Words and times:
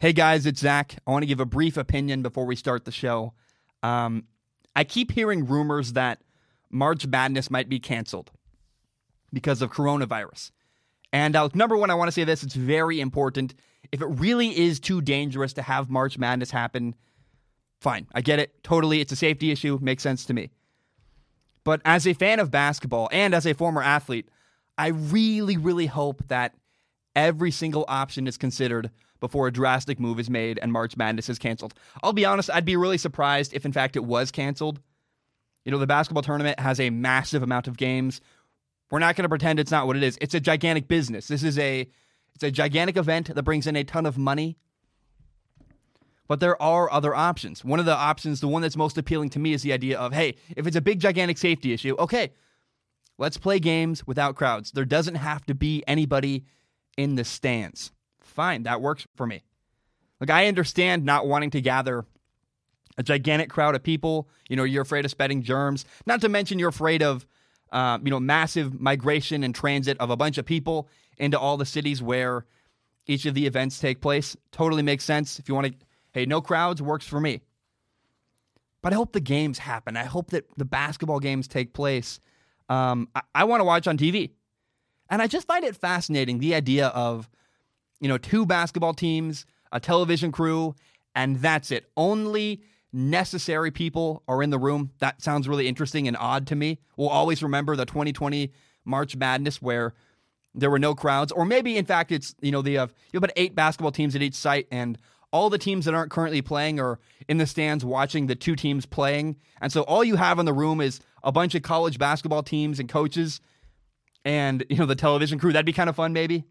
Hey 0.00 0.12
guys, 0.12 0.46
it's 0.46 0.60
Zac. 0.60 0.96
I 1.08 1.10
want 1.10 1.24
to 1.24 1.26
give 1.26 1.40
a 1.40 1.44
brief 1.44 1.76
opinion 1.76 2.22
before 2.22 2.44
we 2.44 2.54
start 2.54 2.84
the 2.84 2.92
show. 2.92 3.32
Um, 3.82 4.28
I 4.76 4.84
keep 4.84 5.10
hearing 5.10 5.44
rumors 5.44 5.94
that 5.94 6.20
March 6.70 7.04
Madness 7.04 7.50
might 7.50 7.68
be 7.68 7.80
canceled 7.80 8.30
because 9.32 9.60
of 9.60 9.72
coronavirus. 9.72 10.52
And 11.12 11.34
uh, 11.34 11.48
number 11.52 11.76
one, 11.76 11.90
I 11.90 11.94
want 11.94 12.06
to 12.06 12.12
say 12.12 12.22
this 12.22 12.44
it's 12.44 12.54
very 12.54 13.00
important. 13.00 13.56
If 13.90 14.00
it 14.00 14.06
really 14.06 14.56
is 14.56 14.78
too 14.78 15.00
dangerous 15.00 15.52
to 15.54 15.62
have 15.62 15.90
March 15.90 16.16
Madness 16.16 16.52
happen, 16.52 16.94
fine. 17.80 18.06
I 18.14 18.20
get 18.20 18.38
it. 18.38 18.62
Totally. 18.62 19.00
It's 19.00 19.10
a 19.10 19.16
safety 19.16 19.50
issue. 19.50 19.80
Makes 19.82 20.04
sense 20.04 20.24
to 20.26 20.32
me. 20.32 20.50
But 21.64 21.82
as 21.84 22.06
a 22.06 22.12
fan 22.12 22.38
of 22.38 22.52
basketball 22.52 23.08
and 23.10 23.34
as 23.34 23.46
a 23.48 23.52
former 23.52 23.82
athlete, 23.82 24.28
I 24.78 24.88
really, 24.90 25.56
really 25.56 25.86
hope 25.86 26.22
that 26.28 26.54
every 27.16 27.50
single 27.50 27.84
option 27.88 28.28
is 28.28 28.36
considered 28.36 28.92
before 29.20 29.46
a 29.46 29.52
drastic 29.52 29.98
move 29.98 30.20
is 30.20 30.30
made 30.30 30.58
and 30.60 30.72
March 30.72 30.96
Madness 30.96 31.28
is 31.28 31.38
canceled. 31.38 31.74
I'll 32.02 32.12
be 32.12 32.24
honest, 32.24 32.50
I'd 32.52 32.64
be 32.64 32.76
really 32.76 32.98
surprised 32.98 33.54
if, 33.54 33.64
in 33.64 33.72
fact, 33.72 33.96
it 33.96 34.04
was 34.04 34.30
canceled. 34.30 34.80
You 35.64 35.72
know, 35.72 35.78
the 35.78 35.86
basketball 35.86 36.22
tournament 36.22 36.60
has 36.60 36.80
a 36.80 36.90
massive 36.90 37.42
amount 37.42 37.68
of 37.68 37.76
games. 37.76 38.20
We're 38.90 39.00
not 39.00 39.16
going 39.16 39.24
to 39.24 39.28
pretend 39.28 39.60
it's 39.60 39.70
not 39.70 39.86
what 39.86 39.96
it 39.96 40.02
is. 40.02 40.16
It's 40.20 40.34
a 40.34 40.40
gigantic 40.40 40.88
business. 40.88 41.28
This 41.28 41.42
is 41.42 41.58
a 41.58 41.88
it's 42.34 42.44
a 42.44 42.50
gigantic 42.50 42.96
event 42.96 43.34
that 43.34 43.42
brings 43.42 43.66
in 43.66 43.74
a 43.74 43.84
ton 43.84 44.06
of 44.06 44.16
money. 44.16 44.56
But 46.28 46.40
there 46.40 46.60
are 46.62 46.92
other 46.92 47.14
options. 47.14 47.64
One 47.64 47.80
of 47.80 47.86
the 47.86 47.96
options, 47.96 48.40
the 48.40 48.48
one 48.48 48.62
that's 48.62 48.76
most 48.76 48.96
appealing 48.96 49.30
to 49.30 49.38
me 49.38 49.54
is 49.54 49.62
the 49.62 49.72
idea 49.72 49.98
of, 49.98 50.12
hey, 50.12 50.36
if 50.56 50.66
it's 50.66 50.76
a 50.76 50.80
big 50.80 51.00
gigantic 51.00 51.38
safety 51.38 51.72
issue, 51.72 51.96
okay, 51.98 52.32
let's 53.16 53.38
play 53.38 53.58
games 53.58 54.06
without 54.06 54.36
crowds. 54.36 54.70
There 54.70 54.84
doesn't 54.84 55.16
have 55.16 55.44
to 55.46 55.54
be 55.54 55.82
anybody 55.88 56.44
in 56.96 57.16
the 57.16 57.24
stands 57.24 57.92
fine. 58.38 58.62
That 58.62 58.80
works 58.80 59.04
for 59.16 59.26
me. 59.26 59.42
Like, 60.20 60.30
I 60.30 60.46
understand 60.46 61.04
not 61.04 61.26
wanting 61.26 61.50
to 61.50 61.60
gather 61.60 62.04
a 62.96 63.02
gigantic 63.02 63.50
crowd 63.50 63.74
of 63.74 63.82
people. 63.82 64.28
You 64.48 64.54
know, 64.54 64.62
you're 64.62 64.82
afraid 64.82 65.04
of 65.04 65.10
spreading 65.10 65.42
germs. 65.42 65.84
Not 66.06 66.20
to 66.20 66.28
mention, 66.28 66.60
you're 66.60 66.68
afraid 66.68 67.02
of, 67.02 67.26
uh, 67.72 67.98
you 68.00 68.10
know, 68.10 68.20
massive 68.20 68.80
migration 68.80 69.42
and 69.42 69.52
transit 69.52 69.98
of 69.98 70.10
a 70.10 70.16
bunch 70.16 70.38
of 70.38 70.44
people 70.44 70.88
into 71.18 71.36
all 71.36 71.56
the 71.56 71.66
cities 71.66 72.00
where 72.00 72.46
each 73.08 73.26
of 73.26 73.34
the 73.34 73.44
events 73.44 73.80
take 73.80 74.00
place. 74.00 74.36
Totally 74.52 74.82
makes 74.82 75.02
sense. 75.02 75.40
If 75.40 75.48
you 75.48 75.56
want 75.56 75.66
to, 75.66 75.74
hey, 76.12 76.24
no 76.24 76.40
crowds 76.40 76.80
works 76.80 77.06
for 77.06 77.20
me. 77.20 77.40
But 78.82 78.92
I 78.92 78.96
hope 78.96 79.12
the 79.12 79.20
games 79.20 79.58
happen. 79.58 79.96
I 79.96 80.04
hope 80.04 80.30
that 80.30 80.44
the 80.56 80.64
basketball 80.64 81.18
games 81.18 81.48
take 81.48 81.72
place. 81.72 82.20
Um, 82.68 83.08
I, 83.16 83.22
I 83.34 83.44
want 83.44 83.60
to 83.60 83.64
watch 83.64 83.88
on 83.88 83.98
TV. 83.98 84.30
And 85.10 85.20
I 85.20 85.26
just 85.26 85.48
find 85.48 85.64
it 85.64 85.74
fascinating 85.74 86.38
the 86.38 86.54
idea 86.54 86.86
of 86.88 87.28
you 88.00 88.08
know, 88.08 88.18
two 88.18 88.46
basketball 88.46 88.94
teams, 88.94 89.46
a 89.72 89.80
television 89.80 90.32
crew, 90.32 90.74
and 91.14 91.36
that's 91.36 91.70
it. 91.70 91.90
Only 91.96 92.62
necessary 92.92 93.70
people 93.70 94.22
are 94.28 94.42
in 94.42 94.50
the 94.50 94.58
room. 94.58 94.92
That 94.98 95.22
sounds 95.22 95.48
really 95.48 95.68
interesting 95.68 96.08
and 96.08 96.16
odd 96.16 96.46
to 96.48 96.56
me. 96.56 96.78
We'll 96.96 97.08
always 97.08 97.42
remember 97.42 97.76
the 97.76 97.84
2020 97.84 98.52
March 98.84 99.16
Madness 99.16 99.60
where 99.60 99.94
there 100.54 100.70
were 100.70 100.78
no 100.78 100.94
crowds, 100.94 101.30
or 101.32 101.44
maybe 101.44 101.76
in 101.76 101.84
fact 101.84 102.10
it's 102.10 102.34
you 102.40 102.50
know 102.50 102.62
they 102.62 102.74
have 102.74 102.90
uh, 102.90 102.94
you 103.12 103.18
have 103.18 103.24
about 103.24 103.32
eight 103.36 103.54
basketball 103.54 103.92
teams 103.92 104.16
at 104.16 104.22
each 104.22 104.34
site, 104.34 104.66
and 104.70 104.98
all 105.30 105.50
the 105.50 105.58
teams 105.58 105.84
that 105.84 105.94
aren't 105.94 106.10
currently 106.10 106.40
playing 106.40 106.80
are 106.80 106.98
in 107.28 107.36
the 107.36 107.46
stands 107.46 107.84
watching 107.84 108.26
the 108.26 108.34
two 108.34 108.56
teams 108.56 108.86
playing, 108.86 109.36
and 109.60 109.70
so 109.70 109.82
all 109.82 110.02
you 110.02 110.16
have 110.16 110.38
in 110.38 110.46
the 110.46 110.52
room 110.52 110.80
is 110.80 111.00
a 111.22 111.30
bunch 111.30 111.54
of 111.54 111.62
college 111.62 111.98
basketball 111.98 112.42
teams 112.42 112.80
and 112.80 112.88
coaches, 112.88 113.40
and 114.24 114.64
you 114.70 114.76
know 114.76 114.86
the 114.86 114.96
television 114.96 115.38
crew. 115.38 115.52
That'd 115.52 115.66
be 115.66 115.72
kind 115.72 115.90
of 115.90 115.96
fun, 115.96 116.12
maybe. 116.12 116.44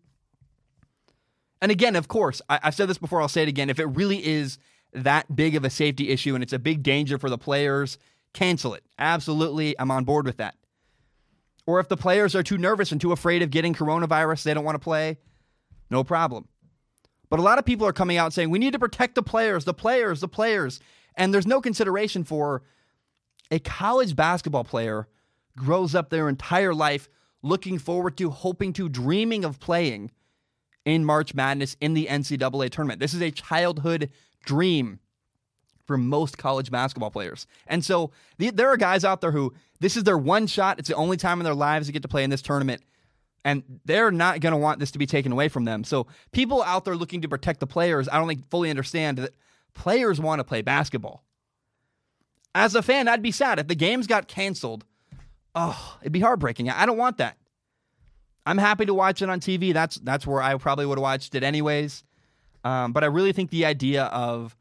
And 1.62 1.72
again, 1.72 1.96
of 1.96 2.08
course, 2.08 2.42
I, 2.50 2.60
have 2.64 2.76
said 2.76 2.88
this 2.88 2.98
before, 2.98 3.22
I'll 3.22 3.28
say 3.28 3.44
it 3.44 3.50
again. 3.50 3.70
If 3.70 3.80
it 3.80 3.86
really 3.86 4.26
is 4.26 4.58
that 4.94 5.36
big 5.36 5.56
of 5.56 5.66
a 5.66 5.70
safety 5.70 6.10
issue 6.10 6.36
and 6.36 6.44
it's 6.44 6.54
a 6.54 6.60
big 6.60 6.84
danger 6.84 7.18
for 7.18 7.30
the 7.30 7.38
players, 7.38 7.98
cancel 8.34 8.74
it. 8.74 8.84
Absolutely, 9.00 9.78
I'm 9.80 9.92
on 9.92 10.04
board 10.04 10.26
with 10.26 10.38
that. 10.38 10.56
Or 11.66 11.80
if 11.80 11.90
the 11.90 11.98
players 11.98 12.36
are 12.36 12.44
too 12.44 12.58
nervous 12.58 12.92
and 12.92 13.02
too 13.02 13.12
afraid 13.12 13.42
of 13.42 13.52
getting 13.52 13.74
coronavirus, 13.74 14.44
they 14.44 14.54
don't 14.54 14.64
want 14.64 14.76
to 14.76 14.80
play, 14.80 15.18
no 15.90 16.04
problem. 16.04 16.48
But 17.30 17.40
a 17.40 17.44
lot 17.44 17.60
of 17.60 17.66
people 17.66 17.86
are 17.86 17.94
coming 17.94 18.18
out 18.18 18.32
saying 18.32 18.50
we 18.50 18.60
need 18.60 18.74
to 18.74 18.80
protect 18.80 19.16
the 19.16 19.24
players, 19.24 19.66
the 19.66 19.74
players, 19.74 20.22
the 20.22 20.30
players. 20.30 20.80
And 21.16 21.34
there's 21.34 21.48
no 21.48 21.60
consideration 21.60 22.24
for 22.24 22.64
a 23.52 23.60
college 23.60 24.16
basketball 24.16 24.64
player 24.64 25.08
grows 25.58 25.96
up 25.96 26.10
their 26.10 26.30
entire 26.30 26.74
life 26.74 27.10
looking 27.42 27.80
forward 27.80 28.18
to, 28.18 28.30
hoping 28.30 28.72
to, 28.74 28.88
dreaming 28.88 29.44
of 29.44 29.60
playing 29.60 30.12
in 30.88 31.04
March 31.04 31.34
Madness 31.34 31.76
in 31.82 31.94
the 31.94 32.08
NCAA 32.10 32.70
tournament. 32.70 33.02
This 33.02 33.14
is 33.14 33.22
a 33.22 33.30
childhood 33.30 34.10
dream 34.46 35.00
for 35.86 35.98
most 35.98 36.38
college 36.38 36.72
basketball 36.72 37.12
players. 37.12 37.46
And 37.68 37.84
so 37.84 38.12
the, 38.38 38.52
there 38.52 38.70
are 38.70 38.78
guys 38.78 39.04
out 39.04 39.20
there 39.20 39.32
who 39.32 39.54
this 39.82 39.98
is 39.98 40.06
their 40.06 40.18
one 40.18 40.48
shot. 40.48 40.80
It's 40.80 40.88
the 40.88 40.96
only 40.96 41.18
time 41.18 41.42
in 41.42 41.44
their 41.44 41.54
lives 41.54 41.88
to 41.88 41.94
get 41.94 42.04
to 42.04 42.08
play 42.08 42.24
in 42.24 42.30
this 42.30 42.42
tournament. 42.42 42.82
And 43.44 43.64
they're 43.84 44.12
not 44.12 44.40
going 44.40 44.54
to 44.54 44.58
want 44.58 44.80
this 44.80 44.92
to 44.92 44.98
be 44.98 45.06
taken 45.06 45.34
away 45.34 45.50
from 45.50 45.66
them. 45.66 45.84
So 45.84 46.08
people 46.32 46.64
out 46.64 46.86
there 46.86 46.96
looking 46.96 47.22
to 47.22 47.28
protect 47.28 47.60
the 47.60 47.68
players, 47.68 48.08
I 48.08 48.18
don't 48.18 48.30
think 48.30 48.50
fully 48.50 48.70
understand 48.70 49.18
that 49.18 49.36
players 49.74 50.22
want 50.22 50.40
to 50.40 50.46
play 50.46 50.62
basketball. 50.62 51.22
As 52.56 52.76
a 52.76 52.82
fan, 52.82 53.10
I'd 53.10 53.22
be 53.22 53.32
sad 53.34 53.60
if 53.60 53.68
the 53.68 53.76
games 53.76 54.08
got 54.08 54.30
canceled. 54.30 54.86
Oh, 55.54 55.98
it'd 56.02 56.14
be 56.14 56.22
heartbreaking. 56.22 56.70
I 56.70 56.86
don't 56.86 56.98
want 56.98 57.18
that. 57.18 57.38
I'm 58.48 58.58
happy 58.58 58.86
to 58.86 58.94
watch 58.94 59.22
it 59.22 59.30
on 59.30 59.40
TV. 59.42 59.74
That's 59.74 59.96
that's 59.98 60.26
where 60.26 60.42
I 60.42 60.56
probably 60.56 60.86
would 60.86 60.98
have 60.98 61.04
watched 61.04 61.36
it 61.36 61.44
anyways. 61.44 62.04
Um, 62.64 62.94
but 62.94 63.04
I 63.04 63.08
really 63.08 63.34
think 63.34 63.52
the 63.52 63.66
idea 63.66 64.06
of 64.06 64.56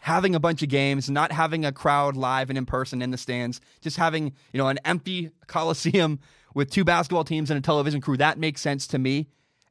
having 0.00 0.34
a 0.34 0.40
bunch 0.40 0.62
of 0.62 0.68
games, 0.68 1.10
not 1.10 1.32
having 1.32 1.64
a 1.64 1.72
crowd 1.72 2.16
live 2.16 2.50
and 2.50 2.56
in 2.58 2.66
person 2.66 3.02
in 3.02 3.10
the 3.10 3.18
stands, 3.18 3.60
just 3.80 3.96
having 3.96 4.32
you 4.52 4.58
know 4.58 4.68
an 4.68 4.78
empty 4.84 5.30
coliseum 5.48 6.20
with 6.54 6.70
two 6.70 6.84
basketball 6.84 7.24
teams 7.24 7.50
and 7.50 7.58
a 7.58 7.60
television 7.60 8.00
crew, 8.00 8.16
that 8.16 8.38
makes 8.38 8.60
sense 8.60 8.86
to 8.86 8.98
me. 8.98 9.28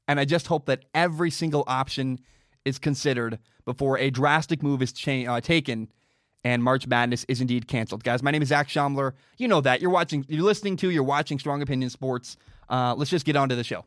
And 0.08 0.20
I 0.20 0.26
just 0.26 0.48
hope 0.48 0.66
that 0.66 0.86
every 0.94 1.32
single 1.32 1.64
option 1.66 2.20
is 2.66 2.78
considered 2.78 3.40
before 3.64 3.98
a 3.98 4.10
drastic 4.10 4.62
move 4.62 4.82
is 4.82 4.92
cha- 4.92 5.32
uh, 5.32 5.40
taken 5.40 5.88
and 6.44 6.64
March 6.64 6.88
Madness 6.88 7.26
is 7.28 7.42
indeed 7.42 7.68
canceled. 7.68 8.04
Guys, 8.04 8.24
my 8.24 8.32
name 8.32 8.42
is 8.42 8.50
Zac 8.50 8.68
Shomler. 8.70 9.14
You 9.38 9.48
know 9.48 9.62
that. 9.62 9.82
You're 9.82 9.92
watching, 9.92 10.26
you're 10.30 10.44
listening 10.44 10.78
to, 10.78 10.90
you're 10.90 11.04
watching 11.04 11.38
Strong 11.38 11.62
Opinion 11.62 11.90
Sports. 11.90 12.38
Uh, 12.70 12.96
let's 12.98 13.10
just 13.10 13.26
get 13.26 13.36
on 13.36 13.50
to 13.50 13.56
the 13.56 13.64
show. 13.64 13.86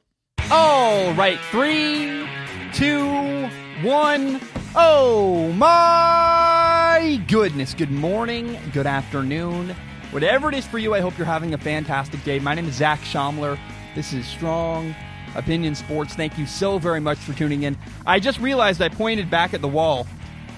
All 0.50 1.12
right, 1.15 1.38
three, 1.50 2.26
two, 2.72 3.48
one. 3.82 4.41
Oh 4.75 5.53
my 5.53 7.22
goodness. 7.28 7.75
Good 7.75 7.91
morning, 7.91 8.59
good 8.72 8.87
afternoon. 8.87 9.75
Whatever 10.10 10.50
it 10.50 10.54
is 10.54 10.66
for 10.66 10.78
you, 10.78 10.94
I 10.94 11.00
hope 11.00 11.16
you're 11.16 11.26
having 11.26 11.54
a 11.54 11.59
fantastic 11.59 12.22
day. 12.25 12.38
My 12.38 12.54
name 12.54 12.66
is 12.66 12.75
Zac 12.75 13.00
Shomler. 13.00 13.59
This 13.94 14.12
is 14.12 14.26
Strong 14.26 14.94
Opinion 15.34 15.75
Sports. 15.75 16.14
Thank 16.14 16.38
you 16.38 16.47
so 16.47 16.78
very 16.78 17.00
much 17.00 17.19
for 17.19 17.32
tuning 17.32 17.62
in. 17.62 17.78
I 18.06 18.20
just 18.20 18.38
realized 18.38 18.82
I 18.82 18.88
pointed 18.88 19.31
back 19.31 19.54
at 19.54 19.62
the 19.62 19.69
wall. 19.69 20.06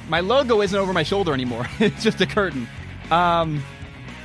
My 0.09 0.21
logo 0.21 0.61
isn't 0.61 0.79
over 0.79 0.93
my 0.93 1.03
shoulder 1.03 1.33
anymore. 1.33 1.67
it's 1.79 2.03
just 2.03 2.21
a 2.21 2.27
curtain. 2.27 2.67
Um, 3.11 3.63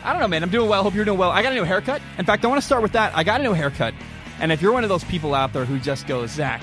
I 0.03 0.11
don't 0.11 0.21
know, 0.21 0.27
man. 0.27 0.43
I'm 0.43 0.49
doing 0.49 0.69
well. 0.69 0.83
Hope 0.83 0.93
you're 0.93 1.05
doing 1.05 1.17
well. 1.17 1.29
I 1.31 1.41
got 1.41 1.51
a 1.51 1.55
new 1.55 1.63
haircut. 1.63 2.01
In 2.17 2.25
fact, 2.25 2.45
I 2.45 2.47
want 2.47 2.61
to 2.61 2.65
start 2.65 2.81
with 2.81 2.93
that. 2.93 3.15
I 3.15 3.23
got 3.23 3.41
a 3.41 3.43
new 3.43 3.53
haircut. 3.53 3.93
And 4.39 4.51
if 4.51 4.61
you're 4.61 4.71
one 4.71 4.83
of 4.83 4.89
those 4.89 5.03
people 5.03 5.35
out 5.35 5.51
there 5.51 5.65
who 5.65 5.79
just 5.79 6.07
goes, 6.07 6.31
Zac, 6.31 6.61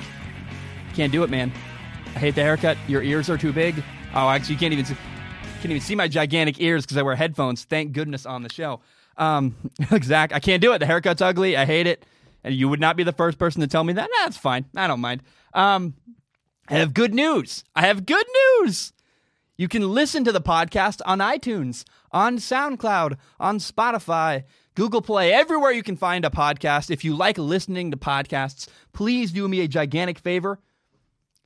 can't 0.94 1.12
do 1.12 1.22
it, 1.22 1.30
man. 1.30 1.52
I 2.14 2.18
hate 2.18 2.34
the 2.34 2.42
haircut. 2.42 2.78
Your 2.88 3.02
ears 3.02 3.28
are 3.28 3.36
too 3.36 3.52
big. 3.52 3.82
Oh, 4.14 4.28
actually, 4.30 4.54
you 4.54 4.58
can't 4.58 4.72
even 4.72 4.86
see, 4.86 4.96
can't 5.56 5.66
even 5.66 5.80
see 5.82 5.94
my 5.94 6.08
gigantic 6.08 6.60
ears 6.60 6.84
because 6.84 6.96
I 6.96 7.02
wear 7.02 7.14
headphones. 7.14 7.64
Thank 7.64 7.92
goodness 7.92 8.24
on 8.24 8.42
the 8.42 8.48
show. 8.50 8.80
Um, 9.18 9.54
Zac, 10.02 10.32
I 10.32 10.40
can't 10.40 10.62
do 10.62 10.72
it. 10.72 10.78
The 10.78 10.86
haircut's 10.86 11.20
ugly. 11.20 11.56
I 11.56 11.66
hate 11.66 11.86
it. 11.86 12.06
And 12.42 12.54
you 12.54 12.68
would 12.68 12.80
not 12.80 12.96
be 12.96 13.02
the 13.02 13.12
first 13.12 13.38
person 13.38 13.60
to 13.60 13.66
tell 13.66 13.84
me 13.84 13.92
that. 13.94 14.08
That's 14.22 14.36
fine. 14.38 14.64
I 14.74 14.86
don't 14.86 15.00
mind. 15.00 15.22
Um, 15.52 15.94
I 16.68 16.74
have 16.74 16.94
good 16.94 17.12
news. 17.12 17.64
I 17.74 17.82
have 17.82 18.06
good 18.06 18.26
news. 18.60 18.92
You 19.58 19.68
can 19.68 19.88
listen 19.88 20.22
to 20.24 20.32
the 20.32 20.40
podcast 20.40 21.00
on 21.06 21.20
iTunes, 21.20 21.84
on 22.12 22.36
SoundCloud, 22.36 23.16
on 23.40 23.58
Spotify, 23.58 24.44
Google 24.74 25.00
Play, 25.00 25.32
everywhere 25.32 25.72
you 25.72 25.82
can 25.82 25.96
find 25.96 26.26
a 26.26 26.30
podcast. 26.30 26.90
If 26.90 27.04
you 27.04 27.16
like 27.16 27.38
listening 27.38 27.90
to 27.90 27.96
podcasts, 27.96 28.68
please 28.92 29.32
do 29.32 29.48
me 29.48 29.60
a 29.60 29.68
gigantic 29.68 30.18
favor. 30.18 30.60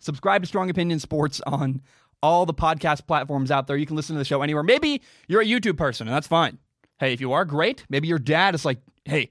Subscribe 0.01 0.43
to 0.43 0.49
Strong 0.49 0.71
Opinion 0.71 0.99
Sports 0.99 1.41
on 1.47 1.83
all 2.21 2.47
the 2.47 2.55
podcast 2.55 3.07
platforms 3.07 3.53
out 3.53 3.69
there. 3.69 3.77
You 3.77 3.87
can 3.87 3.95
listen 3.95 4.15
to 4.15 4.19
the 4.19 4.25
show 4.25 4.43
anywhere. 4.43 4.65
Maybe 4.65 5.03
you're 5.29 5.43
a 5.43 5.47
YouTube 5.47 5.77
person, 5.77 6.09
and 6.09 6.15
that's 6.15 6.27
fine. 6.27 6.59
Hey, 6.99 7.13
if 7.13 7.21
you 7.21 7.33
are, 7.33 7.45
great. 7.45 7.85
Maybe 7.89 8.09
your 8.09 8.19
dad 8.19 8.57
is 8.57 8.65
like, 8.65 8.79
hey, 9.05 9.31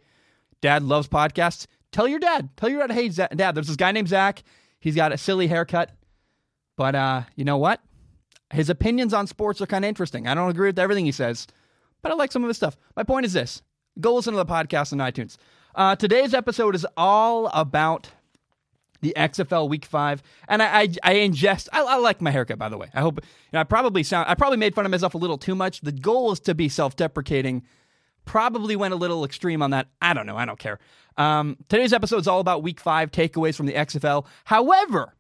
dad 0.61 0.83
loves 0.83 1.09
podcasts. 1.09 1.67
Tell 1.91 2.07
your 2.07 2.19
dad. 2.19 2.49
Tell 2.55 2.69
your 2.69 2.87
dad, 2.87 2.93
hey, 2.93 3.09
dad, 3.09 3.55
there's 3.55 3.67
this 3.67 3.75
guy 3.75 3.91
named 3.91 4.07
Zac. 4.07 4.43
He's 4.79 4.95
got 4.95 5.11
a 5.11 5.17
silly 5.17 5.47
haircut. 5.47 5.91
But 6.77 6.95
uh, 6.95 7.23
you 7.35 7.43
know 7.43 7.57
what? 7.57 7.81
His 8.51 8.69
opinions 8.69 9.13
on 9.13 9.27
sports 9.27 9.61
are 9.61 9.67
kind 9.67 9.85
of 9.85 9.89
interesting. 9.89 10.27
I 10.27 10.33
don't 10.33 10.49
agree 10.49 10.69
with 10.69 10.79
everything 10.79 11.05
he 11.05 11.11
says, 11.11 11.47
but 12.01 12.11
I 12.11 12.15
like 12.15 12.31
some 12.31 12.43
of 12.43 12.47
his 12.47 12.57
stuff. 12.57 12.77
My 12.95 13.03
point 13.03 13.25
is 13.25 13.33
this 13.33 13.61
go 13.99 14.15
listen 14.15 14.33
to 14.33 14.37
the 14.37 14.45
podcast 14.45 14.93
on 14.93 14.99
iTunes. 14.99 15.37
Uh, 15.75 15.95
today's 15.95 16.33
episode 16.33 16.75
is 16.75 16.85
all 16.97 17.47
about 17.47 18.11
the 19.01 19.13
XFL 19.15 19.69
Week 19.69 19.85
Five, 19.85 20.23
and 20.47 20.61
I 20.61 20.81
I, 20.81 20.81
I 21.03 21.13
ingest. 21.15 21.69
I, 21.71 21.83
I, 21.83 21.97
like 21.97 22.21
my 22.21 22.31
haircut, 22.31 22.57
by 22.57 22.69
the 22.69 22.77
way. 22.77 22.89
I 22.93 23.01
hope 23.01 23.19
you 23.23 23.29
know, 23.53 23.59
I 23.59 23.63
probably 23.63 24.03
sound. 24.03 24.27
I 24.29 24.35
probably 24.35 24.57
made 24.57 24.75
fun 24.75 24.85
of 24.85 24.91
myself 24.91 25.13
a 25.13 25.17
little 25.17 25.37
too 25.37 25.55
much. 25.55 25.81
The 25.81 25.91
goal 25.91 26.31
is 26.31 26.39
to 26.41 26.55
be 26.55 26.69
self-deprecating. 26.69 27.63
Probably 28.25 28.75
went 28.75 28.93
a 28.93 28.97
little 28.97 29.23
extreme 29.23 29.61
on 29.61 29.71
that. 29.71 29.87
I 30.01 30.13
don't 30.13 30.25
know. 30.25 30.37
I 30.37 30.45
don't 30.45 30.59
care. 30.59 30.79
Um, 31.17 31.57
today's 31.69 31.93
episode 31.93 32.17
is 32.17 32.27
all 32.27 32.39
about 32.39 32.63
Week 32.63 32.79
Five 32.79 33.11
takeaways 33.11 33.55
from 33.55 33.67
the 33.67 33.73
XFL. 33.73 34.25
However, 34.45 35.15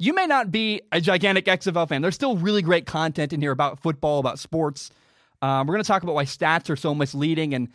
you 0.00 0.14
may 0.14 0.26
not 0.26 0.50
be 0.50 0.80
a 0.92 1.00
gigantic 1.00 1.44
XFL 1.44 1.86
fan. 1.86 2.00
There's 2.00 2.14
still 2.14 2.38
really 2.38 2.62
great 2.62 2.86
content 2.86 3.34
in 3.34 3.42
here 3.42 3.52
about 3.52 3.80
football, 3.80 4.18
about 4.18 4.38
sports. 4.38 4.90
Um, 5.42 5.66
we're 5.66 5.74
going 5.74 5.84
to 5.84 5.86
talk 5.86 6.02
about 6.02 6.14
why 6.14 6.24
stats 6.24 6.70
are 6.70 6.76
so 6.76 6.94
misleading, 6.94 7.52
and 7.52 7.68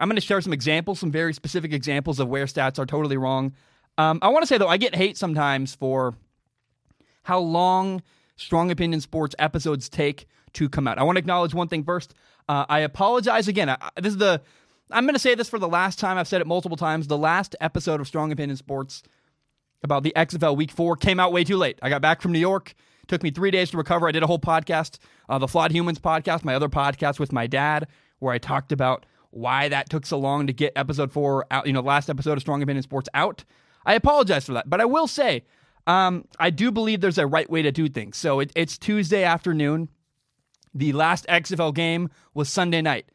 I'm 0.00 0.08
going 0.08 0.16
to 0.16 0.26
share 0.26 0.40
some 0.40 0.52
examples, 0.52 0.98
some 0.98 1.12
very 1.12 1.32
specific 1.32 1.72
examples 1.72 2.18
of 2.18 2.28
where 2.28 2.46
stats 2.46 2.80
are 2.80 2.86
totally 2.86 3.16
wrong. 3.16 3.54
Um, 3.96 4.18
I 4.22 4.28
want 4.28 4.42
to 4.42 4.48
say 4.48 4.58
though, 4.58 4.66
I 4.66 4.76
get 4.76 4.96
hate 4.96 5.16
sometimes 5.16 5.76
for 5.76 6.14
how 7.22 7.38
long 7.38 8.02
Strong 8.34 8.72
Opinion 8.72 9.00
Sports 9.00 9.36
episodes 9.38 9.88
take 9.88 10.26
to 10.54 10.68
come 10.68 10.88
out. 10.88 10.98
I 10.98 11.04
want 11.04 11.14
to 11.14 11.20
acknowledge 11.20 11.54
one 11.54 11.68
thing 11.68 11.84
first. 11.84 12.12
Uh, 12.48 12.66
I 12.68 12.80
apologize 12.80 13.46
again. 13.46 13.68
I, 13.68 13.76
this 13.96 14.14
is 14.14 14.18
the 14.18 14.42
I'm 14.90 15.04
going 15.04 15.14
to 15.14 15.20
say 15.20 15.36
this 15.36 15.48
for 15.48 15.58
the 15.60 15.68
last 15.68 16.00
time. 16.00 16.16
I've 16.18 16.26
said 16.26 16.40
it 16.40 16.46
multiple 16.46 16.76
times. 16.76 17.06
The 17.06 17.18
last 17.18 17.54
episode 17.60 18.00
of 18.00 18.08
Strong 18.08 18.32
Opinion 18.32 18.56
Sports 18.56 19.02
about 19.82 20.02
the 20.02 20.12
XFL 20.16 20.56
Week 20.56 20.70
Four 20.70 20.96
came 20.96 21.20
out 21.20 21.32
way 21.32 21.44
too 21.44 21.56
late. 21.56 21.78
I 21.82 21.88
got 21.88 22.02
back 22.02 22.20
from 22.20 22.32
New 22.32 22.38
York. 22.38 22.74
Took 23.06 23.22
me 23.22 23.30
three 23.30 23.50
days 23.50 23.70
to 23.70 23.76
recover. 23.76 24.08
I 24.08 24.12
did 24.12 24.22
a 24.22 24.26
whole 24.26 24.38
podcast, 24.38 24.98
uh, 25.28 25.38
the 25.38 25.48
Flawed 25.48 25.72
Humans 25.72 25.98
podcast, 25.98 26.44
my 26.44 26.54
other 26.54 26.68
podcast 26.68 27.18
with 27.18 27.32
my 27.32 27.46
dad, 27.46 27.86
where 28.18 28.34
I 28.34 28.38
talked 28.38 28.70
about 28.72 29.06
why 29.30 29.68
that 29.68 29.88
took 29.88 30.04
so 30.04 30.18
long 30.18 30.46
to 30.46 30.52
get 30.52 30.72
episode 30.76 31.12
four 31.12 31.46
out. 31.50 31.66
You 31.66 31.72
know, 31.72 31.80
last 31.80 32.10
episode 32.10 32.32
of 32.32 32.40
Strong 32.40 32.62
Opinion 32.62 32.82
Sports 32.82 33.08
out. 33.14 33.44
I 33.86 33.94
apologize 33.94 34.44
for 34.44 34.52
that, 34.52 34.68
but 34.68 34.80
I 34.80 34.84
will 34.84 35.06
say 35.06 35.44
um, 35.86 36.26
I 36.38 36.50
do 36.50 36.70
believe 36.70 37.00
there's 37.00 37.18
a 37.18 37.26
right 37.26 37.48
way 37.48 37.62
to 37.62 37.72
do 37.72 37.88
things. 37.88 38.18
So 38.18 38.40
it, 38.40 38.52
it's 38.54 38.76
Tuesday 38.76 39.24
afternoon. 39.24 39.88
The 40.74 40.92
last 40.92 41.26
XFL 41.28 41.74
game 41.74 42.10
was 42.34 42.50
Sunday 42.50 42.82
night. 42.82 43.06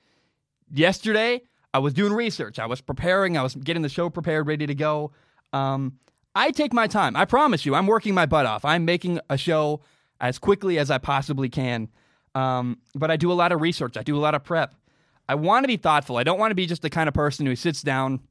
Yesterday, 0.74 1.44
I 1.71 1.80
was 1.80 1.94
doing 1.94 2.13
research. 2.13 2.57
I 2.57 2.66
was 2.66 2.81
preparing. 2.81 3.38
I 3.38 3.44
was 3.44 3.54
getting 3.54 3.83
the 3.83 3.89
show 3.89 4.09
prepared, 4.09 4.48
ready 4.48 4.66
to 4.66 4.74
go. 4.74 5.12
Um, 5.54 6.00
I 6.35 6.51
take 6.51 6.74
my 6.74 6.88
time. 6.88 7.15
I 7.15 7.25
promise 7.25 7.65
you, 7.65 7.75
I'm 7.75 7.88
working 7.88 8.13
my 8.13 8.25
butt 8.25 8.45
off. 8.45 8.65
I'm 8.65 8.85
making 8.85 9.19
a 9.30 9.38
show 9.38 9.81
as 10.19 10.39
quickly 10.39 10.80
as 10.80 10.89
I 10.89 10.97
possibly 10.97 11.50
can. 11.50 11.89
Um, 12.35 12.80
but 12.95 13.12
I 13.12 13.18
do 13.18 13.31
a 13.31 13.33
lot 13.33 13.51
of 13.51 13.62
research. 13.62 13.97
I 13.97 14.03
do 14.03 14.18
a 14.18 14.19
lot 14.19 14.33
of 14.33 14.44
prep. 14.44 14.74
I 15.30 15.35
want 15.35 15.63
to 15.63 15.68
be 15.68 15.77
thoughtful. 15.77 16.18
I 16.18 16.24
don't 16.24 16.39
want 16.39 16.51
to 16.51 16.56
be 16.56 16.65
just 16.65 16.81
the 16.81 16.89
kind 16.89 17.07
of 17.07 17.13
person 17.13 17.45
who 17.45 17.56
sits 17.56 17.81
down 17.81 18.21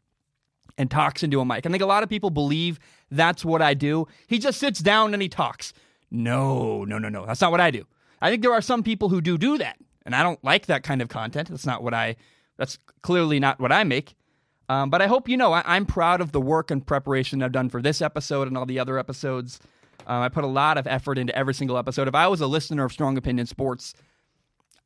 and 0.77 0.91
talks 0.91 1.23
into 1.23 1.41
a 1.41 1.45
mic. 1.45 1.65
I 1.67 1.71
think 1.71 1.83
a 1.83 1.87
lot 1.87 2.03
of 2.03 2.09
people 2.09 2.31
believe 2.31 2.79
that's 3.11 3.45
what 3.45 3.63
I 3.63 3.75
do. 3.75 4.07
He 4.27 4.39
just 4.39 4.59
sits 4.59 4.81
down 4.81 5.13
and 5.13 5.23
he 5.23 5.29
talks. 5.29 5.73
No, 6.11 6.85
no, 6.85 6.99
no, 6.99 7.09
no. 7.09 7.25
That's 7.25 7.41
not 7.41 7.51
what 7.51 7.61
I 7.61 7.71
do. 7.71 7.85
I 8.21 8.31
think 8.31 8.43
there 8.43 8.53
are 8.53 8.61
some 8.61 8.83
people 8.83 9.09
who 9.09 9.21
do 9.21 9.39
do 9.39 9.59
that, 9.59 9.79
and 10.05 10.15
I 10.15 10.23
don't 10.23 10.43
like 10.45 10.67
that 10.67 10.83
kind 10.83 11.03
of 11.03 11.09
content. 11.09 11.49
That's 11.49 11.67
not 11.67 11.83
what 11.83 11.95
I. 11.95 12.17
That's 12.57 12.79
clearly 13.03 13.41
not 13.41 13.59
what 13.61 13.73
I 13.73 13.83
make. 13.85 14.15
Um, 14.69 14.91
but 14.91 15.03
I 15.03 15.07
hope 15.07 15.29
you 15.29 15.37
know 15.37 15.53
I, 15.53 15.77
am 15.77 15.87
proud 15.87 16.21
of 16.21 16.33
the 16.33 16.41
work 16.41 16.71
and 16.71 16.87
preparation 16.87 17.43
I've 17.43 17.53
done 17.53 17.69
for 17.69 17.83
this 17.83 18.01
episode 18.01 18.49
and 18.49 18.57
all 18.57 18.67
the 18.67 18.79
other 18.79 18.99
episodes. 18.99 19.61
Um, 20.07 20.23
I 20.23 20.29
put 20.29 20.45
a 20.45 20.49
lot 20.49 20.79
of 20.79 20.87
effort 20.87 21.19
into 21.19 21.37
every 21.37 21.55
single 21.55 21.77
episode. 21.77 22.09
If 22.09 22.15
I 22.15 22.29
was 22.29 22.41
a 22.41 22.47
listener 22.47 22.85
of 22.85 22.93
Strong 22.93 23.17
Opinion 23.19 23.47
Sports, 23.47 23.95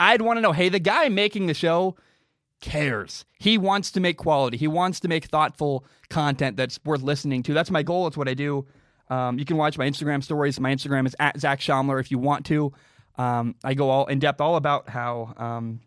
I'd 0.01 0.23
want 0.23 0.39
to 0.39 0.41
know 0.41 0.53
hey, 0.53 0.69
the 0.69 0.79
guy 0.79 1.09
making 1.09 1.47
the 1.47 1.55
show 1.55 1.97
cares. 2.61 3.25
He 3.39 3.59
wants 3.59 3.91
to 3.93 4.01
make 4.01 4.17
quality. 4.17 4.57
He 4.57 4.69
wants 4.69 5.01
to 5.01 5.09
make 5.09 5.27
thoughtful 5.27 5.85
content 6.09 6.57
that's 6.57 6.79
worth 6.85 7.03
listening 7.03 7.43
to. 7.45 7.55
That's 7.55 7.71
my 7.71 7.83
goal. 7.83 8.07
It's 8.07 8.17
what 8.17 8.29
I 8.29 8.35
do. 8.35 8.67
Um, 9.09 9.39
you 9.39 9.45
can 9.45 9.57
watch 9.57 9.79
my 9.79 9.89
Instagram 9.89 10.23
stories. 10.23 10.59
My 10.59 10.75
Instagram 10.75 11.07
is 11.07 11.15
at 11.21 11.39
Zac 11.39 11.61
Shomler 11.61 12.01
if 12.01 12.11
you 12.11 12.19
want 12.19 12.47
to. 12.47 12.73
Um, 13.19 13.55
I 13.65 13.75
go 13.75 13.89
all 13.89 14.07
in 14.07 14.19
depth, 14.19 14.41
all 14.41 14.57
about 14.57 14.89
how 14.89 15.35
um, 15.37 15.81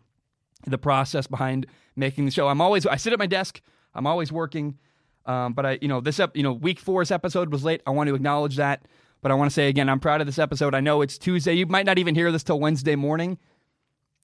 the 0.66 0.78
process 0.78 1.26
behind 1.26 1.66
making 1.96 2.24
the 2.24 2.30
show. 2.30 2.48
I'm 2.48 2.60
always 2.60 2.86
I 2.86 2.96
sit 2.96 3.12
at 3.12 3.18
my 3.18 3.26
desk. 3.26 3.60
I'm 3.94 4.06
always 4.06 4.32
working. 4.32 4.78
Um, 5.26 5.52
but 5.52 5.66
I, 5.66 5.78
you 5.80 5.88
know, 5.88 6.00
this 6.00 6.18
up, 6.18 6.36
you 6.36 6.42
know, 6.42 6.52
week 6.52 6.78
four's 6.78 7.10
episode 7.10 7.52
was 7.52 7.64
late. 7.64 7.82
I 7.86 7.90
want 7.90 8.08
to 8.08 8.14
acknowledge 8.14 8.56
that. 8.56 8.86
But 9.22 9.30
I 9.30 9.34
want 9.34 9.50
to 9.50 9.54
say 9.54 9.68
again, 9.68 9.88
I'm 9.88 10.00
proud 10.00 10.20
of 10.20 10.26
this 10.26 10.38
episode. 10.38 10.74
I 10.74 10.80
know 10.80 11.02
it's 11.02 11.18
Tuesday. 11.18 11.52
You 11.54 11.66
might 11.66 11.84
not 11.84 11.98
even 11.98 12.14
hear 12.14 12.32
this 12.32 12.42
till 12.42 12.58
Wednesday 12.58 12.96
morning. 12.96 13.38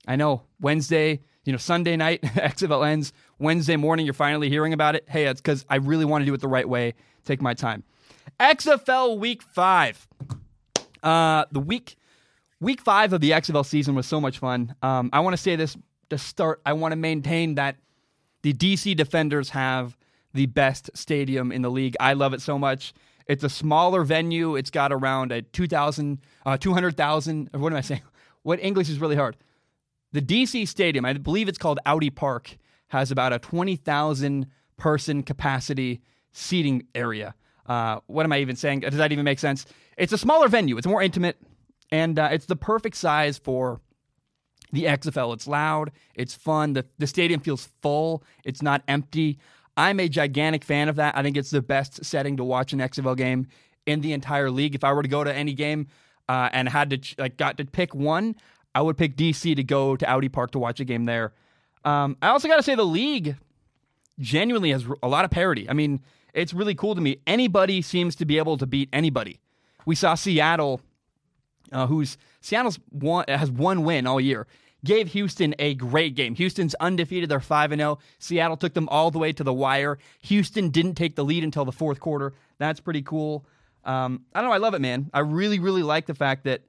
I 0.09 0.17
know 0.17 0.43
Wednesday 0.61 1.21
you 1.47 1.53
know, 1.53 1.59
Sunday 1.59 1.97
night, 1.97 2.21
XFL 2.23 2.87
ends. 2.87 3.13
Wednesday 3.39 3.77
morning, 3.77 4.05
you're 4.05 4.13
finally 4.13 4.51
hearing 4.51 4.73
about 4.73 4.97
it. 4.97 5.05
Hey, 5.09 5.27
it's 5.27 5.41
because 5.41 5.65
I 5.71 5.77
really 5.77 6.05
want 6.05 6.23
to 6.23 6.27
do 6.27 6.35
it 6.35 6.41
the 6.41 6.49
right 6.49 6.69
way. 6.69 6.95
Take 7.25 7.41
my 7.41 7.55
time. 7.55 7.85
XFL 8.41 9.19
Week 9.19 9.43
Five. 9.43 10.07
Uh, 11.03 11.45
the 11.53 11.61
week, 11.61 11.97
week 12.61 12.81
five 12.81 13.13
of 13.13 13.21
the 13.21 13.31
XFL 13.31 13.65
season 13.65 13.95
was 13.95 14.07
so 14.07 14.21
much 14.21 14.39
fun. 14.39 14.75
Um, 14.83 15.09
I 15.13 15.21
want 15.21 15.35
to 15.35 15.43
say 15.43 15.55
this 15.55 15.77
to 16.11 16.19
start. 16.19 16.61
I 16.67 16.73
want 16.73 16.93
to 16.93 16.97
maintain 16.97 17.55
that 17.55 17.77
the 18.47 18.53
DC 18.55 18.97
Defenders 18.97 19.51
have 19.51 19.97
the 20.33 20.47
best 20.47 20.89
stadium 20.95 21.51
in 21.51 21.63
the 21.63 21.69
league. 21.69 21.97
I 21.99 22.13
love 22.13 22.33
it 22.33 22.41
so 22.41 22.57
much. 22.57 22.95
It's 23.27 23.43
a 23.43 23.49
smaller 23.49 24.05
venue. 24.05 24.55
It's 24.55 24.71
got 24.71 24.93
around 24.93 25.33
a 25.33 25.43
2,000, 25.43 26.21
uh, 26.45 26.57
200,000. 26.57 27.51
What 27.55 27.73
am 27.73 27.77
I 27.77 27.81
saying? 27.81 28.03
What 28.45 28.61
English 28.61 28.89
is 28.89 29.01
really 29.01 29.17
hard. 29.17 29.37
The 30.13 30.23
DC 30.23 30.69
Stadium, 30.69 31.05
I 31.05 31.15
believe 31.15 31.49
it's 31.49 31.59
called 31.59 31.81
Audi 31.85 32.11
Park, 32.11 32.57
has 32.87 33.11
about 33.11 33.33
a 33.33 33.41
20,000 33.41 34.47
person 34.77 35.25
capacity 35.25 36.01
seating 36.31 36.85
area. 36.95 37.35
Uh, 37.69 37.99
what 38.07 38.25
am 38.25 38.31
I 38.31 38.39
even 38.39 38.55
saying? 38.55 38.81
Does 38.81 38.95
that 38.95 39.11
even 39.11 39.25
make 39.25 39.41
sense? 39.41 39.67
It's 39.99 40.13
a 40.13 40.19
smaller 40.19 40.47
venue, 40.47 40.79
it's 40.79 40.87
more 40.87 41.03
intimate, 41.03 41.37
and 41.91 42.17
uh, 42.17 42.29
it's 42.31 42.47
the 42.47 42.55
perfect 42.55 42.95
size 42.95 43.39
for 43.39 43.81
the 44.73 44.85
XFL. 44.85 45.35
It's 45.35 45.47
loud, 45.47 45.93
it's 46.15 46.35
fun, 46.35 46.73
the, 46.73 46.85
the 46.99 47.07
stadium 47.07 47.41
feels 47.41 47.69
full, 47.83 48.23
it's 48.45 48.63
not 48.63 48.83
empty. 48.89 49.39
I'm 49.77 50.01
a 50.01 50.09
gigantic 50.09 50.65
fan 50.65 50.89
of 50.89 50.97
that. 50.97 51.17
I 51.17 51.23
think 51.23 51.37
it's 51.37 51.51
the 51.51 51.63
best 51.63 52.05
setting 52.05 52.39
to 52.39 52.45
watch 52.45 52.73
an 52.73 52.79
XFL 52.79 53.17
game 53.17 53.47
in 53.85 54.01
the 54.01 54.13
entire 54.13 54.51
league. 54.51 54.75
If 54.75 54.85
I 54.85 54.93
were 54.93 55.03
to 55.03 55.09
go 55.09 55.23
to 55.23 55.33
any 55.33 55.53
game 55.53 55.89
uh, 56.29 56.49
and 56.53 56.69
had 56.69 56.91
to 56.91 57.15
like 57.19 57.37
got 57.37 57.59
to 57.59 57.65
pick 57.65 57.95
one, 57.95 58.37
I 58.75 58.83
would 58.83 58.97
pick 58.97 59.17
DC 59.17 59.55
to 59.57 59.63
go 59.63 59.97
to 59.97 60.09
Audi 60.09 60.29
Park 60.29 60.53
to 60.53 60.59
watch 60.59 60.81
a 60.81 60.85
game 60.85 61.05
there. 61.05 61.33
Um, 61.85 62.17
I 62.21 62.29
also 62.29 62.49
got 62.49 62.57
to 62.57 62.63
say 62.63 62.75
the 62.75 62.85
league 62.85 63.37
genuinely 64.19 64.71
has 64.71 64.87
a 65.03 65.09
lot 65.09 65.25
of 65.25 65.31
parity. 65.31 65.69
I 65.69 65.73
mean, 65.73 66.01
it's 66.35 66.53
really 66.53 66.75
cool 66.75 66.95
to 66.95 67.01
me. 67.01 67.19
Anybody 67.27 67.81
seems 67.81 68.17
to 68.17 68.25
be 68.25 68.39
able 68.39 68.59
to 68.59 68.67
beat 68.67 68.89
anybody. 68.93 69.41
We 69.87 69.95
saw 69.95 70.15
Seattle, 70.15 70.81
uh, 71.73 71.87
who's 71.87 72.17
Seattle's 72.41 72.79
one 72.91 73.25
has 73.29 73.51
one 73.51 73.85
win 73.85 74.07
all 74.07 74.21
year. 74.21 74.47
Gave 74.85 75.09
Houston 75.09 75.55
a 75.59 75.75
great 75.75 76.15
game. 76.15 76.35
Houston's 76.35 76.75
undefeated; 76.77 77.29
they're 77.29 77.41
five 77.41 77.73
and 77.73 77.81
zero. 77.81 77.99
Seattle 78.19 78.57
took 78.57 78.75
them 78.75 78.89
all 78.89 79.11
the 79.11 79.19
way 79.19 79.33
to 79.33 79.43
the 79.43 79.53
wire. 79.53 79.99
Houston 80.23 80.71
didn't 80.71 80.95
take 80.95 81.17
the 81.17 81.25
lead 81.25 81.45
until 81.45 81.65
the 81.65 81.73
fourth 81.73 81.99
quarter. 82.01 82.35
That's 82.59 82.81
pretty 82.81 83.03
cool. 83.03 83.47
Um, 83.85 84.25
I 84.35 84.41
don't 84.41 84.51
know. 84.51 84.55
I 84.55 84.59
love 84.59 84.75
it, 84.75 84.81
man. 84.81 85.11
I 85.15 85.21
really, 85.21 85.59
really 85.59 85.83
like 85.83 86.07
the 86.07 86.15
fact 86.15 86.45
that 86.45 86.63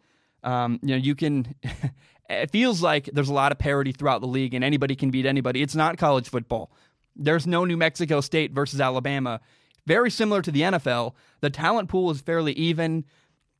um, 0.43 0.79
you 0.81 0.89
know, 0.89 0.95
you 0.95 1.15
can. 1.15 1.53
it 2.29 2.51
feels 2.51 2.81
like 2.81 3.09
there's 3.13 3.29
a 3.29 3.33
lot 3.33 3.51
of 3.51 3.59
parity 3.59 3.91
throughout 3.91 4.21
the 4.21 4.27
league, 4.27 4.53
and 4.53 4.63
anybody 4.63 4.95
can 4.95 5.11
beat 5.11 5.25
anybody. 5.25 5.61
It's 5.61 5.75
not 5.75 5.97
college 5.97 6.29
football. 6.29 6.71
There's 7.15 7.47
no 7.47 7.65
New 7.65 7.77
Mexico 7.77 8.21
State 8.21 8.51
versus 8.51 8.79
Alabama. 8.79 9.41
Very 9.85 10.11
similar 10.11 10.41
to 10.41 10.51
the 10.51 10.61
NFL, 10.61 11.13
the 11.39 11.49
talent 11.49 11.89
pool 11.89 12.11
is 12.11 12.21
fairly 12.21 12.53
even. 12.53 13.05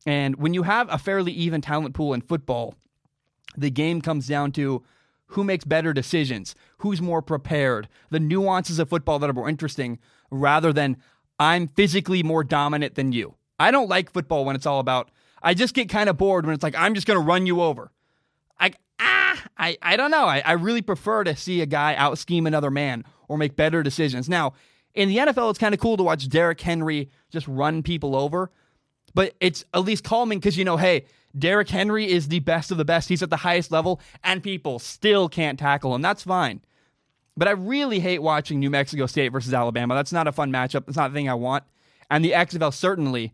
And 0.07 0.37
when 0.37 0.53
you 0.53 0.63
have 0.63 0.91
a 0.91 0.97
fairly 0.97 1.33
even 1.33 1.61
talent 1.61 1.93
pool 1.93 2.13
in 2.13 2.21
football, 2.21 2.73
the 3.55 3.69
game 3.69 4.01
comes 4.01 4.25
down 4.25 4.53
to 4.53 4.83
who 5.27 5.43
makes 5.43 5.65
better 5.65 5.93
decisions, 5.93 6.55
who's 6.77 7.01
more 7.01 7.21
prepared, 7.21 7.89
the 8.09 8.19
nuances 8.19 8.79
of 8.79 8.89
football 8.89 9.19
that 9.19 9.29
are 9.29 9.33
more 9.33 9.49
interesting, 9.49 9.99
rather 10.31 10.71
than 10.71 10.97
I'm 11.39 11.67
physically 11.67 12.23
more 12.23 12.45
dominant 12.45 12.95
than 12.95 13.11
you. 13.11 13.35
I 13.59 13.69
don't 13.69 13.89
like 13.89 14.13
football 14.13 14.45
when 14.45 14.55
it's 14.55 14.65
all 14.65 14.79
about 14.79 15.11
I 15.41 15.53
just 15.53 15.73
get 15.73 15.89
kind 15.89 16.09
of 16.09 16.17
bored 16.17 16.45
when 16.45 16.55
it's 16.55 16.63
like, 16.63 16.75
I'm 16.75 16.95
just 16.95 17.05
going 17.05 17.19
to 17.19 17.25
run 17.25 17.45
you 17.45 17.61
over. 17.61 17.91
I, 18.59 18.71
ah, 18.99 19.43
I, 19.57 19.77
I 19.81 19.95
don't 19.95 20.11
know. 20.11 20.25
I, 20.25 20.41
I 20.43 20.53
really 20.53 20.81
prefer 20.81 21.23
to 21.23 21.35
see 21.35 21.61
a 21.61 21.65
guy 21.65 21.95
out 21.95 22.17
scheme 22.17 22.47
another 22.47 22.71
man 22.71 23.03
or 23.27 23.37
make 23.37 23.55
better 23.55 23.83
decisions. 23.83 24.27
Now, 24.27 24.53
in 24.93 25.09
the 25.09 25.17
NFL, 25.17 25.49
it's 25.49 25.59
kind 25.59 25.75
of 25.75 25.79
cool 25.79 25.97
to 25.97 26.03
watch 26.03 26.27
Derrick 26.27 26.59
Henry 26.59 27.09
just 27.29 27.47
run 27.47 27.83
people 27.83 28.15
over, 28.15 28.51
but 29.13 29.33
it's 29.39 29.65
at 29.73 29.81
least 29.81 30.03
calming 30.03 30.39
because 30.39 30.57
you 30.57 30.65
know, 30.65 30.77
hey, 30.77 31.05
Derrick 31.37 31.69
Henry 31.69 32.09
is 32.09 32.27
the 32.27 32.39
best 32.39 32.71
of 32.71 32.77
the 32.77 32.85
best. 32.85 33.09
He's 33.09 33.23
at 33.23 33.29
the 33.29 33.37
highest 33.37 33.71
level, 33.71 34.01
and 34.23 34.41
people 34.41 34.79
still 34.79 35.29
can't 35.29 35.59
tackle 35.59 35.93
him. 35.93 36.01
That's 36.01 36.23
fine. 36.23 36.61
But 37.35 37.47
I 37.47 37.51
really 37.51 37.99
hate 37.99 38.21
watching 38.21 38.59
New 38.59 38.71
Mexico 38.71 39.05
State 39.05 39.29
versus 39.29 39.53
Alabama. 39.53 39.93
That's 39.93 40.13
not 40.13 40.27
a 40.27 40.31
fun 40.31 40.51
matchup. 40.51 40.85
That's 40.85 40.97
not 40.97 41.09
the 41.09 41.13
thing 41.13 41.29
I 41.29 41.35
want. 41.35 41.63
And 42.09 42.25
the 42.25 42.31
XFL 42.31 42.73
certainly 42.73 43.33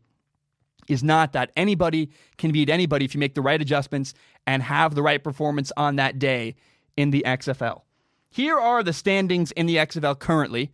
is 0.89 1.03
not 1.03 1.31
that 1.33 1.51
anybody 1.55 2.11
can 2.37 2.51
beat 2.51 2.69
anybody 2.69 3.05
if 3.05 3.13
you 3.13 3.19
make 3.19 3.35
the 3.35 3.41
right 3.41 3.61
adjustments 3.61 4.13
and 4.45 4.61
have 4.63 4.95
the 4.95 5.01
right 5.01 5.23
performance 5.23 5.71
on 5.77 5.95
that 5.95 6.19
day 6.19 6.55
in 6.97 7.11
the 7.11 7.23
XFL. 7.25 7.81
Here 8.29 8.57
are 8.57 8.83
the 8.83 8.93
standings 8.93 9.51
in 9.51 9.67
the 9.67 9.77
XFL 9.77 10.19
currently. 10.19 10.71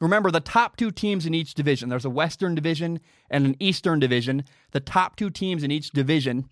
Remember, 0.00 0.30
the 0.30 0.40
top 0.40 0.76
two 0.76 0.90
teams 0.90 1.26
in 1.26 1.34
each 1.34 1.54
division, 1.54 1.90
there's 1.90 2.06
a 2.06 2.10
Western 2.10 2.54
division 2.54 3.00
and 3.30 3.44
an 3.44 3.56
Eastern 3.60 4.00
division. 4.00 4.44
The 4.70 4.80
top 4.80 5.16
two 5.16 5.28
teams 5.28 5.62
in 5.62 5.70
each 5.70 5.90
division 5.90 6.48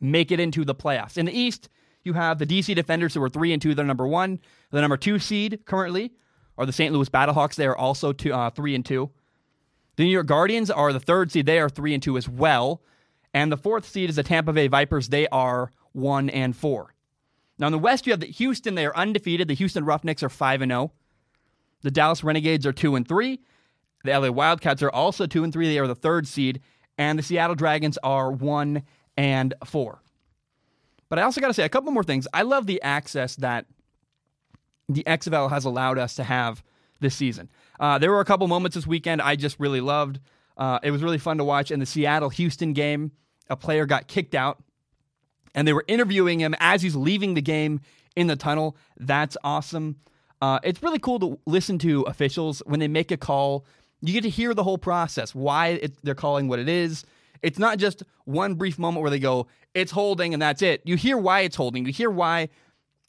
make 0.00 0.32
it 0.32 0.40
into 0.40 0.64
the 0.64 0.74
playoffs. 0.74 1.18
In 1.18 1.26
the 1.26 1.38
East, 1.38 1.68
you 2.04 2.14
have 2.14 2.38
the 2.38 2.46
DC 2.46 2.74
Defenders, 2.74 3.14
who 3.14 3.22
are 3.22 3.28
3 3.28 3.52
and 3.52 3.60
2, 3.60 3.74
they're 3.74 3.84
number 3.84 4.06
one. 4.06 4.40
The 4.70 4.80
number 4.80 4.96
two 4.96 5.18
seed 5.18 5.60
currently 5.66 6.12
are 6.56 6.66
the 6.66 6.72
St. 6.72 6.92
Louis 6.92 7.08
Battlehawks, 7.08 7.54
they 7.56 7.66
are 7.66 7.76
also 7.76 8.12
two, 8.12 8.32
uh, 8.32 8.50
3 8.50 8.74
and 8.74 8.84
2. 8.84 9.10
The 9.96 10.04
New 10.04 10.10
York 10.10 10.26
Guardians 10.26 10.70
are 10.70 10.92
the 10.92 11.00
third 11.00 11.32
seed, 11.32 11.46
they 11.46 11.58
are 11.58 11.68
3 11.68 11.94
and 11.94 12.02
2 12.02 12.16
as 12.16 12.28
well. 12.28 12.82
And 13.32 13.50
the 13.50 13.56
fourth 13.56 13.88
seed 13.88 14.10
is 14.10 14.16
the 14.16 14.22
Tampa 14.22 14.52
Bay 14.52 14.68
Vipers, 14.68 15.08
they 15.08 15.26
are 15.28 15.70
1 15.92 16.30
and 16.30 16.56
4. 16.56 16.94
Now 17.58 17.66
in 17.66 17.72
the 17.72 17.78
West, 17.78 18.06
you 18.06 18.12
have 18.12 18.20
the 18.20 18.26
Houston, 18.26 18.74
they 18.74 18.86
are 18.86 18.96
undefeated. 18.96 19.48
The 19.48 19.54
Houston 19.54 19.84
Roughnecks 19.84 20.22
are 20.22 20.28
5 20.28 20.62
and 20.62 20.70
0. 20.70 20.92
The 21.84 21.90
Dallas 21.90 22.24
Renegades 22.24 22.64
are 22.66 22.72
2 22.72 22.96
and 22.96 23.06
3. 23.06 23.38
The 24.04 24.18
LA 24.18 24.30
Wildcats 24.30 24.82
are 24.82 24.90
also 24.90 25.26
2 25.26 25.44
and 25.44 25.52
3. 25.52 25.68
They 25.68 25.78
are 25.78 25.86
the 25.86 25.94
third 25.94 26.26
seed. 26.26 26.62
And 26.96 27.18
the 27.18 27.22
Seattle 27.22 27.54
Dragons 27.54 27.98
are 28.02 28.32
1 28.32 28.82
and 29.18 29.54
4. 29.66 30.02
But 31.10 31.18
I 31.18 31.22
also 31.22 31.42
got 31.42 31.48
to 31.48 31.54
say 31.54 31.64
a 31.64 31.68
couple 31.68 31.92
more 31.92 32.02
things. 32.02 32.26
I 32.32 32.42
love 32.42 32.66
the 32.66 32.80
access 32.80 33.36
that 33.36 33.66
the 34.88 35.04
XFL 35.04 35.50
has 35.50 35.66
allowed 35.66 35.98
us 35.98 36.14
to 36.14 36.24
have 36.24 36.64
this 37.00 37.14
season. 37.14 37.50
Uh, 37.78 37.98
there 37.98 38.10
were 38.10 38.20
a 38.20 38.24
couple 38.24 38.48
moments 38.48 38.76
this 38.76 38.86
weekend 38.86 39.20
I 39.20 39.36
just 39.36 39.60
really 39.60 39.82
loved. 39.82 40.20
Uh, 40.56 40.78
it 40.82 40.90
was 40.90 41.02
really 41.02 41.18
fun 41.18 41.36
to 41.36 41.44
watch. 41.44 41.70
In 41.70 41.80
the 41.80 41.86
Seattle 41.86 42.30
Houston 42.30 42.72
game, 42.72 43.12
a 43.50 43.56
player 43.56 43.84
got 43.84 44.08
kicked 44.08 44.34
out, 44.34 44.62
and 45.54 45.68
they 45.68 45.74
were 45.74 45.84
interviewing 45.86 46.40
him 46.40 46.54
as 46.60 46.80
he's 46.80 46.96
leaving 46.96 47.34
the 47.34 47.42
game 47.42 47.80
in 48.16 48.26
the 48.26 48.36
tunnel. 48.36 48.74
That's 48.98 49.36
awesome. 49.44 49.96
Uh, 50.44 50.60
it's 50.62 50.82
really 50.82 50.98
cool 50.98 51.18
to 51.18 51.38
listen 51.46 51.78
to 51.78 52.02
officials 52.02 52.62
when 52.66 52.78
they 52.78 52.86
make 52.86 53.10
a 53.10 53.16
call. 53.16 53.64
You 54.02 54.12
get 54.12 54.24
to 54.24 54.28
hear 54.28 54.52
the 54.52 54.62
whole 54.62 54.76
process, 54.76 55.34
why 55.34 55.68
it, 55.68 55.94
they're 56.02 56.14
calling 56.14 56.48
what 56.48 56.58
it 56.58 56.68
is. 56.68 57.06
It's 57.40 57.58
not 57.58 57.78
just 57.78 58.02
one 58.26 58.54
brief 58.54 58.78
moment 58.78 59.00
where 59.00 59.10
they 59.10 59.18
go, 59.18 59.46
it's 59.72 59.90
holding 59.90 60.34
and 60.34 60.42
that's 60.42 60.60
it. 60.60 60.82
You 60.84 60.96
hear 60.96 61.16
why 61.16 61.40
it's 61.40 61.56
holding. 61.56 61.86
You 61.86 61.94
hear 61.94 62.10
why 62.10 62.50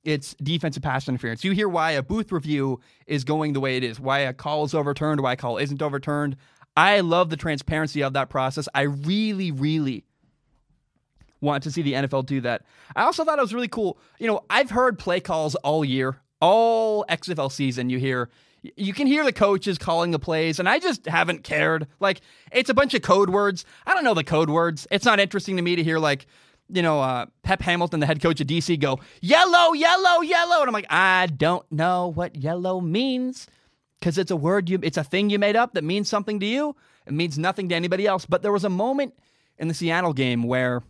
it's 0.05 0.33
defensive 0.35 0.81
pass 0.81 1.09
interference. 1.09 1.43
You 1.43 1.51
hear 1.51 1.67
why 1.67 1.91
a 1.91 2.01
booth 2.01 2.31
review 2.31 2.79
is 3.05 3.25
going 3.25 3.51
the 3.51 3.59
way 3.59 3.75
it 3.75 3.83
is, 3.83 3.99
why 3.99 4.19
a 4.19 4.31
call 4.31 4.63
is 4.63 4.73
overturned, 4.73 5.19
why 5.19 5.33
a 5.33 5.35
call 5.35 5.57
isn't 5.57 5.81
overturned. 5.81 6.37
I 6.77 7.01
love 7.01 7.29
the 7.29 7.37
transparency 7.37 8.01
of 8.01 8.13
that 8.13 8.29
process. 8.29 8.69
I 8.73 8.83
really, 8.83 9.51
really 9.51 10.05
want 11.41 11.63
to 11.63 11.71
see 11.71 11.81
the 11.81 11.93
NFL 11.95 12.27
do 12.27 12.39
that. 12.41 12.61
I 12.95 13.03
also 13.03 13.25
thought 13.25 13.39
it 13.39 13.41
was 13.41 13.53
really 13.53 13.67
cool. 13.67 13.97
You 14.19 14.27
know, 14.27 14.45
I've 14.49 14.69
heard 14.69 14.97
play 14.97 15.19
calls 15.19 15.55
all 15.55 15.83
year 15.83 16.21
all 16.45 17.05
XFL 17.09 17.51
season, 17.51 17.89
you 17.89 17.97
hear 17.97 18.29
you 18.75 18.93
can 18.93 19.07
hear 19.07 19.23
the 19.23 19.33
coaches 19.33 19.77
calling 19.77 20.11
the 20.11 20.19
plays, 20.19 20.59
and 20.59 20.69
I 20.69 20.79
just 20.79 21.05
haven't 21.05 21.43
cared. 21.43 21.87
Like 21.99 22.21
it's 22.51 22.69
a 22.69 22.73
bunch 22.73 22.93
of 22.93 23.01
code 23.01 23.31
words. 23.31 23.65
I 23.85 23.95
don't 23.95 24.03
know 24.03 24.13
the 24.13 24.23
code 24.23 24.49
words. 24.49 24.87
It's 24.91 25.05
not 25.05 25.19
interesting 25.19 25.55
to 25.55 25.63
me 25.63 25.75
to 25.75 25.83
hear 25.83 25.97
like 25.97 26.27
you 26.69 26.83
know 26.83 27.01
uh, 27.01 27.25
Pep 27.41 27.61
Hamilton, 27.61 27.99
the 27.99 28.05
head 28.05 28.21
coach 28.21 28.39
of 28.41 28.47
DC, 28.47 28.79
go 28.79 28.99
yellow, 29.21 29.73
yellow, 29.73 30.21
yellow, 30.21 30.59
and 30.59 30.67
I'm 30.67 30.73
like, 30.73 30.91
I 30.91 31.27
don't 31.27 31.69
know 31.71 32.07
what 32.07 32.35
yellow 32.35 32.79
means 32.79 33.47
because 33.99 34.19
it's 34.19 34.31
a 34.31 34.35
word 34.35 34.69
you, 34.69 34.79
it's 34.83 34.97
a 34.97 35.03
thing 35.03 35.31
you 35.31 35.39
made 35.39 35.55
up 35.55 35.73
that 35.73 35.83
means 35.83 36.07
something 36.07 36.39
to 36.39 36.45
you. 36.45 36.75
It 37.07 37.13
means 37.13 37.39
nothing 37.39 37.69
to 37.69 37.75
anybody 37.75 38.05
else. 38.05 38.25
But 38.27 38.43
there 38.43 38.51
was 38.51 38.63
a 38.63 38.69
moment 38.69 39.15
in 39.57 39.67
the 39.67 39.73
Seattle 39.73 40.13
game 40.13 40.43
where, 40.43 40.83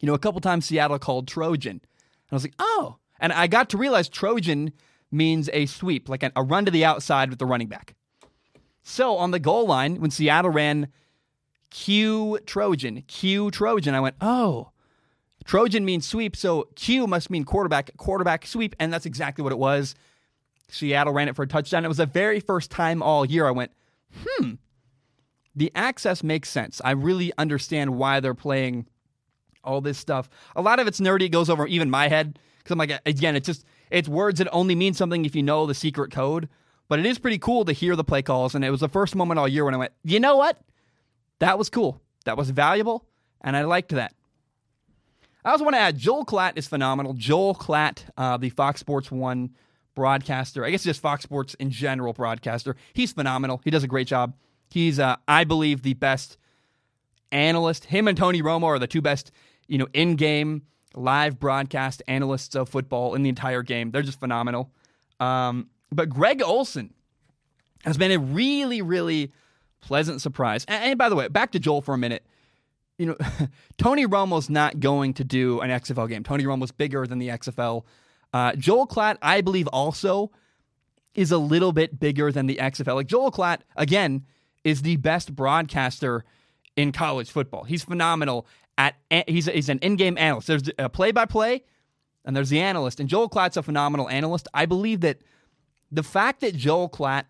you 0.00 0.06
know, 0.06 0.14
a 0.14 0.18
couple 0.18 0.40
times 0.40 0.64
Seattle 0.66 0.98
called 0.98 1.28
Trojan, 1.28 1.72
and 1.72 2.32
I 2.32 2.34
was 2.34 2.44
like, 2.44 2.54
oh 2.58 2.96
and 3.24 3.32
I 3.32 3.46
got 3.46 3.70
to 3.70 3.78
realize 3.78 4.10
Trojan 4.10 4.70
means 5.10 5.48
a 5.54 5.64
sweep, 5.64 6.10
like 6.10 6.22
a 6.22 6.42
run 6.42 6.66
to 6.66 6.70
the 6.70 6.84
outside 6.84 7.30
with 7.30 7.38
the 7.38 7.46
running 7.46 7.68
back. 7.68 7.94
So 8.82 9.16
on 9.16 9.30
the 9.30 9.38
goal 9.38 9.66
line, 9.66 9.98
when 9.98 10.10
Seattle 10.10 10.50
ran 10.50 10.88
Q 11.70 12.38
Trojan, 12.44 13.00
Q 13.08 13.50
Trojan, 13.50 13.94
I 13.94 14.00
went, 14.00 14.16
oh, 14.20 14.72
Trojan 15.46 15.86
means 15.86 16.06
sweep, 16.06 16.36
so 16.36 16.68
Q 16.74 17.06
must 17.06 17.30
mean 17.30 17.44
quarterback, 17.44 17.96
quarterback 17.96 18.46
sweep, 18.46 18.76
and 18.78 18.92
that's 18.92 19.06
exactly 19.06 19.42
what 19.42 19.52
it 19.52 19.58
was. 19.58 19.94
Seattle 20.68 21.14
ran 21.14 21.28
it 21.28 21.34
for 21.34 21.44
a 21.44 21.48
touchdown. 21.48 21.86
It 21.86 21.88
was 21.88 21.96
the 21.96 22.04
very 22.04 22.40
first 22.40 22.70
time 22.70 23.02
all 23.02 23.24
year 23.24 23.46
I 23.46 23.52
went, 23.52 23.72
hmm, 24.14 24.56
the 25.56 25.72
access 25.74 26.22
makes 26.22 26.50
sense. 26.50 26.78
I 26.84 26.90
really 26.90 27.32
understand 27.38 27.96
why 27.96 28.20
they're 28.20 28.34
playing 28.34 28.86
all 29.64 29.80
this 29.80 29.96
stuff. 29.96 30.28
A 30.54 30.60
lot 30.60 30.78
of 30.78 30.86
it's 30.86 31.00
nerdy. 31.00 31.22
It 31.22 31.28
goes 31.30 31.48
over 31.48 31.66
even 31.66 31.88
my 31.88 32.08
head 32.08 32.38
because 32.64 32.72
I'm 32.72 32.78
like, 32.78 33.00
again, 33.06 33.36
it's 33.36 33.46
just 33.46 33.64
it's 33.90 34.08
words 34.08 34.38
that 34.38 34.48
only 34.50 34.74
mean 34.74 34.94
something 34.94 35.24
if 35.24 35.36
you 35.36 35.42
know 35.42 35.66
the 35.66 35.74
secret 35.74 36.10
code. 36.10 36.48
But 36.88 36.98
it 36.98 37.06
is 37.06 37.18
pretty 37.18 37.38
cool 37.38 37.64
to 37.64 37.72
hear 37.72 37.96
the 37.96 38.04
play 38.04 38.22
calls, 38.22 38.54
and 38.54 38.64
it 38.64 38.70
was 38.70 38.80
the 38.80 38.88
first 38.88 39.14
moment 39.14 39.38
all 39.38 39.48
year 39.48 39.64
when 39.64 39.74
I 39.74 39.78
went, 39.78 39.92
you 40.02 40.20
know 40.20 40.36
what? 40.36 40.60
That 41.38 41.58
was 41.58 41.70
cool. 41.70 42.00
That 42.24 42.36
was 42.36 42.50
valuable, 42.50 43.06
and 43.40 43.56
I 43.56 43.62
liked 43.62 43.90
that. 43.90 44.12
I 45.44 45.50
also 45.50 45.64
want 45.64 45.76
to 45.76 45.80
add 45.80 45.98
Joel 45.98 46.24
Klatt 46.24 46.56
is 46.56 46.66
phenomenal. 46.66 47.14
Joel 47.14 47.54
Klatt, 47.54 48.04
uh, 48.16 48.36
the 48.36 48.50
Fox 48.50 48.80
Sports 48.80 49.10
One 49.10 49.50
broadcaster, 49.94 50.64
I 50.64 50.70
guess 50.70 50.82
just 50.82 51.00
Fox 51.00 51.22
Sports 51.22 51.54
in 51.54 51.70
general 51.70 52.12
broadcaster. 52.12 52.76
He's 52.94 53.12
phenomenal. 53.12 53.60
He 53.64 53.70
does 53.70 53.84
a 53.84 53.88
great 53.88 54.06
job. 54.06 54.34
He's, 54.70 54.98
uh, 54.98 55.16
I 55.28 55.44
believe, 55.44 55.82
the 55.82 55.94
best 55.94 56.38
analyst. 57.30 57.86
Him 57.86 58.08
and 58.08 58.16
Tony 58.16 58.42
Romo 58.42 58.64
are 58.64 58.78
the 58.78 58.86
two 58.86 59.02
best, 59.02 59.30
you 59.68 59.78
know, 59.78 59.86
in-game 59.92 60.62
live 60.94 61.38
broadcast 61.38 62.02
analysts 62.08 62.54
of 62.54 62.68
football 62.68 63.14
in 63.14 63.22
the 63.22 63.28
entire 63.28 63.62
game. 63.62 63.90
They're 63.90 64.02
just 64.02 64.20
phenomenal. 64.20 64.70
Um, 65.20 65.68
but 65.90 66.08
Greg 66.08 66.42
Olsen 66.42 66.92
has 67.84 67.96
been 67.96 68.10
a 68.10 68.18
really, 68.18 68.82
really 68.82 69.32
pleasant 69.80 70.20
surprise. 70.20 70.64
And, 70.66 70.82
and, 70.84 70.98
by 70.98 71.08
the 71.08 71.16
way, 71.16 71.28
back 71.28 71.52
to 71.52 71.58
Joel 71.58 71.82
for 71.82 71.94
a 71.94 71.98
minute. 71.98 72.24
You 72.98 73.06
know, 73.06 73.16
Tony 73.78 74.06
Romo's 74.06 74.48
not 74.48 74.80
going 74.80 75.14
to 75.14 75.24
do 75.24 75.60
an 75.60 75.70
XFL 75.70 76.08
game. 76.08 76.22
Tony 76.22 76.46
Romo's 76.46 76.72
bigger 76.72 77.06
than 77.06 77.18
the 77.18 77.28
XFL. 77.28 77.84
Uh, 78.32 78.54
Joel 78.56 78.86
Klatt, 78.86 79.18
I 79.22 79.40
believe, 79.40 79.68
also 79.68 80.30
is 81.14 81.30
a 81.30 81.38
little 81.38 81.72
bit 81.72 82.00
bigger 82.00 82.32
than 82.32 82.46
the 82.46 82.56
XFL. 82.56 82.96
Like 82.96 83.06
Joel 83.06 83.30
Klatt, 83.30 83.60
again, 83.76 84.24
is 84.64 84.82
the 84.82 84.96
best 84.96 85.34
broadcaster 85.34 86.24
in 86.76 86.90
college 86.90 87.30
football. 87.30 87.64
He's 87.64 87.84
phenomenal 87.84 88.46
at 88.78 88.94
he's 89.28 89.46
he's 89.46 89.68
an 89.68 89.78
in-game 89.78 90.18
analyst. 90.18 90.48
There's 90.48 90.70
a 90.78 90.88
play-by-play, 90.88 91.62
and 92.24 92.36
there's 92.36 92.50
the 92.50 92.60
analyst. 92.60 93.00
And 93.00 93.08
Joel 93.08 93.28
Klatt's 93.28 93.56
a 93.56 93.62
phenomenal 93.62 94.08
analyst. 94.08 94.48
I 94.54 94.66
believe 94.66 95.00
that 95.00 95.18
the 95.90 96.02
fact 96.02 96.40
that 96.40 96.56
Joel 96.56 96.88
Klatt 96.88 97.24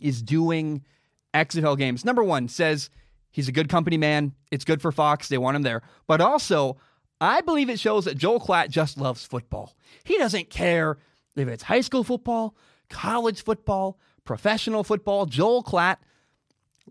is 0.00 0.22
doing 0.22 0.84
XFL 1.32 1.76
games, 1.76 2.04
number 2.04 2.22
one, 2.22 2.48
says 2.48 2.90
he's 3.30 3.48
a 3.48 3.52
good 3.52 3.68
company 3.68 3.96
man. 3.96 4.32
It's 4.50 4.64
good 4.64 4.80
for 4.80 4.92
Fox. 4.92 5.28
They 5.28 5.38
want 5.38 5.56
him 5.56 5.62
there. 5.62 5.82
But 6.06 6.20
also, 6.20 6.76
I 7.20 7.40
believe 7.40 7.70
it 7.70 7.80
shows 7.80 8.04
that 8.04 8.16
Joel 8.16 8.40
Klatt 8.40 8.68
just 8.70 8.98
loves 8.98 9.24
football. 9.24 9.74
He 10.04 10.18
doesn't 10.18 10.50
care 10.50 10.98
if 11.36 11.48
it's 11.48 11.64
high 11.64 11.80
school 11.80 12.04
football, 12.04 12.56
college 12.88 13.42
football, 13.42 13.98
professional 14.24 14.84
football. 14.84 15.26
Joel 15.26 15.64
Klatt 15.64 15.96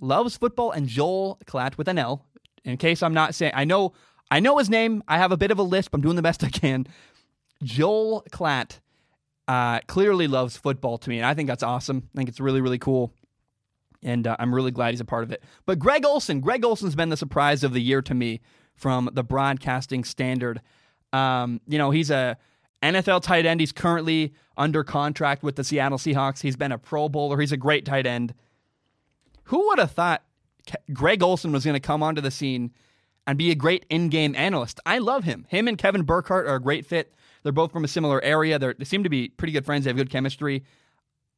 loves 0.02 0.36
football, 0.36 0.72
and 0.72 0.88
Joel 0.88 1.40
Klatt 1.46 1.78
with 1.78 1.88
an 1.88 2.00
L 2.00 2.26
in 2.66 2.78
case 2.78 3.04
I'm 3.04 3.14
not 3.14 3.36
saying, 3.36 3.54
I 3.56 3.66
know, 3.66 3.94
I 4.32 4.40
know 4.40 4.58
his 4.58 4.70
name. 4.70 5.04
I 5.08 5.18
have 5.18 5.32
a 5.32 5.38
bit 5.38 5.52
of 5.52 5.60
a 5.60 5.64
lisp. 5.64 5.94
I'm 5.94 6.02
doing 6.02 6.16
the 6.16 6.22
best 6.22 6.44
I 6.44 6.50
can. 6.50 6.88
Joel 7.62 8.26
Klatt 8.32 8.80
uh, 9.48 9.80
clearly 9.88 10.28
loves 10.28 10.58
football 10.58 10.98
to 10.98 11.10
me, 11.10 11.18
and 11.18 11.26
I 11.26 11.34
think 11.34 11.48
that's 11.48 11.64
awesome. 11.64 12.10
I 12.14 12.18
think 12.18 12.30
it's 12.30 12.40
really, 12.40 12.62
really 12.62 12.80
cool, 12.80 13.14
and 14.02 14.26
uh, 14.28 14.36
I'm 14.40 14.54
really 14.54 14.72
glad 14.72 14.92
he's 14.92 15.02
a 15.02 15.06
part 15.06 15.24
of 15.24 15.32
it. 15.32 15.44
But 15.66 15.80
Greg 15.80 16.06
Olsen, 16.06 16.40
Greg 16.40 16.64
Olsen's 16.64 16.96
been 16.96 17.10
the 17.10 17.18
surprise 17.18 17.64
of 17.64 17.74
the 17.74 17.82
year 17.82 18.02
to 18.02 18.14
me 18.14 18.42
from 18.76 19.10
the 19.14 19.24
broadcasting 19.24 20.04
standard. 20.04 20.62
Um, 21.12 21.62
you 21.68 21.78
know, 21.78 21.92
he's 21.92 22.10
a 22.10 22.38
NFL 22.82 23.22
tight 23.22 23.46
end. 23.46 23.60
He's 23.60 23.72
currently 23.72 24.34
under 24.58 24.84
contract 24.84 25.44
with 25.44 25.56
the 25.56 25.64
Seattle 25.64 25.98
Seahawks. 25.98 26.42
He's 26.42 26.56
been 26.56 26.72
a 26.72 26.78
Pro 26.78 27.08
Bowler. 27.08 27.40
He's 27.40 27.52
a 27.52 27.58
great 27.58 27.86
tight 27.86 28.06
end. 28.06 28.34
Who 29.46 29.68
would 29.68 29.80
have 29.80 29.92
thought 29.92 30.24
Greg 30.92 31.22
Olsen 31.22 31.52
was 31.52 31.66
going 31.66 31.76
to 31.76 31.80
come 31.80 32.04
onto 32.04 32.22
the 32.22 32.32
scene 32.32 32.72
and 33.26 33.38
be 33.38 33.52
a 33.52 33.56
great 33.56 33.86
in-game 33.90 34.36
analyst. 34.36 34.80
I 34.86 34.98
love 34.98 35.24
him. 35.24 35.46
Him 35.50 35.68
and 35.68 35.78
Kevin 35.78 36.04
Burkhardt 36.04 36.48
are 36.48 36.56
a 36.56 36.62
great 36.62 36.86
fit. 36.86 37.14
They're 37.44 37.52
both 37.52 37.72
from 37.72 37.84
a 37.84 37.88
similar 37.88 38.24
area. 38.24 38.60
They're, 38.60 38.74
they 38.74 38.86
seem 38.86 39.04
to 39.04 39.10
be 39.10 39.30
pretty 39.30 39.52
good 39.52 39.66
friends. 39.66 39.86
They 39.86 39.90
have 39.90 39.98
good 39.98 40.10
chemistry. 40.10 40.64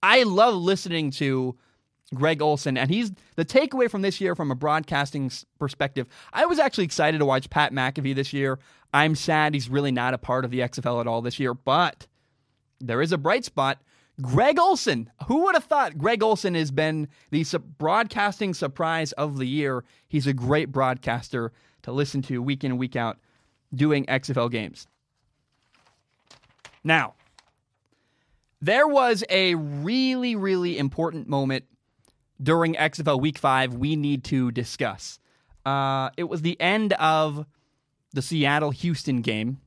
I 0.01 0.24
love 0.24 0.55
listening 0.55 1.12
to 1.12 1.55
Greg 2.13 2.41
Olsen, 2.41 2.77
and 2.77 2.89
he's 2.89 3.12
the 3.36 3.46
takeaway 3.46 3.89
from 3.89 4.03
this 4.03 4.22
year 4.22 4.36
from 4.36 4.51
a 4.51 4.55
broadcasting 4.55 5.32
perspective. 5.58 6.08
I 6.32 6.46
was 6.46 6.60
actually 6.60 6.84
excited 6.86 7.17
to 7.17 7.25
watch 7.25 7.50
Pat 7.50 7.74
McAfee 7.74 8.13
this 8.13 8.32
year. 8.32 8.60
I'm 8.94 9.15
sad 9.15 9.53
he's 9.53 9.70
really 9.70 9.91
not 9.91 10.13
a 10.13 10.17
part 10.20 10.46
of 10.46 10.51
the 10.51 10.60
XFL 10.60 11.01
at 11.01 11.08
all 11.08 11.22
this 11.22 11.39
year, 11.39 11.53
but 11.53 12.08
there 12.79 13.01
is 13.01 13.12
a 13.12 13.17
bright 13.17 13.46
spot. 13.46 13.82
Greg 14.22 14.60
Olsen. 14.60 15.12
Who 15.27 15.43
would 15.43 15.55
have 15.55 15.65
thought 15.65 15.98
Greg 15.98 16.24
Olsen 16.24 16.55
has 16.55 16.72
been 16.72 17.07
the 17.31 17.43
broadcasting 17.77 18.53
surprise 18.53 19.12
of 19.13 19.38
the 19.38 19.45
year? 19.45 19.84
He's 20.07 20.27
a 20.27 20.34
great 20.34 20.72
broadcaster 20.72 21.51
to 21.84 21.91
listen 21.91 22.22
to 22.24 22.41
week 22.41 22.63
in 22.63 22.72
and 22.72 22.79
week 22.79 22.95
out 22.95 23.19
doing 23.74 24.05
XFL 24.05 24.50
games. 24.50 24.88
Now, 26.84 27.15
There 28.62 28.88
was 28.88 29.24
a 29.29 29.55
really, 29.55 30.36
really 30.36 30.77
important 30.77 31.27
moment 31.27 31.65
during 32.41 32.74
XFL 32.75 33.19
Week 33.19 33.38
5 33.38 33.75
we 33.75 33.95
need 33.95 34.24
to 34.25 34.51
discuss. 34.51 35.19
Uh, 35.65 36.10
it 36.17 36.24
was 36.24 36.41
the 36.41 36.60
end 36.60 36.93
of 36.93 37.45
the 38.13 38.22
Seattle 38.22 38.72
Houston 38.72 39.22
game. 39.22 39.60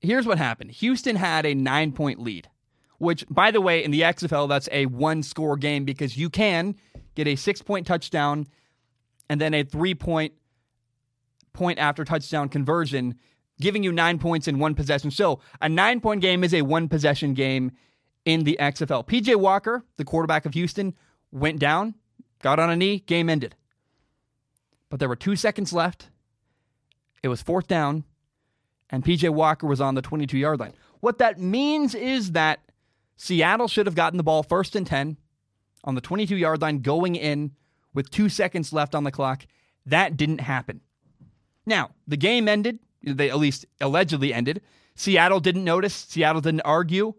Here's 0.00 0.26
what 0.26 0.38
happened 0.38 0.70
Houston 0.72 1.16
had 1.16 1.46
a 1.46 1.54
nine 1.54 1.92
point 1.92 2.20
lead, 2.20 2.48
which, 2.98 3.24
by 3.28 3.50
the 3.50 3.60
way, 3.60 3.84
in 3.84 3.90
the 3.90 4.02
XFL, 4.02 4.48
that's 4.48 4.68
a 4.72 4.86
one 4.86 5.22
score 5.22 5.56
game 5.56 5.84
because 5.84 6.16
you 6.16 6.30
can 6.30 6.74
get 7.14 7.26
a 7.26 7.36
six 7.36 7.62
point 7.62 7.86
touchdown 7.86 8.46
and 9.28 9.40
then 9.40 9.54
a 9.54 9.62
three 9.62 9.94
point 9.94 10.32
point 11.52 11.78
after 11.78 12.04
touchdown 12.04 12.48
conversion, 12.48 13.16
giving 13.60 13.82
you 13.82 13.92
nine 13.92 14.18
points 14.18 14.48
in 14.48 14.58
one 14.58 14.74
possession. 14.74 15.10
So 15.10 15.40
a 15.60 15.68
nine 15.68 16.00
point 16.00 16.22
game 16.22 16.44
is 16.44 16.54
a 16.54 16.62
one 16.62 16.88
possession 16.88 17.34
game 17.34 17.72
in 18.24 18.44
the 18.44 18.56
XFL. 18.60 19.06
PJ 19.06 19.36
Walker, 19.36 19.84
the 19.96 20.04
quarterback 20.04 20.46
of 20.46 20.54
Houston, 20.54 20.94
went 21.30 21.58
down, 21.58 21.94
got 22.42 22.58
on 22.58 22.70
a 22.70 22.76
knee, 22.76 23.00
game 23.00 23.28
ended. 23.28 23.54
But 24.88 24.98
there 24.98 25.08
were 25.08 25.16
two 25.16 25.36
seconds 25.36 25.72
left. 25.72 26.08
It 27.22 27.28
was 27.28 27.42
fourth 27.42 27.68
down, 27.68 28.04
and 28.90 29.04
PJ 29.04 29.28
Walker 29.30 29.66
was 29.66 29.80
on 29.80 29.94
the 29.94 30.02
22 30.02 30.38
yard 30.38 30.60
line. 30.60 30.72
What 31.00 31.18
that 31.18 31.40
means 31.40 31.94
is 31.94 32.32
that 32.32 32.60
Seattle 33.16 33.68
should 33.68 33.86
have 33.86 33.94
gotten 33.94 34.16
the 34.16 34.22
ball 34.22 34.42
first 34.42 34.76
and 34.76 34.86
10 34.86 35.16
on 35.84 35.94
the 35.94 36.00
22 36.00 36.36
yard 36.36 36.60
line 36.62 36.80
going 36.80 37.16
in 37.16 37.52
with 37.94 38.10
two 38.10 38.28
seconds 38.28 38.72
left 38.72 38.94
on 38.94 39.04
the 39.04 39.10
clock. 39.10 39.46
That 39.86 40.16
didn't 40.16 40.40
happen. 40.40 40.80
Now, 41.66 41.90
the 42.06 42.16
game 42.16 42.48
ended. 42.48 42.78
They 43.02 43.30
at 43.30 43.38
least 43.38 43.66
allegedly 43.80 44.34
ended. 44.34 44.60
Seattle 44.94 45.40
didn't 45.40 45.64
notice. 45.64 45.94
Seattle 45.94 46.40
didn't 46.40 46.62
argue. 46.62 47.14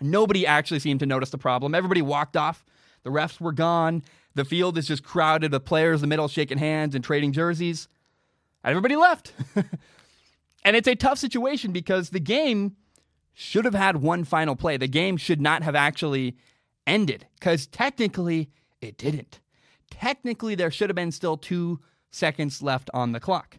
Nobody 0.00 0.46
actually 0.46 0.80
seemed 0.80 1.00
to 1.00 1.06
notice 1.06 1.30
the 1.30 1.38
problem. 1.38 1.74
Everybody 1.74 2.02
walked 2.02 2.36
off. 2.36 2.64
The 3.02 3.10
refs 3.10 3.40
were 3.40 3.52
gone. 3.52 4.02
The 4.34 4.44
field 4.44 4.76
is 4.78 4.88
just 4.88 5.04
crowded 5.04 5.52
with 5.52 5.64
players 5.64 6.02
in 6.02 6.08
the 6.08 6.12
middle 6.12 6.28
shaking 6.28 6.58
hands 6.58 6.94
and 6.94 7.04
trading 7.04 7.32
jerseys. 7.32 7.88
Everybody 8.64 8.96
left. 8.96 9.32
and 10.64 10.76
it's 10.76 10.88
a 10.88 10.94
tough 10.94 11.18
situation 11.18 11.72
because 11.72 12.10
the 12.10 12.20
game 12.20 12.76
should 13.34 13.64
have 13.64 13.74
had 13.74 13.96
one 13.96 14.24
final 14.24 14.56
play. 14.56 14.76
The 14.76 14.88
game 14.88 15.16
should 15.16 15.40
not 15.40 15.62
have 15.62 15.74
actually 15.74 16.36
ended 16.86 17.26
because 17.38 17.66
technically 17.66 18.50
it 18.80 18.96
didn't. 18.96 19.40
Technically, 19.90 20.54
there 20.54 20.70
should 20.70 20.88
have 20.88 20.96
been 20.96 21.12
still 21.12 21.36
two 21.36 21.80
seconds 22.10 22.62
left 22.62 22.90
on 22.94 23.12
the 23.12 23.20
clock. 23.20 23.58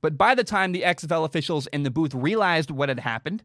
But 0.00 0.18
by 0.18 0.34
the 0.34 0.44
time 0.44 0.72
the 0.72 0.82
XFL 0.82 1.24
officials 1.24 1.66
in 1.68 1.82
the 1.82 1.90
booth 1.90 2.14
realized 2.14 2.70
what 2.70 2.88
had 2.88 3.00
happened, 3.00 3.42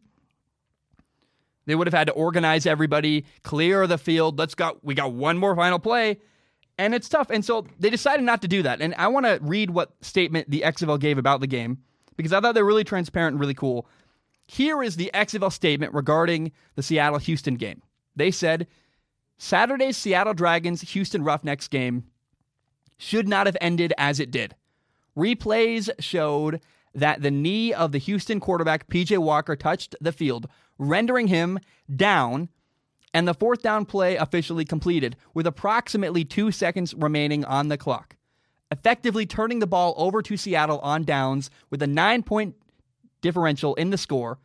they 1.66 1.74
would 1.74 1.86
have 1.86 1.94
had 1.94 2.08
to 2.08 2.12
organize 2.12 2.66
everybody, 2.66 3.24
clear 3.44 3.86
the 3.86 3.98
field. 3.98 4.38
Let's 4.38 4.54
go. 4.54 4.78
We 4.82 4.94
got 4.94 5.12
one 5.12 5.38
more 5.38 5.54
final 5.54 5.78
play. 5.78 6.18
And 6.78 6.94
it's 6.94 7.08
tough. 7.08 7.30
And 7.30 7.44
so 7.44 7.66
they 7.78 7.90
decided 7.90 8.24
not 8.24 8.42
to 8.42 8.48
do 8.48 8.62
that. 8.62 8.80
And 8.80 8.94
I 8.96 9.08
want 9.08 9.26
to 9.26 9.38
read 9.42 9.70
what 9.70 9.92
statement 10.00 10.50
the 10.50 10.62
XFL 10.62 10.98
gave 10.98 11.18
about 11.18 11.40
the 11.40 11.46
game 11.46 11.78
because 12.20 12.32
I 12.32 12.40
thought 12.40 12.54
they're 12.54 12.64
really 12.64 12.84
transparent 12.84 13.34
and 13.34 13.40
really 13.40 13.54
cool. 13.54 13.86
Here 14.46 14.82
is 14.82 14.96
the 14.96 15.10
XFL 15.14 15.52
statement 15.52 15.94
regarding 15.94 16.52
the 16.74 16.82
Seattle 16.82 17.18
Houston 17.18 17.54
game. 17.54 17.82
They 18.14 18.30
said 18.30 18.66
Saturday's 19.38 19.96
Seattle 19.96 20.34
Dragons 20.34 20.82
Houston 20.82 21.24
Roughnecks 21.24 21.68
game 21.68 22.04
should 22.98 23.26
not 23.26 23.46
have 23.46 23.56
ended 23.60 23.94
as 23.96 24.20
it 24.20 24.30
did. 24.30 24.54
Replays 25.16 25.88
showed 25.98 26.60
that 26.94 27.22
the 27.22 27.30
knee 27.30 27.72
of 27.72 27.92
the 27.92 27.98
Houston 27.98 28.40
quarterback 28.40 28.88
PJ 28.88 29.16
Walker 29.18 29.56
touched 29.56 29.96
the 30.00 30.12
field 30.12 30.48
rendering 30.78 31.28
him 31.28 31.58
down, 31.94 32.48
and 33.14 33.26
the 33.26 33.34
fourth 33.34 33.62
down 33.62 33.84
play 33.84 34.16
officially 34.16 34.64
completed 34.64 35.16
with 35.32 35.46
approximately 35.46 36.24
two 36.24 36.50
seconds 36.50 36.92
remaining 36.94 37.44
on 37.44 37.68
the 37.68 37.78
clock, 37.78 38.16
effectively 38.70 39.26
turning 39.26 39.58
the 39.58 39.66
ball 39.66 39.94
over 39.96 40.22
to 40.22 40.36
Seattle 40.36 40.78
on 40.80 41.04
downs 41.04 41.50
with 41.70 41.82
a 41.82 41.86
nine 41.86 42.22
point 42.22 42.56
differential 43.20 43.74
in 43.74 43.90
the 43.90 43.98
score. 43.98 44.38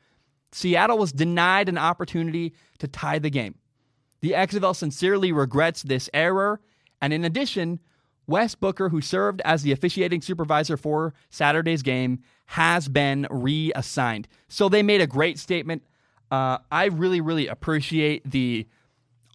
Seattle 0.52 0.98
was 0.98 1.12
denied 1.12 1.70
an 1.70 1.78
opportunity 1.78 2.54
to 2.80 2.88
tie 2.88 3.20
the 3.20 3.30
game. 3.30 3.56
The 4.22 4.32
XFL 4.32 4.76
sincerely 4.76 5.32
regrets 5.32 5.84
this 5.84 6.10
error, 6.14 6.62
and 7.02 7.14
in 7.14 7.26
addition, 7.26 7.80
Wes 8.28 8.56
Booker, 8.56 8.90
who 8.90 9.02
served 9.02 9.42
as 9.46 9.62
the 9.64 9.72
officiating 9.72 10.22
supervisor 10.22 10.78
for 10.78 11.14
Saturday's 11.30 11.84
game, 11.84 12.20
has 12.48 12.88
been 12.88 13.28
reassigned. 13.30 14.28
So 14.48 14.70
they 14.70 14.82
made 14.82 15.02
a 15.02 15.08
great 15.08 15.38
statement. 15.38 15.84
Uh, 16.32 16.58
I 16.72 16.86
really, 16.86 17.22
really 17.22 17.48
appreciate 17.48 18.30
the 18.30 18.68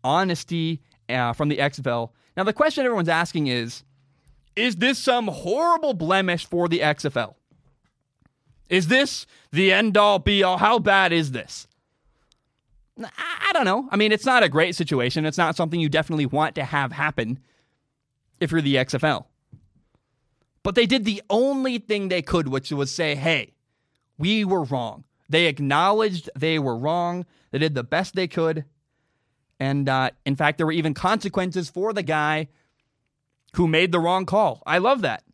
honesty 0.03 0.81
uh, 1.09 1.33
from 1.35 1.49
the 1.49 1.59
XFL. 1.59 2.11
Now, 2.37 2.45
the 2.45 2.53
question 2.53 2.85
everyone's 2.85 3.09
asking 3.09 3.49
is 3.49 3.85
Is 4.57 4.77
this 4.77 4.99
some 4.99 5.29
horrible 5.29 5.95
blemish 5.95 6.47
for 6.47 6.69
the 6.69 6.81
XFL? 6.81 7.35
Is 8.69 8.89
this 8.89 9.27
the 9.51 9.73
end 9.73 9.97
all 9.97 10.19
be 10.19 10.43
all? 10.43 10.59
How 10.59 10.79
bad 10.79 11.13
is 11.13 11.33
this? 11.33 11.67
I 12.99 13.51
don't 13.53 13.65
know. 13.65 13.89
I 13.91 13.97
mean, 13.97 14.13
it's 14.13 14.27
not 14.27 14.43
a 14.43 14.49
great 14.49 14.77
situation. 14.77 15.25
It's 15.25 15.39
not 15.39 15.57
something 15.57 15.81
you 15.81 15.89
definitely 15.89 16.27
want 16.27 16.55
to 16.57 16.65
have 16.65 16.93
happen 16.93 17.39
if 18.39 18.53
you're 18.53 18.61
the 18.61 18.77
XFL. 18.77 19.25
But 20.63 20.75
they 20.75 20.87
did 20.87 21.05
the 21.05 21.23
only 21.31 21.79
thing 21.79 22.09
they 22.09 22.23
could, 22.23 22.49
which 22.49 22.71
was 22.71 22.91
say, 22.91 23.15
hey, 23.15 23.55
we 24.19 24.45
were 24.45 24.65
wrong. 24.65 25.05
They 25.29 25.47
acknowledged 25.47 26.29
they 26.37 26.59
were 26.59 26.77
wrong. 26.77 27.25
They 27.51 27.59
did 27.59 27.75
the 27.75 27.85
best 27.85 28.15
they 28.15 28.29
could. 28.29 28.65
And 29.59 29.89
uh, 29.89 30.11
in 30.27 30.37
fact, 30.37 30.59
there 30.59 30.67
were 30.67 30.73
even 30.73 30.95
consequences 30.95 31.71
for 31.71 31.93
the 31.93 32.03
guy 32.03 32.49
who 33.55 33.67
made 33.67 33.93
the 33.93 34.01
wrong 34.01 34.27
call. 34.27 34.63
I 34.67 34.79
love 34.79 35.03
that. 35.03 35.25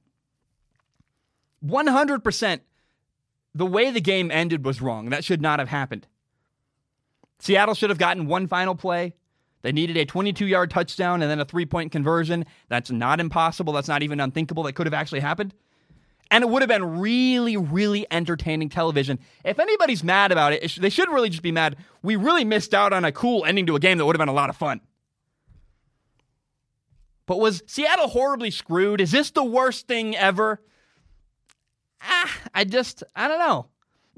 100% 1.64 2.61
the 3.55 3.66
way 3.66 3.90
the 3.90 4.00
game 4.00 4.31
ended 4.31 4.64
was 4.64 4.83
wrong. 4.83 5.09
That 5.09 5.24
should 5.24 5.40
not 5.40 5.59
have 5.59 5.68
happened. 5.68 6.07
Seattle 7.38 7.74
should 7.74 7.90
have 7.90 7.98
gotten 7.98 8.26
one 8.26 8.46
final 8.46 8.74
play. 8.74 9.14
They 9.62 9.72
needed 9.72 9.96
a 9.96 10.05
22 10.05 10.46
yard 10.46 10.70
touchdown 10.70 11.22
and 11.22 11.31
then 11.31 11.40
a 11.40 11.44
three 11.44 11.66
point 11.66 11.90
conversion. 11.90 12.44
That's 12.68 12.90
not 12.90 13.18
impossible. 13.18 13.72
That's 13.72 13.88
not 13.88 14.02
even 14.02 14.20
unthinkable. 14.20 14.62
That 14.62 14.74
could 14.74 14.87
have 14.87 14.94
actually 14.94 15.20
happened. 15.20 15.55
And 16.31 16.42
it 16.42 16.50
would 16.50 16.62
have 16.62 16.68
been 16.68 16.98
really, 16.98 17.57
really 17.57 18.07
entertaining 18.11 18.68
television. 18.68 19.18
If 19.44 19.59
anybody's 19.59 20.02
mad 20.05 20.33
about 20.33 20.52
it, 20.52 20.76
they 20.76 20.90
should 20.90 21.09
really 21.09 21.31
just 21.31 21.42
be 21.42 21.52
mad. 21.52 21.76
We 22.02 22.16
really 22.16 22.44
missed 22.44 22.74
out 22.74 22.92
on 22.92 23.05
a 23.05 23.12
cool 23.12 23.44
ending 23.44 23.66
to 23.66 23.76
a 23.76 23.81
game 23.81 23.98
that 23.98 24.05
would 24.05 24.16
have 24.16 24.20
been 24.20 24.29
a 24.29 24.35
lot 24.35 24.50
of 24.50 24.57
fun. 24.57 24.81
But 27.26 27.40
was 27.40 27.62
Seattle 27.66 28.08
horribly 28.08 28.50
screwed? 28.50 29.00
Is 29.00 29.10
this 29.10 29.30
the 29.30 29.44
worst 29.44 29.88
thing 29.88 30.16
ever? 30.16 30.62
Ah, 32.00 32.38
I 32.54 32.64
just, 32.64 33.02
I 33.14 33.26
don't 33.26 33.40
know. 33.40 33.66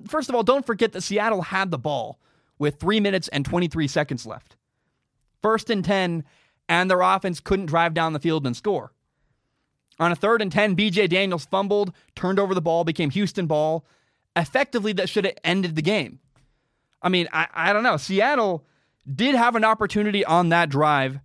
First 0.06 0.28
of 0.28 0.34
all, 0.34 0.42
don't 0.42 0.66
forget 0.66 0.92
that 0.92 1.00
Seattle 1.00 1.42
had 1.42 1.70
the 1.70 1.78
ball 1.78 2.20
with 2.58 2.76
three 2.76 3.00
minutes 3.00 3.28
and 3.28 3.44
23 3.44 3.88
seconds 3.88 4.26
left. 4.26 4.56
First 5.42 5.70
and 5.70 5.84
10, 5.84 6.24
and 6.68 6.90
their 6.90 7.00
offense 7.00 7.40
couldn't 7.40 7.66
drive 7.66 7.94
down 7.94 8.12
the 8.12 8.18
field 8.18 8.46
and 8.46 8.56
score. 8.56 8.92
On 9.98 10.12
a 10.12 10.16
third 10.16 10.42
and 10.42 10.52
10, 10.52 10.76
BJ 10.76 11.08
Daniels 11.08 11.46
fumbled, 11.46 11.92
turned 12.14 12.38
over 12.38 12.54
the 12.54 12.60
ball, 12.60 12.84
became 12.84 13.10
Houston 13.10 13.46
ball. 13.46 13.84
Effectively, 14.36 14.92
that 14.92 15.08
should 15.08 15.24
have 15.24 15.34
ended 15.42 15.74
the 15.74 15.82
game. 15.82 16.20
I 17.02 17.08
mean, 17.08 17.28
I, 17.32 17.48
I 17.52 17.72
don't 17.72 17.82
know. 17.82 17.96
Seattle 17.96 18.64
did 19.12 19.34
have 19.34 19.56
an 19.56 19.64
opportunity 19.64 20.24
on 20.24 20.50
that 20.50 20.68
drive 20.68 21.20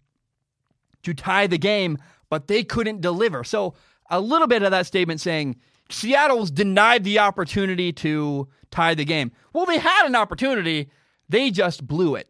to 1.03 1.13
tie 1.13 1.47
the 1.47 1.57
game, 1.57 1.97
but 2.29 2.47
they 2.47 2.63
couldn't 2.63 3.01
deliver. 3.01 3.43
So, 3.43 3.75
a 4.09 4.19
little 4.19 4.47
bit 4.47 4.63
of 4.63 4.71
that 4.71 4.85
statement 4.85 5.21
saying 5.21 5.55
Seattle 5.89 6.39
was 6.39 6.51
denied 6.51 7.03
the 7.03 7.19
opportunity 7.19 7.91
to 7.93 8.47
tie 8.69 8.93
the 8.93 9.05
game. 9.05 9.31
Well, 9.53 9.65
they 9.65 9.77
had 9.79 10.05
an 10.05 10.15
opportunity, 10.15 10.89
they 11.29 11.51
just 11.51 11.87
blew 11.87 12.15
it. 12.15 12.27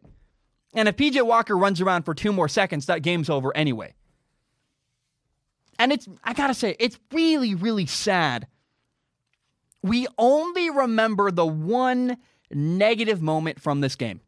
And 0.74 0.88
if 0.88 0.96
PJ 0.96 1.24
Walker 1.24 1.56
runs 1.56 1.80
around 1.80 2.04
for 2.04 2.14
two 2.14 2.32
more 2.32 2.48
seconds, 2.48 2.86
that 2.86 3.02
game's 3.02 3.30
over 3.30 3.56
anyway. 3.56 3.94
And 5.78 5.92
it's, 5.92 6.08
I 6.22 6.34
gotta 6.34 6.54
say, 6.54 6.76
it's 6.78 6.98
really, 7.12 7.54
really 7.54 7.86
sad. 7.86 8.46
We 9.82 10.06
only 10.18 10.70
remember 10.70 11.30
the 11.30 11.46
one 11.46 12.16
negative 12.50 13.20
moment 13.20 13.60
from 13.60 13.80
this 13.80 13.96
game, 13.96 14.20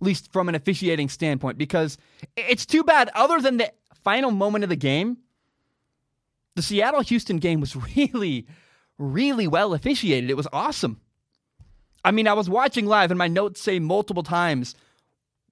at 0.00 0.06
least 0.06 0.32
from 0.32 0.48
an 0.48 0.54
officiating 0.54 1.08
standpoint, 1.08 1.58
because 1.58 1.98
it's 2.36 2.66
too 2.66 2.84
bad. 2.84 3.10
Other 3.14 3.40
than 3.40 3.56
the 3.56 3.72
final 4.04 4.30
moment 4.30 4.64
of 4.64 4.70
the 4.70 4.76
game, 4.76 5.18
the 6.54 6.62
Seattle 6.62 7.00
Houston 7.00 7.38
game 7.38 7.60
was 7.60 7.74
really, 7.96 8.46
really 8.98 9.48
well 9.48 9.74
officiated. 9.74 10.30
It 10.30 10.36
was 10.36 10.48
awesome. 10.52 11.00
I 12.04 12.12
mean, 12.12 12.28
I 12.28 12.32
was 12.32 12.48
watching 12.48 12.86
live, 12.86 13.10
and 13.10 13.18
my 13.18 13.28
notes 13.28 13.60
say 13.60 13.78
multiple 13.78 14.22
times, 14.22 14.74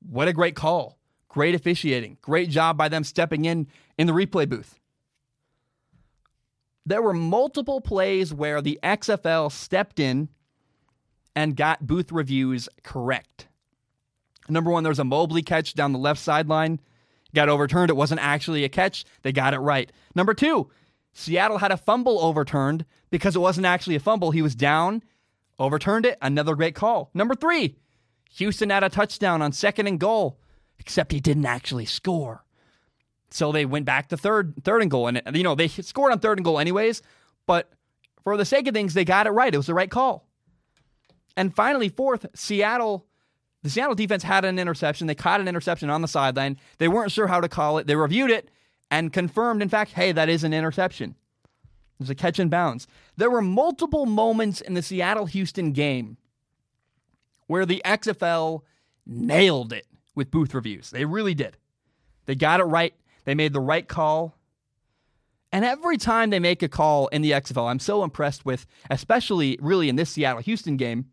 what 0.01 0.29
a 0.29 0.33
great 0.33 0.55
call. 0.55 0.99
Great 1.29 1.55
officiating. 1.55 2.17
Great 2.23 2.49
job 2.49 2.79
by 2.79 2.89
them 2.89 3.05
stepping 3.05 3.45
in 3.45 3.67
in 3.99 4.07
the 4.07 4.13
replay 4.13 4.49
booth. 4.49 4.79
There 6.87 7.03
were 7.03 7.13
multiple 7.13 7.81
plays 7.81 8.33
where 8.33 8.63
the 8.63 8.79
XFL 8.83 9.51
stepped 9.51 9.99
in 9.99 10.29
and 11.35 11.57
got 11.57 11.87
booth 11.87 12.13
reviews 12.13 12.69
correct. 12.85 13.49
Number 14.49 14.71
one, 14.71 14.83
there 14.83 14.91
was 14.91 14.99
a 14.99 15.05
Mobley 15.05 15.43
catch 15.43 15.75
down 15.75 15.93
the 15.93 15.99
left 15.99 16.21
sideline. 16.21 16.81
Got 17.35 17.49
overturned. 17.49 17.91
It 17.91 17.97
wasn't 17.97 18.23
actually 18.23 18.65
a 18.65 18.69
catch. 18.69 19.05
They 19.23 19.33
got 19.33 19.55
it 19.55 19.59
right. 19.59 19.91
Number 20.15 20.35
two, 20.35 20.71
Seattle 21.13 21.59
had 21.59 21.73
a 21.73 21.77
fumble 21.77 22.21
overturned 22.21 22.85
because 23.11 23.37
it 23.37 23.41
wasn't 23.41 23.67
actually 23.67 23.97
a 23.97 24.01
fumble. 24.01 24.31
He 24.31 24.43
was 24.43 24.55
down, 24.55 25.03
overturned 25.59 26.07
it. 26.07 26.19
Another 26.23 26.55
great 26.55 26.75
call. 26.75 27.11
Number 27.15 27.35
three, 27.35 27.77
Houston 28.37 28.71
had 28.71 28.85
a 28.85 28.89
touchdown 28.89 29.43
on 29.43 29.53
second 29.53 29.87
and 29.87 29.99
goal, 29.99 30.39
except 30.79 31.13
he 31.13 31.21
didn't 31.21 31.47
actually 31.47 31.87
score. 31.87 32.45
So 33.31 33.51
they 33.51 33.65
went 33.65 33.87
back 33.87 34.09
to 34.09 34.17
third, 34.17 34.55
third 34.63 34.83
and 34.83 34.91
goal, 34.91 35.09
and 35.09 35.23
you 35.35 35.43
know 35.43 35.55
they 35.55 35.69
scored 35.69 36.13
on 36.13 36.21
third 36.21 36.39
and 36.39 36.45
goal 36.45 36.59
anyways. 36.59 37.03
But 37.47 37.71
for 38.23 38.37
the 38.37 38.45
sake 38.45 38.67
of 38.67 38.75
things, 38.75 38.95
they 38.95 39.05
got 39.05 39.27
it 39.27 39.31
right. 39.31 39.53
It 39.53 39.57
was 39.57 39.67
the 39.67 39.75
right 39.75 39.91
call. 39.91 40.29
And 41.37 41.55
finally, 41.55 41.89
fourth, 41.89 42.27
Seattle. 42.35 43.06
The 43.67 43.71
Seattle 43.71 43.97
defense 43.97 44.23
had 44.23 44.45
an 44.45 44.61
interception. 44.61 45.09
They 45.09 45.17
caught 45.17 45.41
an 45.41 45.49
interception 45.49 45.91
on 45.91 46.01
the 46.01 46.07
sideline. 46.07 46.57
They 46.79 46.87
weren't 46.87 47.11
sure 47.11 47.27
how 47.27 47.41
to 47.41 47.49
call 47.49 47.79
it. 47.79 47.89
They 47.89 47.97
reviewed 47.97 48.31
it 48.31 48.49
and 48.93 49.13
confirmed, 49.13 49.61
in 49.61 49.69
fact, 49.69 49.95
hey, 49.95 50.13
that 50.13 50.29
is 50.29 50.45
an 50.45 50.55
interception. 50.55 51.17
It 51.51 51.99
was 51.99 52.09
a 52.09 52.15
catch 52.15 52.39
and 52.39 52.49
bounce. 52.49 52.87
There 53.17 53.29
were 53.29 53.43
multiple 53.43 54.07
moments 54.07 54.61
in 54.61 54.75
the 54.75 54.83
Seattle 54.83 55.27
Houston 55.27 55.73
game 55.73 56.17
where 57.49 57.67
the 57.67 57.83
XFL 57.85 58.63
nailed 59.05 59.73
it 59.73 59.89
with 60.15 60.31
booth 60.31 60.55
reviews. 60.55 60.91
They 60.91 61.05
really 61.05 61.35
did. 61.35 61.57
They 62.27 62.37
got 62.37 62.61
it 62.61 62.67
right. 62.67 62.95
They 63.25 63.35
made 63.35 63.53
the 63.53 63.59
right 63.59 63.89
call. 63.89 64.37
And 65.51 65.65
every 65.65 65.97
time 65.97 66.31
they 66.31 66.39
make 66.39 66.63
a 66.63 66.69
call 66.69 67.09
in 67.09 67.21
the 67.21 67.33
XFL, 67.33 67.69
I'm 67.69 67.81
so 67.81 68.05
impressed 68.05 68.47
with, 68.47 68.65
especially 68.91 69.59
really 69.61 69.89
in 69.89 69.97
this 69.97 70.11
Seattle 70.11 70.43
Houston 70.43 70.77
game, 70.77 71.07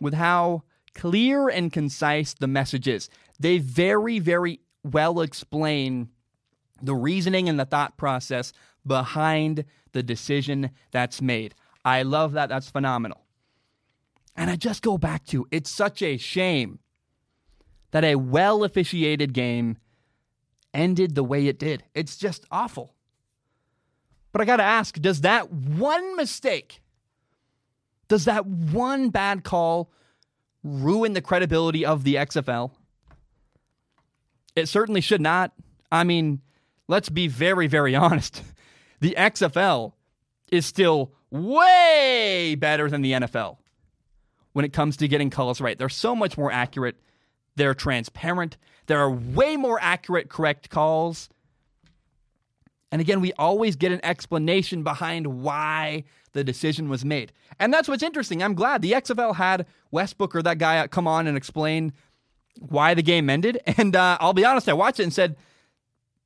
with 0.00 0.14
how 0.14 0.62
clear 1.00 1.48
and 1.48 1.72
concise 1.72 2.34
the 2.34 2.46
message 2.46 2.86
is. 2.86 3.08
They 3.38 3.56
very, 3.56 4.18
very 4.18 4.60
well 4.84 5.22
explain 5.22 6.10
the 6.82 6.94
reasoning 6.94 7.48
and 7.48 7.58
the 7.58 7.64
thought 7.64 7.96
process 7.96 8.52
behind 8.86 9.64
the 9.92 10.02
decision 10.02 10.70
that's 10.90 11.22
made. 11.22 11.54
I 11.86 12.02
love 12.02 12.32
that. 12.32 12.50
That's 12.50 12.68
phenomenal. 12.68 13.24
And 14.36 14.50
I 14.50 14.56
just 14.56 14.82
go 14.82 14.98
back 14.98 15.24
to 15.28 15.48
it's 15.50 15.70
such 15.70 16.02
a 16.02 16.18
shame 16.18 16.80
that 17.92 18.04
a 18.04 18.16
well 18.16 18.62
officiated 18.62 19.32
game 19.32 19.78
ended 20.74 21.14
the 21.14 21.24
way 21.24 21.46
it 21.46 21.58
did. 21.58 21.82
It's 21.94 22.18
just 22.18 22.44
awful. 22.50 22.94
But 24.32 24.42
I 24.42 24.44
got 24.44 24.58
to 24.58 24.62
ask 24.64 25.00
does 25.00 25.22
that 25.22 25.50
one 25.50 26.14
mistake, 26.16 26.82
does 28.06 28.26
that 28.26 28.44
one 28.44 29.08
bad 29.08 29.44
call 29.44 29.90
ruin 30.62 31.12
the 31.12 31.22
credibility 31.22 31.84
of 31.84 32.04
the 32.04 32.16
XFL? 32.16 32.70
It 34.56 34.66
certainly 34.66 35.00
should 35.00 35.20
not. 35.20 35.52
I 35.92 36.04
mean, 36.04 36.40
let's 36.88 37.08
be 37.08 37.28
very, 37.28 37.66
very 37.66 37.94
honest. 37.96 38.42
The 39.00 39.14
XFL 39.16 39.92
is 40.50 40.66
still 40.66 41.12
way 41.30 42.56
better 42.58 42.90
than 42.90 43.02
the 43.02 43.12
NFL 43.12 43.58
when 44.52 44.64
it 44.64 44.72
comes 44.72 44.96
to 44.98 45.08
getting 45.08 45.30
calls 45.30 45.60
right. 45.60 45.78
They're 45.78 45.88
so 45.88 46.14
much 46.14 46.36
more 46.36 46.50
accurate. 46.50 46.96
They're 47.56 47.74
transparent. 47.74 48.56
There 48.86 48.98
are 48.98 49.10
way 49.10 49.56
more 49.56 49.78
accurate, 49.80 50.28
correct 50.28 50.70
calls. 50.70 51.28
And 52.92 53.00
again, 53.00 53.20
we 53.20 53.32
always 53.34 53.76
get 53.76 53.92
an 53.92 54.00
explanation 54.04 54.82
behind 54.82 55.26
why 55.26 56.04
the 56.32 56.44
decision 56.44 56.88
was 56.88 57.04
made. 57.04 57.32
And 57.58 57.72
that's 57.72 57.88
what's 57.88 58.02
interesting. 58.02 58.42
I'm 58.42 58.54
glad 58.54 58.82
the 58.82 58.92
XFL 58.92 59.36
had 59.36 59.66
Wes 59.90 60.12
Booker 60.12 60.42
that 60.42 60.58
guy 60.58 60.86
come 60.88 61.06
on 61.06 61.26
and 61.26 61.36
explain 61.36 61.92
why 62.58 62.94
the 62.94 63.02
game 63.02 63.30
ended. 63.30 63.60
And 63.78 63.94
uh, 63.94 64.18
I'll 64.20 64.32
be 64.32 64.44
honest, 64.44 64.68
I 64.68 64.72
watched 64.72 65.00
it 65.00 65.04
and 65.04 65.12
said, 65.12 65.36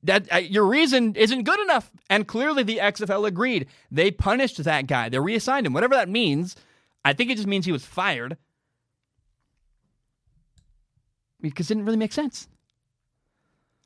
that 0.04 0.30
uh, 0.30 0.36
your 0.36 0.66
reason 0.66 1.14
isn't 1.16 1.44
good 1.44 1.58
enough. 1.60 1.90
And 2.10 2.28
clearly 2.28 2.62
the 2.62 2.76
XFL 2.76 3.26
agreed. 3.26 3.66
They 3.90 4.10
punished 4.10 4.62
that 4.62 4.86
guy. 4.86 5.08
They 5.08 5.18
reassigned 5.18 5.66
him. 5.66 5.72
Whatever 5.72 5.94
that 5.94 6.08
means, 6.10 6.56
I 7.04 7.14
think 7.14 7.30
it 7.30 7.36
just 7.36 7.48
means 7.48 7.64
he 7.64 7.72
was 7.72 7.86
fired. 7.86 8.36
Because 11.40 11.70
it 11.70 11.74
didn't 11.74 11.86
really 11.86 11.96
make 11.96 12.12
sense. 12.12 12.48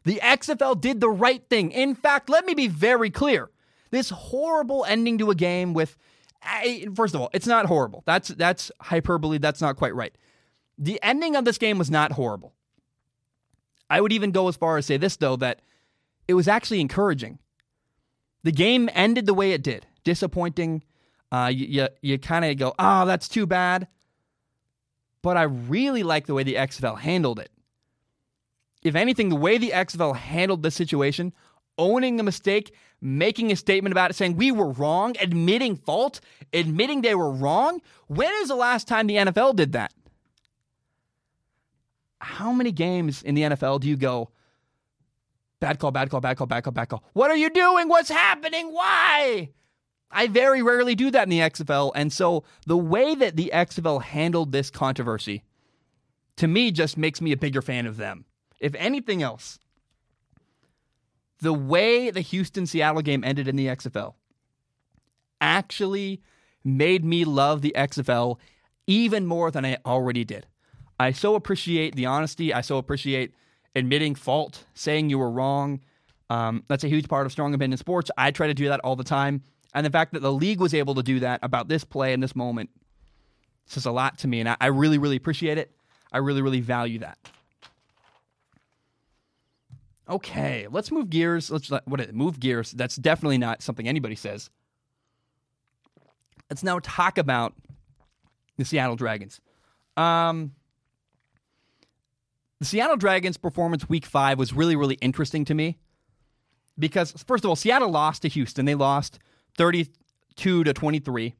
The 0.05 0.21
XFL 0.23 0.81
did 0.81 1.01
the 1.01 1.11
right 1.11 1.43
thing. 1.49 1.71
In 1.73 1.95
fact, 1.95 2.31
let 2.31 2.47
me 2.47 2.55
be 2.55 2.69
very 2.69 3.11
clear. 3.11 3.51
This 3.91 4.11
horrible 4.11 4.85
ending 4.85 5.19
to 5.19 5.31
a 5.31 5.35
game 5.35 5.75
with 5.75 5.97
first 6.95 7.15
of 7.15 7.21
all, 7.21 7.31
it's 7.33 7.47
not 7.47 7.67
horrible. 7.67 8.03
That's 8.07 8.29
that's 8.29 8.71
hyperbole. 8.81 9.39
That's 9.39 9.61
not 9.61 9.77
quite 9.77 9.95
right. 9.95 10.17
The 10.79 11.01
ending 11.03 11.37
of 11.37 11.45
this 11.45 11.59
game 11.59 11.79
was 11.79 11.91
not 11.91 12.13
horrible. 12.13 12.55
I 13.91 14.01
would 14.01 14.13
even 14.13 14.31
go 14.31 14.49
as 14.49 14.57
far 14.57 14.77
as 14.77 14.87
say 14.87 14.97
this 14.97 15.17
though 15.17 15.37
that 15.37 15.63
it 16.27 16.35
was 16.35 16.49
actually 16.49 16.81
encouraging. 16.81 17.39
The 18.45 18.53
game 18.53 18.89
ended 18.93 19.27
the 19.27 19.35
way 19.35 19.53
it 19.53 19.63
did. 19.63 19.87
Disappointing. 20.05 20.85
Uh, 21.33 21.51
you 21.53 21.67
you, 21.67 21.89
you 22.01 22.19
kind 22.19 22.45
of 22.45 22.57
go, 22.57 22.75
oh, 22.79 23.05
that's 23.05 23.29
too 23.29 23.47
bad. 23.47 23.89
But 25.23 25.37
I 25.37 25.43
really 25.43 26.03
like 26.03 26.27
the 26.27 26.35
way 26.35 26.45
the 26.45 26.55
XFL 26.55 26.99
handled 26.99 27.41
it. 27.41 27.51
If 28.89 28.95
anything, 28.95 29.29
the 29.29 29.37
way 29.37 29.59
the 29.59 29.71
XFL 29.71 30.17
handled 30.17 30.63
this 30.63 30.75
situation, 30.75 31.33
owning 31.77 32.19
a 32.19 32.23
mistake, 32.23 32.75
making 33.01 33.53
a 33.53 33.57
statement 33.57 33.93
about 33.93 34.11
it, 34.11 34.15
saying 34.15 34.37
we 34.37 34.51
were 34.51 34.71
wrong, 34.71 35.15
admitting 35.21 35.77
fault, 35.77 36.21
admitting 36.53 37.03
they 37.03 37.15
were 37.15 37.31
wrong. 37.31 37.81
When 38.07 38.33
is 38.43 38.49
the 38.49 38.57
last 38.57 38.89
time 38.89 39.07
the 39.07 39.17
NFL 39.17 39.57
did 39.57 39.73
that? 39.73 39.93
How 42.21 42.51
many 42.53 42.73
games 42.73 43.23
in 43.23 43.35
the 43.35 43.43
NFL 43.43 43.81
do 43.81 43.89
you 43.89 43.97
go, 43.97 44.31
bad 45.61 45.79
call, 45.79 45.93
bad 45.93 46.11
call, 46.11 46.21
bad 46.21 46.37
call, 46.37 46.47
bad 46.47 46.65
call, 46.65 46.73
bad 46.73 46.89
call? 46.89 47.05
What 47.13 47.31
are 47.31 47.37
you 47.37 47.51
doing? 47.51 47.89
What's 47.89 48.11
happening? 48.11 48.73
Why? 48.73 49.51
I 50.11 50.27
very 50.27 50.63
rarely 50.63 50.95
do 50.95 51.11
that 51.11 51.25
in 51.25 51.29
the 51.29 51.41
XFL. 51.41 51.93
And 51.95 52.13
so 52.13 52.45
the 52.67 52.77
way 52.77 53.15
that 53.15 53.37
the 53.37 53.51
XFL 53.55 54.03
handled 54.03 54.51
this 54.51 54.71
controversy, 54.71 55.45
to 56.37 56.49
me, 56.49 56.71
just 56.73 56.97
makes 56.97 57.21
me 57.21 57.33
a 57.33 57.37
bigger 57.37 57.63
fan 57.63 57.87
of 57.87 57.99
them. 57.99 58.25
If 58.61 58.75
anything 58.75 59.23
else, 59.23 59.59
the 61.41 61.53
way 61.53 62.11
the 62.11 62.21
Houston 62.21 62.67
Seattle 62.67 63.03
game 63.03 63.23
ended 63.23 63.49
in 63.49 63.57
the 63.57 63.67
XFL 63.67 64.15
actually 65.41 66.21
made 66.65 67.05
me 67.05 67.25
love 67.25 67.63
the 67.63 67.73
XFL 67.77 68.39
even 68.87 69.27
more 69.27 69.51
than 69.51 69.65
I 69.65 69.79
already 69.87 70.25
did. 70.25 70.47
I 70.99 71.13
so 71.13 71.35
appreciate 71.37 71.95
the 71.95 72.07
honesty. 72.07 72.53
I 72.53 72.61
so 72.61 72.79
appreciate 72.79 73.33
admitting 73.77 74.15
fault, 74.15 74.65
saying 74.75 75.11
you 75.11 75.19
were 75.19 75.31
wrong. 75.31 75.81
Um, 76.31 76.65
that's 76.69 76.85
a 76.85 76.89
huge 76.89 77.09
part 77.09 77.27
of 77.27 77.33
strong 77.33 77.55
opinion 77.55 77.79
sports. 77.79 78.11
I 78.19 78.33
try 78.33 78.49
to 78.49 78.55
do 78.55 78.69
that 78.69 78.81
all 78.81 78.97
the 78.97 79.05
time. 79.05 79.43
And 79.75 79.87
the 79.87 79.91
fact 79.91 80.13
that 80.15 80.23
the 80.23 80.33
league 80.33 80.61
was 80.61 80.75
able 80.75 80.95
to 80.97 81.03
do 81.03 81.21
that 81.21 81.41
about 81.43 81.69
this 81.69 81.85
play 81.85 82.13
in 82.13 82.21
this 82.21 82.35
moment 82.35 82.71
says 83.67 83.87
a 83.87 83.93
lot 83.93 84.19
to 84.19 84.29
me. 84.29 84.41
And 84.41 84.49
I, 84.49 84.57
I 84.61 84.67
really, 84.67 84.99
really 84.99 85.17
appreciate 85.17 85.59
it. 85.59 85.71
I 86.13 86.19
really, 86.19 86.43
really 86.43 86.61
value 86.61 86.99
that. 87.01 87.19
Okay, 90.09 90.67
let's 90.71 90.91
move 90.91 91.11
gears. 91.11 91.51
Let's 91.51 91.69
what? 91.69 92.15
Move 92.15 92.41
gears. 92.41 92.73
That's 92.73 92.97
definitely 92.97 93.39
not 93.39 93.63
something 93.63 93.87
anybody 93.87 94.15
says. 94.15 94.49
Let's 96.49 96.63
now 96.63 96.79
talk 96.83 97.19
about 97.19 97.55
the 98.57 98.65
Seattle 98.65 98.97
Dragons. 98.97 99.41
Um, 99.97 100.53
the 102.59 102.65
Seattle 102.65 102.97
Dragons' 102.97 103.37
performance 103.37 103.89
week 103.89 104.07
five 104.07 104.39
was 104.39 104.53
really, 104.53 104.77
really 104.77 104.97
interesting 104.97 105.45
to 105.45 105.55
me 105.55 105.77
because, 106.79 107.13
first 107.27 107.45
of 107.45 107.51
all, 107.51 107.57
Seattle 107.57 107.91
lost 107.91 108.23
to 108.23 108.29
Houston. 108.29 108.65
They 108.65 108.75
lost 108.75 109.19
32 109.59 110.65
to 110.65 110.73
23. 110.73 111.35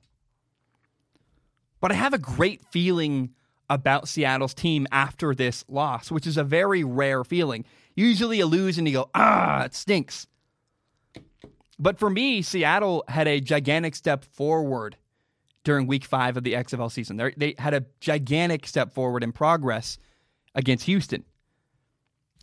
But 1.81 1.93
I 1.93 1.95
have 1.95 2.13
a 2.13 2.19
great 2.19 2.63
feeling 2.71 3.31
about 3.71 4.09
Seattle's 4.09 4.55
team 4.55 4.87
after 4.91 5.35
this 5.35 5.65
loss, 5.69 6.11
which 6.11 6.27
is 6.27 6.37
a 6.37 6.45
very 6.45 6.85
rare 6.85 7.25
feeling. 7.25 7.65
Usually 7.99 8.39
you 8.39 8.47
lose 8.47 8.79
and 8.79 8.87
you 8.87 8.95
go, 8.95 9.11
ah, 9.13 9.65
it 9.65 9.75
stinks. 9.75 10.29
But 11.81 11.99
for 11.99 12.09
me, 12.09 12.43
Seattle 12.43 13.03
had 13.09 13.27
a 13.27 13.41
gigantic 13.41 13.97
step 13.97 14.23
forward 14.23 14.97
during 15.65 15.89
week 15.89 16.05
five 16.05 16.37
of 16.37 16.45
the 16.45 16.53
XFL 16.53 16.93
season. 16.93 17.17
They're, 17.17 17.33
they 17.37 17.57
had 17.59 17.75
a 17.75 17.87
gigantic 17.99 18.69
step 18.69 18.95
forward 18.95 19.25
in 19.25 19.33
progress 19.33 19.99
against 20.55 20.85
Houston. 20.85 21.25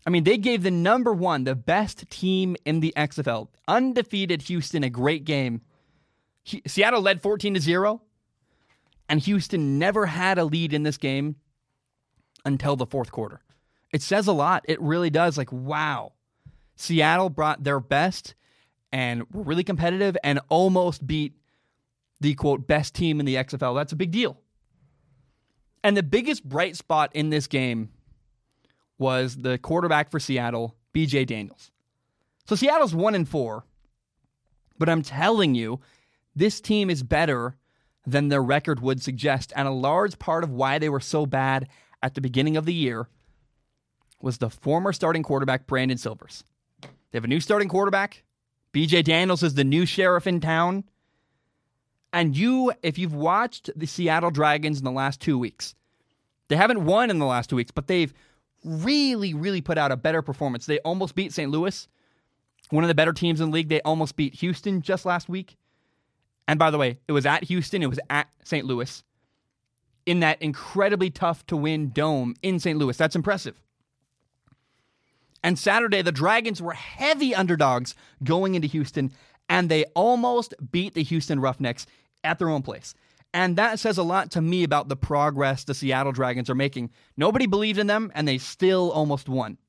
I 0.06 0.10
mean, 0.10 0.26
they 0.26 0.38
gave 0.38 0.62
the 0.62 0.72
number 0.72 1.14
one, 1.14 1.46
the 1.46 1.56
best 1.56 2.10
team 2.10 2.58
in 2.66 2.82
the 2.82 2.94
XFL, 2.98 3.48
undefeated 3.66 4.42
Houston, 4.42 4.84
a 4.84 4.90
great 4.90 5.24
game. 5.24 5.62
Seattle 6.68 7.02
led 7.02 7.22
14 7.22 7.54
to 7.54 7.62
0, 7.62 8.02
and 9.08 9.22
Houston 9.22 9.80
never 9.80 10.06
had 10.06 10.38
a 10.38 10.44
lead 10.44 10.74
in 10.74 10.84
this 10.84 10.98
game 10.98 11.38
until 12.44 12.76
the 12.76 12.86
fourth 12.86 13.14
quarter. 13.14 13.40
It 13.96 14.02
says 14.02 14.28
a 14.28 14.34
lot. 14.34 14.66
It 14.68 14.82
really 14.82 15.10
does. 15.10 15.38
Like, 15.38 15.54
wow. 15.54 16.12
Seattle 16.76 17.30
brought 17.30 17.64
their 17.64 17.80
best 17.80 18.36
and 18.92 19.24
were 19.32 19.44
really 19.44 19.64
competitive 19.64 20.18
and 20.22 20.42
almost 20.50 21.08
beat 21.08 21.38
the 22.20 22.36
quote 22.36 22.68
best 22.68 22.94
team 22.94 23.22
in 23.22 23.26
the 23.26 23.36
XFL. 23.36 23.74
That's 23.74 23.94
a 23.94 23.96
big 23.96 24.12
deal. 24.12 24.42
And 25.82 25.96
the 25.96 26.04
biggest 26.04 26.44
bright 26.44 26.76
spot 26.76 27.12
in 27.14 27.30
this 27.30 27.48
game 27.48 27.88
was 28.98 29.38
the 29.38 29.58
quarterback 29.60 30.12
for 30.12 30.20
Seattle, 30.20 30.76
BJ 30.94 31.26
Daniels. 31.26 31.72
So 32.50 32.58
Seattle's 32.58 32.94
1 32.94 33.16
and 33.16 33.30
4. 33.30 33.64
But 34.78 34.90
I'm 34.90 35.04
telling 35.04 35.56
you, 35.56 35.80
this 36.36 36.60
team 36.60 36.90
is 36.90 37.02
better 37.02 37.56
than 38.06 38.28
their 38.28 38.44
record 38.44 38.82
would 38.82 39.02
suggest. 39.02 39.54
And 39.56 39.70
a 39.70 39.72
large 39.72 40.20
part 40.20 40.44
of 40.44 40.50
why 40.50 40.80
they 40.80 40.90
were 40.90 41.00
so 41.00 41.26
bad 41.26 41.70
at 42.04 42.14
the 42.14 42.20
beginning 42.20 42.58
of 42.58 42.66
the 42.66 42.74
year 42.74 43.08
was 44.26 44.40
the 44.40 44.50
former 44.50 44.92
starting 44.92 45.22
quarterback, 45.22 45.68
Brandon 45.68 46.00
Silvers. 46.00 46.44
They 46.82 47.18
have 47.18 47.24
a 47.24 47.28
new 47.28 47.40
starting 47.40 47.70
quarterback. 47.70 48.24
BJ 48.74 49.04
Daniels 49.04 49.44
is 49.44 49.54
the 49.54 49.64
new 49.64 49.86
sheriff 49.86 50.26
in 50.26 50.42
town. 50.42 50.84
And 52.12 52.36
you, 52.36 52.74
if 52.82 52.98
you've 52.98 53.14
watched 53.14 53.70
the 53.76 53.86
Seattle 53.86 54.32
Dragons 54.32 54.80
in 54.80 54.84
the 54.84 54.92
last 54.92 55.22
two 55.22 55.38
weeks, 55.38 55.76
they 56.48 56.56
haven't 56.56 56.86
won 56.86 57.12
in 57.12 57.20
the 57.20 57.26
last 57.26 57.52
two 57.52 57.56
weeks, 57.56 57.70
but 57.70 57.86
they've 57.86 58.14
really, 58.64 59.36
really 59.36 59.62
put 59.62 59.78
out 59.78 59.92
a 59.92 59.96
better 59.96 60.24
performance. 60.24 60.66
They 60.66 60.80
almost 60.80 61.14
beat 61.14 61.32
St. 61.32 61.52
Louis, 61.52 61.88
one 62.72 62.84
of 62.84 62.88
the 62.88 62.96
better 62.96 63.14
teams 63.14 63.42
in 63.42 63.52
the 63.52 63.54
league. 63.54 63.70
They 63.70 63.82
almost 63.82 64.16
beat 64.16 64.34
Houston 64.36 64.82
just 64.82 65.06
last 65.06 65.30
week. 65.30 65.56
And 66.48 66.58
by 66.58 66.72
the 66.72 66.80
way, 66.80 66.98
it 67.08 67.12
was 67.12 67.28
at 67.28 67.44
Houston, 67.44 67.84
it 67.84 67.90
was 67.90 68.00
at 68.10 68.28
St. 68.44 68.66
Louis 68.66 69.04
in 70.08 70.22
that 70.22 70.42
incredibly 70.42 71.12
tough 71.12 71.46
to 71.48 71.56
win 71.56 71.92
dome 71.92 72.34
in 72.42 72.60
St. 72.60 72.80
Louis. 72.80 72.98
That's 72.98 73.16
impressive. 73.16 73.62
And 75.46 75.60
Saturday, 75.60 76.02
the 76.02 76.12
Dragons 76.12 76.60
were 76.60 76.74
heavy 76.74 77.36
underdogs 77.36 77.94
going 78.24 78.56
into 78.56 78.68
Houston, 78.68 79.12
and 79.48 79.70
they 79.70 79.84
almost 79.94 80.56
beat 80.72 80.96
the 80.96 81.04
Houston 81.04 81.40
Roughnecks 81.40 81.86
at 82.24 82.40
their 82.40 82.50
own 82.50 82.64
place. 82.64 82.96
And 83.32 83.56
that 83.56 83.78
says 83.78 84.00
a 84.00 84.04
lot 84.04 84.32
to 84.32 84.42
me 84.42 84.64
about 84.64 84.90
the 84.90 84.96
progress 84.96 85.64
the 85.64 85.76
Seattle 85.76 86.14
Dragons 86.14 86.50
are 86.50 86.56
making. 86.56 86.90
Nobody 87.16 87.46
believed 87.46 87.78
in 87.78 87.86
them, 87.86 88.12
and 88.16 88.28
they 88.28 88.40
still 88.40 88.90
almost 88.90 89.30
won. 89.30 89.60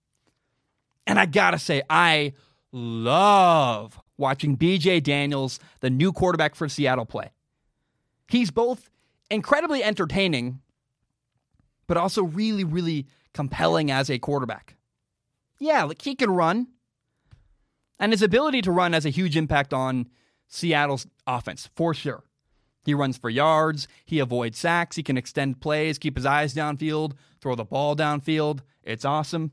And 1.06 1.18
I 1.18 1.26
gotta 1.26 1.58
say, 1.58 1.82
I 1.90 2.32
love 2.72 4.00
watching 4.16 4.56
BJ 4.56 5.02
Daniels, 5.02 5.60
the 5.80 5.90
new 5.90 6.10
quarterback 6.10 6.54
for 6.54 6.70
Seattle, 6.70 7.04
play. 7.04 7.32
He's 8.30 8.50
both 8.50 8.88
incredibly 9.30 9.84
entertaining, 9.84 10.62
but 11.86 11.98
also 11.98 12.22
really, 12.22 12.64
really 12.64 13.08
compelling 13.34 13.90
as 13.90 14.08
a 14.08 14.18
quarterback. 14.18 14.75
Yeah, 15.59 15.85
like 15.85 16.03
he 16.03 16.14
can 16.14 16.31
run. 16.31 16.69
And 17.99 18.12
his 18.12 18.23
ability 18.23 18.62
to 18.62 18.73
run 18.73 18.92
has 18.92 19.07
a 19.07 19.11
huge 19.11 19.37
impact 19.37 19.73
on 19.73 20.09
Seattle's 20.49 21.07
offense, 21.27 21.69
for 21.75 21.95
sure. 21.95 22.25
He 22.85 22.95
runs 22.95 23.19
for 23.19 23.29
yards, 23.29 23.88
he 24.05 24.21
avoids 24.21 24.59
sacks, 24.59 24.95
he 24.95 25.03
can 25.03 25.16
extend 25.16 25.61
plays, 25.61 25.99
keep 25.99 26.16
his 26.16 26.27
eyes 26.27 26.55
downfield, 26.55 27.14
throw 27.40 27.57
the 27.57 27.64
ball 27.64 27.97
downfield. 27.97 28.61
It's 28.85 29.05
awesome. 29.05 29.51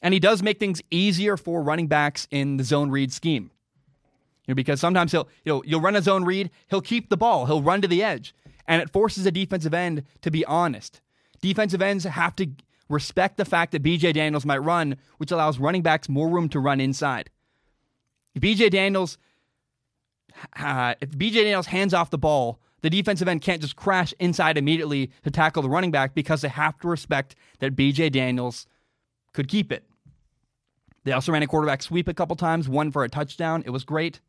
And 0.00 0.14
he 0.14 0.20
does 0.20 0.42
make 0.42 0.60
things 0.60 0.80
easier 0.90 1.36
for 1.36 1.62
running 1.62 1.88
backs 1.88 2.28
in 2.30 2.56
the 2.56 2.62
zone 2.62 2.90
read 2.90 3.12
scheme. 3.12 3.50
You 4.46 4.52
know, 4.52 4.54
because 4.54 4.78
sometimes 4.78 5.10
he'll 5.10 5.28
you 5.44 5.54
know, 5.54 5.62
you'll 5.66 5.80
run 5.80 5.96
a 5.96 6.02
zone 6.02 6.24
read, 6.24 6.50
he'll 6.68 6.82
keep 6.82 7.08
the 7.08 7.16
ball, 7.16 7.46
he'll 7.46 7.62
run 7.62 7.80
to 7.82 7.88
the 7.88 8.02
edge, 8.02 8.34
and 8.68 8.80
it 8.80 8.90
forces 8.90 9.26
a 9.26 9.32
defensive 9.32 9.74
end 9.74 10.04
to 10.20 10.30
be 10.30 10.44
honest. 10.44 11.00
Defensive 11.40 11.82
ends 11.82 12.04
have 12.04 12.36
to 12.36 12.50
respect 12.88 13.36
the 13.36 13.44
fact 13.44 13.72
that 13.72 13.82
BJ 13.82 14.12
Daniels 14.12 14.44
might 14.44 14.58
run, 14.58 14.96
which 15.18 15.30
allows 15.30 15.58
running 15.58 15.82
backs 15.82 16.08
more 16.08 16.28
room 16.28 16.48
to 16.50 16.60
run 16.60 16.80
inside. 16.80 17.30
If 18.34 18.42
BJ 18.42 18.70
Daniels 18.70 19.18
uh, 20.56 20.94
if 21.00 21.10
BJ 21.10 21.34
Daniels 21.34 21.66
hands 21.66 21.94
off 21.94 22.10
the 22.10 22.18
ball, 22.18 22.60
the 22.82 22.90
defensive 22.90 23.28
end 23.28 23.40
can't 23.40 23.62
just 23.62 23.76
crash 23.76 24.12
inside 24.18 24.58
immediately 24.58 25.10
to 25.22 25.30
tackle 25.30 25.62
the 25.62 25.70
running 25.70 25.90
back 25.90 26.14
because 26.14 26.42
they 26.42 26.48
have 26.48 26.78
to 26.80 26.88
respect 26.88 27.34
that 27.60 27.76
BJ 27.76 28.10
Daniels 28.12 28.66
could 29.32 29.48
keep 29.48 29.72
it. 29.72 29.84
They 31.04 31.12
also 31.12 31.32
ran 31.32 31.42
a 31.42 31.46
quarterback 31.46 31.82
sweep 31.82 32.08
a 32.08 32.14
couple 32.14 32.36
times, 32.36 32.68
one 32.68 32.90
for 32.90 33.04
a 33.04 33.08
touchdown. 33.08 33.62
It 33.66 33.70
was 33.70 33.84
great. 33.84 34.20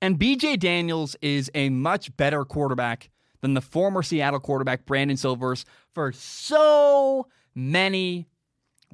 And 0.00 0.18
BJ 0.18 0.58
Daniels 0.58 1.16
is 1.22 1.50
a 1.54 1.68
much 1.68 2.16
better 2.16 2.44
quarterback 2.44 3.10
than 3.42 3.54
the 3.54 3.60
former 3.60 4.02
Seattle 4.02 4.40
quarterback, 4.40 4.86
Brandon 4.86 5.16
Silvers, 5.16 5.66
for 5.92 6.12
so 6.12 7.26
many 7.54 8.26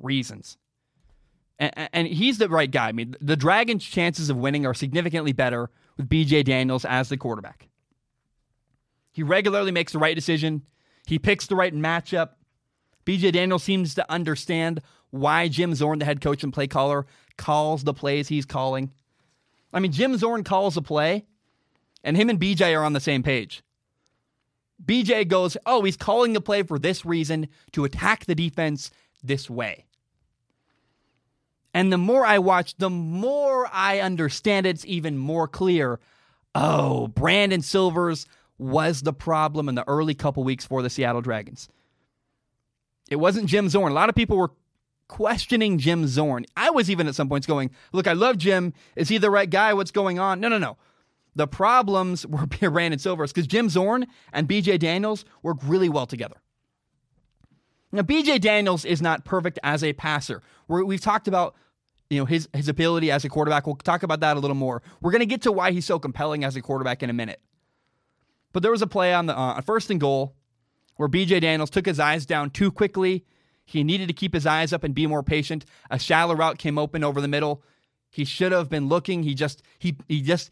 reasons. 0.01 0.57
And, 1.61 1.89
and, 1.93 2.09
he's 2.09 2.39
the 2.39 2.49
right 2.49 2.71
guy. 2.71 2.89
I 2.89 2.93
mean, 2.93 3.15
the 3.21 3.37
Dragons' 3.37 3.85
chances 3.85 4.31
of 4.31 4.37
winning 4.37 4.65
are 4.65 4.75
significantly 4.75 5.33
better 5.33 5.71
with 5.97 6.09
BJ 6.09 6.45
Daniels 6.45 6.85
as 6.85 7.09
the 7.09 7.17
quarterback. 7.17 7.69
He 9.13 9.23
regularly 9.23 9.73
makes 9.73 9.93
the 9.93 9.99
right 9.99 10.15
decision, 10.15 10.63
he 11.07 11.19
picks 11.19 11.47
the 11.47 11.57
right 11.57 11.75
matchup, 11.75 12.31
BJ 13.09 13.33
Daniels 13.33 13.65
seems 13.65 13.95
to 13.95 14.13
understand 14.13 14.83
why 15.11 15.49
Jim 15.49 15.75
Zorn, 15.75 15.99
the 15.99 16.05
head 16.05 16.21
coach 16.21 16.45
and 16.45 16.53
play 16.53 16.67
caller, 16.67 17.07
calls 17.39 17.83
the 17.83 17.95
plays 17.95 18.29
he's 18.29 18.45
calling. 18.45 18.93
I 19.73 19.81
mean, 19.81 19.93
Jim 19.93 20.15
Zorn 20.19 20.45
calls 20.45 20.77
a 20.77 20.83
play, 20.83 21.25
and 22.05 22.19
him 22.19 22.29
and 22.29 22.39
BJ 22.39 22.79
are 22.79 22.85
on 22.85 22.93
the 22.93 23.01
same 23.01 23.23
page. 23.23 23.63
BJ 24.85 25.27
goes, 25.27 25.57
Oh, 25.67 25.83
he's 25.83 25.97
calling 25.97 26.33
the 26.33 26.41
play 26.41 26.63
for 26.63 26.79
this 26.79 27.05
reason 27.05 27.49
to 27.73 27.85
attack 27.85 28.25
the 28.25 28.35
defense 28.35 28.91
this 29.23 29.51
way. 29.51 29.87
And 31.75 31.93
the 31.93 31.99
more 31.99 32.25
I 32.25 32.39
watch, 32.39 32.77
the 32.77 32.91
more 32.91 33.69
I 33.73 34.01
understand 34.01 34.67
it's 34.67 34.87
even 34.87 35.19
more 35.19 35.47
clear. 35.47 36.01
Oh, 36.55 37.09
Brandon 37.09 37.63
Silvers 37.63 38.27
was 38.57 39.03
the 39.03 39.13
problem 39.13 39.69
in 39.69 39.75
the 39.75 39.87
early 39.87 40.15
couple 40.15 40.43
weeks 40.43 40.65
for 40.65 40.83
the 40.83 40.91
Seattle 40.91 41.21
Dragons. 41.21 41.69
It 43.11 43.17
wasn't 43.17 43.47
Jim 43.47 43.69
Zorn. 43.69 43.93
A 43.93 43.95
lot 43.95 44.09
of 44.09 44.15
people 44.15 44.37
were 44.37 44.51
questioning 45.09 45.79
Jim 45.79 46.07
Zorn. 46.07 46.47
I 46.57 46.71
was 46.71 46.91
even 46.91 47.07
at 47.07 47.15
some 47.15 47.29
points 47.29 47.47
going, 47.47 47.71
look, 47.93 48.07
I 48.07 48.13
love 48.13 48.39
Jim. 48.39 48.75
Is 48.97 49.09
he 49.09 49.19
the 49.19 49.31
right 49.31 49.49
guy? 49.49 49.73
What's 49.73 49.91
going 49.91 50.19
on? 50.19 50.41
No, 50.41 50.49
no, 50.49 50.59
no. 50.59 50.77
The 51.35 51.47
problems 51.47 52.27
were 52.27 52.47
Brandon 52.71 52.99
Silvers 52.99 53.33
because 53.33 53.47
Jim 53.47 53.69
Zorn 53.69 54.07
and 54.33 54.49
BJ 54.49 54.79
Daniels 54.79 55.25
work 55.43 55.59
really 55.63 55.89
well 55.89 56.07
together. 56.07 56.37
Now, 57.91 58.03
BJ 58.03 58.41
Daniels 58.41 58.85
is 58.85 59.01
not 59.01 59.25
perfect 59.25 59.59
as 59.63 59.83
a 59.83 59.93
passer. 59.95 60.43
we 60.67 60.83
we've 60.83 61.01
talked 61.01 61.27
about 61.27 61.55
you 62.11 62.19
know 62.19 62.25
his 62.25 62.49
his 62.53 62.69
ability 62.69 63.11
as 63.11 63.25
a 63.25 63.29
quarterback. 63.29 63.67
We'll 63.67 63.77
talk 63.77 64.03
about 64.03 64.21
that 64.21 64.37
a 64.37 64.41
little 64.41 64.57
more. 64.57 64.83
We're 65.01 65.11
going 65.11 65.21
to 65.21 65.27
get 65.27 65.43
to 65.43 65.53
why 65.53 65.73
he's 65.73 65.87
so 65.87 65.99
compelling 65.99 66.45
as 66.45 66.57
a 66.57 66.61
quarterback 66.61 67.03
in 67.03 67.11
a 67.11 67.15
minute. 67.15 67.41
But 68.53 68.63
there 68.63 68.73
was 68.73 68.83
a 68.83 68.87
play 68.87 69.13
on 69.13 69.27
the 69.27 69.39
uh, 69.39 69.61
first 69.61 69.91
and 69.91 70.01
goal 70.01 70.35
where 70.97 71.09
BJ 71.09 71.41
Daniels 71.41 71.71
took 71.71 71.87
his 71.87 72.01
eyes 72.01 72.27
down 72.27 72.51
too 72.51 72.71
quickly. 72.71 73.25
He 73.65 73.85
needed 73.85 74.09
to 74.09 74.15
keep 74.15 74.33
his 74.33 74.47
eyes 74.47 74.73
up 74.73 74.83
and 74.85 74.95
be 74.95 75.07
more 75.07 75.23
patient. 75.23 75.67
A 75.91 75.99
shallow 75.99 76.35
route 76.35 76.59
came 76.59 76.79
open 76.79 77.05
over 77.05 77.21
the 77.21 77.29
middle. 77.29 77.63
He 78.11 78.25
should 78.25 78.53
have 78.53 78.71
been 78.71 78.89
looking. 78.89 79.23
He 79.23 79.35
just 79.35 79.63
he 79.79 79.97
he 80.09 80.23
just 80.23 80.51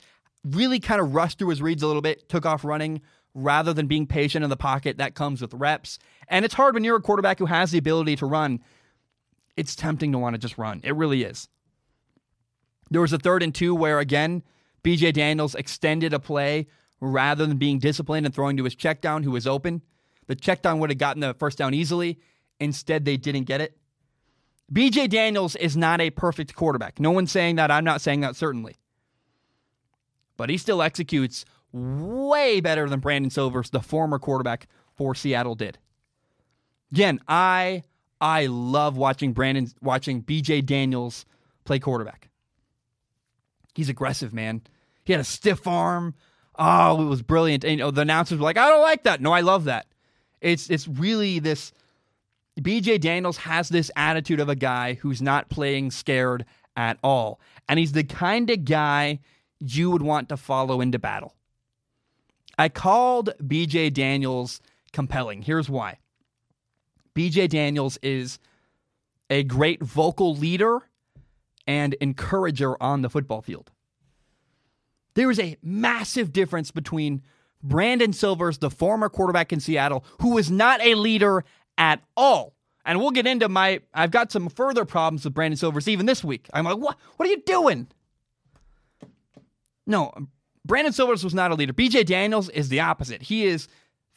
really 0.54 0.80
kind 0.80 1.00
of 1.00 1.14
rushed 1.14 1.38
through 1.38 1.48
his 1.50 1.62
reads 1.62 1.82
a 1.82 1.86
little 1.86 2.02
bit, 2.02 2.28
took 2.28 2.46
off 2.46 2.64
running 2.64 3.00
rather 3.34 3.72
than 3.72 3.86
being 3.86 4.06
patient 4.06 4.44
in 4.44 4.50
the 4.50 4.56
pocket. 4.56 4.98
That 4.98 5.14
comes 5.14 5.42
with 5.42 5.54
reps. 5.54 5.98
And 6.28 6.44
it's 6.44 6.54
hard 6.54 6.74
when 6.74 6.84
you're 6.84 6.96
a 6.96 7.02
quarterback 7.02 7.38
who 7.38 7.46
has 7.46 7.70
the 7.70 7.78
ability 7.78 8.16
to 8.16 8.26
run. 8.26 8.60
It's 9.56 9.76
tempting 9.76 10.12
to 10.12 10.18
want 10.18 10.34
to 10.34 10.38
just 10.38 10.58
run. 10.58 10.80
It 10.84 10.94
really 10.94 11.22
is. 11.22 11.48
There 12.90 13.00
was 13.00 13.12
a 13.12 13.18
third 13.18 13.42
and 13.42 13.54
two 13.54 13.74
where 13.74 13.98
again, 13.98 14.42
BJ 14.84 15.12
Daniels 15.12 15.54
extended 15.54 16.14
a 16.14 16.18
play 16.18 16.68
rather 17.00 17.44
than 17.44 17.58
being 17.58 17.78
disciplined 17.78 18.26
and 18.26 18.34
throwing 18.34 18.56
to 18.56 18.64
his 18.64 18.74
check 18.74 19.00
down 19.00 19.22
who 19.22 19.32
was 19.32 19.46
open. 19.46 19.82
The 20.28 20.34
check 20.34 20.62
down 20.62 20.78
would 20.78 20.90
have 20.90 20.98
gotten 20.98 21.20
the 21.20 21.34
first 21.34 21.58
down 21.58 21.74
easily. 21.74 22.20
Instead, 22.58 23.04
they 23.04 23.16
didn't 23.16 23.44
get 23.44 23.60
it. 23.60 23.76
BJ 24.72 25.08
Daniels 25.08 25.56
is 25.56 25.76
not 25.76 26.00
a 26.00 26.10
perfect 26.10 26.54
quarterback. 26.54 26.98
No 26.98 27.10
one's 27.10 27.30
saying 27.30 27.56
that. 27.56 27.70
I'm 27.70 27.84
not 27.84 28.00
saying 28.00 28.20
that, 28.20 28.34
certainly. 28.34 28.76
But 30.36 30.50
he 30.50 30.58
still 30.58 30.82
executes 30.82 31.44
way 31.72 32.60
better 32.60 32.88
than 32.88 33.00
Brandon 33.00 33.30
Silvers, 33.30 33.70
the 33.70 33.80
former 33.80 34.18
quarterback 34.18 34.68
for 34.94 35.14
Seattle, 35.14 35.54
did. 35.54 35.78
Again, 36.92 37.20
I 37.28 37.82
I 38.20 38.46
love 38.46 38.96
watching 38.96 39.32
Brandon 39.32 39.68
watching 39.82 40.22
BJ 40.22 40.64
Daniels 40.64 41.26
play 41.64 41.78
quarterback. 41.78 42.28
He's 43.74 43.88
aggressive, 43.88 44.32
man. 44.32 44.62
He 45.04 45.12
had 45.12 45.20
a 45.20 45.24
stiff 45.24 45.66
arm. 45.66 46.14
Oh, 46.58 47.02
it 47.02 47.06
was 47.06 47.22
brilliant. 47.22 47.64
And 47.64 47.72
you 47.72 47.76
know, 47.78 47.90
the 47.90 48.02
announcers 48.02 48.38
were 48.38 48.44
like, 48.44 48.56
I 48.56 48.68
don't 48.68 48.82
like 48.82 49.02
that. 49.04 49.20
No, 49.20 49.32
I 49.32 49.40
love 49.40 49.64
that. 49.64 49.86
It's 50.40 50.70
it's 50.70 50.88
really 50.88 51.38
this 51.38 51.72
BJ 52.60 53.00
Daniels 53.00 53.36
has 53.38 53.68
this 53.68 53.90
attitude 53.96 54.40
of 54.40 54.48
a 54.48 54.56
guy 54.56 54.94
who's 54.94 55.20
not 55.20 55.50
playing 55.50 55.90
scared 55.90 56.46
at 56.76 56.98
all. 57.02 57.40
And 57.68 57.78
he's 57.78 57.92
the 57.92 58.04
kind 58.04 58.48
of 58.48 58.64
guy 58.64 59.18
you 59.60 59.90
would 59.90 60.02
want 60.02 60.28
to 60.28 60.36
follow 60.36 60.80
into 60.80 60.98
battle. 60.98 61.34
I 62.58 62.68
called 62.68 63.30
BJ 63.42 63.92
Daniels 63.92 64.60
compelling. 64.92 65.42
Here's 65.42 65.68
why. 65.68 65.98
BJ 67.14 67.48
Daniels 67.48 67.98
is 68.02 68.38
a 69.28 69.42
great 69.42 69.82
vocal 69.82 70.34
leader 70.34 70.80
and 71.66 71.94
encourager 71.94 72.80
on 72.82 73.02
the 73.02 73.10
football 73.10 73.42
field. 73.42 73.72
There 75.14 75.30
is 75.30 75.40
a 75.40 75.56
massive 75.62 76.32
difference 76.32 76.70
between 76.70 77.22
Brandon 77.62 78.12
Silvers, 78.12 78.58
the 78.58 78.70
former 78.70 79.08
quarterback 79.08 79.52
in 79.52 79.60
Seattle, 79.60 80.04
who 80.20 80.34
was 80.34 80.50
not 80.50 80.80
a 80.82 80.94
leader 80.94 81.44
at 81.78 82.02
all. 82.16 82.54
And 82.84 83.00
we'll 83.00 83.10
get 83.10 83.26
into 83.26 83.48
my. 83.48 83.80
I've 83.92 84.12
got 84.12 84.30
some 84.30 84.48
further 84.48 84.84
problems 84.84 85.24
with 85.24 85.34
Brandon 85.34 85.56
Silvers 85.56 85.88
even 85.88 86.06
this 86.06 86.22
week. 86.22 86.48
I'm 86.54 86.64
like, 86.64 86.76
what? 86.76 86.96
What 87.16 87.26
are 87.26 87.30
you 87.30 87.42
doing? 87.42 87.88
No, 89.86 90.12
Brandon 90.64 90.92
Silvers 90.92 91.22
was 91.22 91.34
not 91.34 91.50
a 91.50 91.54
leader. 91.54 91.72
BJ 91.72 92.04
Daniels 92.04 92.48
is 92.50 92.68
the 92.68 92.80
opposite. 92.80 93.22
He 93.22 93.46
is 93.46 93.68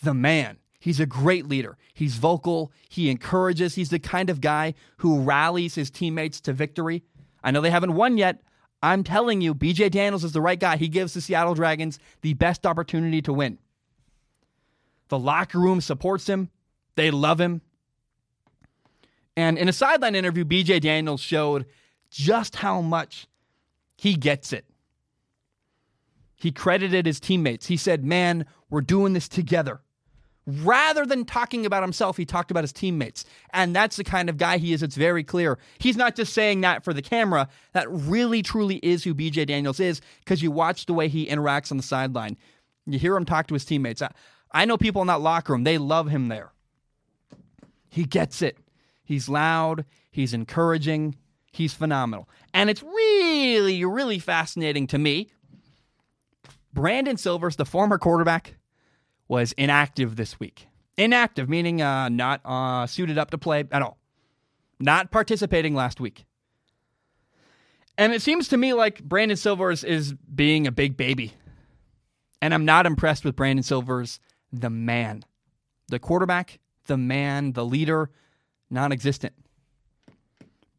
the 0.01 0.13
man. 0.13 0.57
He's 0.79 0.99
a 0.99 1.05
great 1.05 1.47
leader. 1.47 1.77
He's 1.93 2.15
vocal. 2.15 2.71
He 2.87 3.09
encourages. 3.09 3.75
He's 3.75 3.89
the 3.89 3.99
kind 3.99 4.29
of 4.29 4.41
guy 4.41 4.73
who 4.97 5.21
rallies 5.21 5.75
his 5.75 5.91
teammates 5.91 6.39
to 6.41 6.53
victory. 6.53 7.03
I 7.43 7.51
know 7.51 7.61
they 7.61 7.69
haven't 7.69 7.95
won 7.95 8.17
yet. 8.17 8.41
I'm 8.81 9.03
telling 9.03 9.41
you, 9.41 9.53
BJ 9.53 9.91
Daniels 9.91 10.23
is 10.23 10.31
the 10.31 10.41
right 10.41 10.59
guy. 10.59 10.77
He 10.77 10.87
gives 10.87 11.13
the 11.13 11.21
Seattle 11.21 11.53
Dragons 11.53 11.99
the 12.21 12.33
best 12.33 12.65
opportunity 12.65 13.21
to 13.23 13.33
win. 13.33 13.59
The 15.09 15.19
locker 15.19 15.59
room 15.59 15.81
supports 15.81 16.27
him, 16.27 16.49
they 16.95 17.11
love 17.11 17.41
him. 17.41 17.61
And 19.35 19.57
in 19.57 19.67
a 19.67 19.73
sideline 19.73 20.15
interview, 20.15 20.45
BJ 20.45 20.79
Daniels 20.81 21.21
showed 21.21 21.65
just 22.09 22.57
how 22.57 22.81
much 22.81 23.27
he 23.97 24.15
gets 24.15 24.53
it. 24.53 24.65
He 26.39 26.51
credited 26.51 27.05
his 27.05 27.19
teammates. 27.19 27.67
He 27.67 27.77
said, 27.77 28.03
Man, 28.03 28.45
we're 28.69 28.81
doing 28.81 29.13
this 29.13 29.27
together. 29.27 29.81
Rather 30.47 31.05
than 31.05 31.25
talking 31.25 31.65
about 31.65 31.83
himself, 31.83 32.17
he 32.17 32.25
talked 32.25 32.49
about 32.49 32.63
his 32.63 32.73
teammates. 32.73 33.23
And 33.53 33.75
that's 33.75 33.97
the 33.97 34.03
kind 34.03 34.29
of 34.29 34.37
guy 34.37 34.57
he 34.57 34.73
is. 34.73 34.81
It's 34.81 34.95
very 34.95 35.23
clear. 35.23 35.59
He's 35.77 35.97
not 35.97 36.15
just 36.15 36.33
saying 36.33 36.61
that 36.61 36.83
for 36.83 36.91
the 36.91 37.03
camera. 37.03 37.49
That 37.73 37.87
really, 37.91 38.41
truly 38.41 38.77
is 38.77 39.03
who 39.03 39.13
BJ 39.13 39.45
Daniels 39.45 39.79
is 39.79 40.01
because 40.19 40.41
you 40.41 40.49
watch 40.49 40.87
the 40.87 40.93
way 40.93 41.07
he 41.07 41.27
interacts 41.27 41.69
on 41.69 41.77
the 41.77 41.83
sideline. 41.83 42.35
You 42.87 42.97
hear 42.97 43.15
him 43.15 43.25
talk 43.25 43.45
to 43.47 43.53
his 43.53 43.65
teammates. 43.65 44.01
I, 44.01 44.11
I 44.51 44.65
know 44.65 44.77
people 44.77 45.01
in 45.01 45.07
that 45.07 45.21
locker 45.21 45.53
room, 45.53 45.65
they 45.65 45.77
love 45.77 46.09
him 46.09 46.29
there. 46.29 46.51
He 47.89 48.05
gets 48.05 48.41
it. 48.41 48.57
He's 49.03 49.27
loud, 49.27 49.85
he's 50.11 50.33
encouraging, 50.33 51.15
he's 51.51 51.73
phenomenal. 51.73 52.29
And 52.53 52.69
it's 52.69 52.83
really, 52.83 53.83
really 53.83 54.19
fascinating 54.19 54.87
to 54.87 54.97
me. 54.97 55.29
Brandon 56.73 57.17
Silvers, 57.17 57.55
the 57.55 57.65
former 57.65 57.97
quarterback, 57.97 58.55
was 59.27 59.51
inactive 59.53 60.15
this 60.15 60.39
week. 60.39 60.67
Inactive, 60.97 61.49
meaning 61.49 61.81
uh, 61.81 62.09
not 62.09 62.41
uh, 62.43 62.85
suited 62.87 63.17
up 63.17 63.31
to 63.31 63.37
play 63.37 63.63
at 63.71 63.81
all, 63.81 63.97
not 64.79 65.11
participating 65.11 65.73
last 65.73 65.99
week. 65.99 66.25
And 67.97 68.13
it 68.13 68.21
seems 68.21 68.47
to 68.49 68.57
me 68.57 68.73
like 68.73 69.03
Brandon 69.03 69.37
Silvers 69.37 69.83
is 69.83 70.13
being 70.13 70.67
a 70.67 70.71
big 70.71 70.97
baby. 70.97 71.33
And 72.41 72.53
I'm 72.53 72.65
not 72.65 72.85
impressed 72.85 73.25
with 73.25 73.35
Brandon 73.35 73.63
Silvers, 73.63 74.19
the 74.51 74.69
man. 74.69 75.23
The 75.89 75.99
quarterback, 75.99 76.59
the 76.85 76.97
man, 76.97 77.53
the 77.53 77.65
leader, 77.65 78.09
non 78.69 78.91
existent. 78.91 79.33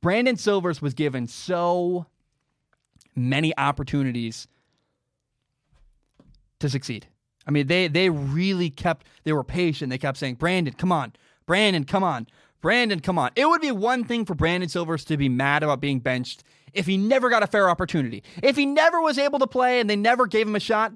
Brandon 0.01 0.37
Silvers 0.37 0.81
was 0.81 0.95
given 0.95 1.27
so 1.27 2.07
many 3.15 3.57
opportunities 3.59 4.49
to 6.61 6.69
succeed. 6.69 7.07
I 7.47 7.51
mean, 7.51 7.67
they 7.67 7.89
they 7.89 8.11
really 8.11 8.71
kept 8.71 9.07
they 9.25 9.33
were 9.33 9.45
patient. 9.45 9.91
They 9.91 9.99
kept 9.99 10.19
saying, 10.19 10.37
"Brandon, 10.37 10.75
come 10.75 10.93
on. 10.93 11.13
Brandon, 11.47 11.85
come 11.85 12.05
on. 12.05 12.27
Brandon, 12.61 13.01
come 13.01 13.19
on." 13.19 13.31
It 13.35 13.49
would 13.49 13.61
be 13.61 13.73
one 13.73 14.05
thing 14.05 14.25
for 14.25 14.35
Brandon 14.35 14.69
Silvers 14.69 15.05
to 15.07 15.17
be 15.17 15.29
mad 15.29 15.63
about 15.63 15.81
being 15.81 15.99
benched 15.99 16.45
if 16.73 16.87
he 16.87 16.97
never 16.97 17.29
got 17.29 17.43
a 17.43 17.47
fair 17.47 17.69
opportunity. 17.69 18.23
If 18.43 18.57
he 18.57 18.67
never 18.67 19.01
was 19.01 19.19
able 19.19 19.39
to 19.41 19.47
play 19.47 19.81
and 19.81 19.91
they 19.91 19.97
never 19.97 20.27
gave 20.27 20.47
him 20.47 20.55
a 20.57 20.61
shot, 20.61 20.93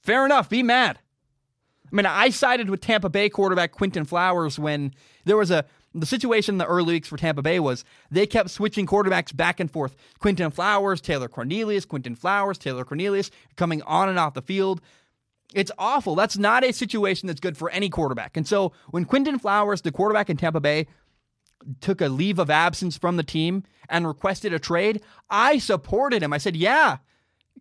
fair 0.00 0.24
enough, 0.24 0.48
be 0.48 0.62
mad. 0.62 0.98
I 1.92 1.96
mean, 1.96 2.06
I 2.06 2.30
sided 2.30 2.70
with 2.70 2.80
Tampa 2.80 3.08
Bay 3.08 3.28
quarterback 3.28 3.72
Quinton 3.72 4.04
Flowers 4.04 4.58
when 4.58 4.94
there 5.24 5.36
was 5.36 5.50
a 5.50 5.64
the 5.94 6.06
situation 6.06 6.54
in 6.54 6.58
the 6.58 6.66
early 6.66 6.94
weeks 6.94 7.08
for 7.08 7.16
Tampa 7.16 7.42
Bay 7.42 7.60
was 7.60 7.84
they 8.10 8.26
kept 8.26 8.50
switching 8.50 8.86
quarterbacks 8.86 9.34
back 9.34 9.60
and 9.60 9.70
forth. 9.70 9.96
Quinton 10.18 10.50
Flowers, 10.50 11.00
Taylor 11.00 11.28
Cornelius, 11.28 11.84
Quinton 11.84 12.16
Flowers, 12.16 12.58
Taylor 12.58 12.84
Cornelius, 12.84 13.30
coming 13.56 13.80
on 13.82 14.08
and 14.08 14.18
off 14.18 14.34
the 14.34 14.42
field. 14.42 14.80
It's 15.54 15.70
awful. 15.78 16.16
That's 16.16 16.36
not 16.36 16.64
a 16.64 16.72
situation 16.72 17.28
that's 17.28 17.40
good 17.40 17.56
for 17.56 17.70
any 17.70 17.88
quarterback. 17.88 18.36
And 18.36 18.46
so 18.46 18.72
when 18.90 19.04
Quinton 19.04 19.38
Flowers, 19.38 19.82
the 19.82 19.92
quarterback 19.92 20.28
in 20.28 20.36
Tampa 20.36 20.60
Bay, 20.60 20.88
took 21.80 22.00
a 22.00 22.08
leave 22.08 22.38
of 22.38 22.50
absence 22.50 22.96
from 22.98 23.16
the 23.16 23.22
team 23.22 23.62
and 23.88 24.06
requested 24.06 24.52
a 24.52 24.58
trade, 24.58 25.00
I 25.30 25.58
supported 25.58 26.22
him. 26.22 26.32
I 26.32 26.38
said, 26.38 26.56
yeah, 26.56 26.98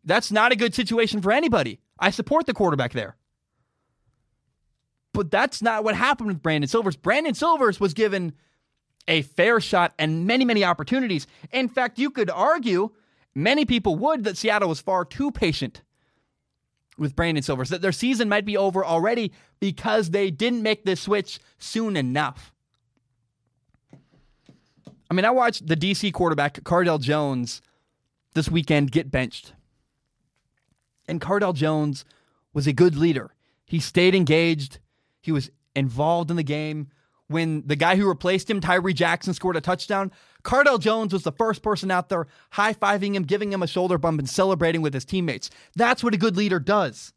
that's 0.03 0.31
not 0.31 0.51
a 0.51 0.57
good 0.57 0.73
situation 0.73 1.21
for 1.21 1.31
anybody. 1.31 1.79
I 1.99 2.09
support 2.09 2.47
the 2.47 2.53
quarterback 2.53 2.93
there. 2.93 3.15
But 5.13 5.31
that's 5.31 5.61
not 5.61 5.83
what 5.83 5.95
happened 5.95 6.27
with 6.27 6.41
Brandon 6.41 6.67
Silvers. 6.67 6.95
Brandon 6.95 7.33
Silvers 7.33 7.79
was 7.79 7.93
given 7.93 8.33
a 9.07 9.21
fair 9.21 9.59
shot 9.59 9.93
and 9.99 10.25
many, 10.25 10.43
many 10.43 10.63
opportunities. 10.63 11.27
In 11.51 11.69
fact, 11.69 11.99
you 11.99 12.09
could 12.09 12.29
argue, 12.29 12.89
many 13.35 13.65
people 13.65 13.95
would, 13.97 14.23
that 14.23 14.37
Seattle 14.37 14.69
was 14.69 14.81
far 14.81 15.05
too 15.05 15.31
patient 15.31 15.81
with 16.97 17.15
Brandon 17.15 17.43
Silvers, 17.43 17.69
that 17.69 17.81
their 17.81 17.91
season 17.91 18.29
might 18.29 18.45
be 18.45 18.57
over 18.57 18.85
already 18.85 19.31
because 19.59 20.09
they 20.09 20.31
didn't 20.31 20.63
make 20.63 20.85
this 20.85 21.01
switch 21.01 21.39
soon 21.57 21.95
enough. 21.97 22.51
I 25.09 25.13
mean, 25.13 25.25
I 25.25 25.31
watched 25.31 25.67
the 25.67 25.75
DC 25.75 26.11
quarterback, 26.13 26.55
Cardale 26.63 26.99
Jones, 26.99 27.61
this 28.33 28.49
weekend 28.49 28.91
get 28.91 29.11
benched. 29.11 29.53
And 31.07 31.21
Cardale 31.21 31.53
Jones 31.53 32.05
was 32.53 32.65
a 32.65 32.73
good 32.73 32.95
leader. 32.95 33.33
He 33.65 33.79
stayed 33.79 34.15
engaged, 34.15 34.79
he 35.23 35.31
was 35.31 35.49
involved 35.75 36.29
in 36.29 36.37
the 36.37 36.43
game. 36.43 36.89
When 37.27 37.65
the 37.65 37.77
guy 37.77 37.95
who 37.95 38.07
replaced 38.07 38.49
him, 38.49 38.59
Tyree 38.59 38.93
Jackson, 38.93 39.33
scored 39.33 39.55
a 39.55 39.61
touchdown, 39.61 40.11
Cardale 40.43 40.79
Jones 40.79 41.13
was 41.13 41.23
the 41.23 41.31
first 41.31 41.63
person 41.63 41.89
out 41.89 42.09
there 42.09 42.27
high 42.51 42.73
fiving 42.73 43.15
him, 43.15 43.23
giving 43.23 43.51
him 43.51 43.63
a 43.63 43.67
shoulder 43.67 43.97
bump, 43.97 44.19
and 44.19 44.29
celebrating 44.29 44.81
with 44.81 44.93
his 44.93 45.05
teammates. 45.05 45.49
That's 45.75 46.03
what 46.03 46.13
a 46.13 46.17
good 46.17 46.35
leader 46.35 46.59
does. 46.59 47.13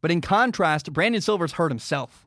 But 0.00 0.10
in 0.10 0.22
contrast, 0.22 0.92
Brandon 0.92 1.20
Silvers 1.20 1.52
hurt 1.52 1.70
himself. 1.70 2.26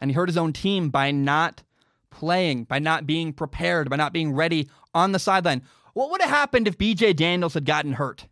And 0.00 0.10
he 0.10 0.14
hurt 0.14 0.28
his 0.28 0.38
own 0.38 0.52
team 0.52 0.90
by 0.90 1.10
not 1.10 1.62
playing, 2.10 2.64
by 2.64 2.78
not 2.78 3.06
being 3.06 3.32
prepared, 3.32 3.90
by 3.90 3.96
not 3.96 4.12
being 4.12 4.32
ready 4.32 4.68
on 4.94 5.12
the 5.12 5.18
sideline. 5.18 5.62
What 5.94 6.10
would 6.10 6.20
have 6.20 6.30
happened 6.30 6.68
if 6.68 6.78
BJ 6.78 7.14
Daniels 7.14 7.54
had 7.54 7.64
gotten 7.64 7.94
hurt? 7.94 8.26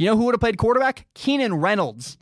You 0.00 0.06
know 0.06 0.16
who 0.16 0.24
would 0.24 0.34
have 0.34 0.40
played 0.40 0.56
quarterback? 0.56 1.06
Keenan 1.12 1.56
Reynolds 1.56 2.16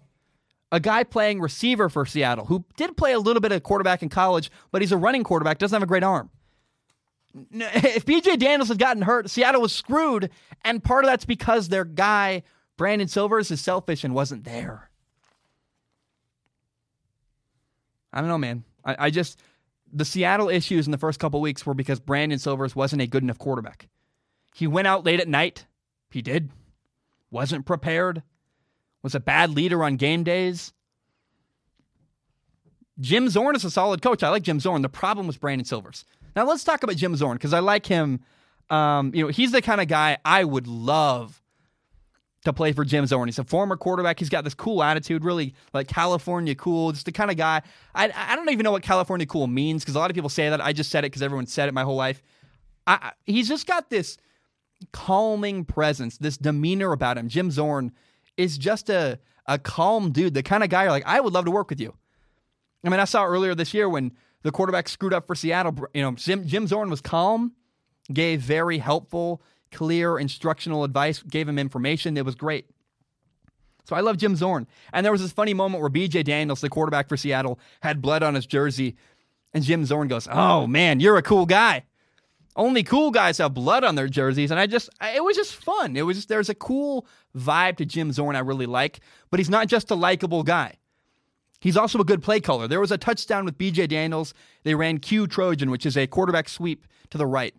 a 0.72 0.80
guy 0.80 1.04
playing 1.04 1.40
receiver 1.40 1.88
for 1.88 2.04
Seattle 2.04 2.44
who 2.44 2.64
did 2.76 2.96
play 2.96 3.12
a 3.12 3.20
little 3.20 3.40
bit 3.40 3.52
of 3.52 3.62
quarterback 3.62 4.02
in 4.02 4.08
college, 4.08 4.50
but 4.72 4.82
he's 4.82 4.90
a 4.90 4.96
running 4.96 5.22
quarterback, 5.22 5.58
doesn't 5.58 5.76
have 5.76 5.84
a 5.84 5.86
great 5.86 6.02
arm. 6.02 6.28
If 7.52 8.04
BJ 8.04 8.36
Daniels 8.36 8.68
had 8.68 8.80
gotten 8.80 9.02
hurt, 9.02 9.30
Seattle 9.30 9.60
was 9.60 9.72
screwed, 9.72 10.28
and 10.64 10.82
part 10.82 11.04
of 11.04 11.10
that's 11.10 11.24
because 11.24 11.68
their 11.68 11.84
guy, 11.84 12.42
Brandon 12.76 13.06
Silvers, 13.06 13.52
is 13.52 13.60
selfish 13.60 14.02
and 14.02 14.12
wasn't 14.12 14.42
there. 14.42 14.90
I 18.12 18.20
don't 18.20 18.28
know, 18.28 18.38
man. 18.38 18.64
I, 18.84 18.96
I 18.98 19.10
just 19.10 19.40
the 19.92 20.04
Seattle 20.04 20.48
issues 20.48 20.86
in 20.86 20.90
the 20.90 20.98
first 20.98 21.20
couple 21.20 21.40
weeks 21.40 21.64
were 21.64 21.74
because 21.74 22.00
Brandon 22.00 22.40
Silvers 22.40 22.74
wasn't 22.74 23.02
a 23.02 23.06
good 23.06 23.22
enough 23.22 23.38
quarterback. 23.38 23.88
He 24.52 24.66
went 24.66 24.88
out 24.88 25.04
late 25.04 25.20
at 25.20 25.28
night. 25.28 25.66
He 26.10 26.22
did. 26.22 26.50
Wasn't 27.30 27.66
prepared 27.66 28.22
was 29.02 29.14
a 29.14 29.20
bad 29.20 29.50
leader 29.50 29.82
on 29.84 29.96
game 29.96 30.24
days. 30.24 30.72
Jim 33.00 33.28
Zorn 33.28 33.54
is 33.54 33.64
a 33.64 33.70
solid 33.70 34.02
coach. 34.02 34.22
I 34.22 34.28
like 34.28 34.42
Jim 34.42 34.58
Zorn. 34.58 34.82
The 34.82 34.88
problem 34.88 35.26
was 35.26 35.36
Brandon 35.36 35.64
Silvers. 35.64 36.04
Now 36.34 36.46
let's 36.46 36.64
talk 36.64 36.82
about 36.82 36.96
Jim 36.96 37.14
Zorn 37.14 37.36
because 37.36 37.52
I 37.52 37.60
like 37.60 37.86
him. 37.86 38.20
Um, 38.70 39.12
you 39.14 39.22
know, 39.22 39.28
he's 39.28 39.52
the 39.52 39.62
kind 39.62 39.80
of 39.80 39.88
guy 39.88 40.18
I 40.24 40.44
would 40.44 40.66
love 40.66 41.40
to 42.44 42.52
play 42.52 42.72
for 42.72 42.84
Jim 42.84 43.06
Zorn. 43.06 43.28
He's 43.28 43.38
a 43.38 43.44
former 43.44 43.76
quarterback. 43.76 44.18
He's 44.18 44.28
got 44.28 44.44
this 44.44 44.54
cool 44.54 44.82
attitude, 44.82 45.24
really 45.24 45.54
like 45.72 45.88
California 45.88 46.54
cool. 46.54 46.92
Just 46.92 47.06
the 47.06 47.12
kind 47.12 47.30
of 47.30 47.36
guy. 47.36 47.62
I 47.94 48.10
I 48.14 48.36
don't 48.36 48.50
even 48.50 48.64
know 48.64 48.72
what 48.72 48.82
California 48.82 49.26
cool 49.26 49.46
means 49.46 49.84
because 49.84 49.94
a 49.94 49.98
lot 49.98 50.10
of 50.10 50.14
people 50.14 50.30
say 50.30 50.50
that. 50.50 50.60
I 50.60 50.72
just 50.72 50.90
said 50.90 51.04
it 51.04 51.08
because 51.08 51.22
everyone 51.22 51.46
said 51.46 51.68
it 51.68 51.72
my 51.72 51.84
whole 51.84 51.96
life. 51.96 52.20
I, 52.86 53.12
he's 53.26 53.48
just 53.48 53.66
got 53.66 53.90
this 53.90 54.16
calming 54.92 55.64
presence, 55.64 56.18
this 56.18 56.36
demeanor 56.36 56.92
about 56.92 57.18
him. 57.18 57.28
Jim 57.28 57.50
Zorn 57.50 57.92
is 58.36 58.58
just 58.58 58.88
a 58.88 59.18
a 59.48 59.58
calm 59.58 60.12
dude, 60.12 60.34
the 60.34 60.42
kind 60.42 60.62
of 60.62 60.68
guy 60.68 60.82
you're 60.82 60.92
like, 60.92 61.06
I 61.06 61.20
would 61.20 61.32
love 61.32 61.46
to 61.46 61.50
work 61.50 61.70
with 61.70 61.80
you. 61.80 61.94
I 62.84 62.90
mean, 62.90 63.00
I 63.00 63.04
saw 63.04 63.24
earlier 63.24 63.54
this 63.54 63.72
year 63.74 63.88
when 63.88 64.12
the 64.42 64.52
quarterback 64.52 64.88
screwed 64.88 65.14
up 65.14 65.26
for 65.26 65.34
Seattle. 65.34 65.74
You 65.94 66.02
know, 66.02 66.12
Jim, 66.12 66.46
Jim 66.46 66.66
Zorn 66.66 66.90
was 66.90 67.00
calm, 67.00 67.54
gave 68.12 68.40
very 68.40 68.78
helpful, 68.78 69.42
clear 69.72 70.18
instructional 70.18 70.84
advice, 70.84 71.22
gave 71.22 71.48
him 71.48 71.58
information. 71.58 72.16
It 72.16 72.26
was 72.26 72.34
great. 72.34 72.66
So 73.86 73.96
I 73.96 74.00
love 74.00 74.18
Jim 74.18 74.36
Zorn. 74.36 74.66
And 74.92 75.04
there 75.04 75.12
was 75.12 75.22
this 75.22 75.32
funny 75.32 75.54
moment 75.54 75.80
where 75.80 75.90
BJ 75.90 76.22
Daniels, 76.22 76.60
the 76.60 76.68
quarterback 76.68 77.08
for 77.08 77.16
Seattle, 77.16 77.58
had 77.80 78.02
blood 78.02 78.22
on 78.22 78.34
his 78.34 78.44
jersey. 78.44 78.96
And 79.54 79.64
Jim 79.64 79.86
Zorn 79.86 80.08
goes, 80.08 80.28
Oh, 80.30 80.66
man, 80.66 81.00
you're 81.00 81.16
a 81.16 81.22
cool 81.22 81.46
guy. 81.46 81.84
Only 82.58 82.82
cool 82.82 83.12
guys 83.12 83.38
have 83.38 83.54
blood 83.54 83.84
on 83.84 83.94
their 83.94 84.08
jerseys, 84.08 84.50
and 84.50 84.58
I 84.58 84.66
just 84.66 84.90
it 85.00 85.22
was 85.22 85.36
just 85.36 85.54
fun. 85.54 85.96
It 85.96 86.02
was 86.02 86.16
just, 86.16 86.28
there's 86.28 86.48
a 86.48 86.56
cool 86.56 87.06
vibe 87.36 87.76
to 87.76 87.86
Jim 87.86 88.10
Zorn 88.10 88.34
I 88.34 88.40
really 88.40 88.66
like, 88.66 88.98
but 89.30 89.38
he's 89.38 89.48
not 89.48 89.68
just 89.68 89.92
a 89.92 89.94
likable 89.94 90.42
guy. 90.42 90.74
He's 91.60 91.76
also 91.76 92.00
a 92.00 92.04
good 92.04 92.20
play 92.20 92.40
caller. 92.40 92.66
There 92.66 92.80
was 92.80 92.90
a 92.90 92.98
touchdown 92.98 93.44
with 93.44 93.58
BJ 93.58 93.88
Daniels. 93.88 94.34
They 94.64 94.74
ran 94.74 94.98
Q 94.98 95.28
Trojan, 95.28 95.70
which 95.70 95.86
is 95.86 95.96
a 95.96 96.08
quarterback 96.08 96.48
sweep 96.48 96.86
to 97.10 97.18
the 97.18 97.26
right. 97.26 97.54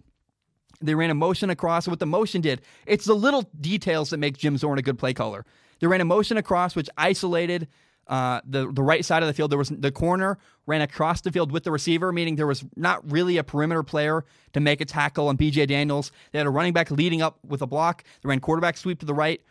They 0.81 0.95
ran 0.95 1.09
a 1.09 1.15
motion 1.15 1.49
across. 1.49 1.87
What 1.87 1.99
the 1.99 2.05
motion 2.05 2.41
did, 2.41 2.61
it's 2.85 3.05
the 3.05 3.15
little 3.15 3.49
details 3.59 4.09
that 4.09 4.17
make 4.17 4.37
Jim 4.37 4.57
Zorn 4.57 4.79
a 4.79 4.81
good 4.81 4.99
play 4.99 5.13
caller. 5.13 5.45
They 5.79 5.87
ran 5.87 6.01
a 6.01 6.05
motion 6.05 6.35
across, 6.35 6.75
which 6.75 6.89
isolated 6.97 7.69
uh, 8.09 8.41
the 8.43 8.71
the 8.71 8.83
right 8.83 9.05
side 9.05 9.23
of 9.23 9.27
the 9.27 9.33
field. 9.33 9.51
There 9.51 9.57
was 9.57 9.69
the 9.69 9.91
corner 9.91 10.37
ran 10.65 10.81
across 10.81 11.21
the 11.21 11.31
field 11.31 11.51
with 11.51 11.63
the 11.63 11.71
receiver, 11.71 12.11
meaning 12.11 12.35
there 12.35 12.47
was 12.47 12.65
not 12.75 13.09
really 13.09 13.37
a 13.37 13.43
perimeter 13.43 13.83
player 13.83 14.25
to 14.53 14.59
make 14.59 14.81
a 14.81 14.85
tackle 14.85 15.27
on 15.27 15.37
BJ 15.37 15.67
Daniels. 15.67 16.11
They 16.31 16.39
had 16.39 16.47
a 16.47 16.49
running 16.49 16.73
back 16.73 16.91
leading 16.91 17.21
up 17.21 17.39
with 17.45 17.61
a 17.61 17.67
block. 17.67 18.03
They 18.21 18.27
ran 18.27 18.39
quarterback 18.39 18.77
sweep 18.77 18.99
to 18.99 19.05
the 19.05 19.13
right, 19.13 19.41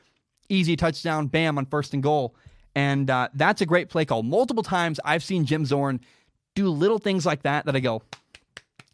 easy 0.49 0.77
touchdown, 0.77 1.29
bam 1.29 1.57
on 1.57 1.67
first 1.67 1.95
and 1.95 2.03
goal, 2.03 2.35
and 2.75 3.09
uh, 3.09 3.29
that's 3.35 3.61
a 3.61 3.67
great 3.67 3.89
play 3.89 4.05
call. 4.05 4.23
Multiple 4.23 4.65
times 4.65 4.99
I've 5.05 5.23
seen 5.23 5.45
Jim 5.45 5.65
Zorn 5.65 6.01
do 6.55 6.69
little 6.69 6.99
things 6.99 7.25
like 7.25 7.43
that 7.43 7.65
that 7.67 7.77
I 7.77 7.81
go. 7.81 8.03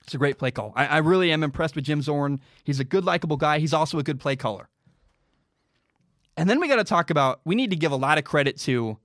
It's 0.02 0.14
a 0.14 0.18
great 0.18 0.38
play 0.38 0.50
call. 0.50 0.74
I, 0.76 0.86
I 0.86 0.96
really 0.98 1.32
am 1.32 1.42
impressed 1.42 1.74
with 1.74 1.84
Jim 1.84 2.02
Zorn. 2.02 2.40
He's 2.64 2.78
a 2.78 2.84
good, 2.84 3.06
likable 3.06 3.38
guy. 3.38 3.58
He's 3.58 3.72
also 3.72 3.98
a 3.98 4.02
good 4.02 4.20
play 4.20 4.36
caller. 4.36 4.68
And 6.36 6.50
then 6.50 6.60
we 6.60 6.68
got 6.68 6.76
to 6.76 6.84
talk 6.84 7.10
about, 7.10 7.40
we 7.44 7.54
need 7.54 7.70
to 7.70 7.76
give 7.76 7.92
a 7.92 7.96
lot 7.96 8.18
of 8.18 8.24
credit 8.24 8.58
to 8.60 8.98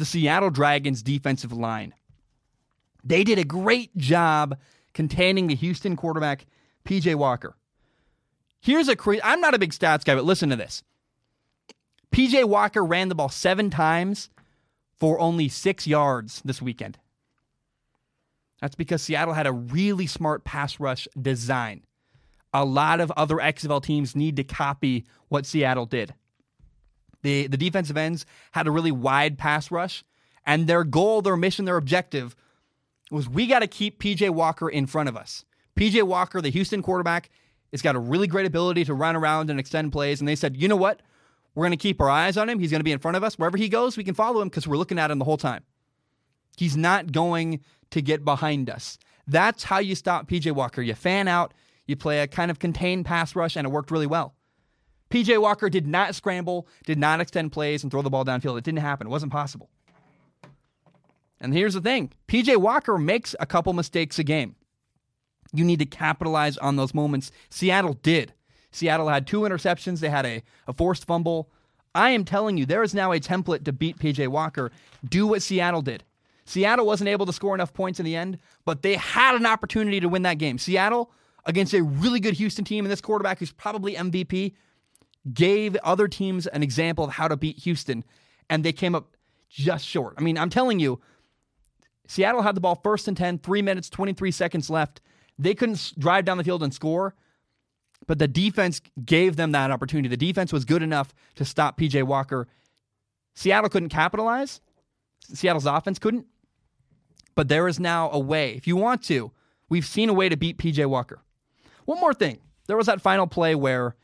the 0.00 0.06
Seattle 0.06 0.50
Dragons 0.50 1.02
defensive 1.02 1.52
line. 1.52 1.94
They 3.04 3.22
did 3.22 3.38
a 3.38 3.44
great 3.44 3.94
job 3.96 4.58
containing 4.94 5.46
the 5.46 5.54
Houston 5.54 5.94
quarterback, 5.94 6.46
PJ 6.84 7.14
Walker. 7.14 7.54
Here's 8.60 8.88
a 8.88 8.96
crazy, 8.96 9.22
I'm 9.22 9.40
not 9.40 9.54
a 9.54 9.58
big 9.58 9.72
stats 9.72 10.04
guy, 10.04 10.14
but 10.14 10.24
listen 10.24 10.48
to 10.48 10.56
this. 10.56 10.82
PJ 12.12 12.46
Walker 12.46 12.84
ran 12.84 13.08
the 13.08 13.14
ball 13.14 13.28
seven 13.28 13.70
times 13.70 14.30
for 14.98 15.20
only 15.20 15.48
six 15.48 15.86
yards 15.86 16.42
this 16.44 16.60
weekend. 16.60 16.98
That's 18.60 18.74
because 18.74 19.02
Seattle 19.02 19.34
had 19.34 19.46
a 19.46 19.52
really 19.52 20.06
smart 20.06 20.44
pass 20.44 20.80
rush 20.80 21.08
design. 21.20 21.82
A 22.52 22.64
lot 22.64 23.00
of 23.00 23.10
other 23.12 23.36
XFL 23.36 23.82
teams 23.82 24.16
need 24.16 24.36
to 24.36 24.44
copy 24.44 25.04
what 25.28 25.46
Seattle 25.46 25.86
did. 25.86 26.14
The 27.22 27.46
the 27.46 27.56
defensive 27.56 27.96
ends 27.96 28.26
had 28.52 28.66
a 28.66 28.70
really 28.70 28.92
wide 28.92 29.38
pass 29.38 29.70
rush, 29.70 30.04
and 30.46 30.66
their 30.66 30.84
goal, 30.84 31.22
their 31.22 31.36
mission, 31.36 31.64
their 31.64 31.76
objective 31.76 32.34
was 33.10 33.28
we 33.28 33.46
got 33.46 33.60
to 33.60 33.66
keep 33.66 34.00
PJ 34.00 34.30
Walker 34.30 34.68
in 34.68 34.86
front 34.86 35.08
of 35.08 35.16
us. 35.16 35.44
PJ 35.76 36.02
Walker, 36.04 36.40
the 36.40 36.50
Houston 36.50 36.82
quarterback, 36.82 37.30
has 37.72 37.82
got 37.82 37.96
a 37.96 37.98
really 37.98 38.26
great 38.26 38.46
ability 38.46 38.84
to 38.84 38.94
run 38.94 39.16
around 39.16 39.50
and 39.50 39.58
extend 39.58 39.92
plays. 39.92 40.20
And 40.20 40.28
they 40.28 40.36
said, 40.36 40.56
you 40.56 40.68
know 40.68 40.76
what? 40.76 41.00
We're 41.54 41.64
going 41.64 41.76
to 41.76 41.82
keep 41.82 42.00
our 42.00 42.08
eyes 42.08 42.36
on 42.36 42.48
him. 42.48 42.58
He's 42.58 42.70
going 42.70 42.80
to 42.80 42.84
be 42.84 42.92
in 42.92 42.98
front 42.98 43.16
of 43.16 43.24
us. 43.24 43.38
Wherever 43.38 43.56
he 43.56 43.68
goes, 43.68 43.96
we 43.96 44.04
can 44.04 44.14
follow 44.14 44.40
him 44.40 44.48
because 44.48 44.68
we're 44.68 44.76
looking 44.76 44.98
at 44.98 45.10
him 45.10 45.18
the 45.18 45.24
whole 45.24 45.36
time. 45.36 45.64
He's 46.56 46.76
not 46.76 47.12
going 47.12 47.60
to 47.90 48.02
get 48.02 48.24
behind 48.24 48.70
us. 48.70 48.98
That's 49.26 49.64
how 49.64 49.78
you 49.78 49.94
stop 49.94 50.28
PJ 50.28 50.52
Walker. 50.52 50.82
You 50.82 50.94
fan 50.94 51.28
out, 51.28 51.54
you 51.86 51.96
play 51.96 52.20
a 52.20 52.26
kind 52.26 52.50
of 52.50 52.58
contained 52.58 53.06
pass 53.06 53.34
rush, 53.34 53.56
and 53.56 53.66
it 53.66 53.70
worked 53.70 53.90
really 53.90 54.06
well. 54.06 54.34
PJ 55.10 55.40
Walker 55.40 55.68
did 55.68 55.86
not 55.86 56.14
scramble, 56.14 56.68
did 56.86 56.98
not 56.98 57.20
extend 57.20 57.52
plays 57.52 57.82
and 57.82 57.90
throw 57.90 58.02
the 58.02 58.10
ball 58.10 58.24
downfield. 58.24 58.56
It 58.58 58.64
didn't 58.64 58.78
happen. 58.78 59.06
It 59.06 59.10
wasn't 59.10 59.32
possible. 59.32 59.68
And 61.40 61.54
here's 61.54 61.74
the 61.74 61.80
thing 61.80 62.12
PJ 62.28 62.56
Walker 62.58 62.98
makes 62.98 63.34
a 63.40 63.46
couple 63.46 63.72
mistakes 63.72 64.18
a 64.18 64.24
game. 64.24 64.56
You 65.52 65.64
need 65.64 65.80
to 65.80 65.86
capitalize 65.86 66.56
on 66.58 66.76
those 66.76 66.94
moments. 66.94 67.32
Seattle 67.48 67.94
did. 67.94 68.32
Seattle 68.70 69.08
had 69.08 69.26
two 69.26 69.40
interceptions, 69.40 69.98
they 69.98 70.10
had 70.10 70.24
a, 70.24 70.42
a 70.68 70.72
forced 70.72 71.04
fumble. 71.04 71.50
I 71.92 72.10
am 72.10 72.24
telling 72.24 72.56
you, 72.56 72.66
there 72.66 72.84
is 72.84 72.94
now 72.94 73.10
a 73.10 73.18
template 73.18 73.64
to 73.64 73.72
beat 73.72 73.98
PJ 73.98 74.28
Walker. 74.28 74.70
Do 75.08 75.26
what 75.26 75.42
Seattle 75.42 75.82
did. 75.82 76.04
Seattle 76.44 76.86
wasn't 76.86 77.08
able 77.08 77.26
to 77.26 77.32
score 77.32 77.54
enough 77.54 77.74
points 77.74 77.98
in 77.98 78.04
the 78.04 78.14
end, 78.14 78.38
but 78.64 78.82
they 78.82 78.94
had 78.94 79.34
an 79.34 79.44
opportunity 79.44 79.98
to 79.98 80.08
win 80.08 80.22
that 80.22 80.38
game. 80.38 80.56
Seattle, 80.56 81.10
against 81.46 81.74
a 81.74 81.82
really 81.82 82.20
good 82.20 82.34
Houston 82.34 82.64
team, 82.64 82.84
and 82.84 82.92
this 82.92 83.00
quarterback 83.00 83.38
who's 83.38 83.52
probably 83.52 83.94
MVP, 83.94 84.52
gave 85.32 85.76
other 85.76 86.08
teams 86.08 86.46
an 86.46 86.62
example 86.62 87.04
of 87.04 87.12
how 87.12 87.28
to 87.28 87.36
beat 87.36 87.58
Houston, 87.58 88.04
and 88.48 88.64
they 88.64 88.72
came 88.72 88.94
up 88.94 89.16
just 89.48 89.86
short. 89.86 90.14
I 90.18 90.22
mean, 90.22 90.38
I'm 90.38 90.50
telling 90.50 90.78
you, 90.78 91.00
Seattle 92.06 92.42
had 92.42 92.54
the 92.54 92.60
ball 92.60 92.80
first 92.82 93.08
and 93.08 93.16
10, 93.16 93.38
three 93.38 93.62
minutes, 93.62 93.90
23 93.90 94.30
seconds 94.30 94.70
left. 94.70 95.00
They 95.38 95.54
couldn't 95.54 95.92
drive 95.98 96.24
down 96.24 96.38
the 96.38 96.44
field 96.44 96.62
and 96.62 96.74
score, 96.74 97.14
but 98.06 98.18
the 98.18 98.28
defense 98.28 98.80
gave 99.04 99.36
them 99.36 99.52
that 99.52 99.70
opportunity. 99.70 100.08
The 100.08 100.16
defense 100.16 100.52
was 100.52 100.64
good 100.64 100.82
enough 100.82 101.14
to 101.36 101.44
stop 101.44 101.78
PJ 101.78 102.02
Walker. 102.04 102.48
Seattle 103.34 103.70
couldn't 103.70 103.90
capitalize. 103.90 104.60
Seattle's 105.20 105.66
offense 105.66 105.98
couldn't. 105.98 106.26
But 107.34 107.48
there 107.48 107.68
is 107.68 107.78
now 107.78 108.10
a 108.10 108.18
way. 108.18 108.54
If 108.54 108.66
you 108.66 108.76
want 108.76 109.02
to, 109.04 109.30
we've 109.68 109.86
seen 109.86 110.08
a 110.08 110.14
way 110.14 110.28
to 110.28 110.36
beat 110.36 110.58
PJ 110.58 110.84
Walker. 110.86 111.22
One 111.84 112.00
more 112.00 112.14
thing. 112.14 112.40
There 112.66 112.76
was 112.76 112.86
that 112.86 113.00
final 113.00 113.26
play 113.26 113.54
where 113.54 113.94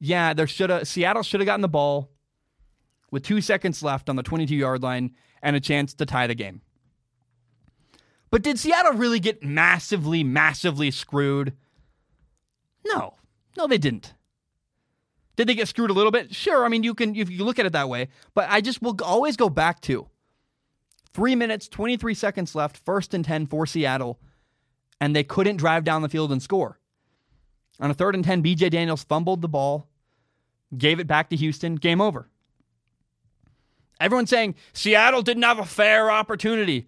yeah, 0.00 0.34
there 0.34 0.46
should 0.46 0.70
have 0.70 0.86
Seattle 0.86 1.22
should 1.22 1.40
have 1.40 1.46
gotten 1.46 1.62
the 1.62 1.68
ball 1.68 2.10
with 3.10 3.22
two 3.22 3.40
seconds 3.40 3.82
left 3.82 4.08
on 4.08 4.16
the 4.16 4.22
22 4.22 4.54
yard 4.54 4.82
line 4.82 5.12
and 5.42 5.56
a 5.56 5.60
chance 5.60 5.94
to 5.94 6.06
tie 6.06 6.26
the 6.26 6.34
game. 6.34 6.60
But 8.30 8.42
did 8.42 8.58
Seattle 8.58 8.92
really 8.92 9.20
get 9.20 9.42
massively, 9.42 10.24
massively 10.24 10.90
screwed? 10.90 11.54
No, 12.84 13.14
no, 13.56 13.66
they 13.66 13.78
didn't. 13.78 14.14
Did 15.36 15.48
they 15.48 15.54
get 15.54 15.68
screwed 15.68 15.90
a 15.90 15.94
little 15.94 16.10
bit? 16.10 16.34
Sure. 16.34 16.64
I 16.64 16.68
mean, 16.68 16.82
you 16.82 16.94
can 16.94 17.14
if 17.14 17.30
you 17.30 17.44
look 17.44 17.58
at 17.58 17.66
it 17.66 17.72
that 17.72 17.88
way. 17.88 18.08
But 18.34 18.48
I 18.50 18.60
just 18.60 18.82
will 18.82 18.96
always 19.02 19.36
go 19.36 19.48
back 19.48 19.80
to 19.82 20.08
three 21.12 21.34
minutes, 21.34 21.68
23 21.68 22.14
seconds 22.14 22.54
left, 22.54 22.76
first 22.76 23.14
and 23.14 23.24
10 23.24 23.46
for 23.46 23.66
Seattle, 23.66 24.18
and 25.00 25.14
they 25.14 25.24
couldn't 25.24 25.56
drive 25.56 25.84
down 25.84 26.02
the 26.02 26.08
field 26.08 26.32
and 26.32 26.42
score. 26.42 26.78
On 27.80 27.90
a 27.90 27.94
third 27.94 28.14
and 28.14 28.24
10, 28.24 28.42
BJ 28.42 28.70
Daniels 28.70 29.04
fumbled 29.04 29.42
the 29.42 29.48
ball, 29.48 29.88
gave 30.76 31.00
it 31.00 31.06
back 31.06 31.30
to 31.30 31.36
Houston, 31.36 31.76
game 31.76 32.00
over. 32.00 32.28
Everyone's 34.00 34.30
saying 34.30 34.54
Seattle 34.72 35.22
didn't 35.22 35.42
have 35.42 35.58
a 35.58 35.64
fair 35.64 36.10
opportunity. 36.10 36.86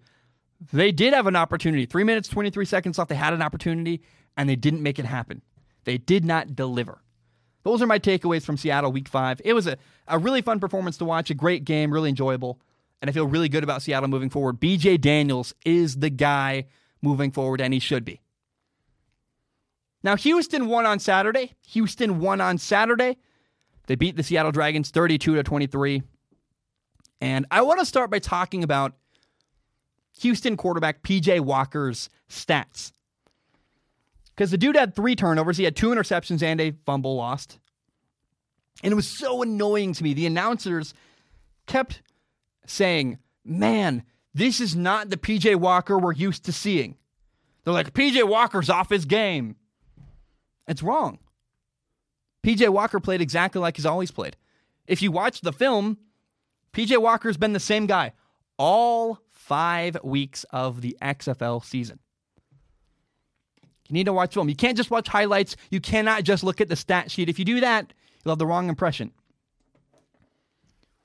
They 0.73 0.91
did 0.91 1.13
have 1.13 1.27
an 1.27 1.35
opportunity. 1.35 1.85
Three 1.85 2.03
minutes, 2.03 2.27
23 2.27 2.65
seconds 2.65 2.97
left. 2.97 3.09
They 3.09 3.15
had 3.15 3.33
an 3.33 3.41
opportunity, 3.41 4.01
and 4.35 4.49
they 4.49 4.55
didn't 4.55 4.83
make 4.83 4.99
it 4.99 5.05
happen. 5.05 5.41
They 5.85 5.97
did 5.97 6.25
not 6.25 6.55
deliver. 6.55 7.01
Those 7.63 7.81
are 7.81 7.87
my 7.87 7.99
takeaways 7.99 8.43
from 8.43 8.57
Seattle 8.57 8.91
week 8.91 9.07
five. 9.07 9.41
It 9.43 9.53
was 9.53 9.67
a, 9.67 9.77
a 10.07 10.17
really 10.17 10.41
fun 10.41 10.59
performance 10.59 10.97
to 10.97 11.05
watch, 11.05 11.29
a 11.29 11.33
great 11.33 11.65
game, 11.65 11.91
really 11.91 12.09
enjoyable. 12.09 12.59
And 13.01 13.09
I 13.09 13.13
feel 13.13 13.27
really 13.27 13.49
good 13.49 13.63
about 13.63 13.81
Seattle 13.81 14.09
moving 14.09 14.29
forward. 14.29 14.59
BJ 14.59 14.99
Daniels 14.99 15.53
is 15.65 15.97
the 15.97 16.09
guy 16.09 16.65
moving 17.01 17.31
forward, 17.31 17.61
and 17.61 17.73
he 17.73 17.79
should 17.79 18.03
be. 18.05 18.21
Now, 20.03 20.15
Houston 20.15 20.67
won 20.67 20.85
on 20.85 20.99
Saturday. 20.99 21.53
Houston 21.67 22.19
won 22.19 22.41
on 22.41 22.57
Saturday. 22.57 23.17
They 23.87 23.95
beat 23.95 24.15
the 24.15 24.23
Seattle 24.23 24.51
Dragons 24.51 24.91
32 24.91 25.35
to 25.35 25.43
23. 25.43 26.03
And 27.21 27.45
I 27.51 27.61
want 27.61 27.79
to 27.79 27.85
start 27.85 28.09
by 28.09 28.19
talking 28.19 28.63
about 28.63 28.93
Houston 30.21 30.55
quarterback 30.57 31.03
PJ 31.03 31.41
Walker's 31.41 32.09
stats. 32.29 32.93
Because 34.35 34.51
the 34.51 34.57
dude 34.57 34.77
had 34.77 34.95
three 34.95 35.15
turnovers, 35.15 35.57
he 35.57 35.65
had 35.65 35.75
two 35.75 35.89
interceptions 35.89 36.41
and 36.41 36.61
a 36.61 36.73
fumble 36.85 37.15
lost. 37.15 37.59
And 38.83 38.93
it 38.93 38.95
was 38.95 39.07
so 39.07 39.41
annoying 39.41 39.93
to 39.93 40.03
me. 40.03 40.13
The 40.13 40.25
announcers 40.25 40.93
kept 41.67 42.01
saying, 42.65 43.17
Man, 43.43 44.03
this 44.33 44.61
is 44.61 44.75
not 44.75 45.09
the 45.09 45.17
PJ 45.17 45.55
Walker 45.55 45.97
we're 45.97 46.13
used 46.13 46.45
to 46.45 46.53
seeing. 46.53 46.95
They're 47.63 47.73
like, 47.73 47.93
PJ 47.93 48.27
Walker's 48.27 48.69
off 48.69 48.89
his 48.89 49.05
game. 49.05 49.55
It's 50.69 50.83
wrong. 50.83 51.19
PJ 52.43 52.69
Walker 52.69 52.99
played 53.01 53.21
exactly 53.21 53.59
like 53.59 53.75
he's 53.75 53.85
always 53.85 54.11
played. 54.11 54.37
If 54.87 55.01
you 55.01 55.11
watch 55.11 55.41
the 55.41 55.51
film, 55.51 55.97
PJ 56.71 57.01
Walker's 57.01 57.37
been 57.37 57.53
the 57.53 57.59
same 57.59 57.87
guy 57.87 58.13
all 58.57 59.19
five 59.31 59.97
weeks 60.03 60.45
of 60.51 60.81
the 60.81 60.95
XFL 61.01 61.65
season. 61.65 61.99
You 63.87 63.93
need 63.93 64.05
to 64.05 64.13
watch 64.13 64.35
film. 64.35 64.47
You 64.47 64.55
can't 64.55 64.77
just 64.77 64.91
watch 64.91 65.07
highlights. 65.07 65.55
You 65.71 65.81
cannot 65.81 66.23
just 66.23 66.43
look 66.43 66.61
at 66.61 66.69
the 66.69 66.75
stat 66.75 67.09
sheet. 67.09 67.29
If 67.29 67.39
you 67.39 67.45
do 67.45 67.59
that, 67.61 67.91
you'll 68.23 68.33
have 68.33 68.39
the 68.39 68.45
wrong 68.45 68.69
impression. 68.69 69.11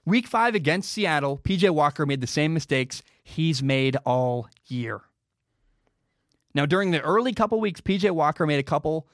Week 0.04 0.26
five 0.26 0.54
against 0.54 0.92
Seattle, 0.92 1.38
PJ 1.38 1.70
Walker 1.70 2.04
made 2.04 2.20
the 2.20 2.26
same 2.26 2.52
mistakes 2.52 3.02
he's 3.22 3.62
made 3.62 3.96
all 4.04 4.48
year. 4.66 5.00
Now, 6.54 6.66
during 6.66 6.90
the 6.90 7.00
early 7.00 7.32
couple 7.32 7.58
weeks, 7.58 7.80
PJ 7.80 8.10
Walker 8.10 8.46
made 8.46 8.58
a 8.58 8.62
couple 8.64 9.08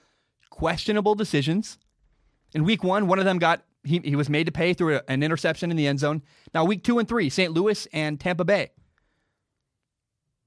questionable 0.51 1.15
decisions. 1.15 1.79
In 2.55 2.65
week 2.65 2.85
one, 2.85 3.07
one 3.07 3.19
of 3.19 3.25
them 3.25 3.39
got 3.39 3.63
he, 3.83 4.01
he 4.05 4.17
was 4.17 4.29
made 4.29 4.47
to 4.47 4.53
pay 4.53 4.75
through 4.75 4.97
a, 4.97 5.03
an 5.09 5.23
interception 5.23 5.71
in 5.71 5.77
the 5.77 5.87
end 5.87 6.01
zone. 6.01 6.23
Now, 6.53 6.65
week 6.65 6.85
two 6.85 6.99
and 6.99 7.09
three, 7.09 7.31
St. 7.31 7.53
Louis 7.53 7.87
and 7.93 8.21
Tampa 8.21 8.45
Bay. 8.45 8.71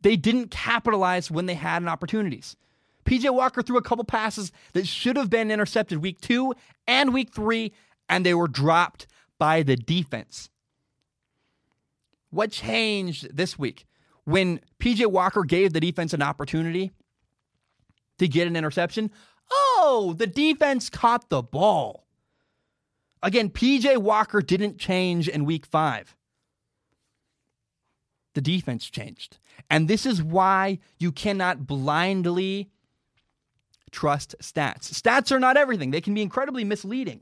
They 0.01 0.16
didn't 0.16 0.51
capitalize 0.51 1.32
when 1.32 1.45
they 1.45 1.56
had 1.56 1.82
an 1.82 1.88
opportunities. 1.88 2.56
PJ 3.06 3.34
Walker 3.34 3.62
threw 3.62 3.78
a 3.78 3.82
couple 3.82 4.04
passes 4.04 4.51
that 4.74 4.88
should 4.88 5.18
have 5.18 5.30
been 5.30 5.51
intercepted 5.51 5.99
week 5.99 6.22
two 6.22 6.54
and 6.88 7.14
week 7.14 7.34
three, 7.34 7.74
and 8.08 8.26
they 8.26 8.34
were 8.34 8.47
dropped 8.47 9.08
by 9.39 9.64
the 9.64 9.76
defense. 9.76 10.49
What 12.30 12.51
changed 12.51 13.36
this 13.36 13.60
week? 13.60 13.86
When 14.26 14.60
PJ 14.80 15.06
Walker 15.08 15.43
gave 15.43 15.74
the 15.74 15.80
defense 15.80 16.14
an 16.14 16.22
opportunity 16.22 16.91
to 18.20 18.28
get 18.28 18.47
an 18.47 18.56
interception, 18.56 19.12
oh, 19.54 20.16
the 20.18 20.28
defense 20.28 20.89
caught 20.89 21.30
the 21.30 21.41
ball. 21.41 22.06
Again, 23.22 23.49
PJ 23.49 23.97
Walker 23.99 24.41
didn't 24.41 24.78
change 24.78 25.30
in 25.30 25.45
week 25.45 25.66
five. 25.66 26.16
The 28.34 28.41
defense 28.41 28.89
changed. 28.89 29.38
And 29.70 29.88
this 29.88 30.06
is 30.06 30.22
why 30.22 30.80
you 30.99 31.12
cannot 31.12 31.68
blindly 31.68 32.70
trust 33.91 34.36
stats. 34.41 34.91
Stats 34.91 35.32
are 35.32 35.39
not 35.39 35.56
everything, 35.56 35.91
they 35.91 36.01
can 36.01 36.14
be 36.14 36.22
incredibly 36.22 36.64
misleading. 36.64 37.22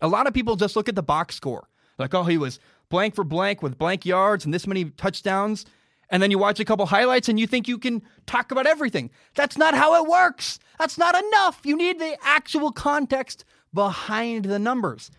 A 0.00 0.08
lot 0.08 0.26
of 0.26 0.34
people 0.34 0.56
just 0.56 0.76
look 0.76 0.88
at 0.88 0.94
the 0.94 1.02
box 1.02 1.34
score, 1.34 1.68
like, 1.98 2.14
oh, 2.14 2.24
he 2.24 2.36
was 2.36 2.60
blank 2.90 3.14
for 3.14 3.24
blank 3.24 3.62
with 3.62 3.78
blank 3.78 4.04
yards 4.04 4.44
and 4.44 4.52
this 4.52 4.66
many 4.66 4.84
touchdowns. 4.84 5.64
And 6.10 6.22
then 6.22 6.30
you 6.30 6.38
watch 6.38 6.60
a 6.60 6.64
couple 6.64 6.86
highlights 6.86 7.28
and 7.28 7.38
you 7.40 7.46
think 7.46 7.66
you 7.66 7.78
can 7.78 8.02
talk 8.26 8.50
about 8.50 8.66
everything. 8.66 9.10
That's 9.34 9.56
not 9.56 9.74
how 9.74 10.02
it 10.02 10.08
works. 10.08 10.58
That's 10.78 10.98
not 10.98 11.14
enough. 11.16 11.60
You 11.64 11.76
need 11.76 11.98
the 11.98 12.16
actual 12.22 12.72
context 12.72 13.44
behind 13.72 14.44
the 14.44 14.58
numbers. 14.58 15.10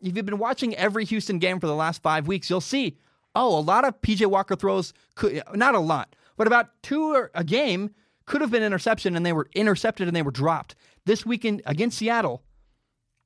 If 0.00 0.16
you've 0.16 0.26
been 0.26 0.38
watching 0.38 0.74
every 0.76 1.04
Houston 1.04 1.38
game 1.38 1.60
for 1.60 1.66
the 1.66 1.74
last 1.74 2.02
five 2.02 2.26
weeks, 2.26 2.48
you'll 2.48 2.60
see, 2.60 2.96
oh, 3.34 3.58
a 3.58 3.60
lot 3.60 3.84
of 3.84 4.00
PJ 4.00 4.26
Walker 4.26 4.56
throws, 4.56 4.92
could, 5.14 5.42
not 5.54 5.74
a 5.74 5.80
lot, 5.80 6.16
but 6.36 6.46
about 6.46 6.70
two 6.82 7.28
a 7.34 7.44
game 7.44 7.90
could 8.24 8.40
have 8.40 8.50
been 8.50 8.62
interception 8.62 9.16
and 9.16 9.26
they 9.26 9.32
were 9.32 9.48
intercepted 9.54 10.06
and 10.06 10.16
they 10.16 10.22
were 10.22 10.30
dropped. 10.30 10.74
This 11.04 11.26
weekend 11.26 11.62
against 11.66 11.98
Seattle, 11.98 12.42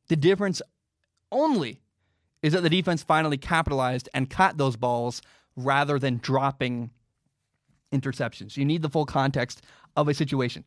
the 0.09 0.17
difference 0.17 0.61
only 1.31 1.81
is 2.43 2.53
that 2.53 2.63
the 2.63 2.71
defense 2.71 3.03
finally 3.03 3.37
capitalized 3.37 4.09
and 4.13 4.29
caught 4.29 4.57
those 4.57 4.77
balls 4.77 5.23
rather 5.57 5.99
than 5.99 6.19
dropping 6.19 6.91
interceptions. 7.95 8.57
You 8.57 8.65
need 8.65 8.83
the 8.83 8.91
full 8.91 9.07
context 9.07 9.63
of 9.97 10.09
a 10.09 10.15
situation. 10.15 10.65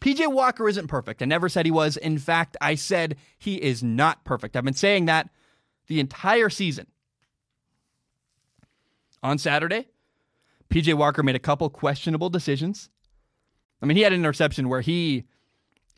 PJ 0.00 0.30
Walker 0.30 0.68
isn't 0.68 0.88
perfect. 0.88 1.22
I 1.22 1.24
never 1.24 1.48
said 1.48 1.66
he 1.66 1.72
was. 1.72 1.96
In 1.96 2.18
fact, 2.18 2.56
I 2.60 2.74
said 2.74 3.16
he 3.38 3.56
is 3.56 3.82
not 3.82 4.24
perfect. 4.24 4.56
I've 4.56 4.64
been 4.64 4.74
saying 4.74 5.06
that 5.06 5.30
the 5.86 6.00
entire 6.00 6.50
season. 6.50 6.86
On 9.22 9.38
Saturday, 9.38 9.88
PJ 10.70 10.94
Walker 10.94 11.22
made 11.22 11.34
a 11.34 11.40
couple 11.40 11.68
questionable 11.70 12.28
decisions. 12.28 12.90
I 13.82 13.86
mean, 13.86 13.96
he 13.96 14.02
had 14.02 14.12
an 14.12 14.20
interception 14.20 14.68
where 14.68 14.82
he 14.82 15.24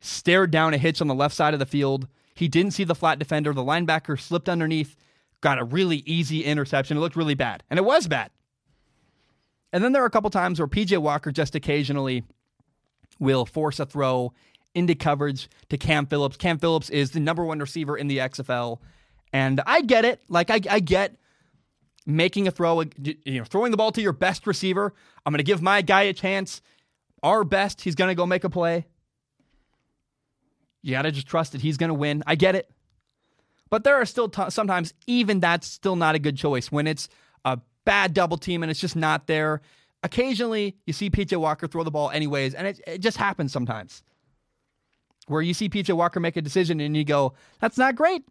stared 0.00 0.50
down 0.50 0.74
a 0.74 0.78
hitch 0.78 1.00
on 1.00 1.08
the 1.08 1.14
left 1.14 1.34
side 1.34 1.52
of 1.52 1.60
the 1.60 1.66
field. 1.66 2.08
He 2.34 2.48
didn't 2.48 2.72
see 2.72 2.84
the 2.84 2.94
flat 2.94 3.18
defender. 3.18 3.52
The 3.52 3.62
linebacker 3.64 4.18
slipped 4.18 4.48
underneath, 4.48 4.96
got 5.40 5.58
a 5.58 5.64
really 5.64 5.98
easy 6.06 6.44
interception. 6.44 6.96
It 6.96 7.00
looked 7.00 7.16
really 7.16 7.34
bad, 7.34 7.64
and 7.68 7.78
it 7.78 7.84
was 7.84 8.06
bad. 8.06 8.30
And 9.72 9.84
then 9.84 9.92
there 9.92 10.02
are 10.02 10.06
a 10.06 10.10
couple 10.10 10.30
times 10.30 10.58
where 10.58 10.68
PJ 10.68 10.96
Walker 10.98 11.30
just 11.30 11.54
occasionally 11.54 12.24
will 13.18 13.44
force 13.44 13.78
a 13.80 13.86
throw 13.86 14.32
into 14.74 14.94
coverage 14.94 15.48
to 15.68 15.76
Cam 15.76 16.06
Phillips. 16.06 16.36
Cam 16.36 16.58
Phillips 16.58 16.90
is 16.90 17.10
the 17.10 17.20
number 17.20 17.44
one 17.44 17.58
receiver 17.58 17.96
in 17.96 18.08
the 18.08 18.18
XFL. 18.18 18.78
And 19.32 19.60
I 19.66 19.82
get 19.82 20.04
it. 20.04 20.22
Like, 20.28 20.50
I, 20.50 20.60
I 20.70 20.80
get 20.80 21.16
making 22.06 22.48
a 22.48 22.50
throw, 22.50 22.82
you 23.02 23.16
know, 23.26 23.44
throwing 23.44 23.70
the 23.70 23.76
ball 23.76 23.92
to 23.92 24.00
your 24.00 24.12
best 24.12 24.46
receiver. 24.46 24.94
I'm 25.26 25.32
going 25.32 25.38
to 25.38 25.44
give 25.44 25.60
my 25.60 25.82
guy 25.82 26.02
a 26.02 26.12
chance. 26.12 26.62
Our 27.22 27.44
best, 27.44 27.82
he's 27.82 27.94
going 27.94 28.08
to 28.08 28.14
go 28.14 28.26
make 28.26 28.44
a 28.44 28.50
play. 28.50 28.86
You 30.82 30.92
got 30.92 31.02
to 31.02 31.12
just 31.12 31.26
trust 31.26 31.52
that 31.52 31.60
he's 31.60 31.76
going 31.76 31.88
to 31.88 31.94
win. 31.94 32.22
I 32.26 32.34
get 32.36 32.54
it. 32.54 32.70
But 33.68 33.84
there 33.84 33.96
are 33.96 34.06
still 34.06 34.28
t- 34.28 34.48
sometimes, 34.48 34.94
even 35.06 35.40
that's 35.40 35.66
still 35.66 35.96
not 35.96 36.14
a 36.14 36.18
good 36.18 36.36
choice 36.36 36.72
when 36.72 36.86
it's 36.86 37.08
a 37.44 37.58
bad 37.88 38.12
double 38.12 38.36
team 38.36 38.62
and 38.62 38.70
it's 38.70 38.80
just 38.80 38.96
not 38.96 39.26
there. 39.26 39.62
Occasionally, 40.02 40.76
you 40.84 40.92
see 40.92 41.08
PJ 41.08 41.34
Walker 41.40 41.66
throw 41.66 41.82
the 41.84 41.90
ball 41.90 42.10
anyways, 42.10 42.52
and 42.52 42.66
it, 42.66 42.80
it 42.86 42.98
just 42.98 43.16
happens 43.16 43.50
sometimes. 43.50 44.02
Where 45.26 45.40
you 45.40 45.54
see 45.54 45.70
PJ 45.70 45.96
Walker 45.96 46.20
make 46.20 46.36
a 46.36 46.42
decision 46.42 46.80
and 46.80 46.94
you 46.94 47.02
go, 47.02 47.32
that's 47.60 47.78
not 47.78 47.96
great. 47.96 48.24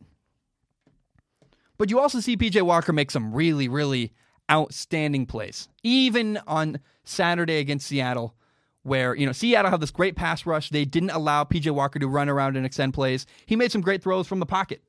But 1.79 1.89
you 1.89 1.99
also 1.99 2.19
see 2.19 2.37
PJ 2.37 2.61
Walker 2.61 2.93
make 2.93 3.09
some 3.09 3.33
really, 3.33 3.67
really 3.67 4.13
outstanding 4.51 5.25
plays. 5.25 5.69
Even 5.81 6.39
on 6.45 6.79
Saturday 7.03 7.57
against 7.57 7.87
Seattle, 7.87 8.35
where, 8.83 9.15
you 9.15 9.25
know, 9.25 9.31
Seattle 9.31 9.71
had 9.71 9.79
this 9.79 9.89
great 9.89 10.15
pass 10.15 10.45
rush. 10.45 10.69
They 10.69 10.85
didn't 10.85 11.09
allow 11.09 11.45
PJ 11.45 11.71
Walker 11.71 11.97
to 11.97 12.07
run 12.07 12.29
around 12.29 12.57
and 12.57 12.65
extend 12.65 12.93
plays. 12.93 13.25
He 13.47 13.55
made 13.55 13.71
some 13.71 13.81
great 13.81 14.03
throws 14.03 14.27
from 14.27 14.39
the 14.39 14.45
pocket. 14.45 14.83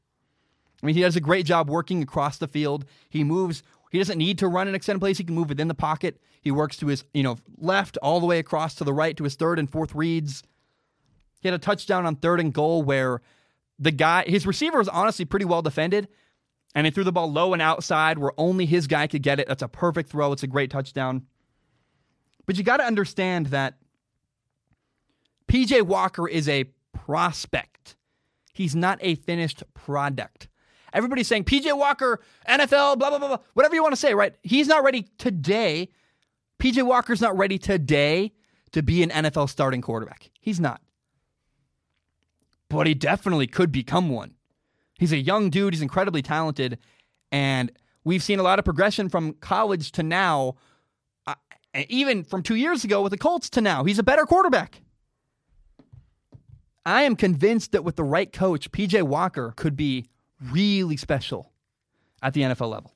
I 0.83 0.87
mean, 0.87 0.95
he 0.95 1.01
does 1.01 1.17
a 1.17 1.21
great 1.21 1.47
job 1.47 1.69
working 1.69 2.03
across 2.03 2.39
the 2.39 2.47
field. 2.47 2.85
He 3.09 3.25
moves 3.25 3.63
he 3.91 3.99
doesn't 3.99 4.19
need 4.19 4.39
to 4.39 4.49
run 4.49 4.69
an 4.69 4.75
extended 4.75 5.01
plays. 5.01 5.19
He 5.19 5.25
can 5.25 5.35
move 5.35 5.49
within 5.49 5.69
the 5.69 5.75
pocket. 5.75 6.21
He 6.41 6.51
works 6.51 6.77
to 6.79 6.87
his, 6.87 7.05
you 7.15 7.23
know, 7.23 7.37
left 7.57 7.97
all 7.99 8.21
the 8.21 8.27
way 8.27 8.39
across 8.39 8.75
to 8.77 8.85
the 8.85 8.93
right 8.93 9.17
to 9.17 9.25
his 9.25 9.35
third 9.35 9.59
and 9.59 9.71
fourth 9.71 9.95
reads. 9.95 10.43
He 11.41 11.49
had 11.49 11.55
a 11.55 11.59
touchdown 11.59 12.07
on 12.07 12.17
third 12.17 12.41
and 12.41 12.53
goal 12.53 12.83
where 12.83 13.21
the 13.79 13.91
guy, 13.91 14.25
his 14.27 14.47
receiver 14.47 14.79
was 14.79 14.89
honestly 14.89 15.25
pretty 15.25 15.45
well 15.45 15.63
defended, 15.63 16.09
and 16.75 16.87
he 16.87 16.91
threw 16.91 17.05
the 17.05 17.13
ball 17.13 17.31
low 17.31 17.53
and 17.53 17.63
outside 17.63 18.19
where 18.19 18.33
only 18.37 18.67
his 18.67 18.87
guy 18.87 19.07
could 19.07 19.23
get 19.23 19.41
it. 19.41 19.49
That's 19.49 19.63
a 19.63 19.69
perfect 19.69 20.11
throw. 20.11 20.33
It's 20.33 20.43
a 20.43 20.49
great 20.49 20.71
touchdown. 20.71 21.27
But 22.45 22.57
you 22.57 22.65
got 22.65 22.79
to 22.79 22.85
understand 22.85 23.47
that 23.47 23.79
PJ 25.49 25.83
Walker 25.83 26.29
is 26.29 26.49
a 26.49 26.65
prospect. 26.93 27.97
He's 28.53 28.75
not 28.75 28.99
a 29.01 29.15
finished 29.15 29.63
product. 29.75 30.49
Everybody's 30.93 31.29
saying 31.29 31.45
PJ 31.45 31.77
Walker, 31.77 32.21
NFL, 32.49 32.99
blah, 32.99 33.11
blah, 33.11 33.19
blah, 33.19 33.29
blah, 33.29 33.39
whatever 33.55 33.75
you 33.75 33.83
want 33.83 33.93
to 33.93 34.01
say, 34.01 34.15
right? 34.15 34.35
He's 34.43 34.69
not 34.69 34.83
ready 34.83 35.07
today. 35.19 35.91
PJ 36.59 36.83
Walker's 36.85 37.21
not 37.21 37.37
ready 37.37 37.59
today 37.59 38.33
to 38.73 38.83
be 38.83 39.03
an 39.03 39.11
NFL 39.11 39.49
starting 39.49 39.81
quarterback. 39.81 40.31
He's 40.41 40.61
not. 40.61 40.81
But 42.69 42.87
he 42.87 42.95
definitely 42.95 43.47
could 43.47 43.73
become 43.73 44.11
one. 44.11 44.35
He's 44.99 45.13
a 45.13 45.17
young 45.17 45.49
dude, 45.51 45.75
he's 45.75 45.83
incredibly 45.83 46.23
talented, 46.23 46.79
and 47.31 47.71
we've 48.03 48.23
seen 48.23 48.41
a 48.41 48.43
lot 48.43 48.59
of 48.59 48.65
progression 48.65 49.09
from 49.09 49.35
college 49.35 49.93
to 49.93 50.03
now, 50.03 50.57
uh, 51.27 51.35
even 51.89 52.25
from 52.25 52.43
two 52.43 52.57
years 52.57 52.83
ago 52.83 53.01
with 53.03 53.13
the 53.13 53.19
Colts 53.19 53.49
to 53.51 53.61
now. 53.61 53.85
He's 53.85 54.01
a 54.01 54.03
better 54.03 54.27
quarterback. 54.27 54.83
I 56.85 57.03
am 57.03 57.17
convinced 57.17 57.73
that 57.73 57.85
with 57.85 57.97
the 57.97 58.05
right 58.05 58.33
coach, 58.33 58.73
PJ 58.73 59.03
Walker 59.03 59.53
could 59.57 59.77
be 59.77 60.07
really 60.41 60.97
special 60.97 61.53
at 62.23 62.35
the 62.35 62.43
NFL 62.43 62.71
level. 62.71 62.95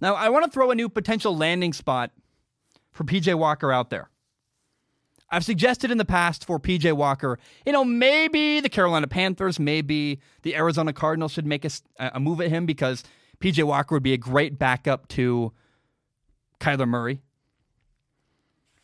Now, 0.00 0.14
I 0.14 0.28
want 0.28 0.44
to 0.44 0.50
throw 0.50 0.70
a 0.70 0.74
new 0.74 0.88
potential 0.88 1.36
landing 1.36 1.72
spot 1.72 2.10
for 2.92 3.04
PJ 3.04 3.34
Walker 3.36 3.72
out 3.72 3.90
there. 3.90 4.10
I've 5.30 5.44
suggested 5.44 5.90
in 5.90 5.98
the 5.98 6.04
past 6.04 6.44
for 6.44 6.60
PJ 6.60 6.92
Walker, 6.92 7.38
you 7.66 7.72
know, 7.72 7.84
maybe 7.84 8.60
the 8.60 8.68
Carolina 8.68 9.08
Panthers, 9.08 9.58
maybe 9.58 10.20
the 10.42 10.54
Arizona 10.54 10.92
Cardinals 10.92 11.32
should 11.32 11.46
make 11.46 11.64
a, 11.64 11.70
a 11.98 12.20
move 12.20 12.40
at 12.40 12.50
him 12.50 12.66
because 12.66 13.02
PJ 13.40 13.64
Walker 13.64 13.94
would 13.94 14.02
be 14.02 14.12
a 14.12 14.18
great 14.18 14.58
backup 14.58 15.08
to 15.08 15.52
Kyler 16.60 16.88
Murray. 16.88 17.20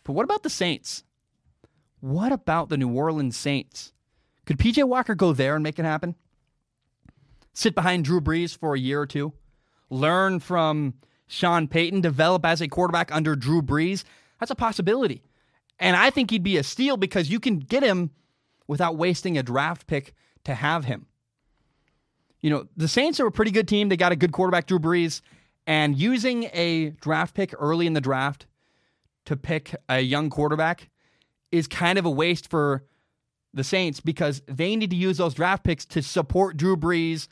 But 0.03 0.14
what 0.14 0.24
about 0.24 0.42
the 0.42 0.51
Saints? 0.51 1.05
What 2.01 2.32
about 2.32 2.68
the 2.68 2.76
New 2.76 2.90
Orleans 2.90 3.36
Saints? 3.36 3.92
Could 4.46 4.59
PJ 4.59 4.82
Walker 4.88 5.14
go 5.14 5.32
there 5.32 5.55
and 5.55 5.62
make 5.62 5.78
it 5.78 5.84
happen? 5.84 6.16
Sit 7.53 7.74
behind 7.74 8.05
Drew 8.05 8.20
Brees 8.20 8.57
for 8.57 8.74
a 8.74 8.78
year 8.78 9.01
or 9.01 9.07
two, 9.07 9.32
learn 9.88 10.40
from 10.40 10.94
Sean 11.26 11.68
Payton, 11.68 12.01
develop 12.01 12.44
as 12.44 12.61
a 12.61 12.68
quarterback 12.68 13.14
under 13.14 13.36
Drew 13.36 13.62
Brees. 13.62 14.05
That's 14.38 14.51
a 14.51 14.57
possibility. 14.57 15.22
And 15.78 15.96
I 15.96 16.11
think 16.11 16.30
he'd 16.30 16.42
be 16.42 16.57
a 16.57 16.62
steal 16.62 16.96
because 16.96 17.30
you 17.30 17.40
can 17.40 17.59
get 17.59 17.82
him 17.82 18.11
without 18.66 18.96
wasting 18.96 19.38
a 19.38 19.42
draft 19.42 19.86
pick 19.86 20.14
to 20.44 20.55
have 20.55 20.84
him. 20.84 21.07
You 22.40 22.51
know, 22.51 22.66
the 22.76 22.88
Saints 22.88 23.20
are 23.20 23.26
a 23.26 23.32
pretty 23.32 23.51
good 23.51 23.68
team. 23.68 23.88
They 23.88 23.96
got 23.96 24.12
a 24.12 24.16
good 24.16 24.32
quarterback, 24.32 24.66
Drew 24.66 24.78
Brees, 24.78 25.20
and 25.66 25.96
using 25.96 26.44
a 26.53 26.90
draft 27.01 27.34
pick 27.34 27.55
early 27.59 27.86
in 27.86 27.92
the 27.92 28.01
draft 28.01 28.46
to 29.26 29.36
pick 29.36 29.74
a 29.88 30.01
young 30.01 30.30
quarterback 30.30 30.88
is 31.53 31.66
kind 31.66 31.98
of 31.98 32.07
a 32.07 32.11
waste 32.11 32.48
for 32.48 32.84
the 33.53 33.64
Saints 33.64 34.01
because 34.01 34.42
they 34.46 34.76
need 34.76 34.90
to 34.90 34.96
use 34.96 35.18
those 35.18 35.34
draft 35.34 35.64
picks 35.64 35.84
to 35.86 36.03
support 36.03 36.57
Drew 36.57 36.76
Brees 36.76 37.28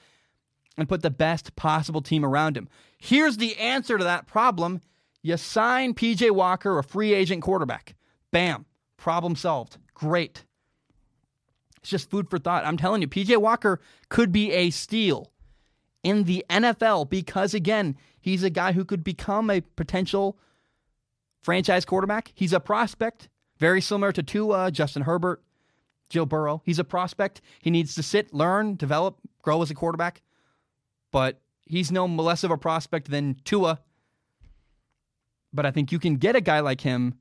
and 0.77 0.89
put 0.89 1.03
the 1.03 1.11
best 1.11 1.57
possible 1.57 2.03
team 2.03 2.25
around 2.25 2.57
him. 2.57 2.69
Here's 2.99 3.37
the 3.37 3.57
answer 3.57 3.99
to 3.99 4.05
that 4.05 4.27
problem 4.27 4.81
you 5.23 5.37
sign 5.37 5.95
PJ 5.95 6.31
Walker, 6.31 6.79
a 6.79 6.85
free 6.85 7.13
agent 7.13 7.43
quarterback. 7.43 7.97
Bam, 8.31 8.67
problem 8.97 9.35
solved. 9.37 9.79
Great. 9.95 10.45
It's 11.79 11.91
just 11.91 12.11
food 12.11 12.31
for 12.31 12.39
thought. 12.39 12.65
I'm 12.65 12.77
telling 12.77 13.03
you, 13.03 13.09
PJ 13.09 13.37
Walker 13.39 13.81
could 14.09 14.33
be 14.33 14.53
a 14.53 14.71
steal 14.71 15.33
in 16.03 16.25
the 16.25 16.45
NFL 16.49 17.11
because, 17.11 17.55
again, 17.55 17.97
he's 18.21 18.43
a 18.43 18.51
guy 18.51 18.73
who 18.73 18.85
could 18.85 19.03
become 19.03 19.51
a 19.51 19.61
potential 19.61 20.39
franchise 21.43 21.85
quarterback. 21.85 22.33
He's 22.35 22.53
a 22.53 22.61
prospect 22.61 23.29
Very 23.59 23.81
similar 23.81 24.13
to 24.13 24.23
Tua, 24.23 24.71
Justin 24.71 25.03
Herbert, 25.03 25.43
Joe 26.09 26.27
Burrow. 26.27 26.63
He's 26.65 26.79
a 26.79 26.85
prospect. 26.85 27.41
He 27.61 27.71
needs 27.71 27.95
to 27.95 28.03
sit, 28.03 28.33
learn, 28.33 28.77
develop, 28.77 29.19
grow 29.43 29.63
as 29.63 29.71
a 29.71 29.75
quarterback. 29.75 30.23
But 31.11 31.41
he's 31.65 31.93
no 31.93 32.07
less 32.07 32.45
of 32.45 32.51
a 32.51 32.59
prospect 32.59 33.11
than 33.11 33.37
Tua. 33.45 33.81
But 35.53 35.67
I 35.67 35.71
think 35.71 35.93
you 35.93 35.99
can 35.99 36.17
get 36.17 36.37
a 36.37 36.41
guy 36.41 36.61
like 36.61 36.81
him 36.81 37.15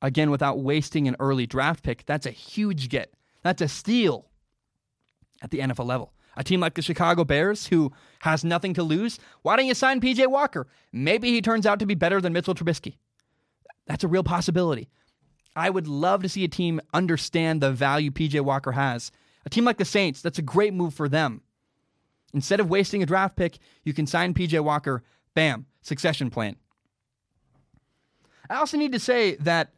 again 0.00 0.30
without 0.30 0.60
wasting 0.60 1.08
an 1.08 1.16
early 1.18 1.46
draft 1.46 1.82
pick. 1.82 2.04
That's 2.06 2.26
a 2.26 2.30
huge 2.30 2.88
get. 2.88 3.14
That's 3.42 3.62
a 3.62 3.68
steal 3.68 4.26
at 5.42 5.50
the 5.50 5.58
NFL 5.58 5.86
level. 5.86 6.12
A 6.36 6.44
team 6.44 6.60
like 6.60 6.74
the 6.74 6.82
Chicago 6.82 7.24
Bears, 7.24 7.66
who 7.66 7.92
has 8.20 8.44
nothing 8.44 8.72
to 8.74 8.82
lose, 8.82 9.18
why 9.42 9.56
don't 9.56 9.66
you 9.66 9.74
sign 9.74 10.00
PJ 10.00 10.26
Walker? 10.28 10.66
Maybe 10.92 11.30
he 11.30 11.42
turns 11.42 11.66
out 11.66 11.78
to 11.80 11.86
be 11.86 11.94
better 11.94 12.20
than 12.20 12.32
Mitchell 12.32 12.54
Trubisky. 12.54 12.96
That's 13.86 14.04
a 14.04 14.08
real 14.08 14.24
possibility. 14.24 14.88
I 15.54 15.70
would 15.70 15.86
love 15.86 16.22
to 16.22 16.28
see 16.28 16.44
a 16.44 16.48
team 16.48 16.80
understand 16.94 17.60
the 17.60 17.72
value 17.72 18.10
PJ 18.10 18.40
Walker 18.40 18.72
has. 18.72 19.10
A 19.44 19.50
team 19.50 19.64
like 19.64 19.78
the 19.78 19.84
Saints, 19.84 20.22
that's 20.22 20.38
a 20.38 20.42
great 20.42 20.72
move 20.72 20.94
for 20.94 21.08
them. 21.08 21.42
Instead 22.32 22.60
of 22.60 22.70
wasting 22.70 23.02
a 23.02 23.06
draft 23.06 23.36
pick, 23.36 23.58
you 23.84 23.92
can 23.92 24.06
sign 24.06 24.32
PJ 24.34 24.58
Walker. 24.62 25.02
Bam, 25.34 25.66
succession 25.82 26.30
plan. 26.30 26.56
I 28.48 28.56
also 28.56 28.76
need 28.76 28.92
to 28.92 28.98
say 28.98 29.36
that 29.36 29.72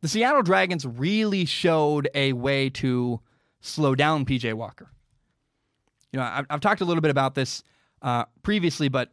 the 0.00 0.08
Seattle 0.08 0.42
Dragons 0.42 0.86
really 0.86 1.44
showed 1.44 2.08
a 2.14 2.32
way 2.32 2.70
to 2.70 3.20
slow 3.60 3.94
down 3.94 4.24
PJ 4.24 4.54
Walker. 4.54 4.90
You 6.12 6.20
know, 6.20 6.24
I've, 6.24 6.46
I've 6.50 6.60
talked 6.60 6.80
a 6.80 6.84
little 6.84 7.00
bit 7.00 7.10
about 7.10 7.34
this 7.34 7.62
uh, 8.02 8.24
previously, 8.42 8.88
but 8.88 9.12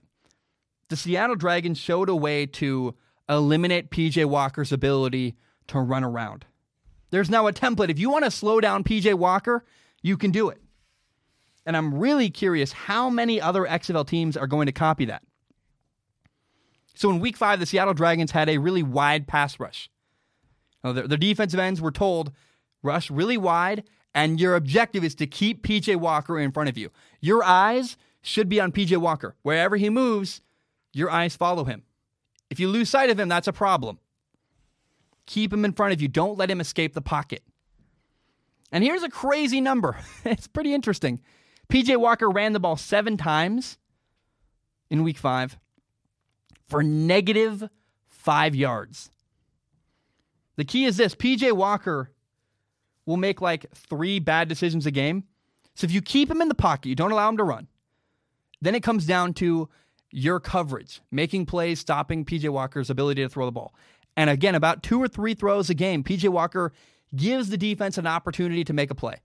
the 0.89 0.95
Seattle 0.95 1.35
Dragons 1.35 1.77
showed 1.77 2.09
a 2.09 2.15
way 2.15 2.45
to 2.45 2.95
eliminate 3.27 3.89
PJ 3.89 4.25
Walker's 4.25 4.71
ability 4.71 5.35
to 5.67 5.79
run 5.79 6.03
around. 6.03 6.45
There's 7.11 7.29
now 7.29 7.47
a 7.47 7.53
template. 7.53 7.89
If 7.89 7.99
you 7.99 8.09
want 8.09 8.25
to 8.25 8.31
slow 8.31 8.59
down 8.59 8.83
PJ 8.83 9.13
Walker, 9.15 9.63
you 10.01 10.17
can 10.17 10.31
do 10.31 10.49
it. 10.49 10.61
And 11.65 11.75
I'm 11.75 11.95
really 11.95 12.29
curious 12.29 12.71
how 12.71 13.09
many 13.09 13.41
other 13.41 13.63
XFL 13.63 14.07
teams 14.07 14.37
are 14.37 14.47
going 14.47 14.67
to 14.67 14.71
copy 14.71 15.05
that. 15.05 15.23
So 16.93 17.09
in 17.09 17.19
week 17.19 17.37
five, 17.37 17.59
the 17.59 17.65
Seattle 17.65 17.93
Dragons 17.93 18.31
had 18.31 18.49
a 18.49 18.57
really 18.57 18.83
wide 18.83 19.27
pass 19.27 19.59
rush. 19.59 19.89
Now, 20.83 20.93
their, 20.93 21.07
their 21.07 21.17
defensive 21.17 21.59
ends 21.59 21.81
were 21.81 21.91
told 21.91 22.31
rush 22.83 23.09
really 23.09 23.37
wide, 23.37 23.83
and 24.13 24.39
your 24.39 24.55
objective 24.55 25.03
is 25.03 25.15
to 25.15 25.27
keep 25.27 25.65
PJ 25.65 25.95
Walker 25.97 26.39
in 26.39 26.51
front 26.51 26.69
of 26.69 26.77
you. 26.77 26.91
Your 27.19 27.43
eyes 27.43 27.97
should 28.21 28.47
be 28.47 28.61
on 28.61 28.71
PJ 28.71 28.95
Walker. 28.97 29.35
Wherever 29.41 29.75
he 29.75 29.89
moves, 29.89 30.41
your 30.93 31.09
eyes 31.09 31.35
follow 31.35 31.65
him. 31.65 31.83
If 32.49 32.59
you 32.59 32.67
lose 32.67 32.89
sight 32.89 33.09
of 33.09 33.19
him, 33.19 33.27
that's 33.27 33.47
a 33.47 33.53
problem. 33.53 33.99
Keep 35.25 35.53
him 35.53 35.65
in 35.65 35.73
front 35.73 35.93
of 35.93 36.01
you. 36.01 36.07
Don't 36.07 36.37
let 36.37 36.51
him 36.51 36.61
escape 36.61 36.93
the 36.93 37.01
pocket. 37.01 37.43
And 38.71 38.83
here's 38.83 39.03
a 39.03 39.09
crazy 39.09 39.61
number. 39.61 39.97
it's 40.25 40.47
pretty 40.47 40.73
interesting. 40.73 41.21
PJ 41.69 41.97
Walker 41.97 42.29
ran 42.29 42.53
the 42.53 42.59
ball 42.59 42.77
seven 42.77 43.17
times 43.17 43.77
in 44.89 45.03
week 45.03 45.17
five 45.17 45.57
for 46.67 46.83
negative 46.83 47.67
five 48.07 48.55
yards. 48.55 49.09
The 50.57 50.65
key 50.65 50.85
is 50.85 50.97
this 50.97 51.15
PJ 51.15 51.51
Walker 51.53 52.11
will 53.05 53.17
make 53.17 53.41
like 53.41 53.65
three 53.73 54.19
bad 54.19 54.47
decisions 54.47 54.85
a 54.85 54.91
game. 54.91 55.23
So 55.75 55.85
if 55.85 55.91
you 55.91 56.01
keep 56.01 56.29
him 56.29 56.41
in 56.41 56.47
the 56.47 56.55
pocket, 56.55 56.89
you 56.89 56.95
don't 56.95 57.11
allow 57.11 57.29
him 57.29 57.37
to 57.37 57.43
run, 57.43 57.67
then 58.61 58.75
it 58.75 58.83
comes 58.83 59.05
down 59.05 59.33
to 59.35 59.69
your 60.11 60.39
coverage, 60.39 61.01
making 61.11 61.45
plays, 61.45 61.79
stopping 61.79 62.23
PJ 62.23 62.49
Walker's 62.49 62.89
ability 62.89 63.21
to 63.21 63.29
throw 63.29 63.45
the 63.45 63.51
ball. 63.51 63.75
And 64.17 64.29
again, 64.29 64.55
about 64.55 64.83
two 64.83 65.01
or 65.01 65.07
three 65.07 65.33
throws 65.33 65.69
a 65.69 65.73
game, 65.73 66.03
PJ 66.03 66.27
Walker 66.29 66.71
gives 67.15 67.49
the 67.49 67.57
defense 67.57 67.97
an 67.97 68.07
opportunity 68.07 68.63
to 68.63 68.73
make 68.73 68.91
a 68.91 68.95
play. 68.95 69.21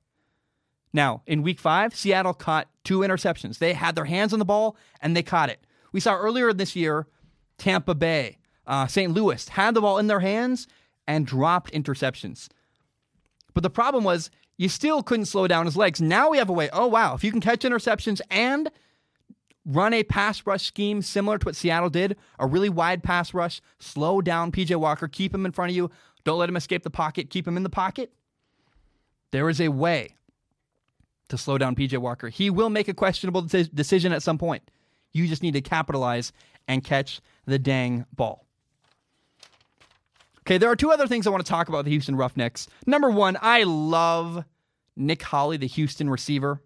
Now, 0.92 1.22
in 1.26 1.42
week 1.42 1.60
five, 1.60 1.94
Seattle 1.94 2.34
caught 2.34 2.68
two 2.84 3.00
interceptions. 3.00 3.58
They 3.58 3.74
had 3.74 3.94
their 3.94 4.06
hands 4.06 4.32
on 4.32 4.38
the 4.38 4.44
ball 4.44 4.76
and 5.00 5.16
they 5.16 5.22
caught 5.22 5.50
it. 5.50 5.64
We 5.92 6.00
saw 6.00 6.16
earlier 6.16 6.52
this 6.52 6.74
year, 6.74 7.06
Tampa 7.58 7.94
Bay, 7.94 8.38
uh, 8.66 8.86
St. 8.86 9.12
Louis 9.12 9.48
had 9.48 9.74
the 9.74 9.80
ball 9.80 9.98
in 9.98 10.08
their 10.08 10.20
hands 10.20 10.66
and 11.06 11.26
dropped 11.26 11.72
interceptions. 11.72 12.48
But 13.54 13.62
the 13.62 13.70
problem 13.70 14.04
was 14.04 14.30
you 14.56 14.68
still 14.68 15.02
couldn't 15.02 15.26
slow 15.26 15.46
down 15.46 15.66
his 15.66 15.76
legs. 15.76 16.00
Now 16.00 16.30
we 16.30 16.38
have 16.38 16.48
a 16.48 16.52
way. 16.52 16.68
Oh, 16.72 16.86
wow. 16.86 17.14
If 17.14 17.24
you 17.24 17.30
can 17.30 17.40
catch 17.40 17.60
interceptions 17.60 18.20
and 18.30 18.70
run 19.64 19.92
a 19.92 20.02
pass 20.02 20.46
rush 20.46 20.66
scheme 20.66 21.02
similar 21.02 21.38
to 21.38 21.44
what 21.44 21.56
Seattle 21.56 21.90
did, 21.90 22.16
a 22.38 22.46
really 22.46 22.68
wide 22.68 23.02
pass 23.02 23.34
rush, 23.34 23.60
slow 23.78 24.20
down 24.20 24.52
PJ 24.52 24.74
Walker, 24.76 25.08
keep 25.08 25.34
him 25.34 25.44
in 25.44 25.52
front 25.52 25.70
of 25.70 25.76
you, 25.76 25.90
don't 26.24 26.38
let 26.38 26.48
him 26.48 26.56
escape 26.56 26.82
the 26.82 26.90
pocket, 26.90 27.30
keep 27.30 27.46
him 27.46 27.56
in 27.56 27.62
the 27.62 27.70
pocket. 27.70 28.12
There 29.30 29.48
is 29.48 29.60
a 29.60 29.68
way 29.68 30.14
to 31.28 31.38
slow 31.38 31.58
down 31.58 31.76
PJ 31.76 31.96
Walker. 31.98 32.28
He 32.28 32.50
will 32.50 32.70
make 32.70 32.88
a 32.88 32.94
questionable 32.94 33.42
decision 33.42 34.12
at 34.12 34.22
some 34.22 34.38
point. 34.38 34.70
You 35.12 35.26
just 35.26 35.42
need 35.42 35.54
to 35.54 35.60
capitalize 35.60 36.32
and 36.68 36.84
catch 36.84 37.20
the 37.46 37.58
dang 37.58 38.06
ball. 38.12 38.46
Okay, 40.40 40.58
there 40.58 40.70
are 40.70 40.76
two 40.76 40.90
other 40.90 41.06
things 41.06 41.26
I 41.26 41.30
want 41.30 41.44
to 41.44 41.50
talk 41.50 41.68
about 41.68 41.84
the 41.84 41.90
Houston 41.90 42.16
Roughnecks. 42.16 42.66
Number 42.86 43.10
one, 43.10 43.36
I 43.40 43.62
love 43.64 44.44
Nick 44.96 45.22
Holley, 45.22 45.56
the 45.56 45.66
Houston 45.68 46.10
receiver. 46.10 46.60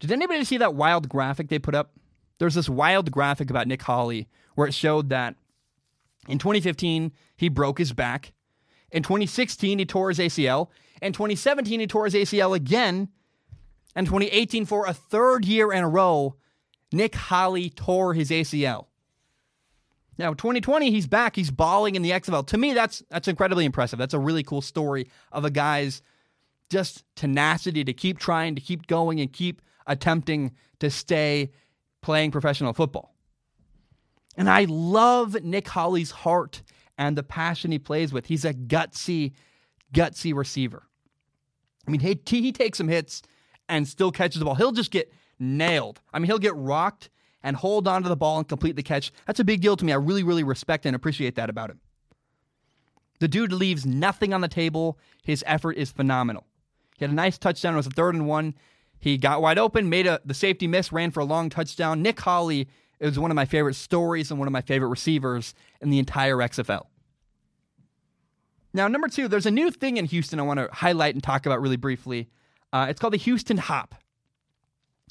Did 0.00 0.12
anybody 0.12 0.44
see 0.44 0.56
that 0.56 0.74
wild 0.74 1.08
graphic 1.08 1.48
they 1.48 1.58
put 1.58 1.74
up? 1.74 1.92
There's 2.38 2.54
this 2.54 2.68
wild 2.68 3.10
graphic 3.10 3.50
about 3.50 3.68
Nick 3.68 3.82
Holley 3.82 4.28
where 4.54 4.66
it 4.66 4.74
showed 4.74 5.10
that 5.10 5.36
in 6.28 6.38
2015, 6.38 7.12
he 7.36 7.48
broke 7.48 7.78
his 7.78 7.92
back. 7.92 8.32
In 8.90 9.02
2016, 9.02 9.78
he 9.78 9.84
tore 9.84 10.08
his 10.08 10.18
ACL. 10.18 10.68
In 11.00 11.12
2017, 11.12 11.80
he 11.80 11.86
tore 11.86 12.06
his 12.06 12.14
ACL 12.14 12.54
again. 12.54 13.08
And 13.94 14.06
2018, 14.06 14.66
for 14.66 14.86
a 14.86 14.92
third 14.92 15.44
year 15.44 15.72
in 15.72 15.82
a 15.82 15.88
row, 15.88 16.36
Nick 16.92 17.14
Holley 17.14 17.70
tore 17.70 18.14
his 18.14 18.30
ACL. 18.30 18.86
Now, 20.18 20.34
2020, 20.34 20.90
he's 20.90 21.06
back. 21.06 21.34
He's 21.34 21.50
balling 21.50 21.94
in 21.94 22.02
the 22.02 22.10
XFL. 22.10 22.46
To 22.48 22.58
me, 22.58 22.74
that's 22.74 23.02
that's 23.08 23.28
incredibly 23.28 23.64
impressive. 23.64 23.98
That's 23.98 24.12
a 24.12 24.18
really 24.18 24.42
cool 24.42 24.60
story 24.60 25.08
of 25.32 25.44
a 25.44 25.50
guy's 25.50 26.02
just 26.68 27.04
tenacity 27.16 27.84
to 27.84 27.92
keep 27.94 28.18
trying, 28.18 28.54
to 28.54 28.60
keep 28.60 28.86
going, 28.86 29.18
and 29.18 29.32
keep 29.32 29.62
attempting 29.86 30.52
to 30.80 30.90
stay 30.90 31.50
playing 32.02 32.30
professional 32.30 32.72
football. 32.72 33.14
And 34.36 34.48
I 34.48 34.64
love 34.68 35.42
Nick 35.42 35.68
Holley's 35.68 36.10
heart 36.10 36.62
and 36.96 37.16
the 37.16 37.22
passion 37.22 37.72
he 37.72 37.78
plays 37.78 38.12
with. 38.12 38.26
He's 38.26 38.44
a 38.44 38.54
gutsy, 38.54 39.32
gutsy 39.92 40.34
receiver. 40.34 40.84
I 41.86 41.90
mean, 41.90 42.00
he, 42.00 42.20
he 42.24 42.52
takes 42.52 42.78
some 42.78 42.88
hits 42.88 43.22
and 43.68 43.86
still 43.86 44.12
catches 44.12 44.38
the 44.38 44.44
ball. 44.44 44.54
He'll 44.54 44.72
just 44.72 44.90
get 44.90 45.12
nailed. 45.38 46.00
I 46.12 46.18
mean, 46.18 46.26
he'll 46.26 46.38
get 46.38 46.54
rocked 46.54 47.10
and 47.42 47.56
hold 47.56 47.88
on 47.88 48.02
to 48.02 48.08
the 48.08 48.16
ball 48.16 48.38
and 48.38 48.48
complete 48.48 48.76
the 48.76 48.82
catch. 48.82 49.12
That's 49.26 49.40
a 49.40 49.44
big 49.44 49.60
deal 49.60 49.76
to 49.76 49.84
me. 49.84 49.92
I 49.92 49.96
really, 49.96 50.22
really 50.22 50.44
respect 50.44 50.86
and 50.86 50.94
appreciate 50.94 51.36
that 51.36 51.50
about 51.50 51.70
him. 51.70 51.80
The 53.18 53.28
dude 53.28 53.52
leaves 53.52 53.84
nothing 53.86 54.32
on 54.32 54.40
the 54.40 54.48
table. 54.48 54.98
His 55.22 55.44
effort 55.46 55.76
is 55.76 55.90
phenomenal. 55.90 56.46
He 56.98 57.04
had 57.04 57.12
a 57.12 57.14
nice 57.14 57.38
touchdown. 57.38 57.74
It 57.74 57.78
was 57.78 57.86
a 57.86 57.90
third 57.90 58.14
and 58.14 58.26
one. 58.26 58.54
He 59.00 59.16
got 59.16 59.42
wide 59.42 59.58
open, 59.58 59.88
made 59.88 60.06
a 60.06 60.20
the 60.24 60.34
safety 60.34 60.66
miss, 60.66 60.92
ran 60.92 61.10
for 61.10 61.20
a 61.20 61.24
long 61.24 61.48
touchdown. 61.48 62.02
Nick 62.02 62.20
Holley 62.20 62.68
is 63.00 63.18
one 63.18 63.30
of 63.30 63.34
my 63.34 63.46
favorite 63.46 63.74
stories 63.74 64.30
and 64.30 64.38
one 64.38 64.46
of 64.46 64.52
my 64.52 64.60
favorite 64.60 64.88
receivers 64.88 65.54
in 65.80 65.90
the 65.90 65.98
entire 65.98 66.36
XFL. 66.36 66.86
Now, 68.72 68.86
number 68.86 69.08
two, 69.08 69.26
there's 69.26 69.46
a 69.46 69.50
new 69.50 69.70
thing 69.70 69.96
in 69.96 70.04
Houston 70.04 70.38
I 70.38 70.42
want 70.42 70.60
to 70.60 70.68
highlight 70.72 71.14
and 71.14 71.22
talk 71.22 71.46
about 71.46 71.60
really 71.60 71.76
briefly. 71.76 72.28
Uh, 72.72 72.86
it's 72.88 73.00
called 73.00 73.14
the 73.14 73.18
Houston 73.18 73.56
Hop. 73.56 73.94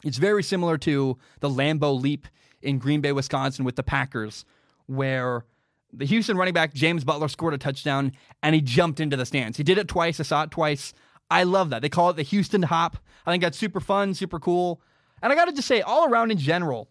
It's 0.03 0.17
very 0.17 0.43
similar 0.43 0.77
to 0.79 1.17
the 1.41 1.49
Lambeau 1.49 1.99
Leap 1.99 2.27
in 2.61 2.77
Green 2.77 3.01
Bay, 3.01 3.11
Wisconsin 3.11 3.65
with 3.65 3.75
the 3.75 3.83
Packers, 3.83 4.45
where 4.85 5.45
the 5.91 6.05
Houston 6.05 6.37
running 6.37 6.53
back 6.53 6.73
James 6.73 7.03
Butler 7.03 7.27
scored 7.27 7.53
a 7.53 7.57
touchdown 7.57 8.13
and 8.43 8.55
he 8.55 8.61
jumped 8.61 8.99
into 8.99 9.17
the 9.17 9.25
stands. 9.25 9.57
He 9.57 9.63
did 9.63 9.77
it 9.77 9.87
twice. 9.87 10.19
I 10.19 10.23
saw 10.23 10.43
it 10.43 10.51
twice. 10.51 10.93
I 11.29 11.43
love 11.43 11.69
that. 11.69 11.81
They 11.81 11.89
call 11.89 12.09
it 12.09 12.15
the 12.15 12.23
Houston 12.23 12.63
Hop. 12.63 12.97
I 13.25 13.31
think 13.31 13.43
that's 13.43 13.57
super 13.57 13.79
fun, 13.79 14.13
super 14.13 14.39
cool. 14.39 14.81
And 15.21 15.31
I 15.31 15.35
got 15.35 15.45
to 15.45 15.51
just 15.51 15.67
say, 15.67 15.81
all 15.81 16.09
around 16.09 16.31
in 16.31 16.37
general, 16.37 16.89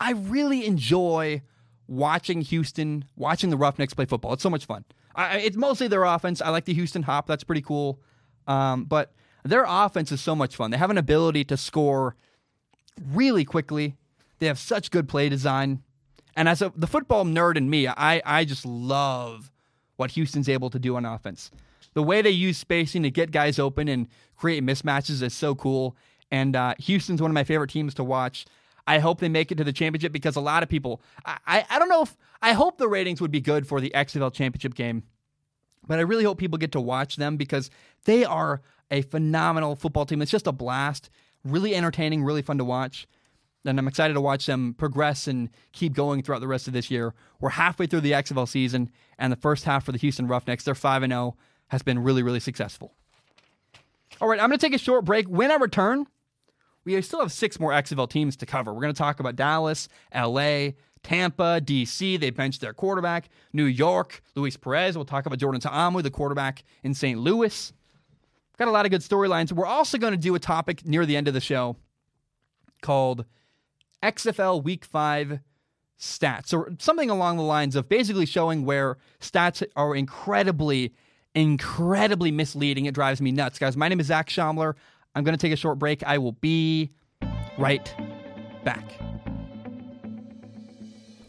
I 0.00 0.12
really 0.12 0.66
enjoy 0.66 1.42
watching 1.86 2.40
Houston, 2.40 3.04
watching 3.16 3.50
the 3.50 3.56
Roughnecks 3.56 3.94
play 3.94 4.06
football. 4.06 4.32
It's 4.32 4.42
so 4.42 4.50
much 4.50 4.64
fun. 4.64 4.84
I, 5.14 5.38
it's 5.38 5.56
mostly 5.56 5.88
their 5.88 6.04
offense. 6.04 6.40
I 6.40 6.48
like 6.50 6.64
the 6.64 6.74
Houston 6.74 7.02
Hop. 7.02 7.26
That's 7.26 7.44
pretty 7.44 7.62
cool. 7.62 8.00
Um, 8.46 8.84
but 8.84 9.12
their 9.44 9.64
offense 9.66 10.10
is 10.12 10.20
so 10.20 10.34
much 10.34 10.56
fun. 10.56 10.70
They 10.70 10.78
have 10.78 10.90
an 10.90 10.98
ability 10.98 11.44
to 11.44 11.56
score 11.56 12.16
really 13.12 13.44
quickly. 13.44 13.96
They 14.38 14.46
have 14.46 14.58
such 14.58 14.90
good 14.90 15.08
play 15.08 15.28
design. 15.28 15.82
And 16.36 16.48
as 16.48 16.62
a, 16.62 16.72
the 16.74 16.86
football 16.86 17.24
nerd 17.24 17.56
in 17.56 17.68
me, 17.68 17.86
I, 17.86 18.22
I 18.24 18.44
just 18.44 18.64
love 18.64 19.50
what 19.96 20.12
Houston's 20.12 20.48
able 20.48 20.70
to 20.70 20.78
do 20.78 20.96
on 20.96 21.04
offense. 21.04 21.50
The 21.94 22.02
way 22.02 22.22
they 22.22 22.30
use 22.30 22.58
spacing 22.58 23.02
to 23.02 23.10
get 23.10 23.30
guys 23.30 23.58
open 23.58 23.88
and 23.88 24.08
create 24.36 24.64
mismatches 24.64 25.22
is 25.22 25.34
so 25.34 25.54
cool. 25.54 25.96
And 26.30 26.54
uh, 26.54 26.74
Houston's 26.78 27.20
one 27.20 27.30
of 27.30 27.34
my 27.34 27.44
favorite 27.44 27.70
teams 27.70 27.94
to 27.94 28.04
watch. 28.04 28.46
I 28.86 28.98
hope 28.98 29.20
they 29.20 29.28
make 29.28 29.52
it 29.52 29.56
to 29.56 29.64
the 29.64 29.72
championship 29.72 30.12
because 30.12 30.36
a 30.36 30.40
lot 30.40 30.62
of 30.62 30.68
people, 30.68 31.02
I, 31.24 31.38
I, 31.46 31.66
I 31.70 31.78
don't 31.78 31.88
know 31.88 32.02
if, 32.02 32.16
I 32.42 32.52
hope 32.52 32.78
the 32.78 32.88
ratings 32.88 33.20
would 33.20 33.30
be 33.30 33.40
good 33.40 33.66
for 33.66 33.80
the 33.80 33.92
XFL 33.94 34.32
championship 34.32 34.74
game. 34.74 35.04
But 35.86 35.98
I 35.98 36.02
really 36.02 36.24
hope 36.24 36.38
people 36.38 36.58
get 36.58 36.72
to 36.72 36.80
watch 36.80 37.16
them 37.16 37.36
because 37.36 37.70
they 38.04 38.24
are 38.24 38.62
a 38.90 39.02
phenomenal 39.02 39.76
football 39.76 40.06
team. 40.06 40.22
It's 40.22 40.30
just 40.30 40.46
a 40.46 40.52
blast, 40.52 41.10
really 41.44 41.74
entertaining, 41.74 42.24
really 42.24 42.42
fun 42.42 42.58
to 42.58 42.64
watch. 42.64 43.06
And 43.64 43.78
I'm 43.78 43.88
excited 43.88 44.14
to 44.14 44.20
watch 44.20 44.46
them 44.46 44.74
progress 44.74 45.28
and 45.28 45.50
keep 45.72 45.92
going 45.92 46.22
throughout 46.22 46.40
the 46.40 46.48
rest 46.48 46.66
of 46.66 46.72
this 46.72 46.90
year. 46.90 47.14
We're 47.40 47.50
halfway 47.50 47.86
through 47.86 48.00
the 48.00 48.12
XFL 48.12 48.48
season, 48.48 48.90
and 49.18 49.30
the 49.30 49.36
first 49.36 49.64
half 49.64 49.84
for 49.84 49.92
the 49.92 49.98
Houston 49.98 50.26
Roughnecks, 50.26 50.64
they're 50.64 50.74
5 50.74 51.02
and 51.02 51.12
0, 51.12 51.36
has 51.70 51.82
been 51.82 51.98
really, 51.98 52.22
really 52.22 52.40
successful. 52.40 52.92
All 54.20 54.28
right, 54.28 54.40
I'm 54.40 54.48
going 54.48 54.58
to 54.58 54.66
take 54.66 54.74
a 54.74 54.78
short 54.78 55.04
break. 55.04 55.26
When 55.26 55.50
I 55.50 55.56
return, 55.56 56.06
we 56.84 57.00
still 57.02 57.20
have 57.20 57.32
six 57.32 57.58
more 57.58 57.70
XFL 57.72 58.10
teams 58.10 58.36
to 58.36 58.46
cover. 58.46 58.72
We're 58.72 58.82
going 58.82 58.92
to 58.92 58.98
talk 58.98 59.20
about 59.20 59.36
Dallas, 59.36 59.88
LA, 60.14 60.70
Tampa, 61.02 61.60
DC. 61.64 62.20
They 62.20 62.30
benched 62.30 62.60
their 62.60 62.74
quarterback. 62.74 63.28
New 63.52 63.64
York, 63.64 64.22
Luis 64.34 64.56
Perez. 64.56 64.96
We'll 64.96 65.04
talk 65.04 65.26
about 65.26 65.38
Jordan 65.38 65.60
Ta'amu, 65.60 66.02
the 66.02 66.10
quarterback 66.10 66.64
in 66.82 66.92
St. 66.92 67.18
Louis. 67.18 67.72
Got 68.58 68.68
a 68.68 68.72
lot 68.72 68.84
of 68.84 68.90
good 68.90 69.00
storylines. 69.00 69.52
We're 69.52 69.66
also 69.66 69.96
going 69.96 70.12
to 70.12 70.18
do 70.18 70.34
a 70.34 70.38
topic 70.38 70.86
near 70.86 71.06
the 71.06 71.16
end 71.16 71.28
of 71.28 71.34
the 71.34 71.40
show 71.40 71.76
called 72.82 73.24
XFL 74.02 74.62
Week 74.62 74.84
5 74.84 75.40
stats, 75.98 76.54
or 76.54 76.72
something 76.78 77.10
along 77.10 77.36
the 77.36 77.42
lines 77.42 77.76
of 77.76 77.88
basically 77.88 78.26
showing 78.26 78.64
where 78.64 78.96
stats 79.20 79.62
are 79.76 79.94
incredibly, 79.94 80.94
incredibly 81.34 82.30
misleading. 82.30 82.86
It 82.86 82.94
drives 82.94 83.20
me 83.20 83.32
nuts. 83.32 83.58
Guys, 83.58 83.76
my 83.76 83.88
name 83.88 84.00
is 84.00 84.06
Zac 84.06 84.28
Shomler. 84.28 84.74
I'm 85.14 85.24
going 85.24 85.36
to 85.36 85.40
take 85.40 85.52
a 85.52 85.56
short 85.56 85.78
break. 85.78 86.02
I 86.04 86.18
will 86.18 86.32
be 86.32 86.90
right 87.58 87.94
back. 88.64 88.84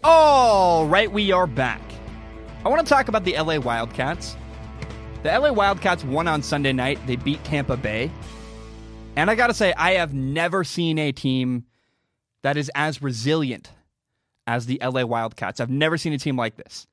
All 0.03 0.87
right, 0.87 1.11
we 1.11 1.31
are 1.31 1.47
back. 1.47 1.81
I 2.65 2.69
want 2.69 2.85
to 2.85 2.89
talk 2.89 3.07
about 3.07 3.23
the 3.23 3.37
LA 3.37 3.59
Wildcats. 3.59 4.35
The 5.23 5.37
LA 5.37 5.51
Wildcats 5.51 6.03
won 6.03 6.27
on 6.27 6.41
Sunday 6.41 6.73
night. 6.73 6.99
They 7.05 7.15
beat 7.15 7.43
Tampa 7.43 7.77
Bay. 7.77 8.11
And 9.15 9.29
I 9.29 9.35
got 9.35 9.47
to 9.47 9.53
say, 9.53 9.73
I 9.73 9.93
have 9.93 10.13
never 10.13 10.63
seen 10.63 10.97
a 10.97 11.11
team 11.11 11.65
that 12.43 12.57
is 12.57 12.71
as 12.73 13.01
resilient 13.01 13.71
as 14.47 14.65
the 14.65 14.79
LA 14.83 15.05
Wildcats. 15.05 15.59
I've 15.59 15.69
never 15.69 15.97
seen 15.97 16.13
a 16.13 16.17
team 16.17 16.35
like 16.35 16.55
this. 16.55 16.87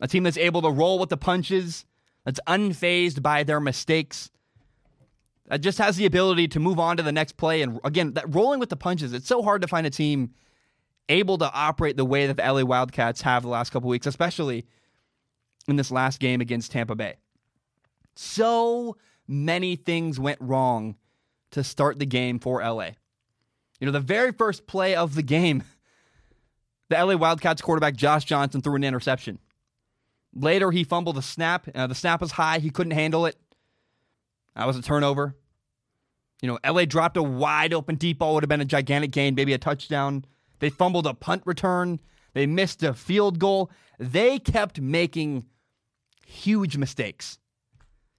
A 0.00 0.08
team 0.08 0.22
that's 0.22 0.36
able 0.36 0.62
to 0.62 0.70
roll 0.70 0.98
with 0.98 1.08
the 1.08 1.16
punches, 1.16 1.86
that's 2.28 2.40
unfazed 2.46 3.22
by 3.22 3.42
their 3.42 3.58
mistakes, 3.58 4.30
that 5.46 5.62
just 5.62 5.78
has 5.78 5.96
the 5.96 6.04
ability 6.04 6.46
to 6.48 6.60
move 6.60 6.78
on 6.78 6.98
to 6.98 7.02
the 7.02 7.10
next 7.10 7.38
play. 7.38 7.62
And 7.62 7.80
again, 7.84 8.12
that 8.12 8.34
rolling 8.34 8.60
with 8.60 8.68
the 8.68 8.76
punches, 8.76 9.14
it's 9.14 9.26
so 9.26 9.42
hard 9.42 9.62
to 9.62 9.66
find 9.66 9.86
a 9.86 9.90
team 9.90 10.34
able 11.08 11.38
to 11.38 11.50
operate 11.50 11.96
the 11.96 12.04
way 12.04 12.26
that 12.26 12.36
the 12.36 12.42
LA 12.42 12.64
Wildcats 12.64 13.22
have 13.22 13.44
the 13.44 13.48
last 13.48 13.70
couple 13.70 13.88
weeks, 13.88 14.06
especially 14.06 14.66
in 15.68 15.76
this 15.76 15.90
last 15.90 16.20
game 16.20 16.42
against 16.42 16.70
Tampa 16.70 16.94
Bay. 16.94 17.16
So 18.14 18.98
many 19.26 19.76
things 19.76 20.20
went 20.20 20.38
wrong 20.42 20.96
to 21.52 21.64
start 21.64 21.98
the 21.98 22.04
game 22.04 22.40
for 22.40 22.60
LA. 22.60 22.90
You 23.80 23.86
know, 23.86 23.92
the 23.92 24.00
very 24.00 24.32
first 24.32 24.66
play 24.66 24.94
of 24.94 25.14
the 25.14 25.22
game, 25.22 25.62
the 26.90 27.02
LA 27.02 27.16
Wildcats 27.16 27.62
quarterback 27.62 27.96
Josh 27.96 28.26
Johnson 28.26 28.60
threw 28.60 28.74
an 28.74 28.84
interception. 28.84 29.38
Later, 30.34 30.70
he 30.70 30.84
fumbled 30.84 31.16
the 31.16 31.22
snap. 31.22 31.68
Uh, 31.74 31.86
the 31.86 31.94
snap 31.94 32.20
was 32.20 32.32
high. 32.32 32.58
He 32.58 32.70
couldn't 32.70 32.92
handle 32.92 33.26
it. 33.26 33.36
That 34.54 34.66
was 34.66 34.76
a 34.76 34.82
turnover. 34.82 35.36
You 36.42 36.48
know, 36.48 36.58
LA 36.64 36.84
dropped 36.84 37.16
a 37.16 37.22
wide 37.22 37.72
open 37.72 37.96
deep 37.96 38.18
ball, 38.18 38.34
would 38.34 38.44
have 38.44 38.48
been 38.48 38.60
a 38.60 38.64
gigantic 38.64 39.10
gain, 39.10 39.34
maybe 39.34 39.52
a 39.52 39.58
touchdown. 39.58 40.24
They 40.60 40.70
fumbled 40.70 41.06
a 41.06 41.14
punt 41.14 41.42
return. 41.46 42.00
They 42.34 42.46
missed 42.46 42.82
a 42.82 42.94
field 42.94 43.38
goal. 43.38 43.70
They 43.98 44.38
kept 44.38 44.80
making 44.80 45.46
huge 46.26 46.76
mistakes. 46.76 47.38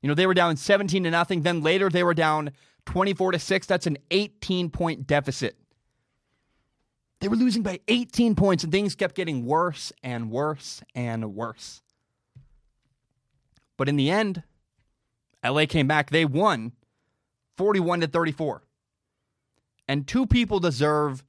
You 0.02 0.08
know, 0.08 0.16
they 0.16 0.28
were 0.28 0.34
down 0.34 0.58
17 0.58 1.04
to 1.04 1.12
nothing. 1.12 1.42
Then 1.42 1.62
later 1.62 1.90
they 1.90 2.04
were 2.04 2.14
down 2.14 2.52
24 2.86 3.34
to 3.34 3.40
6. 3.40 3.68
That's 3.68 3.88
an 3.88 3.98
18 4.12 4.70
point 4.70 5.08
deficit. 5.08 5.58
They 7.20 7.28
were 7.28 7.36
losing 7.36 7.64
by 7.64 7.82
18 7.88 8.36
points 8.36 8.64
and 8.64 8.72
things 8.72 8.96
kept 8.96 9.16
getting 9.16 9.46
worse 9.46 9.92
and 10.04 10.32
worse 10.32 10.82
and 10.96 11.36
worse. 11.36 11.82
But 13.80 13.88
in 13.88 13.96
the 13.96 14.12
end, 14.12 14.44
LA 15.44 15.66
came 15.66 15.88
back. 15.88 16.10
They 16.10 16.26
won 16.26 16.74
41 17.56 18.02
to 18.02 18.08
34. 18.08 18.62
And 19.88 20.06
two 20.06 20.28
people 20.28 20.60
deserve 20.60 21.24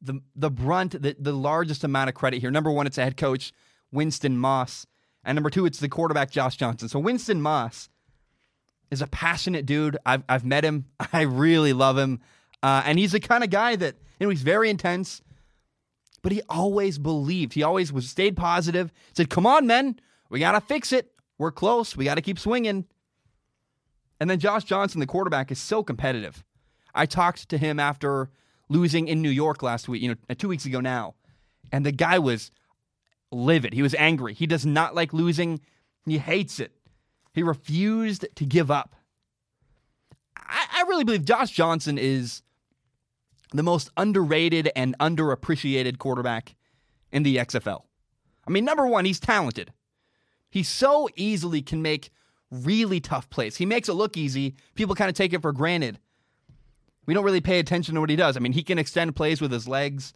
the 0.00 0.22
the 0.34 0.50
brunt, 0.50 0.92
the, 1.02 1.14
the 1.18 1.34
largest 1.34 1.84
amount 1.84 2.08
of 2.08 2.14
credit 2.14 2.40
here. 2.40 2.50
Number 2.50 2.70
one, 2.70 2.86
it's 2.86 2.96
a 2.96 3.04
head 3.04 3.18
coach, 3.18 3.52
Winston 3.92 4.38
Moss. 4.38 4.86
And 5.22 5.36
number 5.36 5.50
two, 5.50 5.66
it's 5.66 5.78
the 5.78 5.90
quarterback, 5.90 6.30
Josh 6.30 6.56
Johnson. 6.56 6.88
So 6.88 6.98
Winston 6.98 7.42
Moss 7.42 7.90
is 8.90 9.02
a 9.02 9.06
passionate 9.06 9.66
dude. 9.66 9.98
I've, 10.06 10.24
I've 10.26 10.46
met 10.46 10.64
him. 10.64 10.86
I 11.12 11.22
really 11.22 11.74
love 11.74 11.98
him. 11.98 12.20
Uh, 12.62 12.82
and 12.86 12.98
he's 12.98 13.12
the 13.12 13.20
kind 13.20 13.44
of 13.44 13.50
guy 13.50 13.76
that, 13.76 13.96
you 14.18 14.26
know, 14.26 14.30
he's 14.30 14.42
very 14.42 14.70
intense, 14.70 15.20
but 16.22 16.32
he 16.32 16.40
always 16.48 16.98
believed. 16.98 17.52
He 17.52 17.62
always 17.62 17.92
was 17.92 18.08
stayed 18.08 18.38
positive, 18.38 18.90
said, 19.12 19.28
come 19.28 19.46
on, 19.46 19.66
men. 19.66 20.00
We 20.30 20.40
got 20.40 20.52
to 20.52 20.62
fix 20.62 20.94
it. 20.94 21.12
We're 21.38 21.52
close. 21.52 21.96
We 21.96 22.04
got 22.04 22.16
to 22.16 22.22
keep 22.22 22.38
swinging. 22.38 22.86
And 24.20 24.28
then 24.28 24.40
Josh 24.40 24.64
Johnson, 24.64 25.00
the 25.00 25.06
quarterback, 25.06 25.50
is 25.50 25.58
so 25.58 25.82
competitive. 25.82 26.44
I 26.94 27.06
talked 27.06 27.48
to 27.48 27.58
him 27.58 27.78
after 27.78 28.30
losing 28.68 29.08
in 29.08 29.22
New 29.22 29.30
York 29.30 29.62
last 29.62 29.88
week, 29.88 30.02
you 30.02 30.08
know, 30.08 30.16
uh, 30.28 30.34
two 30.36 30.48
weeks 30.48 30.66
ago 30.66 30.80
now. 30.80 31.14
And 31.70 31.86
the 31.86 31.92
guy 31.92 32.18
was 32.18 32.50
livid. 33.30 33.72
He 33.72 33.82
was 33.82 33.94
angry. 33.94 34.34
He 34.34 34.46
does 34.46 34.66
not 34.66 34.94
like 34.94 35.12
losing. 35.12 35.60
He 36.04 36.18
hates 36.18 36.58
it. 36.58 36.72
He 37.32 37.42
refused 37.42 38.26
to 38.34 38.44
give 38.44 38.70
up. 38.70 38.96
I, 40.36 40.66
I 40.72 40.82
really 40.88 41.04
believe 41.04 41.24
Josh 41.24 41.50
Johnson 41.50 41.98
is 41.98 42.42
the 43.52 43.62
most 43.62 43.90
underrated 43.96 44.70
and 44.74 44.96
underappreciated 44.98 45.98
quarterback 45.98 46.54
in 47.12 47.22
the 47.22 47.36
XFL. 47.36 47.82
I 48.46 48.50
mean, 48.50 48.64
number 48.64 48.86
one, 48.86 49.04
he's 49.04 49.20
talented. 49.20 49.72
He 50.50 50.62
so 50.62 51.08
easily 51.16 51.62
can 51.62 51.82
make 51.82 52.10
really 52.50 53.00
tough 53.00 53.28
plays. 53.30 53.56
He 53.56 53.66
makes 53.66 53.88
it 53.88 53.94
look 53.94 54.16
easy. 54.16 54.54
People 54.74 54.94
kind 54.94 55.10
of 55.10 55.14
take 55.14 55.32
it 55.32 55.42
for 55.42 55.52
granted. 55.52 55.98
We 57.06 57.14
don't 57.14 57.24
really 57.24 57.40
pay 57.40 57.58
attention 57.58 57.94
to 57.94 58.00
what 58.00 58.10
he 58.10 58.16
does. 58.16 58.36
I 58.36 58.40
mean, 58.40 58.52
he 58.52 58.62
can 58.62 58.78
extend 58.78 59.16
plays 59.16 59.40
with 59.40 59.52
his 59.52 59.66
legs. 59.66 60.12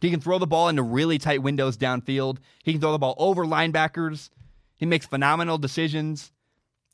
He 0.00 0.10
can 0.10 0.20
throw 0.20 0.38
the 0.38 0.46
ball 0.46 0.68
into 0.68 0.82
really 0.82 1.18
tight 1.18 1.42
windows 1.42 1.76
downfield. 1.76 2.38
He 2.62 2.72
can 2.72 2.80
throw 2.80 2.92
the 2.92 2.98
ball 2.98 3.14
over 3.18 3.44
linebackers. 3.44 4.30
He 4.76 4.86
makes 4.86 5.06
phenomenal 5.06 5.58
decisions. 5.58 6.32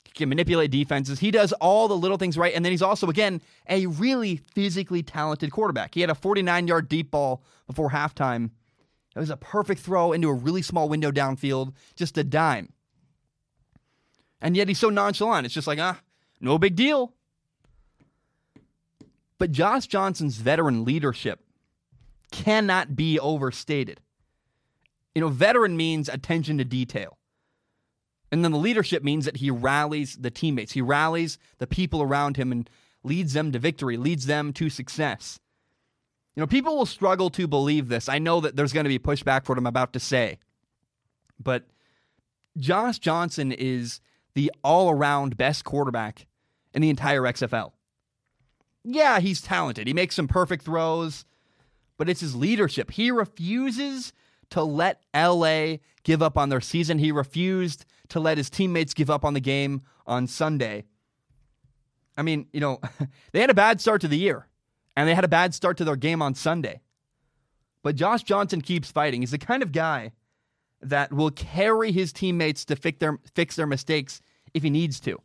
He 0.05 0.11
can 0.11 0.29
manipulate 0.29 0.71
defenses. 0.71 1.19
He 1.19 1.31
does 1.31 1.51
all 1.53 1.87
the 1.87 1.97
little 1.97 2.17
things 2.17 2.37
right. 2.37 2.53
And 2.53 2.63
then 2.63 2.71
he's 2.71 2.81
also, 2.81 3.09
again, 3.09 3.41
a 3.67 3.85
really 3.87 4.37
physically 4.53 5.03
talented 5.03 5.51
quarterback. 5.51 5.93
He 5.93 6.01
had 6.01 6.09
a 6.09 6.15
49 6.15 6.67
yard 6.67 6.87
deep 6.87 7.11
ball 7.11 7.43
before 7.67 7.91
halftime. 7.91 8.51
It 9.15 9.19
was 9.19 9.29
a 9.29 9.37
perfect 9.37 9.81
throw 9.81 10.11
into 10.11 10.29
a 10.29 10.33
really 10.33 10.61
small 10.61 10.89
window 10.89 11.11
downfield, 11.11 11.73
just 11.95 12.17
a 12.17 12.23
dime. 12.23 12.73
And 14.41 14.57
yet 14.57 14.67
he's 14.67 14.79
so 14.79 14.89
nonchalant. 14.89 15.45
It's 15.45 15.53
just 15.53 15.67
like, 15.67 15.79
ah, 15.79 16.01
no 16.41 16.57
big 16.57 16.75
deal. 16.75 17.13
But 19.37 19.51
Josh 19.51 19.87
Johnson's 19.87 20.37
veteran 20.37 20.83
leadership 20.83 21.45
cannot 22.31 22.95
be 22.95 23.19
overstated. 23.19 23.99
You 25.13 25.21
know, 25.21 25.29
veteran 25.29 25.77
means 25.77 26.09
attention 26.09 26.57
to 26.57 26.65
detail. 26.65 27.17
And 28.31 28.43
then 28.43 28.51
the 28.51 28.57
leadership 28.57 29.03
means 29.03 29.25
that 29.25 29.37
he 29.37 29.51
rallies 29.51 30.17
the 30.17 30.31
teammates, 30.31 30.71
he 30.71 30.81
rallies 30.81 31.37
the 31.59 31.67
people 31.67 32.01
around 32.01 32.35
him 32.35 32.51
and 32.51 32.67
leads 33.03 33.33
them 33.33 33.51
to 33.51 33.59
victory, 33.59 33.95
leads 33.95 34.25
them 34.25 34.51
to 34.53 34.71
success. 34.71 35.39
You 36.35 36.41
know, 36.41 36.47
people 36.47 36.77
will 36.77 36.85
struggle 36.85 37.29
to 37.31 37.47
believe 37.47 37.89
this. 37.89 38.09
I 38.09 38.19
know 38.19 38.41
that 38.41 38.55
there's 38.55 38.73
going 38.73 38.85
to 38.85 38.89
be 38.89 38.99
pushback 38.99 39.45
for 39.45 39.53
what 39.53 39.59
I'm 39.59 39.67
about 39.67 39.93
to 39.93 39.99
say. 39.99 40.39
But 41.39 41.65
Josh 42.57 42.99
Johnson 42.99 43.51
is 43.51 44.01
the 44.33 44.51
all 44.63 44.89
around 44.89 45.37
best 45.37 45.63
quarterback 45.63 46.25
in 46.73 46.81
the 46.81 46.89
entire 46.89 47.21
XFL. 47.21 47.71
Yeah, 48.83 49.19
he's 49.19 49.41
talented. 49.41 49.87
He 49.87 49.93
makes 49.93 50.15
some 50.15 50.27
perfect 50.27 50.65
throws 50.65 51.25
but 51.97 52.09
it's 52.09 52.21
his 52.21 52.35
leadership. 52.35 52.91
He 52.91 53.11
refuses 53.11 54.13
to 54.49 54.63
let 54.63 55.01
LA 55.15 55.77
give 56.03 56.21
up 56.21 56.37
on 56.37 56.49
their 56.49 56.61
season. 56.61 56.99
He 56.99 57.11
refused 57.11 57.85
to 58.09 58.19
let 58.19 58.37
his 58.37 58.49
teammates 58.49 58.93
give 58.93 59.09
up 59.09 59.23
on 59.25 59.33
the 59.33 59.39
game 59.39 59.81
on 60.05 60.27
Sunday. 60.27 60.85
I 62.17 62.21
mean, 62.21 62.47
you 62.51 62.59
know, 62.59 62.81
they 63.31 63.41
had 63.41 63.49
a 63.49 63.55
bad 63.55 63.81
start 63.81 64.01
to 64.01 64.07
the 64.07 64.17
year, 64.17 64.47
and 64.95 65.07
they 65.07 65.15
had 65.15 65.23
a 65.23 65.29
bad 65.29 65.53
start 65.53 65.77
to 65.77 65.85
their 65.85 65.95
game 65.95 66.21
on 66.21 66.35
Sunday. 66.35 66.81
But 67.81 67.95
Josh 67.95 68.23
Johnson 68.23 68.61
keeps 68.61 68.91
fighting. 68.91 69.21
He's 69.21 69.31
the 69.31 69.37
kind 69.37 69.61
of 69.61 69.71
guy 69.71 70.11
that 70.81 71.11
will 71.11 71.31
carry 71.31 71.91
his 71.91 72.13
teammates 72.13 72.65
to 72.65 72.75
fix 72.75 72.99
their 72.99 73.19
fix 73.33 73.55
their 73.55 73.67
mistakes 73.67 74.21
if 74.53 74.63
he 74.63 74.69
needs 74.69 74.99
to. 75.01 75.21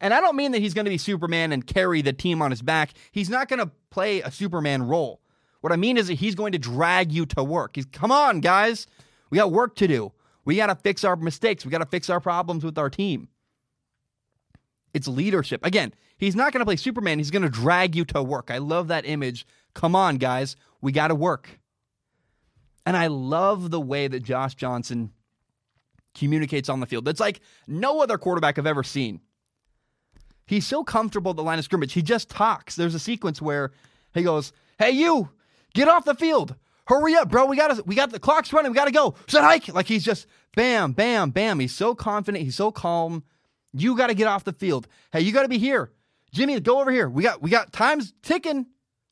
And 0.00 0.14
I 0.14 0.20
don't 0.20 0.36
mean 0.36 0.52
that 0.52 0.60
he's 0.60 0.72
going 0.72 0.86
to 0.86 0.90
be 0.90 0.98
Superman 0.98 1.52
and 1.52 1.66
carry 1.66 2.00
the 2.00 2.12
team 2.12 2.40
on 2.40 2.50
his 2.50 2.62
back. 2.62 2.92
He's 3.12 3.28
not 3.28 3.48
going 3.48 3.58
to 3.58 3.70
play 3.90 4.22
a 4.22 4.30
Superman 4.30 4.82
role. 4.82 5.20
What 5.60 5.72
I 5.72 5.76
mean 5.76 5.98
is 5.98 6.06
that 6.08 6.14
he's 6.14 6.34
going 6.34 6.52
to 6.52 6.58
drag 6.58 7.12
you 7.12 7.26
to 7.26 7.44
work. 7.44 7.72
He's, 7.74 7.84
come 7.84 8.10
on, 8.10 8.40
guys. 8.40 8.86
We 9.28 9.36
got 9.36 9.52
work 9.52 9.76
to 9.76 9.86
do. 9.86 10.12
We 10.46 10.56
got 10.56 10.68
to 10.68 10.74
fix 10.74 11.04
our 11.04 11.16
mistakes. 11.16 11.66
We 11.66 11.70
got 11.70 11.78
to 11.78 11.86
fix 11.86 12.08
our 12.08 12.20
problems 12.20 12.64
with 12.64 12.78
our 12.78 12.88
team. 12.88 13.28
It's 14.92 15.08
leadership. 15.08 15.64
Again, 15.64 15.92
he's 16.18 16.36
not 16.36 16.52
going 16.52 16.60
to 16.60 16.64
play 16.64 16.76
Superman. 16.76 17.18
He's 17.18 17.30
going 17.30 17.42
to 17.42 17.48
drag 17.48 17.94
you 17.94 18.04
to 18.06 18.22
work. 18.22 18.50
I 18.50 18.58
love 18.58 18.88
that 18.88 19.06
image. 19.06 19.46
Come 19.74 19.94
on, 19.94 20.16
guys. 20.16 20.56
We 20.80 20.92
got 20.92 21.08
to 21.08 21.14
work. 21.14 21.60
And 22.86 22.96
I 22.96 23.06
love 23.08 23.70
the 23.70 23.80
way 23.80 24.08
that 24.08 24.22
Josh 24.22 24.54
Johnson 24.54 25.12
communicates 26.14 26.68
on 26.68 26.80
the 26.80 26.86
field. 26.86 27.04
That's 27.04 27.20
like 27.20 27.40
no 27.66 28.02
other 28.02 28.18
quarterback 28.18 28.58
I've 28.58 28.66
ever 28.66 28.82
seen. 28.82 29.20
He's 30.46 30.66
so 30.66 30.82
comfortable 30.82 31.30
at 31.30 31.36
the 31.36 31.44
line 31.44 31.58
of 31.60 31.64
scrimmage. 31.64 31.92
He 31.92 32.02
just 32.02 32.28
talks. 32.28 32.74
There's 32.74 32.94
a 32.96 32.98
sequence 32.98 33.40
where 33.40 33.70
he 34.14 34.22
goes, 34.22 34.52
"Hey, 34.78 34.90
you, 34.90 35.28
get 35.74 35.86
off 35.86 36.04
the 36.04 36.14
field. 36.14 36.56
Hurry 36.86 37.14
up, 37.14 37.28
bro. 37.28 37.46
We 37.46 37.56
got 37.56 37.86
we 37.86 37.94
got 37.94 38.10
the 38.10 38.18
clock's 38.18 38.52
running. 38.52 38.72
We 38.72 38.74
got 38.74 38.86
to 38.86 38.90
go. 38.90 39.14
Set 39.28 39.44
hike." 39.44 39.68
Like 39.68 39.86
he's 39.86 40.02
just 40.02 40.26
bam, 40.56 40.90
bam, 40.92 41.30
bam. 41.30 41.60
He's 41.60 41.74
so 41.74 41.94
confident. 41.94 42.42
He's 42.42 42.56
so 42.56 42.72
calm. 42.72 43.22
You 43.72 43.96
got 43.96 44.08
to 44.08 44.14
get 44.14 44.26
off 44.26 44.44
the 44.44 44.52
field. 44.52 44.88
Hey, 45.12 45.20
you 45.20 45.32
got 45.32 45.42
to 45.42 45.48
be 45.48 45.58
here. 45.58 45.92
Jimmy, 46.32 46.58
go 46.60 46.80
over 46.80 46.90
here. 46.90 47.08
We 47.08 47.22
got 47.22 47.42
we 47.42 47.50
got 47.50 47.72
time's 47.72 48.12
ticking. 48.22 48.66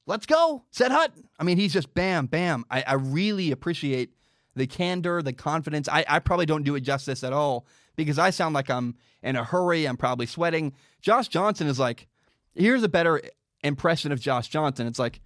Let's 0.07 0.27
go. 0.27 0.65
Set 0.71 0.91
hut. 0.91 1.13
I 1.39 1.45
mean, 1.45 1.59
he's 1.59 1.73
just 1.73 1.93
bam, 1.95 2.27
bam. 2.27 2.65
I, 2.71 2.83
I 2.87 2.95
really 2.95 3.51
appreciate 3.51 4.15
the 4.55 4.67
candor, 4.67 5.23
the 5.23 5.33
confidence. 5.33 5.89
I, 5.89 6.05
I 6.09 6.19
probably 6.19 6.47
don't 6.47 6.63
do 6.63 6.75
it 6.77 6.81
justice 6.81 7.23
at 7.23 7.33
all 7.33 7.67
because 7.97 8.19
I 8.19 8.31
sound 8.31 8.55
like 8.55 8.71
I'm 8.71 8.97
in 9.23 9.37
a 9.37 9.45
hurry. 9.45 9.87
I'm 9.87 9.97
probably 9.97 10.27
sweating. 10.27 10.73
Josh 11.03 11.29
Johnson 11.29 11.67
is 11.67 11.79
like, 11.79 12.09
here's 12.55 12.83
a 12.83 12.89
better 12.89 13.21
impression 13.63 14.11
of 14.11 14.21
Josh 14.21 14.49
Johnson. 14.49 14.87
It's 14.87 14.99
like, 14.99 15.21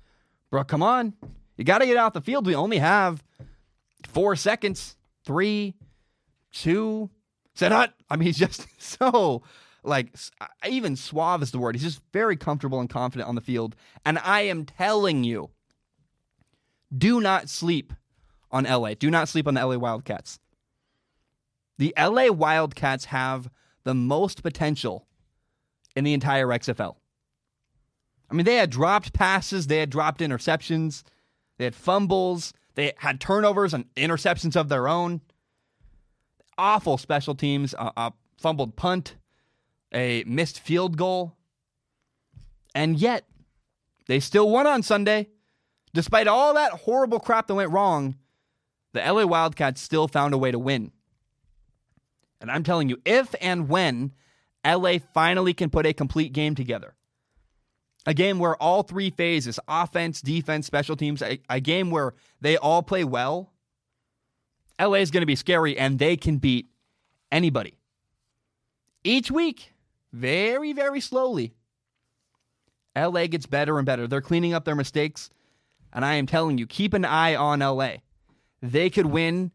bro, 0.51 0.65
come 0.65 0.83
on. 0.83 1.15
You 1.57 1.65
got 1.65 1.79
to 1.79 1.87
get 1.87 1.97
out 1.97 2.15
the 2.15 2.21
field. 2.21 2.47
We 2.47 2.55
only 2.55 2.79
have 2.79 3.23
four 4.07 4.37
seconds. 4.37 4.97
Three, 5.25 5.75
two, 6.51 7.11
set 7.55 7.73
hut. 7.73 7.95
I 8.11 8.17
mean, 8.17 8.27
he's 8.27 8.39
just 8.47 8.67
so 8.81 9.43
like 9.85 10.15
even 10.69 10.97
suave 10.97 11.43
is 11.43 11.51
the 11.51 11.59
word. 11.59 11.75
He's 11.75 11.83
just 11.83 12.03
very 12.13 12.37
comfortable 12.37 12.81
and 12.81 12.89
confident 12.89 13.29
on 13.29 13.35
the 13.35 13.41
field. 13.41 13.77
And 14.05 14.19
I 14.19 14.43
am 14.43 14.65
telling 14.65 15.25
you, 15.25 15.51
do 16.97 17.21
not 17.21 17.49
sleep 17.49 17.93
on 18.51 18.65
LA. 18.65 18.95
Do 18.95 19.11
not 19.11 19.29
sleep 19.29 19.49
on 19.49 19.55
the 19.55 19.67
LA 19.67 19.77
Wildcats. 19.77 20.39
The 21.79 21.95
LA 21.99 22.31
Wildcats 22.31 23.07
have 23.07 23.51
the 23.85 23.95
most 23.95 24.43
potential 24.43 25.07
in 25.97 26.05
the 26.05 26.13
entire 26.13 26.47
XFL. 26.47 26.97
I 28.31 28.35
mean, 28.35 28.47
they 28.47 28.57
had 28.57 28.71
dropped 28.71 29.13
passes, 29.13 29.67
they 29.67 29.79
had 29.79 29.91
dropped 29.91 30.21
interceptions, 30.21 31.03
they 31.59 31.65
had 31.65 31.75
fumbles, 31.75 32.53
they 32.75 32.93
had 32.97 33.21
turnovers 33.21 33.75
and 33.75 33.93
interceptions 33.95 34.57
of 34.57 34.69
their 34.69 34.89
own. 34.89 35.21
Awful 36.59 36.99
special 36.99 37.35
teams, 37.35 37.75
a, 37.75 37.93
a 37.97 38.13
fumbled 38.39 38.77
punt 38.77 39.17
a 39.93 40.25
missed 40.27 40.61
field 40.61 40.97
goal. 40.97 41.37
And 42.75 42.99
yet, 42.99 43.25
they 44.07 44.21
still 44.21 44.49
won 44.49 44.67
on 44.67 44.83
Sunday. 44.83 45.29
Despite 45.95 46.27
all 46.27 46.55
that 46.55 46.73
horrible 46.73 47.21
crap 47.21 47.47
that 47.47 47.55
went 47.55 47.71
wrong, 47.71 48.17
the 48.93 49.01
LA 49.01 49.27
Wildcats 49.27 49.81
still 49.81 50.09
found 50.09 50.33
a 50.33 50.39
way 50.39 50.51
to 50.51 50.59
win. 50.59 50.91
And 52.41 52.51
I'm 52.51 52.65
telling 52.65 52.89
you, 52.89 53.01
if 53.05 53.35
and 53.41 53.69
when 53.69 54.13
LA 54.67 54.95
finally 55.13 55.53
can 55.53 55.71
put 55.71 55.87
a 55.87 55.93
complete 55.93 56.33
game 56.33 56.55
together, 56.55 56.95
a 58.07 58.15
game 58.15 58.39
where 58.39 58.57
all 58.57 58.83
three 58.83 59.11
phases 59.11 59.61
offense, 59.69 60.21
defense, 60.21 60.67
special 60.67 60.97
teams 60.97 61.23
a, 61.23 61.39
a 61.49 61.61
game 61.61 61.91
where 61.91 62.15
they 62.41 62.57
all 62.57 62.83
play 62.83 63.05
well 63.05 63.52
LA 64.81 64.97
is 64.97 65.11
going 65.11 65.23
to 65.23 65.27
be 65.27 65.37
scary 65.37 65.79
and 65.79 65.99
they 65.99 66.17
can 66.17 66.39
beat 66.39 66.69
anybody. 67.31 67.79
Each 69.05 69.31
week, 69.31 69.73
very, 70.13 70.73
very 70.73 71.01
slowly, 71.01 71.55
LA 72.97 73.27
gets 73.27 73.47
better 73.47 73.79
and 73.79 73.87
better. 73.87 74.07
They're 74.07 74.21
cleaning 74.21 74.55
up 74.55 74.65
their 74.65 74.77
mistakes. 74.77 75.31
And 75.93 76.05
I 76.05 76.15
am 76.15 76.27
telling 76.27 76.59
you, 76.59 76.67
keep 76.67 76.95
an 76.95 77.05
eye 77.05 77.35
on 77.35 77.61
LA. 77.61 77.97
They 78.63 78.91
could 78.91 79.07
win 79.07 79.51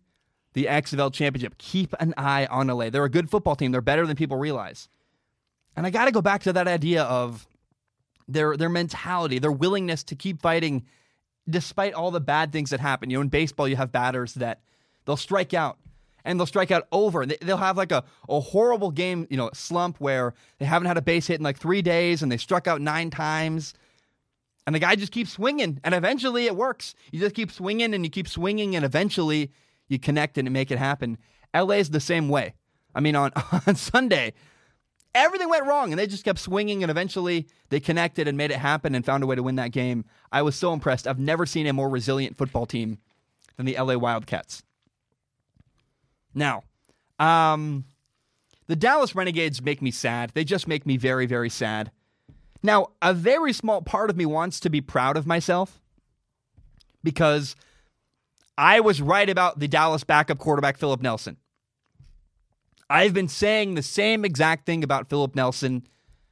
the 0.53 0.65
XFL 0.65 1.13
championship. 1.13 1.57
Keep 1.57 1.93
an 1.99 2.13
eye 2.17 2.45
on 2.47 2.67
LA. 2.67 2.89
They're 2.89 3.03
a 3.03 3.09
good 3.09 3.29
football 3.29 3.55
team. 3.55 3.71
They're 3.71 3.81
better 3.81 4.05
than 4.05 4.15
people 4.15 4.37
realize. 4.37 4.89
And 5.75 5.85
I 5.85 5.89
got 5.89 6.05
to 6.05 6.11
go 6.11 6.21
back 6.21 6.43
to 6.43 6.53
that 6.53 6.67
idea 6.67 7.03
of 7.03 7.47
their 8.27 8.57
their 8.57 8.69
mentality, 8.69 9.39
their 9.39 9.51
willingness 9.51 10.03
to 10.05 10.15
keep 10.15 10.41
fighting 10.41 10.85
despite 11.49 11.93
all 11.93 12.11
the 12.11 12.19
bad 12.19 12.51
things 12.51 12.71
that 12.71 12.79
happen. 12.79 13.09
You 13.09 13.17
know, 13.17 13.21
in 13.21 13.29
baseball, 13.29 13.67
you 13.67 13.75
have 13.75 13.91
batters 13.91 14.33
that 14.35 14.61
they'll 15.07 15.17
strike 15.17 15.55
out 15.55 15.79
and 16.23 16.39
they'll 16.39 16.45
strike 16.45 16.69
out 16.69 16.87
over. 16.91 17.23
And 17.23 17.35
they'll 17.41 17.57
have 17.57 17.77
like 17.77 17.91
a, 17.91 18.03
a 18.29 18.39
horrible 18.39 18.91
game, 18.91 19.25
you 19.31 19.37
know, 19.37 19.49
slump 19.53 19.99
where 19.99 20.35
they 20.59 20.65
haven't 20.65 20.87
had 20.87 20.97
a 20.97 21.01
base 21.01 21.25
hit 21.25 21.39
in 21.39 21.43
like 21.43 21.57
three 21.57 21.81
days 21.81 22.21
and 22.21 22.31
they 22.31 22.37
struck 22.37 22.67
out 22.67 22.81
nine 22.81 23.09
times. 23.09 23.73
And 24.67 24.75
the 24.75 24.79
guy 24.79 24.97
just 24.97 25.13
keeps 25.13 25.31
swinging, 25.31 25.79
and 25.85 25.95
eventually 25.95 26.45
it 26.45 26.57
works. 26.57 26.93
You 27.13 27.21
just 27.21 27.33
keep 27.33 27.51
swinging 27.51 27.93
and 27.93 28.03
you 28.03 28.11
keep 28.11 28.27
swinging, 28.27 28.75
and 28.75 28.83
eventually 28.83 29.49
you 29.87 29.97
connect 29.97 30.37
and 30.37 30.51
make 30.51 30.71
it 30.71 30.77
happen. 30.77 31.17
LA 31.55 31.75
is 31.75 31.91
the 31.91 32.01
same 32.01 32.27
way. 32.27 32.53
I 32.93 32.99
mean, 32.99 33.15
on, 33.15 33.31
on 33.65 33.75
Sunday, 33.77 34.33
everything 35.15 35.47
went 35.47 35.65
wrong, 35.65 35.93
and 35.93 35.97
they 35.97 36.05
just 36.05 36.25
kept 36.25 36.39
swinging, 36.39 36.83
and 36.83 36.91
eventually 36.91 37.47
they 37.69 37.79
connected 37.79 38.27
and 38.27 38.37
made 38.37 38.51
it 38.51 38.57
happen 38.57 38.93
and 38.93 39.05
found 39.05 39.23
a 39.23 39.25
way 39.25 39.37
to 39.37 39.43
win 39.43 39.55
that 39.55 39.71
game. 39.71 40.03
I 40.33 40.41
was 40.41 40.57
so 40.57 40.73
impressed. 40.73 41.07
I've 41.07 41.17
never 41.17 41.45
seen 41.45 41.65
a 41.65 41.71
more 41.71 41.87
resilient 41.87 42.35
football 42.35 42.65
team 42.65 42.97
than 43.55 43.65
the 43.65 43.77
LA 43.79 43.95
Wildcats. 43.95 44.63
Now, 46.37 46.63
um, 47.19 47.85
the 48.67 48.75
Dallas 48.75 49.15
Renegades 49.15 49.61
make 49.61 49.81
me 49.81 49.91
sad. 49.91 50.31
They 50.33 50.43
just 50.43 50.67
make 50.67 50.85
me 50.85 50.97
very, 50.97 51.25
very 51.25 51.49
sad. 51.49 51.91
Now, 52.63 52.89
a 53.01 53.13
very 53.13 53.53
small 53.53 53.81
part 53.81 54.09
of 54.09 54.17
me 54.17 54.25
wants 54.25 54.59
to 54.61 54.69
be 54.69 54.81
proud 54.81 55.17
of 55.17 55.25
myself 55.25 55.81
because 57.03 57.55
I 58.57 58.79
was 58.79 59.01
right 59.01 59.29
about 59.29 59.59
the 59.59 59.67
Dallas 59.67 60.03
backup 60.03 60.39
quarterback, 60.39 60.77
Philip 60.77 61.01
Nelson. 61.01 61.37
I've 62.89 63.13
been 63.13 63.27
saying 63.27 63.75
the 63.75 63.83
same 63.83 64.25
exact 64.25 64.65
thing 64.65 64.83
about 64.83 65.09
Philip 65.09 65.35
Nelson 65.35 65.85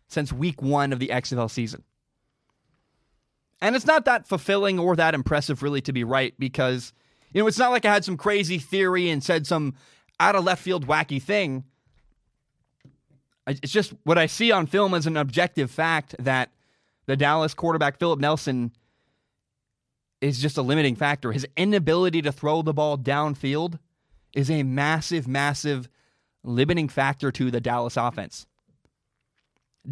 since 0.08 0.32
week 0.32 0.62
one 0.62 0.94
of 0.94 1.00
the 1.00 1.08
XFL 1.08 1.50
season. 1.50 1.84
And 3.62 3.76
it's 3.76 3.86
not 3.86 4.06
that 4.06 4.28
fulfilling 4.28 4.80
or 4.80 4.96
that 4.96 5.14
impressive, 5.14 5.64
really, 5.64 5.82
to 5.82 5.94
be 5.94 6.04
right, 6.04 6.34
because, 6.38 6.94
you 7.34 7.42
know, 7.42 7.48
it's 7.48 7.58
not 7.58 7.72
like 7.72 7.86
I 7.86 7.94
had 7.94 8.06
some 8.06 8.18
crazy 8.18 8.58
theory 8.58 9.10
and 9.10 9.24
said 9.24 9.48
some 9.48 9.76
out 10.20 10.36
of 10.36 10.44
left 10.44 10.62
field 10.62 10.88
wacky 10.88 11.22
thing. 11.22 11.64
It's 13.48 13.72
just 13.72 13.94
what 14.04 14.18
I 14.18 14.26
see 14.26 14.52
on 14.52 14.66
film 14.66 14.94
as 14.94 15.06
an 15.06 15.18
objective 15.18 15.70
fact 15.70 16.16
that 16.20 16.52
the 17.06 17.16
Dallas 17.16 17.54
quarterback, 17.54 18.00
Philip 18.00 18.20
Nelson, 18.20 18.72
is 20.22 20.42
just 20.42 20.58
a 20.58 20.62
limiting 20.64 20.96
factor. 20.96 21.32
His 21.32 21.48
inability 21.56 22.22
to 22.24 22.32
throw 22.32 22.62
the 22.62 22.74
ball 22.74 22.98
downfield 22.98 23.78
is 24.34 24.50
a 24.50 24.64
massive, 24.64 25.28
massive 25.28 25.88
limiting 26.44 26.90
factor 26.90 27.32
to 27.32 27.52
the 27.52 27.62
Dallas 27.62 27.98
offense. 27.98 28.48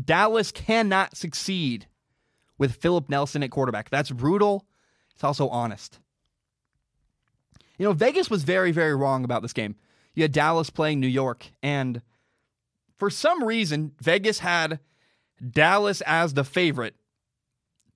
Dallas 0.03 0.51
cannot 0.51 1.15
succeed 1.15 1.85
with 2.57 2.75
Philip 2.75 3.09
Nelson 3.09 3.43
at 3.43 3.51
quarterback. 3.51 3.89
That's 3.89 4.09
brutal. 4.09 4.65
It's 5.13 5.23
also 5.23 5.47
honest. 5.49 5.99
You 7.77 7.85
know, 7.85 7.93
Vegas 7.93 8.29
was 8.29 8.43
very, 8.43 8.71
very 8.71 8.95
wrong 8.95 9.23
about 9.23 9.41
this 9.43 9.53
game 9.53 9.75
you 10.13 10.23
had 10.23 10.31
Dallas 10.31 10.69
playing 10.69 10.99
New 10.99 11.07
York. 11.07 11.47
And 11.61 12.01
for 12.97 13.09
some 13.09 13.43
reason, 13.43 13.93
Vegas 13.99 14.39
had 14.39 14.79
Dallas 15.51 16.01
as 16.01 16.33
the 16.33 16.43
favorite 16.43 16.95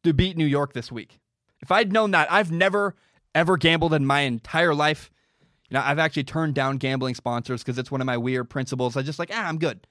to 0.04 0.14
beat 0.14 0.38
New 0.38 0.46
York 0.46 0.74
this 0.74 0.92
week. 0.92 1.20
If 1.62 1.72
I'd 1.72 1.92
known 1.92 2.12
that, 2.12 2.32
I've 2.32 2.52
never, 2.52 2.96
ever 3.34 3.58
gambled 3.58 3.94
in 3.94 4.06
my 4.06 4.22
entire 4.22 4.74
life. 4.74 5.10
You 5.70 5.76
know, 5.76 5.84
I've 5.84 6.00
actually 6.00 6.24
turned 6.24 6.56
down 6.56 6.78
gambling 6.78 7.16
sponsors 7.16 7.62
because 7.62 7.78
it's 7.78 7.92
one 7.92 8.02
of 8.02 8.06
my 8.06 8.18
weird 8.18 8.50
principles. 8.50 8.96
I 8.96 9.02
just 9.02 9.20
like, 9.20 9.32
ah, 9.34 9.48
I'm 9.48 9.58
good. 9.58 9.86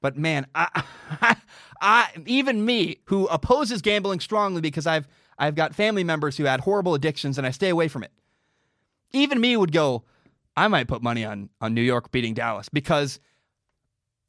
But 0.00 0.16
man, 0.16 0.46
I, 0.54 0.84
I, 1.20 1.36
I, 1.80 2.08
even 2.26 2.64
me 2.64 2.98
who 3.06 3.26
opposes 3.26 3.82
gambling 3.82 4.20
strongly 4.20 4.60
because 4.60 4.86
I've 4.86 5.08
I've 5.38 5.54
got 5.54 5.74
family 5.74 6.02
members 6.02 6.36
who 6.36 6.44
had 6.44 6.60
horrible 6.60 6.94
addictions 6.94 7.38
and 7.38 7.46
I 7.46 7.50
stay 7.50 7.68
away 7.68 7.88
from 7.88 8.02
it. 8.02 8.10
Even 9.12 9.40
me 9.40 9.56
would 9.56 9.72
go, 9.72 10.04
I 10.58 10.66
might 10.66 10.88
put 10.88 11.02
money 11.02 11.24
on 11.24 11.50
on 11.60 11.72
New 11.72 11.82
York 11.82 12.10
beating 12.10 12.34
Dallas 12.34 12.68
because 12.68 13.20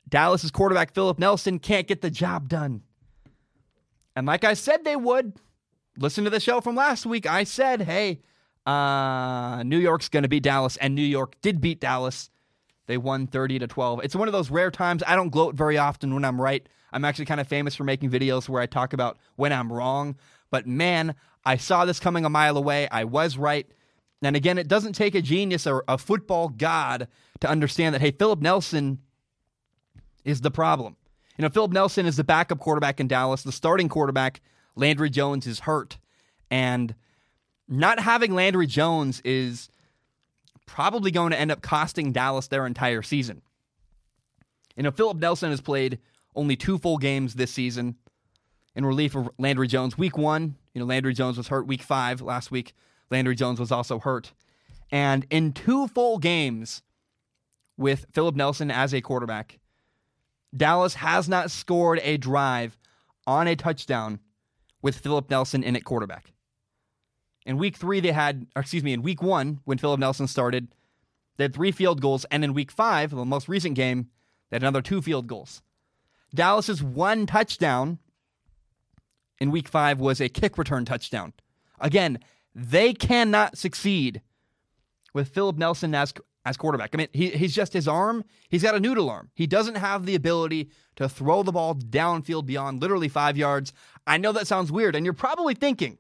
Dallas's 0.07 0.51
quarterback 0.51 0.93
Philip 0.93 1.17
Nelson 1.17 1.57
can't 1.57 1.88
get 1.88 2.01
the 2.01 2.11
job 2.11 2.47
done. 2.47 2.84
And 4.15 4.27
like 4.27 4.43
I 4.43 4.53
said 4.53 4.84
they 4.84 4.95
would, 4.95 5.39
listen 5.97 6.23
to 6.25 6.30
the 6.30 6.39
show 6.39 6.61
from 6.61 6.75
last 6.75 7.05
week. 7.05 7.25
I 7.25 7.43
said, 7.43 7.82
"Hey, 7.82 8.21
uh, 8.67 9.63
New 9.65 9.80
York's 9.80 10.07
going 10.07 10.23
to 10.23 10.30
beat 10.30 10.43
Dallas," 10.43 10.77
and 10.77 10.93
New 10.93 11.01
York 11.01 11.36
did 11.41 11.61
beat 11.61 11.80
Dallas. 11.80 12.30
They 12.86 12.97
won 12.97 13.25
30 13.27 13.59
to 13.59 13.67
12. 13.67 14.01
It's 14.03 14.15
one 14.15 14.27
of 14.27 14.32
those 14.32 14.51
rare 14.51 14.71
times 14.71 15.03
I 15.05 15.15
don't 15.15 15.30
gloat 15.30 15.55
very 15.55 15.77
often 15.77 16.13
when 16.13 16.25
I'm 16.25 16.39
right. 16.39 16.67
I'm 16.91 17.05
actually 17.05 17.25
kind 17.25 17.39
of 17.39 17.47
famous 17.47 17.75
for 17.75 17.84
making 17.84 18.09
videos 18.09 18.49
where 18.49 18.61
I 18.61 18.65
talk 18.65 18.93
about 18.93 19.17
when 19.36 19.53
I'm 19.53 19.71
wrong. 19.71 20.15
But 20.51 20.67
man, 20.67 21.15
I 21.45 21.57
saw 21.57 21.86
this 21.86 21.99
coming 21.99 22.25
a 22.25 22.30
mile 22.30 22.57
away. 22.57 22.88
I 22.89 23.03
was 23.03 23.38
right. 23.38 23.67
And 24.22 24.36
again, 24.36 24.57
it 24.57 24.67
doesn't 24.67 24.93
take 24.93 25.15
a 25.15 25.22
genius 25.22 25.65
or 25.65 25.84
a 25.88 25.97
football 25.97 26.49
god 26.49 27.07
to 27.39 27.49
understand 27.49 27.95
that, 27.95 28.01
hey, 28.01 28.11
Philip 28.11 28.41
Nelson 28.41 28.99
is 30.26 30.41
the 30.41 30.51
problem. 30.51 30.97
You 31.38 31.43
know, 31.43 31.49
Philip 31.49 31.72
Nelson 31.72 32.05
is 32.05 32.17
the 32.17 32.26
backup 32.26 32.59
quarterback 32.59 32.99
in 32.99 33.07
Dallas. 33.07 33.43
The 33.43 33.53
starting 33.53 33.88
quarterback, 33.88 34.41
Landry 34.76 35.09
Jones, 35.09 35.47
is 35.47 35.61
hurt. 35.61 35.97
And 36.51 36.95
not 37.67 37.99
having 37.99 38.34
Landry 38.34 38.67
Jones 38.67 39.22
is 39.24 39.70
probably 40.65 41.11
going 41.11 41.32
to 41.32 41.39
end 41.39 41.51
up 41.51 41.61
costing 41.61 42.11
Dallas 42.11 42.47
their 42.47 42.65
entire 42.65 43.01
season. 43.01 43.41
You 44.76 44.84
know, 44.84 44.91
Philip 44.91 45.17
Nelson 45.17 45.49
has 45.49 45.61
played 45.61 45.99
only 46.36 46.55
two 46.55 46.78
full 46.78 46.97
games 46.97 47.36
this 47.36 47.51
season 47.51 47.95
in 48.76 48.86
relief 48.86 49.15
of 49.15 49.30
Landry 49.38 49.67
Jones. 49.67 49.97
Week 49.97 50.17
one, 50.17 50.55
you 50.74 50.80
know, 50.80 50.86
Landry 50.86 51.13
Jones 51.13 51.38
was 51.38 51.47
hurt. 51.47 51.67
Week 51.67 51.82
five, 51.82 52.22
last 52.22 52.51
week, 52.51 52.74
Landry 53.12 53.36
Jones 53.36 53.60
was 53.60 53.72
also 53.72 53.99
hurt. 53.99 54.34
And 54.91 55.26
in 55.30 55.53
two 55.53 55.88
full 55.88 56.18
games 56.18 56.82
with 57.78 58.05
Philip 58.14 58.36
Nelson 58.36 58.72
as 58.72 58.93
a 58.93 59.01
quarterback, 59.01 59.60
Dallas 60.55 60.95
has 60.95 61.30
not 61.30 61.51
scored 61.51 61.99
a 62.03 62.18
drive 62.18 62.78
on 63.28 63.47
a 63.47 63.55
touchdown 63.55 64.20
with 64.82 64.97
Philip 64.97 65.30
Nelson 65.30 65.64
in 65.64 65.76
at 65.76 65.84
quarterback. 65.84 66.34
In 67.45 67.57
week 67.57 67.78
three, 67.78 67.99
they 67.99 68.12
had, 68.12 68.47
excuse 68.55 68.84
me, 68.84 68.93
in 68.93 69.01
week 69.01 69.22
one, 69.22 69.60
when 69.66 69.78
Philip 69.78 69.99
Nelson 69.99 70.28
started, 70.28 70.68
they 71.38 71.45
had 71.45 71.53
three 71.53 71.72
field 71.72 72.01
goals. 72.01 72.26
And 72.32 72.43
in 72.43 72.53
week 72.53 72.72
five, 72.72 73.12
the 73.12 73.26
most 73.26 73.47
recent 73.47 73.76
game, 73.76 74.10
they 74.49 74.55
had 74.55 74.64
another 74.64 74.82
two 74.82 75.01
field 75.01 75.28
goals. 75.28 75.62
Dallas's 76.34 76.84
one 76.84 77.26
touchdown 77.26 77.99
in 79.39 79.51
week 79.51 79.68
five 79.68 79.99
was 79.99 80.20
a 80.20 80.30
kick 80.30 80.57
return 80.57 80.86
touchdown. 80.86 81.34
Again, 81.80 82.20
they 82.56 82.93
cannot 82.93 83.58
succeed 83.58 84.22
with 85.14 85.30
Philip 85.30 85.58
Nelson 85.58 85.95
as 85.95 86.14
as 86.45 86.58
quarterback. 86.58 86.91
I 86.93 86.97
mean, 86.97 87.08
he, 87.14 87.30
he's 87.30 87.54
just 87.54 87.74
his 87.74 87.88
arm. 87.88 88.24
He's 88.47 88.64
got 88.64 88.76
a 88.76 88.80
noodle 88.80 89.10
arm. 89.10 89.30
He 89.36 89.45
doesn't 89.45 89.76
have 89.76 90.06
the 90.06 90.16
ability 90.16 90.70
to 90.95 91.10
throw 91.10 91.43
the 91.43 91.52
ball 91.52 91.76
downfield 91.76 92.45
beyond 92.45 92.82
literally 92.82 93.10
five 93.10 93.38
yards. 93.38 93.74
I 94.08 94.18
know 94.18 94.32
that 94.32 94.47
sounds 94.47 94.72
weird, 94.72 94.95
and 94.95 95.06
you're 95.06 95.14
probably 95.14 95.54
thinking, 95.54 95.97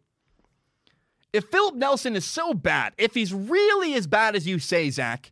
if 1.33 1.45
Philip 1.45 1.75
Nelson 1.75 2.15
is 2.15 2.25
so 2.25 2.53
bad, 2.53 2.93
if 2.97 3.13
he's 3.13 3.33
really 3.33 3.93
as 3.93 4.07
bad 4.07 4.35
as 4.35 4.47
you 4.47 4.59
say, 4.59 4.89
Zac, 4.89 5.31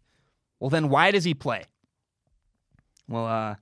well, 0.59 0.69
then 0.69 0.89
why 0.89 1.11
does 1.11 1.23
he 1.23 1.33
play? 1.33 1.63
Well, 3.07 3.25
uh, 3.25 3.55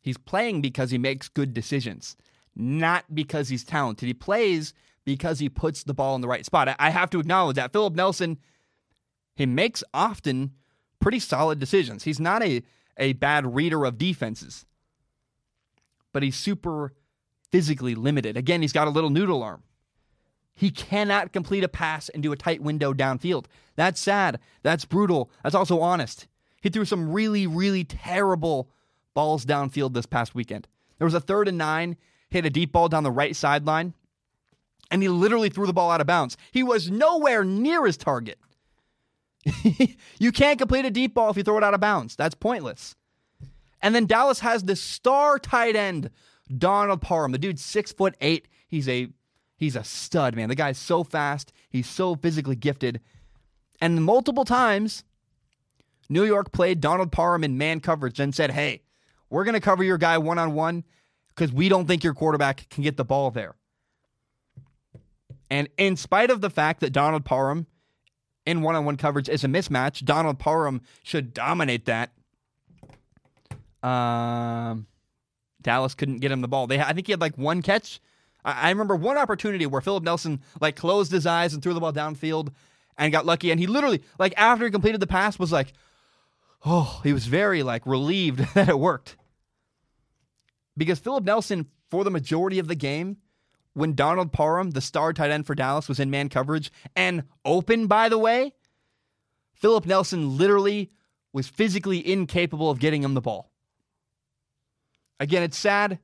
he's 0.00 0.18
playing 0.18 0.60
because 0.60 0.90
he 0.90 0.98
makes 0.98 1.28
good 1.28 1.54
decisions, 1.54 2.16
not 2.54 3.04
because 3.12 3.48
he's 3.48 3.64
talented. 3.64 4.06
He 4.06 4.14
plays 4.14 4.74
because 5.08 5.38
he 5.38 5.48
puts 5.48 5.84
the 5.84 5.94
ball 5.94 6.14
in 6.16 6.20
the 6.20 6.28
right 6.28 6.44
spot. 6.44 6.76
I 6.78 6.90
have 6.90 7.08
to 7.10 7.18
acknowledge 7.18 7.56
that 7.56 7.72
Philip 7.72 7.94
Nelson, 7.94 8.36
he 9.34 9.46
makes 9.46 9.82
often 9.94 10.52
pretty 11.00 11.18
solid 11.18 11.58
decisions. 11.58 12.04
He's 12.04 12.20
not 12.20 12.42
a, 12.42 12.62
a 12.98 13.14
bad 13.14 13.54
reader 13.54 13.86
of 13.86 13.96
defenses, 13.96 14.66
but 16.12 16.22
he's 16.22 16.36
super 16.36 16.92
physically 17.50 17.94
limited. 17.94 18.36
Again, 18.36 18.60
he's 18.60 18.74
got 18.74 18.86
a 18.86 18.90
little 18.90 19.08
noodle 19.08 19.42
arm. 19.42 19.62
He 20.54 20.70
cannot 20.70 21.32
complete 21.32 21.64
a 21.64 21.68
pass 21.68 22.10
into 22.10 22.30
a 22.30 22.36
tight 22.36 22.60
window 22.60 22.92
downfield. 22.92 23.46
That's 23.76 23.98
sad. 23.98 24.38
That's 24.62 24.84
brutal. 24.84 25.30
That's 25.42 25.54
also 25.54 25.80
honest. 25.80 26.26
He 26.60 26.68
threw 26.68 26.84
some 26.84 27.10
really, 27.10 27.46
really 27.46 27.82
terrible 27.82 28.68
balls 29.14 29.46
downfield 29.46 29.94
this 29.94 30.04
past 30.04 30.34
weekend. 30.34 30.68
There 30.98 31.06
was 31.06 31.14
a 31.14 31.20
third 31.20 31.48
and 31.48 31.56
nine, 31.56 31.96
hit 32.28 32.44
a 32.44 32.50
deep 32.50 32.72
ball 32.72 32.90
down 32.90 33.04
the 33.04 33.10
right 33.10 33.34
sideline, 33.34 33.94
and 34.90 35.02
he 35.02 35.08
literally 35.08 35.48
threw 35.48 35.66
the 35.66 35.72
ball 35.72 35.90
out 35.90 36.00
of 36.00 36.06
bounds. 36.06 36.36
He 36.50 36.62
was 36.62 36.90
nowhere 36.90 37.44
near 37.44 37.84
his 37.86 37.96
target. 37.96 38.38
you 40.18 40.32
can't 40.32 40.58
complete 40.58 40.84
a 40.84 40.90
deep 40.90 41.14
ball 41.14 41.30
if 41.30 41.36
you 41.36 41.42
throw 41.42 41.58
it 41.58 41.64
out 41.64 41.74
of 41.74 41.80
bounds. 41.80 42.16
That's 42.16 42.34
pointless. 42.34 42.96
And 43.80 43.94
then 43.94 44.06
Dallas 44.06 44.40
has 44.40 44.64
this 44.64 44.82
star 44.82 45.38
tight 45.38 45.76
end, 45.76 46.10
Donald 46.56 47.00
Parham. 47.00 47.32
The 47.32 47.38
dude's 47.38 47.64
six 47.64 47.92
foot 47.92 48.16
eight. 48.20 48.48
He's 48.66 48.88
a 48.88 49.08
He's 49.58 49.74
a 49.74 49.82
stud, 49.82 50.36
man. 50.36 50.48
The 50.48 50.54
guy's 50.54 50.78
so 50.78 51.02
fast. 51.02 51.52
He's 51.68 51.88
so 51.88 52.14
physically 52.14 52.54
gifted. 52.54 53.00
And 53.80 54.04
multiple 54.04 54.44
times, 54.44 55.02
New 56.08 56.24
York 56.24 56.52
played 56.52 56.80
Donald 56.80 57.10
Parham 57.10 57.42
in 57.42 57.58
man 57.58 57.80
coverage 57.80 58.20
and 58.20 58.32
said, 58.32 58.52
hey, 58.52 58.82
we're 59.28 59.44
going 59.44 59.54
to 59.54 59.60
cover 59.60 59.82
your 59.82 59.98
guy 59.98 60.16
one 60.16 60.38
on 60.38 60.54
one 60.54 60.84
because 61.28 61.52
we 61.52 61.68
don't 61.68 61.86
think 61.86 62.04
your 62.04 62.14
quarterback 62.14 62.68
can 62.70 62.84
get 62.84 62.96
the 62.96 63.04
ball 63.04 63.32
there. 63.32 63.56
And 65.50 65.68
in 65.76 65.96
spite 65.96 66.30
of 66.30 66.40
the 66.40 66.50
fact 66.50 66.80
that 66.80 66.92
Donald 66.92 67.24
Parham 67.24 67.66
in 68.44 68.62
one 68.62 68.74
on 68.74 68.84
one 68.84 68.96
coverage 68.96 69.28
is 69.28 69.44
a 69.44 69.48
mismatch, 69.48 70.04
Donald 70.04 70.38
Parham 70.38 70.82
should 71.02 71.34
dominate 71.34 71.86
that. 71.86 72.10
Um, 73.82 74.86
Dallas 75.62 75.94
couldn't 75.94 76.18
get 76.18 76.32
him 76.32 76.40
the 76.40 76.48
ball. 76.48 76.66
They, 76.66 76.80
I 76.80 76.92
think 76.92 77.06
he 77.06 77.12
had 77.12 77.20
like 77.20 77.36
one 77.36 77.62
catch 77.62 78.00
I, 78.44 78.70
remember 78.70 78.96
one 78.96 79.18
opportunity 79.18 79.66
where 79.66 79.80
Philip 79.80 80.04
Nelson 80.04 80.40
like 80.60 80.76
closed 80.76 81.12
his 81.12 81.26
eyes 81.26 81.52
and 81.52 81.62
threw 81.62 81.74
the 81.74 81.80
ball 81.80 81.92
downfield 81.92 82.52
and 82.96 83.12
got 83.12 83.26
lucky. 83.26 83.50
And 83.50 83.60
he 83.60 83.66
literally, 83.66 84.02
like 84.18 84.34
after 84.36 84.64
he 84.64 84.70
completed 84.70 85.00
the 85.00 85.06
pass, 85.06 85.38
was 85.38 85.52
like, 85.52 85.72
oh, 86.64 87.00
he 87.04 87.12
was 87.12 87.26
very 87.26 87.62
like 87.62 87.86
relieved 87.86 88.38
that 88.54 88.68
it 88.68 88.78
worked. 88.78 89.16
Because 90.76 90.98
Philip 90.98 91.24
Nelson, 91.24 91.66
for 91.90 92.04
the 92.04 92.10
majority 92.10 92.58
of 92.58 92.68
the 92.68 92.74
game, 92.74 93.18
when 93.78 93.94
Donald 93.94 94.32
Parham, 94.32 94.72
the 94.72 94.80
star 94.80 95.12
tight 95.12 95.30
end 95.30 95.46
for 95.46 95.54
Dallas, 95.54 95.88
was 95.88 96.00
in 96.00 96.10
man 96.10 96.28
coverage 96.28 96.72
and 96.96 97.22
open, 97.44 97.86
by 97.86 98.08
the 98.08 98.18
way, 98.18 98.52
Philip 99.54 99.86
Nelson 99.86 100.36
literally 100.36 100.90
was 101.32 101.48
physically 101.48 102.06
incapable 102.06 102.70
of 102.70 102.80
getting 102.80 103.02
him 103.02 103.14
the 103.14 103.20
ball. 103.20 103.50
Again, 105.20 105.42
it's 105.42 105.58
sad. 105.58 105.98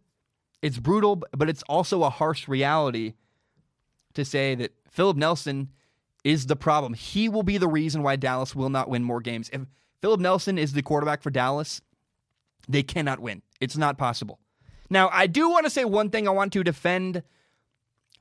It's 0.62 0.78
brutal, 0.78 1.22
but 1.36 1.48
it's 1.48 1.62
also 1.64 2.04
a 2.04 2.10
harsh 2.10 2.48
reality 2.48 3.14
to 4.14 4.24
say 4.24 4.54
that 4.54 4.72
Philip 4.90 5.16
Nelson 5.16 5.70
is 6.22 6.46
the 6.46 6.56
problem. 6.56 6.94
He 6.94 7.28
will 7.28 7.42
be 7.42 7.58
the 7.58 7.68
reason 7.68 8.02
why 8.02 8.16
Dallas 8.16 8.54
will 8.54 8.70
not 8.70 8.88
win 8.88 9.02
more 9.02 9.20
games. 9.20 9.50
If 9.52 9.62
Philip 10.00 10.20
Nelson 10.20 10.58
is 10.58 10.72
the 10.72 10.82
quarterback 10.82 11.22
for 11.22 11.30
Dallas, 11.30 11.80
they 12.68 12.82
cannot 12.82 13.20
win. 13.20 13.42
It's 13.60 13.76
not 13.76 13.98
possible. 13.98 14.38
Now, 14.90 15.10
I 15.12 15.26
do 15.26 15.50
want 15.50 15.66
to 15.66 15.70
say 15.70 15.84
one 15.84 16.10
thing. 16.10 16.28
I 16.28 16.30
want 16.30 16.52
to 16.52 16.64
defend 16.64 17.22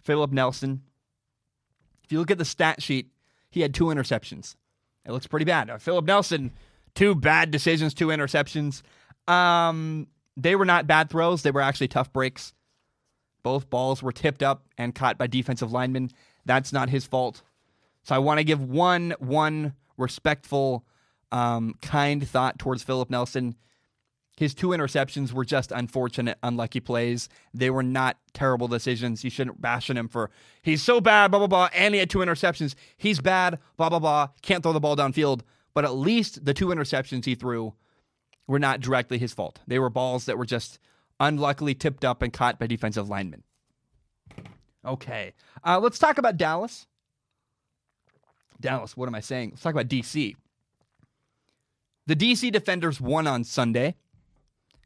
Philip 0.03 0.31
Nelson. 0.31 0.81
If 2.03 2.11
you 2.11 2.19
look 2.19 2.31
at 2.31 2.37
the 2.37 2.45
stat 2.45 2.81
sheet, 2.81 3.09
he 3.49 3.61
had 3.61 3.73
two 3.73 3.85
interceptions. 3.85 4.55
It 5.05 5.11
looks 5.11 5.27
pretty 5.27 5.45
bad. 5.45 5.81
Philip 5.81 6.05
Nelson, 6.05 6.51
two 6.95 7.15
bad 7.15 7.51
decisions, 7.51 7.93
two 7.93 8.07
interceptions. 8.07 8.81
Um, 9.27 10.07
they 10.35 10.55
were 10.55 10.65
not 10.65 10.87
bad 10.87 11.09
throws. 11.09 11.43
They 11.43 11.51
were 11.51 11.61
actually 11.61 11.87
tough 11.87 12.11
breaks. 12.11 12.53
Both 13.43 13.69
balls 13.69 14.01
were 14.01 14.11
tipped 14.11 14.41
up 14.41 14.65
and 14.77 14.95
caught 14.95 15.17
by 15.17 15.27
defensive 15.27 15.71
linemen. 15.71 16.11
That's 16.45 16.73
not 16.73 16.89
his 16.89 17.05
fault. 17.05 17.41
So 18.03 18.15
I 18.15 18.19
want 18.19 18.39
to 18.39 18.43
give 18.43 18.61
one 18.61 19.15
one 19.19 19.73
respectful, 19.97 20.85
um, 21.31 21.75
kind 21.81 22.27
thought 22.27 22.59
towards 22.59 22.83
Philip 22.83 23.09
Nelson. 23.09 23.55
His 24.35 24.55
two 24.55 24.69
interceptions 24.69 25.31
were 25.31 25.45
just 25.45 25.71
unfortunate, 25.71 26.39
unlucky 26.41 26.79
plays. 26.79 27.29
They 27.53 27.69
were 27.69 27.83
not 27.83 28.17
terrible 28.33 28.67
decisions. 28.67 29.23
You 29.23 29.29
shouldn't 29.29 29.61
bash 29.61 29.89
on 29.89 29.97
him 29.97 30.07
for 30.07 30.31
he's 30.63 30.81
so 30.81 30.99
bad, 30.99 31.29
blah 31.29 31.39
blah 31.39 31.47
blah, 31.47 31.69
and 31.73 31.93
he 31.93 31.99
had 31.99 32.09
two 32.09 32.19
interceptions. 32.19 32.73
He's 32.97 33.19
bad, 33.19 33.59
blah 33.77 33.89
blah 33.89 33.99
blah. 33.99 34.29
Can't 34.41 34.63
throw 34.63 34.73
the 34.73 34.79
ball 34.79 34.95
downfield. 34.95 35.41
But 35.73 35.85
at 35.85 35.95
least 35.95 36.45
the 36.45 36.53
two 36.53 36.67
interceptions 36.67 37.25
he 37.25 37.35
threw 37.35 37.73
were 38.47 38.59
not 38.59 38.79
directly 38.79 39.17
his 39.17 39.33
fault. 39.33 39.59
They 39.67 39.79
were 39.79 39.89
balls 39.89 40.25
that 40.25 40.37
were 40.37 40.45
just 40.45 40.79
unluckily 41.19 41.75
tipped 41.75 42.03
up 42.03 42.21
and 42.21 42.33
caught 42.33 42.59
by 42.59 42.67
defensive 42.67 43.09
linemen. 43.09 43.43
Okay. 44.85 45.33
Uh, 45.65 45.79
let's 45.79 45.99
talk 45.99 46.17
about 46.17 46.37
Dallas. 46.37 46.87
Dallas, 48.59 48.97
what 48.97 49.07
am 49.07 49.15
I 49.15 49.19
saying? 49.19 49.51
Let's 49.51 49.61
talk 49.61 49.73
about 49.73 49.87
DC. 49.87 50.35
The 52.05 52.15
DC 52.15 52.51
Defenders 52.51 52.99
won 52.99 53.27
on 53.27 53.43
Sunday. 53.43 53.95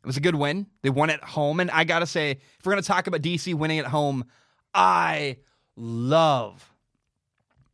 It 0.08 0.12
was 0.16 0.16
a 0.16 0.22
good 0.22 0.36
win. 0.36 0.68
They 0.84 0.89
won 0.89 1.10
at 1.10 1.22
home. 1.22 1.60
And 1.60 1.70
I 1.70 1.84
got 1.84 1.99
to 1.99 2.05
say, 2.05 2.32
if 2.32 2.66
we're 2.66 2.72
going 2.72 2.82
to 2.82 2.88
talk 2.88 3.08
about 3.08 3.22
DC 3.22 3.53
winning 3.53 3.80
at 3.80 3.88
home, 3.88 4.24
I 4.74 5.36
love 5.76 6.72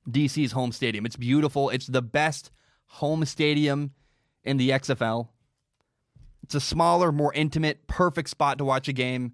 DC's 0.10 0.52
home 0.52 0.72
stadium. 0.72 1.06
It's 1.06 1.16
beautiful. 1.16 1.70
It's 1.70 1.86
the 1.86 2.02
best 2.02 2.50
home 2.88 3.24
stadium 3.26 3.92
in 4.44 4.58
the 4.58 4.72
XFL. 4.72 5.28
It's 6.42 6.56
a 6.56 6.60
smaller, 6.60 7.12
more 7.12 7.32
intimate, 7.36 7.86
perfect 7.86 8.30
spot 8.30 8.58
to 8.58 8.66
watch 8.66 8.88
a 8.88 8.94
game. 8.94 9.34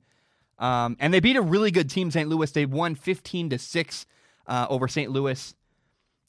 Um, 0.57 0.97
and 0.99 1.13
they 1.13 1.21
beat 1.21 1.37
a 1.37 1.41
really 1.41 1.71
good 1.71 1.89
team, 1.89 2.11
St. 2.11 2.27
Louis. 2.27 2.51
They 2.51 2.65
won 2.65 2.95
15 2.95 3.51
to 3.51 3.57
6 3.57 4.05
uh, 4.45 4.67
over 4.69 4.89
St. 4.89 5.09
Louis. 5.09 5.55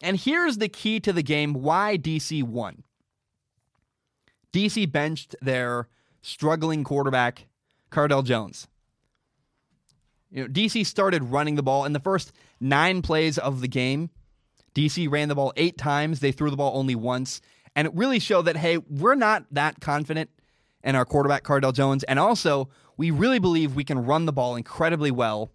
And 0.03 0.17
here's 0.17 0.59
the 0.59 0.69
key 0.69 1.01
to 1.01 1.13
the 1.13 1.25
game 1.25 1.53
why 1.53 1.99
DC 1.99 2.45
won. 2.45 2.85
DC 4.53 4.93
benched 4.93 5.35
their 5.43 5.89
struggling 6.23 6.85
quarterback, 6.85 7.47
Cardale 7.91 8.25
Jones. 8.25 8.69
You 10.31 10.43
know, 10.43 10.49
DC 10.49 10.87
started 10.87 11.25
running 11.25 11.57
the 11.57 11.63
ball 11.63 11.85
in 11.85 11.93
the 11.93 12.01
first 12.01 12.33
nine 12.61 13.03
plays 13.03 13.39
of 13.39 13.61
the 13.61 13.69
game. 13.69 14.11
DC 14.75 15.11
ran 15.11 15.29
the 15.29 15.35
ball 15.35 15.53
eight 15.57 15.77
times. 15.77 16.21
They 16.21 16.33
threw 16.33 16.51
the 16.51 16.57
ball 16.57 16.77
only 16.79 16.95
once. 16.95 17.41
And 17.75 17.87
it 17.87 17.95
really 17.95 18.19
showed 18.19 18.43
that, 18.43 18.57
hey, 18.57 18.79
we're 18.79 19.15
not 19.15 19.45
that 19.51 19.81
confident 19.81 20.31
in 20.83 20.95
our 20.95 21.05
quarterback, 21.05 21.43
Cardale 21.43 21.75
Jones. 21.75 22.05
And 22.05 22.19
also, 22.19 22.69
we 22.97 23.11
really 23.11 23.39
believe 23.39 23.75
we 23.75 23.85
can 23.85 24.05
run 24.05 24.27
the 24.27 24.33
ball 24.33 24.57
incredibly 24.57 25.11
well 25.11 25.51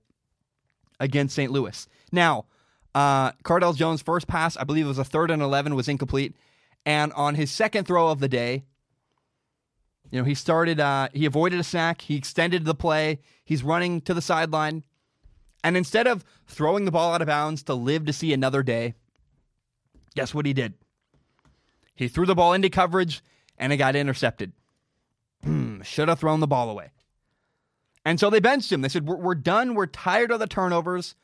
against 0.99 1.36
St. 1.36 1.51
Louis. 1.51 1.88
Now, 2.11 2.45
uh, 2.93 3.32
Cardale 3.43 3.76
Jones' 3.76 4.01
first 4.01 4.28
pass, 4.28 4.55
I 4.57 4.63
believe 4.63 4.86
it 4.86 4.89
was 4.89 4.97
a 4.97 5.03
third 5.03 5.32
and 5.32 5.41
11, 5.41 5.76
was 5.76 5.88
incomplete. 5.88 6.36
And 6.86 7.11
on 7.13 7.36
his 7.36 7.51
second 7.51 7.86
throw 7.86 8.09
of 8.09 8.20
the 8.20 8.30
day, 8.30 8.63
you 10.12 10.20
know, 10.20 10.26
he 10.26 10.36
started, 10.36 10.80
uh, 10.80 11.10
he 11.14 11.26
avoided 11.26 11.60
a 11.60 11.64
sack, 11.64 12.01
he 12.01 12.16
extended 12.16 12.66
the 12.66 12.76
play, 12.76 13.20
he's 13.43 13.64
running 13.64 14.01
to 14.01 14.14
the 14.14 14.22
sideline. 14.22 14.84
And 15.64 15.76
instead 15.76 16.08
of 16.08 16.24
throwing 16.47 16.86
the 16.86 16.91
ball 16.91 17.14
out 17.14 17.22
of 17.22 17.28
bounds 17.28 17.64
to 17.64 17.74
live 17.74 18.06
to 18.06 18.14
see 18.14 18.34
another 18.34 18.62
day, 18.62 18.93
guess 20.16 20.34
what 20.34 20.45
he 20.45 20.53
did? 20.53 20.74
He 21.95 22.08
threw 22.08 22.26
the 22.26 22.36
ball 22.36 22.53
into 22.53 22.70
coverage 22.70 23.24
and 23.58 23.74
it 23.74 23.78
got 23.78 23.95
intercepted. 23.95 24.51
Hmm, 25.43 25.82
should 25.82 26.08
have 26.08 26.20
thrown 26.20 26.39
the 26.39 26.47
ball 26.47 26.70
away. 26.70 26.91
And 28.03 28.20
so 28.20 28.30
they 28.30 28.39
benched 28.39 28.72
him. 28.72 28.82
They 28.82 28.89
said, 28.89 29.08
we're, 29.08 29.18
we're 29.18 29.36
done. 29.36 29.74
We're 29.74 29.88
tired 29.88 30.32
of 30.32 30.39
the 30.39 30.47
turnovers. 30.47 31.16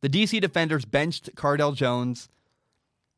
The 0.00 0.08
DC 0.08 0.40
defenders 0.40 0.84
benched 0.84 1.34
Cardale 1.36 1.74
Jones 1.74 2.28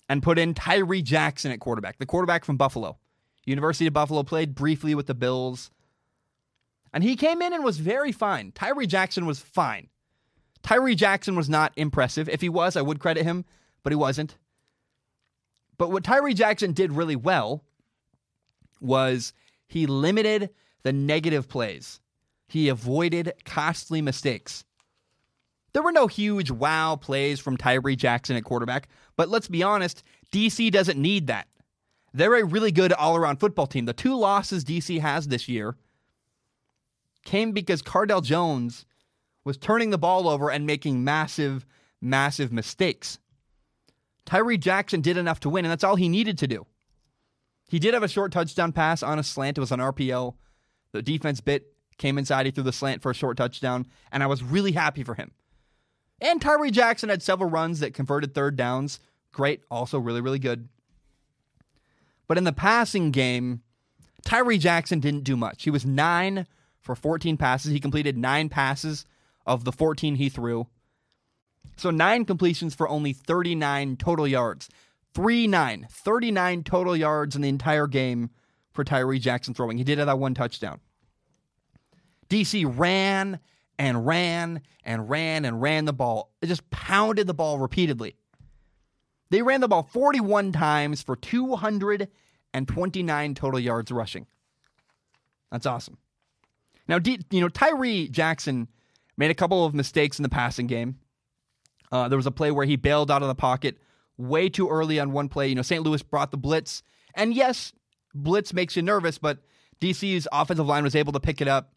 and 0.08 0.22
put 0.22 0.38
in 0.38 0.52
Tyree 0.52 1.00
Jackson 1.00 1.52
at 1.52 1.60
quarterback, 1.60 1.98
the 1.98 2.06
quarterback 2.06 2.44
from 2.44 2.56
Buffalo. 2.56 2.98
University 3.44 3.86
of 3.86 3.92
Buffalo 3.92 4.22
played 4.22 4.54
briefly 4.54 4.94
with 4.94 5.06
the 5.06 5.14
Bills. 5.14 5.70
And 6.92 7.02
he 7.02 7.16
came 7.16 7.42
in 7.42 7.52
and 7.52 7.64
was 7.64 7.78
very 7.78 8.12
fine. 8.12 8.52
Tyree 8.52 8.86
Jackson 8.86 9.26
was 9.26 9.40
fine. 9.40 9.88
Tyree 10.62 10.94
Jackson 10.94 11.34
was 11.34 11.48
not 11.48 11.72
impressive. 11.76 12.28
If 12.28 12.40
he 12.40 12.48
was, 12.48 12.76
I 12.76 12.82
would 12.82 13.00
credit 13.00 13.24
him, 13.24 13.44
but 13.82 13.92
he 13.92 13.96
wasn't. 13.96 14.36
But 15.78 15.90
what 15.90 16.04
Tyree 16.04 16.34
Jackson 16.34 16.72
did 16.72 16.92
really 16.92 17.16
well 17.16 17.64
was 18.80 19.32
he 19.66 19.86
limited 19.86 20.50
the 20.82 20.92
negative 20.92 21.48
plays. 21.48 22.00
He 22.46 22.68
avoided 22.68 23.32
costly 23.44 24.02
mistakes. 24.02 24.64
There 25.72 25.82
were 25.82 25.92
no 25.92 26.06
huge 26.06 26.50
wow 26.50 26.96
plays 26.96 27.40
from 27.40 27.56
Tyree 27.56 27.96
Jackson 27.96 28.36
at 28.36 28.44
quarterback, 28.44 28.88
but 29.16 29.30
let's 29.30 29.48
be 29.48 29.62
honest, 29.62 30.02
DC 30.32 30.70
doesn't 30.70 31.00
need 31.00 31.28
that. 31.28 31.48
They're 32.14 32.34
a 32.34 32.44
really 32.44 32.72
good 32.72 32.92
all 32.92 33.16
around 33.16 33.38
football 33.40 33.66
team. 33.66 33.86
The 33.86 33.92
two 33.92 34.16
losses 34.16 34.64
DC 34.64 35.00
has 35.00 35.28
this 35.28 35.48
year 35.48 35.76
came 37.24 37.52
because 37.52 37.82
Cardale 37.82 38.22
Jones 38.22 38.84
was 39.44 39.56
turning 39.56 39.90
the 39.90 39.98
ball 39.98 40.28
over 40.28 40.50
and 40.50 40.66
making 40.66 41.04
massive, 41.04 41.66
massive 42.00 42.52
mistakes. 42.52 43.18
Tyree 44.24 44.58
Jackson 44.58 45.00
did 45.00 45.16
enough 45.16 45.40
to 45.40 45.48
win, 45.48 45.64
and 45.64 45.72
that's 45.72 45.84
all 45.84 45.96
he 45.96 46.08
needed 46.08 46.38
to 46.38 46.46
do. 46.46 46.66
He 47.68 47.78
did 47.78 47.94
have 47.94 48.02
a 48.02 48.08
short 48.08 48.32
touchdown 48.32 48.72
pass 48.72 49.02
on 49.02 49.18
a 49.18 49.22
slant. 49.22 49.58
It 49.58 49.60
was 49.60 49.72
an 49.72 49.80
RPO. 49.80 50.34
The 50.92 51.02
defense 51.02 51.40
bit, 51.40 51.72
came 51.98 52.18
inside, 52.18 52.46
he 52.46 52.52
threw 52.52 52.64
the 52.64 52.72
slant 52.72 53.02
for 53.02 53.10
a 53.10 53.14
short 53.14 53.36
touchdown, 53.36 53.86
and 54.10 54.22
I 54.22 54.26
was 54.26 54.42
really 54.42 54.72
happy 54.72 55.04
for 55.04 55.14
him. 55.14 55.32
And 56.20 56.40
Tyree 56.40 56.70
Jackson 56.70 57.08
had 57.08 57.22
several 57.22 57.50
runs 57.50 57.80
that 57.80 57.94
converted 57.94 58.34
third 58.34 58.56
downs. 58.56 59.00
Great, 59.32 59.62
also 59.70 59.98
really, 59.98 60.20
really 60.20 60.38
good. 60.38 60.68
But 62.32 62.38
in 62.38 62.44
the 62.44 62.52
passing 62.54 63.10
game, 63.10 63.60
Tyree 64.24 64.56
Jackson 64.56 65.00
didn't 65.00 65.24
do 65.24 65.36
much. 65.36 65.64
He 65.64 65.70
was 65.70 65.84
nine 65.84 66.46
for 66.80 66.94
14 66.94 67.36
passes. 67.36 67.72
He 67.72 67.78
completed 67.78 68.16
nine 68.16 68.48
passes 68.48 69.04
of 69.44 69.64
the 69.64 69.70
14 69.70 70.14
he 70.14 70.30
threw. 70.30 70.66
So 71.76 71.90
nine 71.90 72.24
completions 72.24 72.74
for 72.74 72.88
only 72.88 73.12
39 73.12 73.98
total 73.98 74.26
yards. 74.26 74.70
3 75.12 75.46
9, 75.46 75.86
39 75.90 76.64
total 76.64 76.96
yards 76.96 77.36
in 77.36 77.42
the 77.42 77.50
entire 77.50 77.86
game 77.86 78.30
for 78.72 78.82
Tyree 78.82 79.18
Jackson 79.18 79.52
throwing. 79.52 79.76
He 79.76 79.84
did 79.84 79.98
have 79.98 80.06
that 80.06 80.18
one 80.18 80.32
touchdown. 80.32 80.80
DC 82.30 82.64
ran 82.78 83.40
and 83.78 84.06
ran 84.06 84.62
and 84.86 85.10
ran 85.10 85.44
and 85.44 85.60
ran 85.60 85.84
the 85.84 85.92
ball. 85.92 86.32
It 86.40 86.46
just 86.46 86.70
pounded 86.70 87.26
the 87.26 87.34
ball 87.34 87.58
repeatedly. 87.58 88.16
They 89.28 89.42
ran 89.42 89.60
the 89.60 89.68
ball 89.68 89.82
41 89.82 90.52
times 90.52 91.02
for 91.02 91.14
229 92.52 93.34
total 93.34 93.60
yards 93.60 93.90
rushing. 93.90 94.26
That's 95.50 95.66
awesome. 95.66 95.98
Now, 96.88 96.98
you 97.04 97.40
know, 97.40 97.48
Tyree 97.48 98.08
Jackson 98.08 98.68
made 99.16 99.30
a 99.30 99.34
couple 99.34 99.64
of 99.64 99.74
mistakes 99.74 100.18
in 100.18 100.22
the 100.22 100.28
passing 100.28 100.66
game. 100.66 100.98
Uh, 101.90 102.08
there 102.08 102.16
was 102.16 102.26
a 102.26 102.30
play 102.30 102.50
where 102.50 102.66
he 102.66 102.76
bailed 102.76 103.10
out 103.10 103.22
of 103.22 103.28
the 103.28 103.34
pocket 103.34 103.78
way 104.16 104.48
too 104.48 104.68
early 104.68 104.98
on 104.98 105.12
one 105.12 105.28
play. 105.28 105.48
You 105.48 105.54
know, 105.54 105.62
St. 105.62 105.82
Louis 105.82 106.02
brought 106.02 106.30
the 106.30 106.38
blitz, 106.38 106.82
and 107.14 107.34
yes, 107.34 107.72
blitz 108.14 108.52
makes 108.52 108.76
you 108.76 108.82
nervous, 108.82 109.18
but 109.18 109.38
DC's 109.80 110.26
offensive 110.32 110.66
line 110.66 110.84
was 110.84 110.94
able 110.94 111.12
to 111.12 111.20
pick 111.20 111.40
it 111.40 111.48
up. 111.48 111.72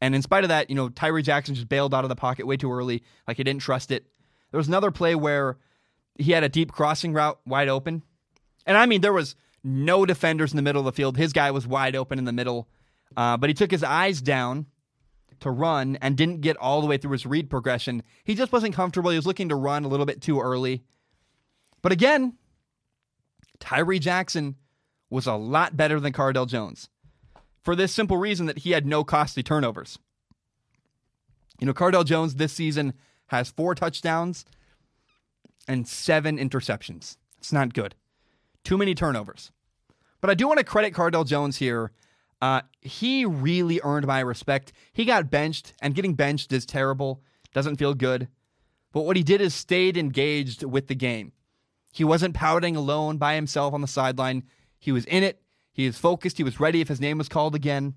And 0.00 0.14
in 0.14 0.22
spite 0.22 0.44
of 0.44 0.48
that, 0.48 0.68
you 0.68 0.76
know, 0.76 0.88
Tyree 0.88 1.22
Jackson 1.22 1.54
just 1.54 1.68
bailed 1.68 1.94
out 1.94 2.04
of 2.04 2.10
the 2.10 2.16
pocket 2.16 2.46
way 2.46 2.56
too 2.56 2.72
early, 2.72 3.02
like 3.26 3.38
he 3.38 3.44
didn't 3.44 3.62
trust 3.62 3.90
it. 3.90 4.06
There 4.50 4.58
was 4.58 4.68
another 4.68 4.90
play 4.90 5.14
where 5.14 5.58
he 6.18 6.32
had 6.32 6.44
a 6.44 6.48
deep 6.48 6.70
crossing 6.70 7.12
route 7.12 7.38
wide 7.46 7.68
open. 7.68 8.02
And 8.66 8.76
I 8.76 8.86
mean, 8.86 9.00
there 9.00 9.12
was 9.12 9.36
no 9.66 10.06
defenders 10.06 10.52
in 10.52 10.56
the 10.56 10.62
middle 10.62 10.80
of 10.80 10.86
the 10.86 10.92
field. 10.92 11.16
His 11.16 11.32
guy 11.32 11.50
was 11.50 11.66
wide 11.66 11.96
open 11.96 12.18
in 12.18 12.24
the 12.24 12.32
middle. 12.32 12.68
Uh, 13.16 13.36
but 13.36 13.50
he 13.50 13.54
took 13.54 13.70
his 13.70 13.82
eyes 13.82 14.22
down 14.22 14.66
to 15.40 15.50
run 15.50 15.96
and 16.00 16.16
didn't 16.16 16.40
get 16.40 16.56
all 16.56 16.80
the 16.80 16.86
way 16.86 16.96
through 16.96 17.12
his 17.12 17.26
read 17.26 17.50
progression. 17.50 18.02
He 18.24 18.34
just 18.34 18.52
wasn't 18.52 18.74
comfortable. 18.74 19.10
He 19.10 19.16
was 19.16 19.26
looking 19.26 19.48
to 19.48 19.56
run 19.56 19.84
a 19.84 19.88
little 19.88 20.06
bit 20.06 20.22
too 20.22 20.40
early. 20.40 20.84
But 21.82 21.92
again, 21.92 22.34
Tyree 23.58 23.98
Jackson 23.98 24.56
was 25.10 25.26
a 25.26 25.34
lot 25.34 25.76
better 25.76 26.00
than 26.00 26.12
Cardale 26.12 26.48
Jones 26.48 26.88
for 27.62 27.74
this 27.74 27.92
simple 27.92 28.16
reason 28.16 28.46
that 28.46 28.58
he 28.58 28.70
had 28.70 28.86
no 28.86 29.04
costly 29.04 29.42
turnovers. 29.42 29.98
You 31.58 31.66
know, 31.66 31.74
Cardale 31.74 32.04
Jones 32.04 32.36
this 32.36 32.52
season 32.52 32.94
has 33.28 33.50
four 33.50 33.74
touchdowns 33.74 34.44
and 35.66 35.88
seven 35.88 36.38
interceptions. 36.38 37.16
It's 37.38 37.52
not 37.52 37.74
good. 37.74 37.94
Too 38.62 38.78
many 38.78 38.94
turnovers. 38.94 39.50
But 40.20 40.30
I 40.30 40.34
do 40.34 40.46
want 40.46 40.58
to 40.58 40.64
credit 40.64 40.94
Cardale 40.94 41.26
Jones 41.26 41.56
here 41.56 41.92
uh, 42.40 42.60
he 42.80 43.24
really 43.24 43.80
earned 43.82 44.06
my 44.06 44.20
respect. 44.20 44.72
He 44.92 45.04
got 45.04 45.30
benched, 45.30 45.72
and 45.80 45.94
getting 45.94 46.14
benched 46.14 46.52
is 46.52 46.66
terrible. 46.66 47.22
Doesn't 47.54 47.76
feel 47.76 47.94
good. 47.94 48.28
But 48.92 49.02
what 49.02 49.16
he 49.16 49.22
did 49.22 49.40
is 49.40 49.54
stayed 49.54 49.96
engaged 49.96 50.62
with 50.62 50.86
the 50.88 50.94
game. 50.94 51.32
He 51.92 52.04
wasn't 52.04 52.34
pouting 52.34 52.76
alone 52.76 53.16
by 53.16 53.34
himself 53.34 53.72
on 53.72 53.80
the 53.80 53.86
sideline. 53.86 54.44
He 54.78 54.92
was 54.92 55.06
in 55.06 55.22
it. 55.22 55.40
He 55.72 55.86
was 55.86 55.98
focused. 55.98 56.36
He 56.36 56.44
was 56.44 56.60
ready 56.60 56.80
if 56.80 56.88
his 56.88 57.00
name 57.00 57.18
was 57.18 57.28
called 57.28 57.54
again. 57.54 57.94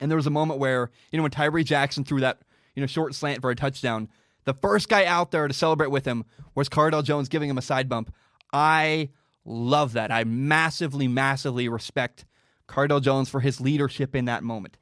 And 0.00 0.10
there 0.10 0.16
was 0.16 0.26
a 0.26 0.30
moment 0.30 0.60
where, 0.60 0.90
you 1.12 1.16
know, 1.16 1.22
when 1.22 1.30
Tyree 1.30 1.64
Jackson 1.64 2.04
threw 2.04 2.20
that, 2.20 2.40
you 2.74 2.80
know, 2.80 2.86
short 2.86 3.14
slant 3.14 3.42
for 3.42 3.50
a 3.50 3.56
touchdown, 3.56 4.08
the 4.44 4.54
first 4.54 4.88
guy 4.88 5.04
out 5.04 5.30
there 5.30 5.46
to 5.46 5.54
celebrate 5.54 5.90
with 5.90 6.04
him 6.04 6.24
was 6.54 6.68
Cardale 6.68 7.04
Jones 7.04 7.28
giving 7.28 7.50
him 7.50 7.58
a 7.58 7.62
side 7.62 7.88
bump. 7.88 8.12
I 8.52 9.10
love 9.44 9.92
that. 9.94 10.10
I 10.10 10.24
massively, 10.24 11.08
massively 11.08 11.68
respect 11.68 12.24
Cardale 12.68 13.02
Jones 13.02 13.28
for 13.28 13.40
his 13.40 13.60
leadership 13.60 14.14
in 14.14 14.26
that 14.26 14.42
moment. 14.42 14.78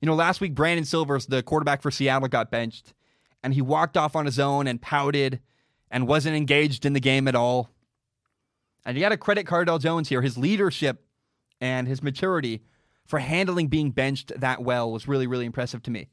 You 0.00 0.06
know, 0.06 0.14
last 0.14 0.40
week, 0.40 0.54
Brandon 0.54 0.84
Silvers, 0.84 1.26
the 1.26 1.42
quarterback 1.42 1.82
for 1.82 1.90
Seattle, 1.90 2.28
got 2.28 2.50
benched, 2.50 2.92
and 3.42 3.54
he 3.54 3.62
walked 3.62 3.96
off 3.96 4.14
on 4.14 4.26
his 4.26 4.38
own 4.38 4.66
and 4.66 4.80
pouted 4.80 5.40
and 5.90 6.06
wasn't 6.06 6.36
engaged 6.36 6.84
in 6.84 6.92
the 6.92 7.00
game 7.00 7.28
at 7.28 7.34
all. 7.34 7.70
And 8.84 8.96
you 8.96 9.02
got 9.02 9.08
to 9.08 9.16
credit 9.16 9.46
Cardale 9.46 9.80
Jones 9.80 10.08
here. 10.08 10.22
His 10.22 10.36
leadership 10.36 11.04
and 11.60 11.88
his 11.88 12.02
maturity 12.02 12.62
for 13.06 13.18
handling 13.18 13.68
being 13.68 13.90
benched 13.90 14.32
that 14.38 14.62
well 14.62 14.90
was 14.92 15.08
really, 15.08 15.26
really 15.26 15.46
impressive 15.46 15.82
to 15.84 15.90
me. 15.90 16.08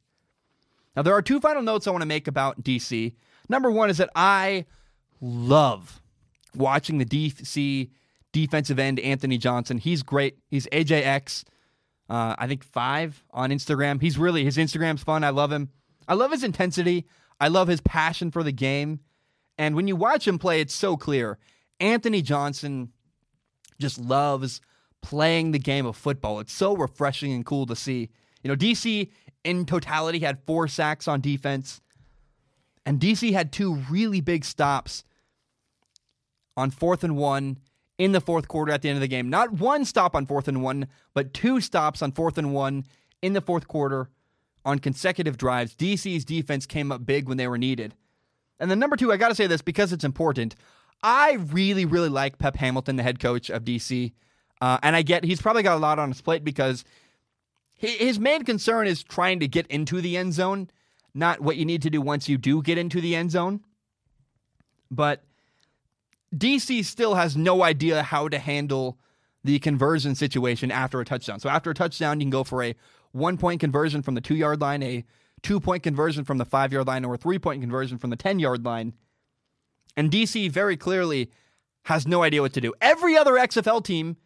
Now, 0.95 1.01
there 1.01 1.13
are 1.13 1.21
two 1.21 1.39
final 1.39 1.63
notes 1.63 1.87
I 1.87 1.91
want 1.91 2.03
to 2.03 2.07
make 2.07 2.27
about 2.27 2.63
DC. 2.63 3.15
Number 3.49 3.71
one 3.71 3.89
is 3.89 3.97
that 3.97 4.11
I 4.15 4.65
love 5.19 6.01
watching 6.55 6.97
the 6.97 7.05
DC 7.05 7.89
defensive 8.31 8.79
end 8.79 8.99
Anthony 8.99 9.37
Johnson. 9.37 9.77
He's 9.77 10.03
great. 10.03 10.37
He's 10.47 10.67
AJX, 10.67 11.43
uh, 12.09 12.35
I 12.37 12.47
think 12.47 12.63
five 12.63 13.23
on 13.31 13.49
Instagram. 13.51 14.01
He's 14.01 14.17
really 14.17 14.43
his 14.43 14.57
Instagram's 14.57 15.03
fun. 15.03 15.23
I 15.23 15.29
love 15.29 15.51
him. 15.51 15.69
I 16.07 16.15
love 16.15 16.31
his 16.31 16.43
intensity. 16.43 17.05
I 17.39 17.47
love 17.47 17.67
his 17.67 17.81
passion 17.81 18.31
for 18.31 18.43
the 18.43 18.51
game. 18.51 18.99
And 19.57 19.75
when 19.75 19.87
you 19.87 19.95
watch 19.95 20.27
him 20.27 20.39
play, 20.39 20.59
it's 20.61 20.73
so 20.73 20.97
clear. 20.97 21.37
Anthony 21.79 22.21
Johnson 22.21 22.91
just 23.79 23.99
loves 23.99 24.61
playing 25.01 25.51
the 25.51 25.59
game 25.59 25.85
of 25.85 25.95
football. 25.95 26.39
It's 26.39 26.53
so 26.53 26.75
refreshing 26.75 27.33
and 27.33 27.45
cool 27.45 27.65
to 27.67 27.75
see. 27.75 28.09
You 28.41 28.49
know, 28.49 28.55
DC 28.55 29.09
in 29.43 29.65
totality 29.65 30.19
had 30.19 30.39
four 30.45 30.67
sacks 30.67 31.07
on 31.07 31.21
defense, 31.21 31.81
and 32.85 32.99
DC 32.99 33.31
had 33.33 33.51
two 33.51 33.75
really 33.89 34.21
big 34.21 34.45
stops 34.45 35.03
on 36.55 36.71
fourth 36.71 37.03
and 37.03 37.17
one 37.17 37.57
in 37.97 38.11
the 38.11 38.21
fourth 38.21 38.47
quarter 38.47 38.71
at 38.71 38.81
the 38.81 38.89
end 38.89 38.97
of 38.97 39.01
the 39.01 39.07
game. 39.07 39.29
Not 39.29 39.51
one 39.53 39.85
stop 39.85 40.15
on 40.15 40.25
fourth 40.25 40.47
and 40.47 40.61
one, 40.61 40.87
but 41.13 41.33
two 41.33 41.61
stops 41.61 42.01
on 42.01 42.11
fourth 42.11 42.37
and 42.37 42.53
one 42.53 42.85
in 43.21 43.33
the 43.33 43.41
fourth 43.41 43.67
quarter 43.67 44.09
on 44.65 44.79
consecutive 44.79 45.37
drives. 45.37 45.75
DC's 45.75 46.25
defense 46.25 46.65
came 46.65 46.91
up 46.91 47.05
big 47.05 47.27
when 47.27 47.37
they 47.37 47.47
were 47.47 47.57
needed. 47.57 47.95
And 48.59 48.71
then 48.71 48.79
number 48.79 48.95
two, 48.95 49.11
I 49.11 49.17
got 49.17 49.29
to 49.29 49.35
say 49.35 49.47
this 49.47 49.61
because 49.61 49.91
it's 49.91 50.03
important. 50.03 50.55
I 51.01 51.33
really, 51.33 51.85
really 51.85 52.09
like 52.09 52.37
Pep 52.37 52.55
Hamilton, 52.55 52.95
the 52.95 53.03
head 53.03 53.19
coach 53.19 53.49
of 53.49 53.65
DC. 53.65 54.13
Uh, 54.61 54.77
and 54.81 54.95
I 54.95 55.01
get 55.01 55.25
he's 55.25 55.41
probably 55.41 55.63
got 55.63 55.75
a 55.75 55.79
lot 55.79 55.99
on 55.99 56.09
his 56.09 56.21
plate 56.21 56.45
because 56.45 56.85
his 57.73 58.17
main 58.17 58.43
concern 58.43 58.87
is 58.87 59.03
trying 59.03 59.41
to 59.41 59.47
get 59.47 59.67
into 59.67 59.99
the 59.99 60.15
end 60.15 60.33
zone, 60.33 60.69
not 61.13 61.41
what 61.41 61.57
you 61.57 61.65
need 61.65 61.81
to 61.81 61.89
do 61.89 61.99
once 61.99 62.29
you 62.29 62.37
do 62.37 62.61
get 62.61 62.77
into 62.77 63.01
the 63.01 63.15
end 63.15 63.31
zone. 63.31 63.59
But 64.89 65.23
DC 66.33 66.83
still 66.85 67.15
has 67.15 67.37
no 67.37 67.63
idea 67.63 68.03
how 68.03 68.27
to 68.27 68.39
handle 68.39 68.97
the 69.43 69.59
conversion 69.59 70.15
situation 70.15 70.71
after 70.71 70.99
a 70.99 71.05
touchdown. 71.05 71.39
So 71.39 71.49
after 71.49 71.69
a 71.71 71.75
touchdown, 71.75 72.19
you 72.19 72.25
can 72.25 72.31
go 72.31 72.43
for 72.43 72.63
a 72.63 72.75
one 73.11 73.37
point 73.37 73.59
conversion 73.59 74.01
from 74.01 74.15
the 74.15 74.21
two 74.21 74.35
yard 74.35 74.61
line, 74.61 74.81
a 74.81 75.03
two 75.41 75.59
point 75.59 75.83
conversion 75.83 76.23
from 76.23 76.37
the 76.37 76.45
five 76.45 76.73
yard 76.73 76.87
line, 76.87 77.05
or 77.05 77.13
a 77.13 77.17
three 77.17 77.39
point 77.39 77.61
conversion 77.61 77.97
from 77.97 78.09
the 78.09 78.15
10 78.15 78.39
yard 78.39 78.65
line. 78.65 78.93
And 79.95 80.09
DC 80.09 80.49
very 80.49 80.77
clearly 80.77 81.29
has 81.83 82.07
no 82.07 82.23
idea 82.23 82.41
what 82.41 82.53
to 82.53 82.61
do. 82.61 82.73
Every 82.81 83.15
other 83.15 83.33
XFL 83.33 83.83
team 83.83 84.17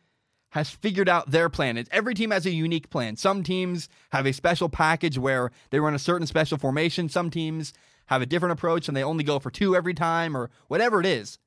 has 0.52 0.70
figured 0.70 1.10
out 1.10 1.32
their 1.32 1.50
plan. 1.50 1.78
It's, 1.78 1.90
every 1.92 2.14
team 2.14 2.32
has 2.32 2.46
a 2.46 2.52
unique 2.52 2.90
plan. 2.90 3.18
Some 3.18 3.44
teams 3.44 3.90
have 4.12 4.26
a 4.26 4.32
special 4.32 4.70
package 4.70 5.18
where 5.18 5.52
they 5.72 5.80
run 5.80 5.94
a 5.94 6.00
certain 6.00 6.28
special 6.28 6.58
formation. 6.58 7.10
Some 7.10 7.30
teams 7.30 7.74
have 8.06 8.22
a 8.22 8.26
different 8.26 8.54
approach 8.54 8.88
and 8.88 8.96
they 8.96 9.04
only 9.04 9.26
go 9.26 9.40
for 9.40 9.52
two 9.52 9.76
every 9.76 9.94
time 9.94 10.38
or 10.38 10.50
whatever 10.68 11.02
it 11.02 11.06
is. 11.06 11.40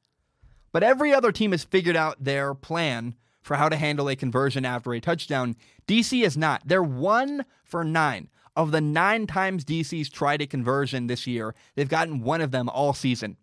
But 0.72 0.82
every 0.82 1.12
other 1.12 1.32
team 1.32 1.52
has 1.52 1.64
figured 1.64 1.96
out 1.96 2.22
their 2.22 2.54
plan 2.54 3.14
for 3.42 3.56
how 3.56 3.68
to 3.68 3.76
handle 3.76 4.08
a 4.08 4.16
conversion 4.16 4.64
after 4.64 4.92
a 4.92 5.00
touchdown. 5.00 5.56
DC 5.88 6.24
is 6.24 6.36
not. 6.36 6.62
They're 6.64 6.82
one 6.82 7.44
for 7.64 7.84
nine. 7.84 8.28
Of 8.56 8.72
the 8.72 8.80
nine 8.80 9.26
times 9.26 9.64
DC's 9.64 10.10
tried 10.10 10.42
a 10.42 10.46
conversion 10.46 11.06
this 11.06 11.26
year, 11.26 11.54
they've 11.76 11.88
gotten 11.88 12.20
one 12.20 12.40
of 12.40 12.50
them 12.50 12.68
all 12.68 12.92
season. 12.92 13.36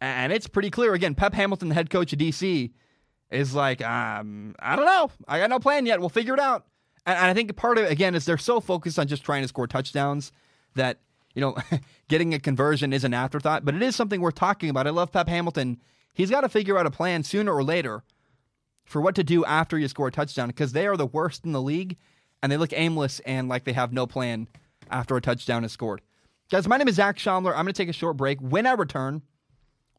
And 0.00 0.32
it's 0.32 0.46
pretty 0.46 0.70
clear. 0.70 0.94
Again, 0.94 1.14
Pep 1.14 1.34
Hamilton, 1.34 1.68
the 1.68 1.74
head 1.74 1.90
coach 1.90 2.12
of 2.12 2.18
DC, 2.18 2.72
is 3.30 3.54
like, 3.54 3.82
um, 3.82 4.54
I 4.58 4.74
don't 4.74 4.86
know. 4.86 5.10
I 5.28 5.38
got 5.38 5.50
no 5.50 5.58
plan 5.58 5.84
yet. 5.86 6.00
We'll 6.00 6.08
figure 6.08 6.34
it 6.34 6.40
out. 6.40 6.66
And, 7.04 7.16
and 7.16 7.26
I 7.26 7.34
think 7.34 7.54
part 7.56 7.76
of 7.78 7.84
it, 7.84 7.92
again, 7.92 8.14
is 8.14 8.24
they're 8.24 8.38
so 8.38 8.60
focused 8.60 8.98
on 8.98 9.06
just 9.06 9.22
trying 9.22 9.42
to 9.42 9.48
score 9.48 9.66
touchdowns 9.66 10.32
that, 10.74 11.00
you 11.34 11.40
know, 11.40 11.56
getting 12.08 12.34
a 12.34 12.40
conversion 12.40 12.92
is 12.92 13.04
an 13.04 13.14
afterthought, 13.14 13.64
but 13.64 13.74
it 13.74 13.82
is 13.82 13.96
something 13.96 14.20
worth 14.20 14.34
talking 14.34 14.70
about. 14.70 14.86
I 14.86 14.90
love 14.90 15.12
Pep 15.12 15.28
Hamilton. 15.28 15.80
He's 16.14 16.30
got 16.30 16.42
to 16.42 16.48
figure 16.48 16.78
out 16.78 16.86
a 16.86 16.90
plan 16.90 17.22
sooner 17.22 17.52
or 17.52 17.62
later 17.62 18.02
for 18.84 19.00
what 19.00 19.14
to 19.14 19.24
do 19.24 19.44
after 19.44 19.78
you 19.78 19.88
score 19.88 20.08
a 20.08 20.12
touchdown 20.12 20.48
because 20.48 20.72
they 20.72 20.86
are 20.86 20.96
the 20.96 21.06
worst 21.06 21.44
in 21.44 21.52
the 21.52 21.62
league 21.62 21.96
and 22.42 22.50
they 22.50 22.56
look 22.56 22.72
aimless 22.72 23.20
and 23.20 23.48
like 23.48 23.64
they 23.64 23.72
have 23.72 23.92
no 23.92 24.06
plan 24.06 24.48
after 24.90 25.16
a 25.16 25.20
touchdown 25.20 25.64
is 25.64 25.72
scored. 25.72 26.00
Guys, 26.50 26.66
my 26.66 26.76
name 26.76 26.88
is 26.88 26.96
Zac 26.96 27.16
Shomler. 27.16 27.50
I'm 27.50 27.64
going 27.64 27.66
to 27.66 27.72
take 27.72 27.88
a 27.88 27.92
short 27.92 28.16
break. 28.16 28.40
When 28.40 28.66
I 28.66 28.72
return, 28.72 29.22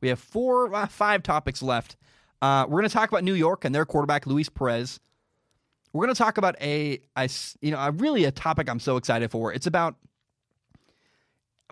we 0.01 0.09
have 0.09 0.19
four, 0.19 0.73
uh, 0.75 0.87
five 0.87 1.23
topics 1.23 1.61
left. 1.61 1.95
Uh, 2.41 2.65
we're 2.67 2.79
going 2.79 2.89
to 2.89 2.93
talk 2.93 3.09
about 3.09 3.23
New 3.23 3.35
York 3.35 3.63
and 3.63 3.73
their 3.73 3.85
quarterback 3.85 4.27
Luis 4.27 4.49
Perez. 4.49 4.99
We're 5.93 6.05
going 6.05 6.15
to 6.15 6.17
talk 6.17 6.37
about 6.37 6.61
a, 6.61 6.99
a, 7.15 7.29
you 7.61 7.71
know, 7.71 7.79
a 7.79 7.91
really 7.91 8.25
a 8.25 8.31
topic 8.31 8.69
I'm 8.69 8.79
so 8.79 8.97
excited 8.97 9.31
for. 9.31 9.53
It's 9.53 9.67
about 9.67 9.95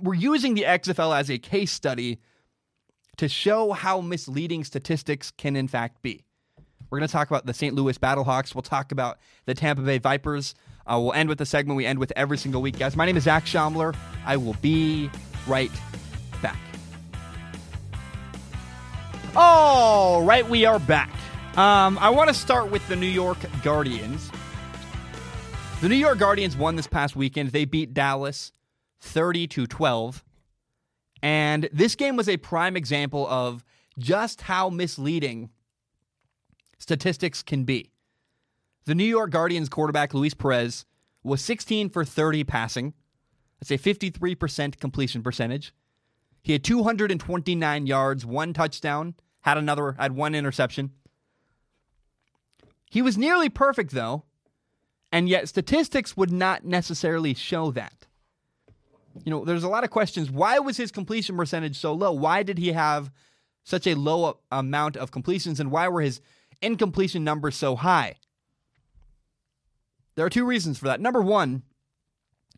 we're 0.01 0.15
using 0.15 0.53
the 0.53 0.63
XFL 0.63 1.17
as 1.17 1.29
a 1.29 1.37
case 1.37 1.71
study 1.71 2.19
to 3.17 3.27
show 3.27 3.73
how 3.73 4.01
misleading 4.01 4.63
statistics 4.63 5.31
can 5.31 5.55
in 5.55 5.67
fact 5.67 6.01
be. 6.01 6.23
We're 6.89 6.99
going 6.99 7.07
to 7.07 7.11
talk 7.11 7.29
about 7.29 7.45
the 7.45 7.53
St. 7.53 7.75
Louis 7.75 7.97
Battlehawks. 7.97 8.55
We'll 8.55 8.63
talk 8.63 8.91
about 8.91 9.19
the 9.45 9.53
Tampa 9.53 9.83
Bay 9.83 9.99
Vipers. 9.99 10.55
Uh, 10.87 10.99
we'll 10.99 11.13
end 11.13 11.29
with 11.29 11.37
the 11.37 11.45
segment 11.45 11.77
we 11.77 11.85
end 11.85 11.99
with 11.99 12.11
every 12.15 12.37
single 12.37 12.61
week, 12.61 12.79
guys. 12.79 12.95
My 12.95 13.05
name 13.05 13.15
is 13.15 13.23
Zac 13.23 13.45
Shomler. 13.45 13.95
I 14.25 14.37
will 14.37 14.55
be 14.55 15.09
right 15.45 15.71
back. 16.41 16.57
All 19.35 20.23
right, 20.23 20.47
we 20.49 20.65
are 20.65 20.79
back. 20.79 21.11
Um, 21.57 21.99
I 21.99 22.09
want 22.09 22.29
to 22.29 22.33
start 22.33 22.71
with 22.71 22.87
the 22.87 22.95
New 22.95 23.05
York 23.05 23.37
Guardians. 23.63 24.31
The 25.81 25.89
New 25.89 25.95
York 25.95 26.17
Guardians 26.17 26.57
won 26.57 26.75
this 26.75 26.87
past 26.87 27.15
weekend. 27.15 27.51
They 27.51 27.65
beat 27.65 27.93
Dallas 27.93 28.51
30 29.01 29.47
to 29.47 29.67
12. 29.67 30.23
And 31.21 31.69
this 31.71 31.95
game 31.95 32.15
was 32.15 32.29
a 32.29 32.37
prime 32.37 32.75
example 32.75 33.27
of 33.27 33.63
just 33.97 34.41
how 34.41 34.69
misleading 34.69 35.49
statistics 36.77 37.43
can 37.43 37.65
be. 37.65 37.91
The 38.85 38.95
New 38.95 39.03
York 39.05 39.31
Guardians 39.31 39.69
quarterback 39.69 40.13
Luis 40.13 40.33
Perez 40.33 40.85
was 41.23 41.41
16 41.41 41.89
for 41.89 42.05
30 42.05 42.43
passing. 42.45 42.93
That's 43.59 43.71
a 43.71 43.77
53% 43.77 44.79
completion 44.79 45.21
percentage. 45.21 45.73
He 46.41 46.53
had 46.53 46.63
229 46.63 47.85
yards, 47.85 48.25
one 48.25 48.53
touchdown, 48.53 49.15
had 49.41 49.57
another, 49.57 49.93
had 49.93 50.13
one 50.13 50.33
interception. 50.33 50.91
He 52.89 53.01
was 53.01 53.17
nearly 53.17 53.49
perfect, 53.49 53.91
though, 53.91 54.23
and 55.11 55.29
yet 55.29 55.49
statistics 55.49 56.15
would 56.15 56.31
not 56.31 56.63
necessarily 56.63 57.33
show 57.33 57.71
that. 57.71 58.07
You 59.25 59.31
know, 59.31 59.45
there's 59.45 59.63
a 59.63 59.69
lot 59.69 59.83
of 59.83 59.89
questions. 59.89 60.31
Why 60.31 60.59
was 60.59 60.77
his 60.77 60.91
completion 60.91 61.35
percentage 61.37 61.77
so 61.77 61.93
low? 61.93 62.11
Why 62.11 62.43
did 62.43 62.57
he 62.57 62.71
have 62.71 63.11
such 63.63 63.85
a 63.85 63.95
low 63.95 64.39
amount 64.51 64.97
of 64.97 65.11
completions, 65.11 65.59
and 65.59 65.71
why 65.71 65.87
were 65.87 66.01
his 66.01 66.21
incompletion 66.61 67.23
numbers 67.23 67.55
so 67.55 67.75
high? 67.75 68.15
There 70.15 70.25
are 70.25 70.29
two 70.29 70.45
reasons 70.45 70.77
for 70.77 70.87
that. 70.87 70.99
Number 70.99 71.21
one 71.21 71.63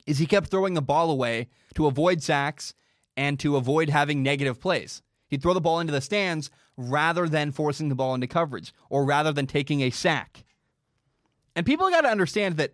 is 0.07 0.17
he 0.17 0.25
kept 0.25 0.49
throwing 0.49 0.73
the 0.73 0.81
ball 0.81 1.11
away 1.11 1.47
to 1.75 1.85
avoid 1.85 2.23
sacks 2.23 2.73
and 3.15 3.39
to 3.39 3.55
avoid 3.55 3.89
having 3.89 4.23
negative 4.23 4.59
plays. 4.59 5.01
He'd 5.27 5.41
throw 5.41 5.53
the 5.53 5.61
ball 5.61 5.79
into 5.79 5.93
the 5.93 6.01
stands 6.01 6.49
rather 6.75 7.29
than 7.29 7.51
forcing 7.51 7.89
the 7.89 7.95
ball 7.95 8.15
into 8.15 8.27
coverage 8.27 8.73
or 8.89 9.05
rather 9.05 9.31
than 9.31 9.47
taking 9.47 9.81
a 9.81 9.89
sack. 9.89 10.43
And 11.55 11.65
people 11.65 11.89
got 11.89 12.01
to 12.01 12.09
understand 12.09 12.57
that 12.57 12.73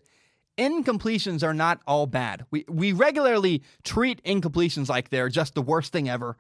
incompletions 0.58 1.44
are 1.44 1.54
not 1.54 1.82
all 1.88 2.08
bad. 2.08 2.46
We, 2.52 2.66
we 2.68 2.92
regularly 2.92 3.64
treat 3.84 4.24
incompletions 4.24 4.90
like 4.90 5.10
they're 5.10 5.30
just 5.30 5.56
the 5.56 5.62
worst 5.62 5.92
thing 5.92 6.10
ever. 6.10 6.38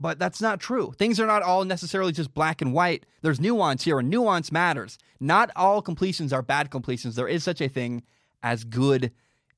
But 0.00 0.18
that's 0.18 0.40
not 0.40 0.60
true. 0.60 0.92
Things 0.98 1.20
are 1.20 1.26
not 1.26 1.42
all 1.42 1.64
necessarily 1.64 2.12
just 2.12 2.34
black 2.34 2.60
and 2.60 2.74
white. 2.74 3.06
There's 3.22 3.40
nuance 3.40 3.84
here, 3.84 4.00
and 4.00 4.10
nuance 4.10 4.50
matters. 4.50 4.98
Not 5.20 5.50
all 5.56 5.80
completions 5.80 6.32
are 6.32 6.42
bad 6.42 6.70
completions. 6.70 7.14
There 7.14 7.28
is 7.28 7.44
such 7.44 7.60
a 7.60 7.68
thing 7.68 8.02
as 8.42 8.64
good 8.64 9.12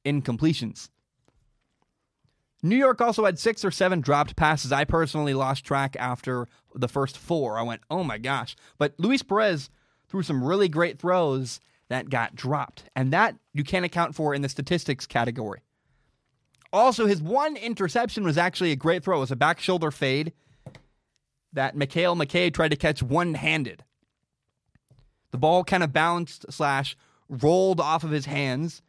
incompletions. 0.05 0.90
New 2.62 2.77
York 2.77 3.01
also 3.01 3.24
had 3.24 3.39
six 3.39 3.65
or 3.65 3.70
seven 3.70 4.01
dropped 4.01 4.36
passes. 4.36 4.73
I 4.73 4.85
personally 4.85 5.35
lost 5.35 5.65
track 5.65 5.97
after 5.98 6.48
the 6.74 6.89
first 6.89 7.16
four. 7.16 7.59
I 7.59 7.62
went, 7.62 7.82
oh 7.90 8.05
my 8.05 8.19
gosh. 8.19 8.57
But 8.78 8.94
Luis 8.98 9.23
Perez 9.23 9.70
threw 10.09 10.23
some 10.23 10.44
really 10.44 10.69
great 10.69 10.98
throws 10.98 11.61
that 11.88 12.10
got 12.10 12.34
dropped. 12.34 12.84
And 12.94 13.12
that 13.12 13.36
you 13.52 13.64
can't 13.64 13.84
account 13.84 14.14
for 14.14 14.34
in 14.34 14.42
the 14.42 14.48
statistics 14.48 15.06
category. 15.06 15.60
Also, 16.72 17.06
his 17.06 17.22
one 17.22 17.56
interception 17.56 18.24
was 18.24 18.36
actually 18.36 18.72
a 18.72 18.76
great 18.76 19.04
throw. 19.04 19.18
It 19.18 19.20
was 19.20 19.30
a 19.30 19.36
back 19.36 19.60
shoulder 19.60 19.90
fade 19.90 20.32
that 21.52 21.76
Mekale 21.76 22.16
McKay 22.16 22.52
tried 22.52 22.70
to 22.70 22.76
catch 22.76 23.02
one 23.02 23.34
handed. 23.34 23.84
The 25.30 25.38
ball 25.38 25.64
kind 25.64 25.82
of 25.82 25.92
bounced 25.92 26.46
slash 26.50 26.96
rolled 27.28 27.80
off 27.80 28.04
of 28.04 28.10
his 28.10 28.26
hands, 28.26 28.82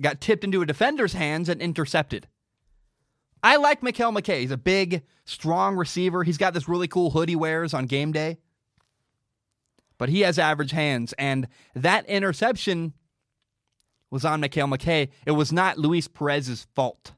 got 0.00 0.20
tipped 0.20 0.44
into 0.44 0.62
a 0.62 0.66
defender's 0.66 1.14
hands, 1.14 1.48
and 1.48 1.60
intercepted. 1.60 2.26
I 3.42 3.56
like 3.56 3.80
Mekale 3.80 4.16
McKay. 4.16 4.40
He's 4.40 4.50
a 4.50 4.56
big, 4.56 5.02
strong 5.24 5.76
receiver. 5.76 6.24
He's 6.24 6.38
got 6.38 6.54
this 6.54 6.68
really 6.68 6.88
cool 6.88 7.10
hood 7.10 7.28
he 7.28 7.36
wears 7.36 7.72
on 7.72 7.86
game 7.86 8.12
day. 8.12 8.38
But 9.98 10.08
he 10.08 10.20
has 10.20 10.38
average 10.38 10.70
hands. 10.70 11.12
And 11.18 11.48
that 11.74 12.06
interception 12.06 12.92
was 14.10 14.24
on 14.24 14.40
Mekale 14.40 14.74
McKay. 14.74 15.10
It 15.26 15.32
was 15.32 15.52
not 15.52 15.78
Luis 15.78 16.08
Perez's 16.08 16.66
fault. 16.74 17.12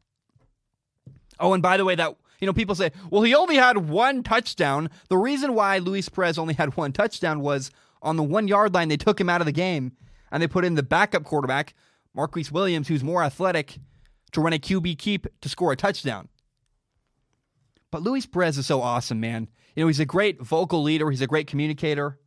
Oh, 1.39 1.52
and 1.52 1.62
by 1.62 1.77
the 1.77 1.85
way, 1.85 1.94
that 1.94 2.16
you 2.40 2.47
know, 2.47 2.52
people 2.52 2.74
say, 2.74 2.90
well, 3.11 3.23
he 3.23 3.35
only 3.35 3.57
had 3.57 3.77
one 3.89 4.23
touchdown. 4.23 4.89
The 5.09 5.19
reason 5.19 5.55
why 5.55 5.78
Luis 5.78 6.09
Perez 6.09 6.39
only 6.39 6.55
had 6.55 6.77
one 6.77 6.93
touchdown 6.93 7.40
was 7.40 7.70
on 8.02 8.16
the 8.16 8.23
one 8.23 8.48
yard 8.48 8.74
line, 8.74 8.89
they 8.89 8.97
took 8.97 9.20
him 9.20 9.28
out 9.28 9.43
of 9.43 9.44
the 9.44 9.52
game 9.52 9.93
and 10.32 10.43
they 10.43 10.48
put 10.48 10.65
in 10.65 10.74
the 10.74 10.82
backup 10.82 11.24
quarterback, 11.24 11.74
Marquise 12.15 12.51
Williams, 12.51 12.89
who's 12.89 13.05
more 13.05 13.23
athletic, 13.23 13.78
to 14.32 14.40
run 14.40 14.52
a 14.52 14.59
QB 14.59 14.97
keep 14.98 15.27
to 15.40 15.48
score 15.48 15.73
a 15.73 15.77
touchdown. 15.77 16.28
But 17.90 18.02
Luis 18.02 18.27
Perez 18.27 18.57
is 18.57 18.66
so 18.66 18.81
awesome, 18.81 19.20
man. 19.20 19.48
You 19.74 19.82
know, 19.82 19.89
he's 19.89 20.01
a 20.01 20.07
great 20.07 20.40
vocal 20.40 20.82
leader, 20.82 21.11
he's 21.11 21.20
a 21.20 21.27
great 21.27 21.47
communicator. 21.47 22.19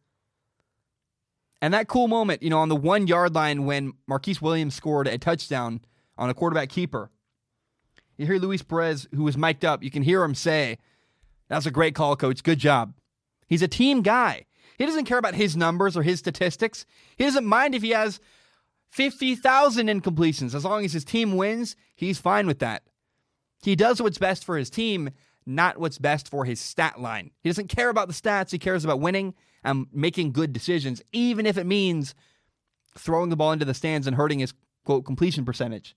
And 1.63 1.73
that 1.73 1.87
cool 1.87 2.09
moment, 2.09 2.43
you 2.43 2.49
know, 2.49 2.59
on 2.59 2.67
the 2.67 2.75
one 2.75 3.07
yard 3.07 3.33
line 3.35 3.63
when 3.63 3.93
Marquise 4.05 4.41
Williams 4.41 4.75
scored 4.75 5.07
a 5.07 5.17
touchdown 5.17 5.79
on 6.17 6.29
a 6.29 6.33
quarterback 6.33 6.67
keeper, 6.67 7.09
you 8.17 8.25
hear 8.25 8.37
Luis 8.37 8.61
Perez, 8.61 9.07
who 9.15 9.23
was 9.23 9.37
mic'd 9.37 9.63
up, 9.63 9.81
you 9.81 9.89
can 9.89 10.03
hear 10.03 10.25
him 10.25 10.35
say, 10.35 10.77
That's 11.47 11.65
a 11.65 11.71
great 11.71 11.95
call, 11.95 12.17
coach. 12.17 12.43
Good 12.43 12.59
job. 12.59 12.95
He's 13.47 13.61
a 13.61 13.69
team 13.69 14.01
guy. 14.01 14.45
He 14.77 14.85
doesn't 14.85 15.05
care 15.05 15.17
about 15.17 15.35
his 15.35 15.55
numbers 15.55 15.95
or 15.95 16.03
his 16.03 16.19
statistics. 16.19 16.85
He 17.15 17.23
doesn't 17.23 17.45
mind 17.45 17.75
if 17.75 17.81
he 17.81 17.91
has 17.91 18.19
50,000 18.91 19.87
incompletions. 19.87 20.53
As 20.53 20.65
long 20.65 20.83
as 20.83 20.91
his 20.91 21.05
team 21.05 21.37
wins, 21.37 21.77
he's 21.95 22.19
fine 22.19 22.45
with 22.45 22.59
that. 22.59 22.83
He 23.61 23.77
does 23.77 24.01
what's 24.01 24.17
best 24.17 24.43
for 24.43 24.57
his 24.57 24.69
team, 24.69 25.11
not 25.45 25.77
what's 25.77 25.97
best 25.97 26.27
for 26.27 26.43
his 26.43 26.59
stat 26.59 26.99
line. 26.99 27.31
He 27.39 27.47
doesn't 27.47 27.69
care 27.69 27.87
about 27.87 28.09
the 28.09 28.13
stats, 28.13 28.51
he 28.51 28.59
cares 28.59 28.83
about 28.83 28.99
winning 28.99 29.33
and 29.63 29.87
making 29.91 30.31
good 30.31 30.53
decisions, 30.53 31.01
even 31.11 31.45
if 31.45 31.57
it 31.57 31.65
means 31.65 32.15
throwing 32.97 33.29
the 33.29 33.35
ball 33.35 33.51
into 33.51 33.65
the 33.65 33.73
stands 33.73 34.07
and 34.07 34.15
hurting 34.15 34.39
his 34.39 34.53
quote 34.85 35.05
completion 35.05 35.45
percentage. 35.45 35.95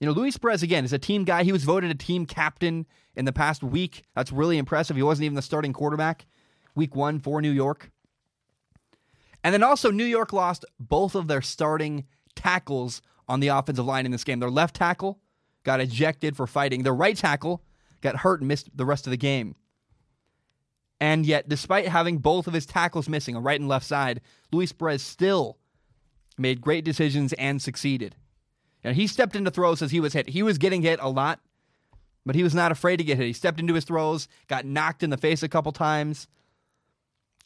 You 0.00 0.06
know, 0.06 0.12
Luis 0.12 0.36
Perez, 0.36 0.62
again, 0.62 0.84
is 0.84 0.92
a 0.92 0.98
team 0.98 1.24
guy. 1.24 1.42
He 1.42 1.52
was 1.52 1.64
voted 1.64 1.90
a 1.90 1.94
team 1.94 2.26
captain 2.26 2.86
in 3.14 3.24
the 3.24 3.32
past 3.32 3.62
week. 3.62 4.04
That's 4.14 4.30
really 4.30 4.58
impressive. 4.58 4.96
He 4.96 5.02
wasn't 5.02 5.24
even 5.24 5.36
the 5.36 5.42
starting 5.42 5.72
quarterback 5.72 6.26
week 6.74 6.94
one 6.94 7.18
for 7.18 7.40
New 7.40 7.50
York. 7.50 7.90
And 9.42 9.54
then 9.54 9.62
also, 9.62 9.90
New 9.90 10.04
York 10.04 10.32
lost 10.32 10.64
both 10.78 11.14
of 11.14 11.28
their 11.28 11.40
starting 11.40 12.04
tackles 12.34 13.00
on 13.28 13.40
the 13.40 13.48
offensive 13.48 13.86
line 13.86 14.04
in 14.04 14.12
this 14.12 14.24
game. 14.24 14.40
Their 14.40 14.50
left 14.50 14.76
tackle 14.76 15.20
got 15.64 15.80
ejected 15.80 16.36
for 16.36 16.46
fighting, 16.46 16.82
their 16.82 16.94
right 16.94 17.16
tackle 17.16 17.62
got 18.02 18.16
hurt 18.16 18.40
and 18.40 18.48
missed 18.48 18.68
the 18.76 18.84
rest 18.84 19.06
of 19.06 19.10
the 19.10 19.16
game. 19.16 19.56
And 21.00 21.26
yet, 21.26 21.48
despite 21.48 21.88
having 21.88 22.18
both 22.18 22.46
of 22.46 22.54
his 22.54 22.66
tackles 22.66 23.08
missing, 23.08 23.36
a 23.36 23.40
right 23.40 23.60
and 23.60 23.68
left 23.68 23.84
side, 23.84 24.20
Luis 24.50 24.72
Perez 24.72 25.02
still 25.02 25.58
made 26.38 26.60
great 26.60 26.84
decisions 26.84 27.32
and 27.34 27.60
succeeded. 27.60 28.16
And 28.82 28.96
he 28.96 29.06
stepped 29.06 29.36
into 29.36 29.50
throws 29.50 29.82
as 29.82 29.90
he 29.90 30.00
was 30.00 30.12
hit. 30.12 30.28
He 30.28 30.42
was 30.42 30.58
getting 30.58 30.82
hit 30.82 30.98
a 31.02 31.10
lot, 31.10 31.40
but 32.24 32.34
he 32.34 32.42
was 32.42 32.54
not 32.54 32.72
afraid 32.72 32.98
to 32.98 33.04
get 33.04 33.18
hit. 33.18 33.26
He 33.26 33.32
stepped 33.32 33.60
into 33.60 33.74
his 33.74 33.84
throws, 33.84 34.28
got 34.48 34.64
knocked 34.64 35.02
in 35.02 35.10
the 35.10 35.16
face 35.16 35.42
a 35.42 35.48
couple 35.48 35.72
times. 35.72 36.28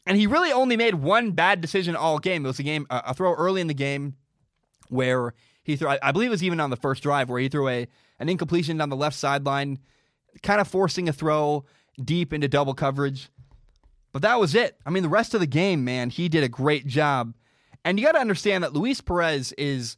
And 0.05 0.17
he 0.17 0.27
really 0.27 0.51
only 0.51 0.77
made 0.77 0.95
one 0.95 1.31
bad 1.31 1.61
decision 1.61 1.95
all 1.95 2.19
game. 2.19 2.45
It 2.45 2.49
was 2.49 2.59
a 2.59 2.63
game, 2.63 2.87
a 2.89 3.13
throw 3.13 3.33
early 3.33 3.61
in 3.61 3.67
the 3.67 3.73
game 3.73 4.15
where 4.89 5.33
he 5.63 5.75
threw, 5.75 5.89
I 6.01 6.11
believe 6.11 6.27
it 6.27 6.31
was 6.31 6.43
even 6.43 6.59
on 6.59 6.69
the 6.69 6.75
first 6.75 7.03
drive, 7.03 7.29
where 7.29 7.39
he 7.39 7.49
threw 7.49 7.67
a 7.67 7.87
an 8.19 8.29
incompletion 8.29 8.77
down 8.77 8.89
the 8.89 8.95
left 8.95 9.15
sideline, 9.15 9.79
kind 10.43 10.61
of 10.61 10.67
forcing 10.67 11.09
a 11.09 11.13
throw 11.13 11.65
deep 12.03 12.33
into 12.33 12.47
double 12.47 12.73
coverage. 12.73 13.29
But 14.11 14.21
that 14.23 14.39
was 14.39 14.55
it. 14.55 14.77
I 14.85 14.89
mean, 14.89 15.03
the 15.03 15.09
rest 15.09 15.33
of 15.33 15.39
the 15.39 15.47
game, 15.47 15.83
man, 15.83 16.09
he 16.09 16.27
did 16.29 16.43
a 16.43 16.49
great 16.49 16.85
job. 16.85 17.33
And 17.83 17.99
you 17.99 18.05
got 18.05 18.13
to 18.13 18.19
understand 18.19 18.63
that 18.63 18.73
Luis 18.73 19.01
Perez 19.01 19.53
is 19.53 19.97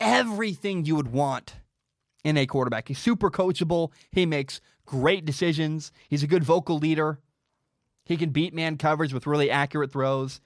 everything 0.00 0.84
you 0.84 0.96
would 0.96 1.12
want 1.12 1.56
in 2.24 2.36
a 2.36 2.46
quarterback. 2.46 2.88
He's 2.88 2.98
super 2.98 3.30
coachable. 3.30 3.92
He 4.10 4.26
makes 4.26 4.60
great 4.84 5.24
decisions. 5.24 5.92
He's 6.08 6.22
a 6.22 6.28
good 6.28 6.44
vocal 6.44 6.78
leader. 6.78 7.20
He 8.04 8.16
can 8.16 8.30
beat 8.30 8.54
man 8.54 8.76
coverage 8.76 9.12
with 9.14 9.26
really 9.26 9.50
accurate 9.50 9.92
throws. 9.92 10.40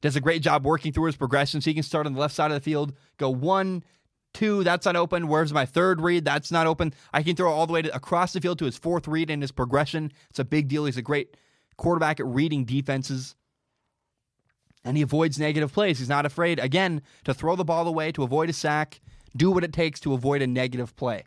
Does 0.00 0.16
a 0.16 0.20
great 0.20 0.42
job 0.42 0.66
working 0.66 0.92
through 0.92 1.06
his 1.06 1.16
progressions. 1.16 1.64
He 1.64 1.74
can 1.74 1.82
start 1.82 2.06
on 2.06 2.14
the 2.14 2.20
left 2.20 2.34
side 2.34 2.50
of 2.50 2.54
the 2.54 2.60
field, 2.60 2.94
go 3.16 3.30
one, 3.30 3.84
two, 4.34 4.64
that's 4.64 4.84
not 4.84 4.96
open. 4.96 5.28
Where's 5.28 5.52
my 5.52 5.64
third 5.64 6.00
read? 6.00 6.24
That's 6.24 6.50
not 6.50 6.66
open. 6.66 6.92
I 7.12 7.22
can 7.22 7.36
throw 7.36 7.50
all 7.50 7.66
the 7.66 7.72
way 7.72 7.82
to, 7.82 7.94
across 7.94 8.32
the 8.32 8.40
field 8.40 8.58
to 8.58 8.66
his 8.66 8.76
fourth 8.76 9.08
read 9.08 9.30
in 9.30 9.40
his 9.40 9.52
progression. 9.52 10.12
It's 10.28 10.38
a 10.38 10.44
big 10.44 10.68
deal. 10.68 10.84
He's 10.84 10.96
a 10.96 11.02
great 11.02 11.36
quarterback 11.76 12.20
at 12.20 12.26
reading 12.26 12.64
defenses 12.64 13.36
and 14.84 14.96
he 14.96 15.02
avoids 15.02 15.38
negative 15.38 15.72
plays. 15.72 15.98
He's 15.98 16.08
not 16.08 16.26
afraid, 16.26 16.58
again, 16.58 17.02
to 17.24 17.34
throw 17.34 17.56
the 17.56 17.64
ball 17.64 17.88
away, 17.88 18.12
to 18.12 18.22
avoid 18.22 18.50
a 18.50 18.52
sack, 18.52 19.00
do 19.36 19.50
what 19.50 19.64
it 19.64 19.72
takes 19.72 19.98
to 20.00 20.12
avoid 20.12 20.42
a 20.42 20.46
negative 20.46 20.94
play. 20.94 21.24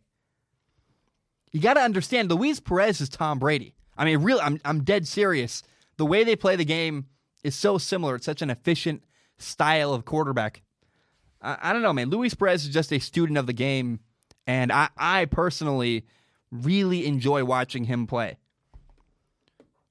You 1.51 1.59
got 1.59 1.73
to 1.73 1.81
understand, 1.81 2.29
Luis 2.29 2.59
Perez 2.59 3.01
is 3.01 3.09
Tom 3.09 3.39
Brady. 3.39 3.73
I 3.97 4.05
mean, 4.05 4.19
really, 4.19 4.41
I'm, 4.41 4.59
I'm 4.63 4.83
dead 4.83 5.07
serious. 5.07 5.63
The 5.97 6.05
way 6.05 6.23
they 6.23 6.35
play 6.35 6.55
the 6.55 6.65
game 6.65 7.07
is 7.43 7.55
so 7.55 7.77
similar. 7.77 8.15
It's 8.15 8.25
such 8.25 8.43
an 8.43 8.51
efficient 8.51 9.03
style 9.39 9.93
of 9.93 10.05
quarterback. 10.05 10.61
I, 11.41 11.57
I 11.61 11.73
don't 11.73 11.81
know, 11.81 11.93
man. 11.93 12.09
Luis 12.09 12.35
Perez 12.35 12.65
is 12.65 12.73
just 12.73 12.93
a 12.93 12.99
student 12.99 13.37
of 13.39 13.47
the 13.47 13.53
game, 13.53 14.01
and 14.45 14.71
I, 14.71 14.89
I 14.97 15.25
personally 15.25 16.05
really 16.51 17.07
enjoy 17.07 17.43
watching 17.43 17.85
him 17.85 18.05
play. 18.05 18.37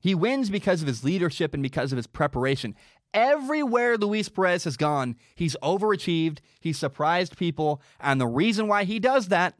He 0.07 0.15
wins 0.15 0.51
because 0.51 0.83
of 0.83 0.87
his 0.87 1.03
leadership 1.03 1.53
and 1.53 1.65
because 1.65 1.91
of 1.91 1.97
his 1.97 2.07
preparation. 2.07 2.77
Everywhere 3.13 3.97
Luis 3.97 4.29
Perez 4.29 4.63
has 4.63 4.77
gone, 4.77 5.17
he's 5.35 5.57
overachieved, 5.65 6.39
he's 6.61 6.79
surprised 6.79 7.37
people, 7.37 7.83
and 7.99 8.21
the 8.21 8.27
reason 8.29 8.69
why 8.69 8.85
he 8.85 9.01
does 9.01 9.27
that 9.27 9.55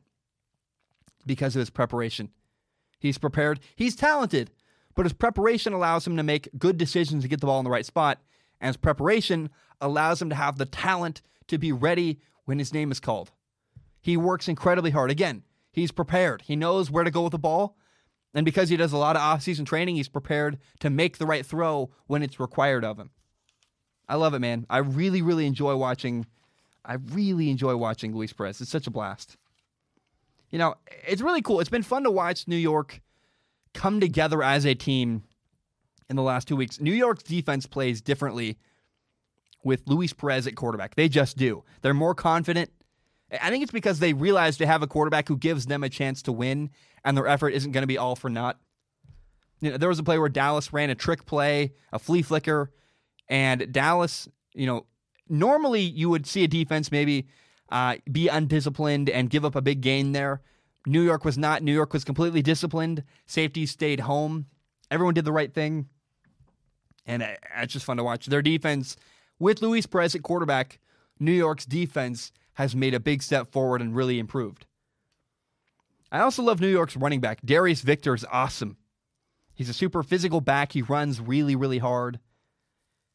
because 1.27 1.57
of 1.57 1.59
his 1.59 1.71
preparation. 1.71 2.31
He's 3.01 3.19
prepared, 3.19 3.59
he's 3.75 3.97
talented, 3.97 4.53
but 4.95 5.05
his 5.05 5.15
preparation 5.15 5.73
allows 5.73 6.07
him 6.07 6.17
to 6.17 6.23
make 6.23 6.57
good 6.57 6.79
decisions 6.79 7.25
to 7.25 7.29
get 7.29 7.41
the 7.41 7.47
ball 7.47 7.59
in 7.59 7.65
the 7.65 7.71
right 7.73 7.85
spot, 7.85 8.23
and 8.61 8.69
his 8.69 8.77
preparation 8.77 9.51
allows 9.81 10.23
him 10.23 10.29
to 10.29 10.37
have 10.37 10.59
the 10.59 10.65
talent 10.65 11.23
to 11.49 11.59
be 11.59 11.73
ready 11.73 12.21
when 12.45 12.61
his 12.61 12.73
name 12.73 12.93
is 12.93 13.01
called. 13.01 13.33
He 14.01 14.17
works 14.17 14.47
incredibly 14.47 14.93
hard. 14.93 15.11
Again, 15.11 15.43
he's 15.73 15.91
prepared. 15.91 16.43
He 16.43 16.55
knows 16.55 16.89
where 16.89 17.03
to 17.03 17.11
go 17.11 17.23
with 17.23 17.33
the 17.33 17.39
ball, 17.39 17.77
and 18.37 18.45
because 18.45 18.69
he 18.69 18.77
does 18.77 18.93
a 18.93 18.99
lot 18.99 19.17
of 19.17 19.23
off-season 19.23 19.65
training, 19.65 19.97
he's 19.97 20.09
prepared 20.09 20.59
to 20.81 20.91
make 20.91 21.17
the 21.17 21.27
right 21.27 21.45
throw 21.45 21.91
when 22.07 22.23
it's 22.23 22.39
required 22.39 22.85
of 22.85 22.99
him. 22.99 23.11
I 24.09 24.17
love 24.17 24.35
it, 24.35 24.41
man. 24.41 24.67
I 24.69 24.79
really, 24.79 25.23
really 25.23 25.47
enjoy 25.47 25.75
watching. 25.75 26.27
I 26.85 26.95
really 26.95 27.51
enjoy 27.51 27.77
watching 27.77 28.15
Luis 28.15 28.33
Perez. 28.33 28.61
It's 28.61 28.71
such 28.71 28.87
a 28.87 28.91
blast. 28.91 29.39
You 30.51 30.59
know, 30.59 30.75
it's 31.09 31.23
really 31.23 31.43
cool. 31.43 31.61
It's 31.61 31.71
been 31.71 31.83
fun 31.83 32.05
to 32.05 32.11
watch 32.11 32.47
New 32.47 32.57
York 32.57 33.01
come 33.75 34.01
together 34.01 34.43
as 34.43 34.65
a 34.65 34.75
team 34.75 35.25
in 36.09 36.17
the 36.17 36.23
last 36.23 36.47
two 36.47 36.57
weeks. 36.57 36.79
New 36.79 36.93
York's 36.93 37.23
defense 37.23 37.67
plays 37.67 38.01
differently 38.01 38.59
with 39.65 39.83
Luis 39.87 40.13
Perez 40.13 40.47
at 40.47 40.55
quarterback. 40.55 40.95
They 40.95 41.09
just 41.09 41.37
do. 41.37 41.65
They're 41.81 41.95
more 41.95 42.15
confident. 42.15 42.71
I 43.41 43.51
think 43.51 43.63
it's 43.63 43.73
because 43.73 43.99
they 43.99 44.13
realize 44.13 44.59
they 44.59 44.67
have 44.67 44.83
a 44.83 44.87
quarterback 44.87 45.27
who 45.27 45.37
gives 45.37 45.67
them 45.67 45.83
a 45.83 45.89
chance 45.89 46.23
to 46.23 46.33
win, 46.33 46.71
and 47.07 47.17
their 47.17 47.27
effort 47.27 47.51
isn't 47.51 47.71
going 47.71 47.83
to 47.83 47.87
be 47.87 47.97
all 47.97 48.17
for 48.17 48.29
naught. 48.29 48.59
You 49.61 49.71
know, 49.71 49.77
there 49.79 49.89
was 49.89 50.01
a 50.01 50.03
play 50.03 50.19
where 50.19 50.29
Dallas 50.29 50.73
ran 50.73 50.91
a 50.91 50.95
trick 50.95 51.25
play, 51.25 51.73
a 51.93 51.99
flea 51.99 52.21
flicker, 52.21 52.73
and 53.29 53.73
Dallas, 53.73 54.29
you 54.55 54.67
know, 54.67 54.87
normally 55.29 55.81
you 55.81 56.11
would 56.11 56.27
see 56.27 56.45
a 56.45 56.49
defense 56.49 56.93
maybe 56.93 57.29
uh, 57.71 57.97
be 58.11 58.29
undisciplined 58.29 59.09
and 59.09 59.31
give 59.31 59.45
up 59.45 59.55
a 59.55 59.63
big 59.63 59.81
gain 59.81 60.13
there. 60.13 60.43
New 60.85 61.01
York 61.01 61.25
was 61.25 61.39
not. 61.39 61.63
New 61.63 61.73
York 61.73 61.93
was 61.93 62.05
completely 62.05 62.43
disciplined. 62.43 63.03
Safety 63.25 63.67
stayed 63.67 64.01
home. 64.01 64.47
Everyone 64.91 65.15
did 65.15 65.25
the 65.25 65.33
right 65.33 65.53
thing. 65.53 65.89
And 67.07 67.23
it's 67.57 67.73
just 67.73 67.87
fun 67.87 67.97
to 67.97 68.05
watch. 68.05 68.27
Their 68.27 68.43
defense, 68.43 68.97
with 69.39 69.63
Luis 69.63 69.87
Perez 69.87 70.15
at 70.15 70.23
quarterback, 70.23 70.81
New 71.21 71.33
York's 71.33 71.65
defense 71.67 72.33
has 72.55 72.75
made 72.75 72.95
a 72.95 73.01
big 73.01 73.23
step 73.23 73.53
forward 73.53 73.81
and 73.81 73.95
really 73.95 74.19
improved. 74.19 74.67
I 76.17 76.21
also 76.21 76.43
love 76.43 76.61
New 76.61 76.69
York's 76.69 76.97
running 76.97 77.21
back. 77.21 77.41
Darius 77.45 77.83
Victor 77.83 78.15
is 78.15 78.25
awesome. 78.33 78.79
He's 79.55 79.69
a 79.69 79.75
super 79.75 80.03
physical 80.03 80.41
back. 80.41 80.73
He 80.73 80.81
runs 80.81 81.21
really, 81.21 81.55
really 81.57 81.77
hard. 81.77 82.21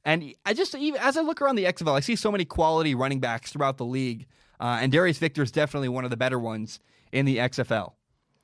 And 0.05 0.35
I 0.45 0.53
just, 0.53 0.75
even 0.75 1.01
as 1.01 1.17
I 1.17 1.21
look 1.21 1.41
around 1.41 1.55
the 1.55 1.65
XFL, 1.65 1.95
I 1.95 1.99
see 1.99 2.15
so 2.15 2.31
many 2.31 2.45
quality 2.45 2.93
running 2.93 3.19
backs 3.19 3.51
throughout 3.51 3.77
the 3.77 3.85
league. 3.85 4.27
Uh, 4.59 4.77
and 4.81 4.91
Darius 4.91 5.17
Victor 5.17 5.41
is 5.41 5.51
definitely 5.51 5.89
one 5.89 6.03
of 6.03 6.11
the 6.11 6.17
better 6.17 6.37
ones 6.37 6.79
in 7.11 7.25
the 7.25 7.37
XFL. 7.37 7.93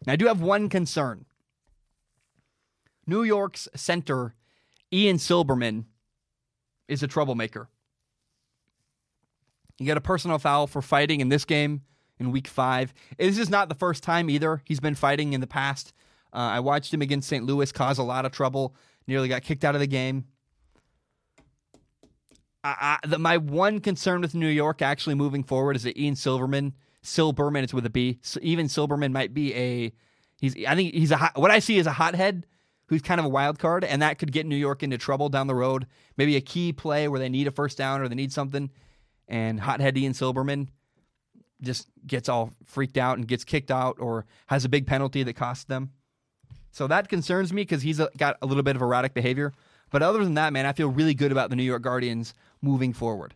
Now, 0.06 0.14
I 0.14 0.16
do 0.16 0.26
have 0.26 0.42
one 0.42 0.70
concern. 0.70 1.26
New 3.06 3.24
York's 3.24 3.68
center, 3.76 4.34
Ian 4.92 5.18
Silberman, 5.18 5.86
is 6.88 7.04
a 7.04 7.08
troublemaker. 7.08 7.70
He 9.78 9.86
got 9.86 9.98
a 9.98 10.02
personal 10.02 10.40
foul 10.40 10.66
for 10.66 10.82
fighting 10.82 11.22
in 11.22 11.30
this 11.30 11.46
game 11.46 11.84
in 12.20 12.32
week 12.32 12.48
five. 12.48 12.94
This 13.18 13.38
is 13.38 13.50
not 13.50 13.70
the 13.70 13.76
first 13.76 14.04
time 14.04 14.30
either. 14.30 14.62
He's 14.66 14.80
been 14.80 14.96
fighting 14.96 15.34
in 15.34 15.42
the 15.42 15.48
past. 15.48 15.94
Uh, 16.34 16.38
I 16.38 16.60
watched 16.60 16.94
him 16.94 17.02
against 17.02 17.30
St. 17.30 17.46
Louis 17.46 17.72
cause 17.72 17.98
a 17.98 18.04
lot 18.04 18.26
of 18.26 18.32
trouble, 18.32 18.76
nearly 19.08 19.28
got 19.28 19.44
kicked 19.44 19.64
out 19.64 19.76
of 19.76 19.82
the 19.82 19.88
game. 19.88 20.26
I, 22.64 23.00
I, 23.04 23.08
the, 23.08 23.18
my 23.18 23.38
one 23.38 23.80
concern 23.80 24.22
with 24.22 24.36
New 24.36 24.48
York 24.48 24.82
actually 24.82 25.16
moving 25.16 25.44
forward 25.44 25.76
is 25.76 25.84
that 25.84 25.98
Ian 25.98 26.16
Silverman, 26.16 26.74
Silberman, 27.04 27.64
it's 27.64 27.74
with 27.74 27.86
a 27.86 27.90
B. 27.90 28.20
So 28.22 28.40
even 28.44 28.68
Silberman 28.68 29.12
might 29.12 29.34
be 29.34 29.54
a. 29.56 29.94
He's. 30.38 30.56
I 30.66 30.76
think 30.76 30.94
he's 30.94 31.12
a. 31.12 31.18
Hot, 31.18 31.38
what 31.38 31.52
I 31.52 31.60
see 31.60 31.78
is 31.78 31.88
a 31.88 31.94
hothead 31.94 32.46
who's 32.88 33.02
kind 33.02 33.20
of 33.20 33.26
a 33.26 33.30
wild 33.30 33.60
card, 33.60 33.84
and 33.84 34.02
that 34.02 34.18
could 34.18 34.32
get 34.32 34.46
New 34.46 34.56
York 34.56 34.84
into 34.84 34.98
trouble 34.98 35.30
down 35.30 35.48
the 35.48 35.56
road. 35.56 35.88
Maybe 36.18 36.36
a 36.36 36.42
key 36.42 36.74
play 36.74 37.08
where 37.08 37.20
they 37.20 37.30
need 37.30 37.48
a 37.48 37.52
first 37.52 37.78
down 37.78 38.02
or 38.02 38.10
they 38.10 38.16
need 38.16 38.34
something, 38.34 38.70
and 39.28 39.60
hothead 39.60 39.98
Ian 39.98 40.14
Silberman 40.14 40.68
just 41.62 41.88
gets 42.06 42.30
all 42.30 42.52
freaked 42.66 42.98
out 42.98 43.18
and 43.18 43.28
gets 43.28 43.44
kicked 43.44 43.72
out 43.72 43.98
or 44.00 44.26
has 44.48 44.66
a 44.66 44.70
big 44.70 44.88
penalty 44.88 45.24
that 45.24 45.34
costs 45.34 45.66
them. 45.66 45.92
So 46.72 46.88
that 46.88 47.10
concerns 47.10 47.52
me 47.52 47.64
because 47.64 47.82
he's 47.82 48.00
got 48.18 48.38
a 48.42 48.46
little 48.46 48.64
bit 48.64 48.76
of 48.76 48.82
erratic 48.82 49.14
behavior. 49.14 49.54
But 49.90 50.04
other 50.04 50.24
than 50.24 50.36
that, 50.36 50.54
man, 50.54 50.66
I 50.66 50.74
feel 50.74 50.90
really 50.90 51.14
good 51.14 51.32
about 51.32 51.50
the 51.50 51.56
New 51.56 51.64
York 51.64 51.82
Guardians 51.82 52.34
moving 52.62 52.94
forward. 52.94 53.34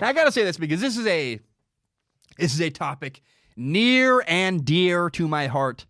Now 0.00 0.08
I 0.08 0.12
got 0.12 0.24
to 0.24 0.32
say 0.32 0.44
this 0.44 0.56
because 0.56 0.80
this 0.80 0.96
is 0.96 1.06
a 1.06 1.40
this 2.38 2.54
is 2.54 2.60
a 2.60 2.70
topic 2.70 3.20
near 3.56 4.22
and 4.26 4.64
dear 4.64 5.10
to 5.10 5.28
my 5.28 5.46
heart. 5.46 5.86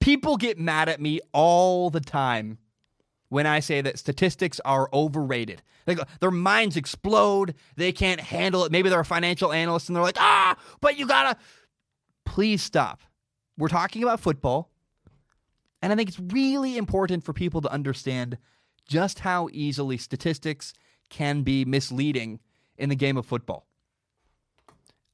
People 0.00 0.36
get 0.36 0.58
mad 0.58 0.88
at 0.88 1.00
me 1.00 1.20
all 1.32 1.90
the 1.90 2.00
time 2.00 2.58
when 3.28 3.46
I 3.46 3.60
say 3.60 3.80
that 3.80 3.98
statistics 3.98 4.60
are 4.64 4.88
overrated. 4.92 5.62
Their 6.20 6.30
minds 6.30 6.76
explode, 6.76 7.54
they 7.76 7.92
can't 7.92 8.20
handle 8.20 8.64
it. 8.64 8.72
Maybe 8.72 8.88
they're 8.88 9.00
a 9.00 9.04
financial 9.04 9.52
analyst 9.52 9.88
and 9.88 9.96
they're 9.96 10.02
like, 10.02 10.18
"Ah, 10.18 10.56
but 10.80 10.98
you 10.98 11.06
got 11.06 11.32
to 11.32 11.38
please 12.24 12.62
stop. 12.62 13.00
We're 13.56 13.68
talking 13.68 14.02
about 14.02 14.20
football. 14.20 14.70
And 15.80 15.92
I 15.92 15.96
think 15.96 16.08
it's 16.08 16.20
really 16.20 16.76
important 16.76 17.24
for 17.24 17.32
people 17.32 17.60
to 17.62 17.72
understand 17.72 18.38
just 18.86 19.20
how 19.20 19.48
easily 19.52 19.96
statistics 19.96 20.72
can 21.08 21.42
be 21.42 21.64
misleading 21.64 22.40
in 22.76 22.88
the 22.88 22.96
game 22.96 23.16
of 23.16 23.26
football. 23.26 23.66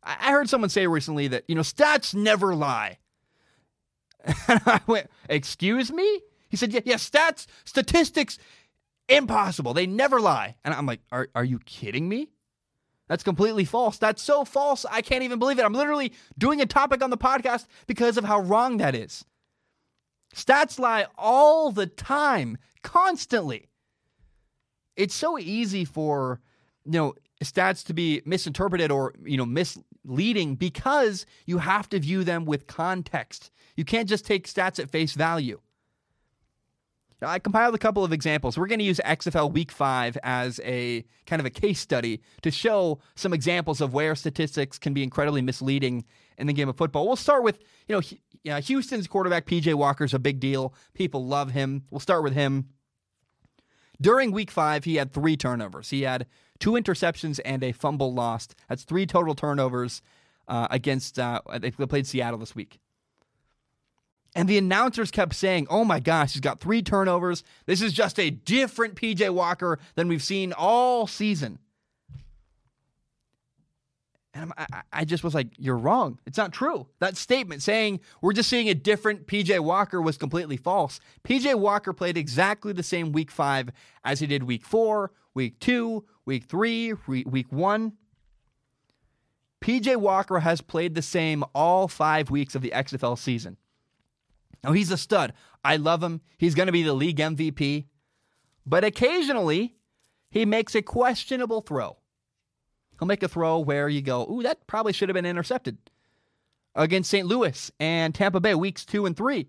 I 0.02 0.32
heard 0.32 0.50
someone 0.50 0.68
say 0.70 0.86
recently 0.86 1.28
that, 1.28 1.44
you 1.48 1.54
know, 1.54 1.62
stats 1.62 2.14
never 2.14 2.54
lie. 2.54 2.98
And 4.48 4.60
I 4.66 4.80
went, 4.86 5.08
Excuse 5.28 5.92
me? 5.92 6.20
He 6.54 6.56
said, 6.56 6.72
Yeah, 6.72 6.82
yeah, 6.84 6.94
stats, 6.94 7.46
statistics, 7.64 8.38
impossible. 9.08 9.74
They 9.74 9.88
never 9.88 10.20
lie. 10.20 10.54
And 10.64 10.72
I'm 10.72 10.86
like, 10.86 11.00
Are, 11.10 11.26
are 11.34 11.42
you 11.42 11.58
kidding 11.58 12.08
me? 12.08 12.30
That's 13.08 13.24
completely 13.24 13.64
false. 13.64 13.98
That's 13.98 14.22
so 14.22 14.44
false. 14.44 14.86
I 14.88 15.02
can't 15.02 15.24
even 15.24 15.40
believe 15.40 15.58
it. 15.58 15.64
I'm 15.64 15.72
literally 15.72 16.12
doing 16.38 16.60
a 16.60 16.66
topic 16.66 17.02
on 17.02 17.10
the 17.10 17.18
podcast 17.18 17.66
because 17.88 18.16
of 18.16 18.24
how 18.24 18.38
wrong 18.38 18.76
that 18.76 18.94
is. 18.94 19.24
Stats 20.32 20.78
lie 20.78 21.06
all 21.18 21.72
the 21.72 21.88
time, 21.88 22.56
constantly. 22.84 23.68
It's 24.94 25.14
so 25.16 25.40
easy 25.40 25.84
for, 25.84 26.40
you 26.84 26.92
know, 26.92 27.14
stats 27.42 27.84
to 27.86 27.94
be 27.94 28.22
misinterpreted 28.24 28.92
or, 28.92 29.12
you 29.24 29.36
know, 29.36 29.44
misleading 29.44 30.54
because 30.54 31.26
you 31.46 31.58
have 31.58 31.88
to 31.88 31.98
view 31.98 32.22
them 32.22 32.44
with 32.44 32.68
context. 32.68 33.50
You 33.74 33.84
can't 33.84 34.08
just 34.08 34.24
take 34.24 34.46
stats 34.46 34.78
at 34.78 34.88
face 34.88 35.14
value. 35.14 35.60
I 37.22 37.38
compiled 37.38 37.74
a 37.74 37.78
couple 37.78 38.04
of 38.04 38.12
examples. 38.12 38.58
We're 38.58 38.66
going 38.66 38.80
to 38.80 38.84
use 38.84 39.00
XFL 39.04 39.52
Week 39.52 39.70
5 39.70 40.18
as 40.22 40.60
a 40.64 41.04
kind 41.26 41.40
of 41.40 41.46
a 41.46 41.50
case 41.50 41.80
study 41.80 42.20
to 42.42 42.50
show 42.50 43.00
some 43.14 43.32
examples 43.32 43.80
of 43.80 43.94
where 43.94 44.14
statistics 44.14 44.78
can 44.78 44.94
be 44.94 45.02
incredibly 45.02 45.42
misleading 45.42 46.04
in 46.38 46.46
the 46.46 46.52
game 46.52 46.68
of 46.68 46.76
football. 46.76 47.06
We'll 47.06 47.16
start 47.16 47.42
with, 47.42 47.58
you 47.88 48.00
know, 48.44 48.60
Houston's 48.60 49.06
quarterback 49.06 49.46
PJ 49.46 49.74
Walker's 49.74 50.14
a 50.14 50.18
big 50.18 50.40
deal. 50.40 50.74
People 50.92 51.26
love 51.26 51.52
him. 51.52 51.84
We'll 51.90 52.00
start 52.00 52.22
with 52.22 52.34
him. 52.34 52.68
During 54.00 54.32
Week 54.32 54.50
5, 54.50 54.84
he 54.84 54.96
had 54.96 55.12
3 55.12 55.36
turnovers. 55.36 55.90
He 55.90 56.02
had 56.02 56.26
two 56.58 56.72
interceptions 56.72 57.40
and 57.44 57.62
a 57.62 57.72
fumble 57.72 58.12
lost. 58.12 58.54
That's 58.68 58.84
3 58.84 59.06
total 59.06 59.34
turnovers 59.34 60.02
uh, 60.48 60.68
against 60.70 61.18
uh, 61.18 61.40
they 61.58 61.70
played 61.70 62.06
Seattle 62.06 62.38
this 62.38 62.54
week. 62.54 62.80
And 64.34 64.48
the 64.48 64.58
announcers 64.58 65.10
kept 65.10 65.34
saying, 65.34 65.68
oh 65.70 65.84
my 65.84 66.00
gosh, 66.00 66.32
he's 66.32 66.40
got 66.40 66.58
three 66.58 66.82
turnovers. 66.82 67.44
This 67.66 67.80
is 67.80 67.92
just 67.92 68.18
a 68.18 68.30
different 68.30 68.96
PJ 68.96 69.30
Walker 69.30 69.78
than 69.94 70.08
we've 70.08 70.22
seen 70.22 70.52
all 70.52 71.06
season. 71.06 71.58
And 74.34 74.52
I, 74.58 74.82
I 74.92 75.04
just 75.04 75.22
was 75.22 75.34
like, 75.34 75.46
you're 75.58 75.78
wrong. 75.78 76.18
It's 76.26 76.36
not 76.36 76.52
true. 76.52 76.88
That 76.98 77.16
statement 77.16 77.62
saying 77.62 78.00
we're 78.20 78.32
just 78.32 78.50
seeing 78.50 78.68
a 78.68 78.74
different 78.74 79.28
PJ 79.28 79.60
Walker 79.60 80.02
was 80.02 80.18
completely 80.18 80.56
false. 80.56 80.98
PJ 81.22 81.54
Walker 81.54 81.92
played 81.92 82.16
exactly 82.16 82.72
the 82.72 82.82
same 82.82 83.12
week 83.12 83.30
five 83.30 83.70
as 84.04 84.18
he 84.18 84.26
did 84.26 84.42
week 84.42 84.64
four, 84.64 85.12
week 85.34 85.60
two, 85.60 86.04
week 86.26 86.44
three, 86.44 86.92
week 87.06 87.52
one. 87.52 87.92
PJ 89.60 89.96
Walker 89.96 90.40
has 90.40 90.60
played 90.60 90.96
the 90.96 91.02
same 91.02 91.44
all 91.54 91.86
five 91.86 92.28
weeks 92.28 92.56
of 92.56 92.62
the 92.62 92.72
XFL 92.74 93.16
season. 93.16 93.56
Now, 94.64 94.72
he's 94.72 94.90
a 94.90 94.96
stud. 94.96 95.34
I 95.62 95.76
love 95.76 96.02
him. 96.02 96.22
He's 96.38 96.54
going 96.54 96.66
to 96.66 96.72
be 96.72 96.82
the 96.82 96.94
league 96.94 97.18
MVP. 97.18 97.84
But 98.66 98.82
occasionally, 98.82 99.76
he 100.30 100.46
makes 100.46 100.74
a 100.74 100.82
questionable 100.82 101.60
throw. 101.60 101.98
He'll 102.98 103.06
make 103.06 103.22
a 103.22 103.28
throw 103.28 103.58
where 103.58 103.88
you 103.88 104.00
go, 104.00 104.26
ooh, 104.30 104.42
that 104.42 104.66
probably 104.66 104.94
should 104.94 105.08
have 105.10 105.14
been 105.14 105.26
intercepted 105.26 105.78
against 106.74 107.10
St. 107.10 107.26
Louis 107.26 107.70
and 107.78 108.14
Tampa 108.14 108.40
Bay 108.40 108.54
weeks 108.54 108.84
two 108.84 109.04
and 109.04 109.16
three. 109.16 109.48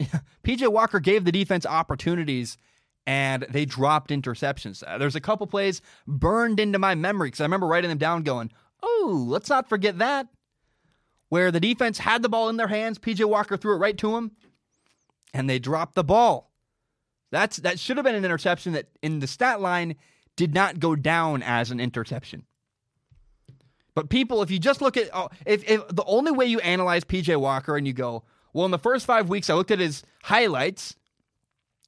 PJ 0.44 0.70
Walker 0.70 1.00
gave 1.00 1.24
the 1.24 1.32
defense 1.32 1.64
opportunities 1.64 2.58
and 3.06 3.46
they 3.48 3.64
dropped 3.64 4.10
interceptions. 4.10 4.82
Uh, 4.86 4.98
there's 4.98 5.16
a 5.16 5.20
couple 5.20 5.46
plays 5.46 5.80
burned 6.06 6.60
into 6.60 6.78
my 6.78 6.94
memory 6.94 7.28
because 7.28 7.40
I 7.40 7.44
remember 7.44 7.66
writing 7.66 7.88
them 7.88 7.98
down 7.98 8.22
going, 8.22 8.50
oh, 8.82 9.24
let's 9.26 9.48
not 9.48 9.68
forget 9.68 9.98
that 9.98 10.28
where 11.30 11.50
the 11.50 11.60
defense 11.60 11.98
had 11.98 12.22
the 12.22 12.28
ball 12.28 12.50
in 12.50 12.58
their 12.58 12.68
hands. 12.68 12.98
PJ 12.98 13.24
Walker 13.24 13.56
threw 13.56 13.74
it 13.74 13.78
right 13.78 13.96
to 13.96 14.16
him, 14.16 14.32
and 15.32 15.48
they 15.48 15.58
dropped 15.58 15.94
the 15.94 16.04
ball. 16.04 16.52
That's 17.30 17.56
that 17.58 17.78
should 17.78 17.96
have 17.96 18.04
been 18.04 18.16
an 18.16 18.24
interception 18.24 18.74
that 18.74 18.88
in 19.00 19.20
the 19.20 19.26
stat 19.26 19.60
line 19.60 19.94
did 20.36 20.52
not 20.52 20.80
go 20.80 20.94
down 20.94 21.42
as 21.42 21.70
an 21.70 21.80
interception. 21.80 22.44
But 23.94 24.10
people, 24.10 24.42
if 24.42 24.50
you 24.50 24.58
just 24.58 24.82
look 24.82 24.96
at 24.96 25.08
oh, 25.14 25.30
if, 25.46 25.68
if 25.68 25.86
the 25.88 26.04
only 26.04 26.32
way 26.32 26.46
you 26.46 26.60
analyze 26.60 27.04
PJ 27.04 27.40
Walker 27.40 27.76
and 27.76 27.86
you 27.86 27.92
go, 27.92 28.24
well, 28.52 28.64
in 28.64 28.70
the 28.72 28.78
first 28.78 29.06
five 29.06 29.28
weeks, 29.28 29.48
I 29.48 29.54
looked 29.54 29.70
at 29.70 29.78
his 29.78 30.02
highlights, 30.24 30.96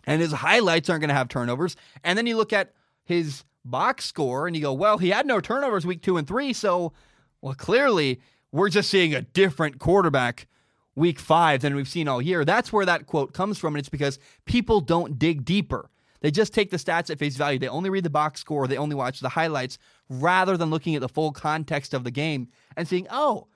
and 0.04 0.22
his 0.22 0.32
highlights 0.32 0.88
aren't 0.88 1.00
going 1.00 1.08
to 1.08 1.14
have 1.14 1.28
turnovers, 1.28 1.76
and 2.04 2.16
then 2.16 2.26
you 2.26 2.36
look 2.36 2.52
at 2.52 2.72
his 3.04 3.44
box 3.64 4.04
score 4.04 4.46
and 4.46 4.56
you 4.56 4.62
go, 4.62 4.72
well, 4.72 4.98
he 4.98 5.10
had 5.10 5.26
no 5.26 5.40
turnovers 5.40 5.86
week 5.86 6.02
two 6.02 6.16
and 6.16 6.26
three, 6.26 6.52
so 6.52 6.92
well, 7.40 7.54
clearly 7.54 8.20
we're 8.52 8.68
just 8.68 8.90
seeing 8.90 9.14
a 9.14 9.22
different 9.22 9.78
quarterback 9.78 10.46
week 10.94 11.18
five 11.18 11.62
than 11.62 11.74
we've 11.74 11.88
seen 11.88 12.06
all 12.06 12.20
year. 12.20 12.44
That's 12.44 12.72
where 12.72 12.84
that 12.84 13.06
quote 13.06 13.32
comes 13.32 13.58
from, 13.58 13.74
and 13.74 13.80
it's 13.80 13.88
because 13.88 14.18
people 14.44 14.80
don't 14.80 15.18
dig 15.18 15.44
deeper. 15.44 15.90
They 16.20 16.30
just 16.30 16.54
take 16.54 16.70
the 16.70 16.76
stats 16.76 17.10
at 17.10 17.18
face 17.18 17.36
value. 17.36 17.58
They 17.58 17.66
only 17.68 17.90
read 17.90 18.04
the 18.04 18.10
box 18.10 18.40
score, 18.40 18.68
they 18.68 18.76
only 18.76 18.94
watch 18.94 19.20
the 19.20 19.30
highlights, 19.30 19.78
rather 20.08 20.56
than 20.56 20.70
looking 20.70 20.94
at 20.94 21.00
the 21.00 21.08
full 21.08 21.32
context 21.32 21.94
of 21.94 22.04
the 22.04 22.10
game 22.10 22.48
and 22.76 22.86
seeing, 22.86 23.06
oh, 23.10 23.48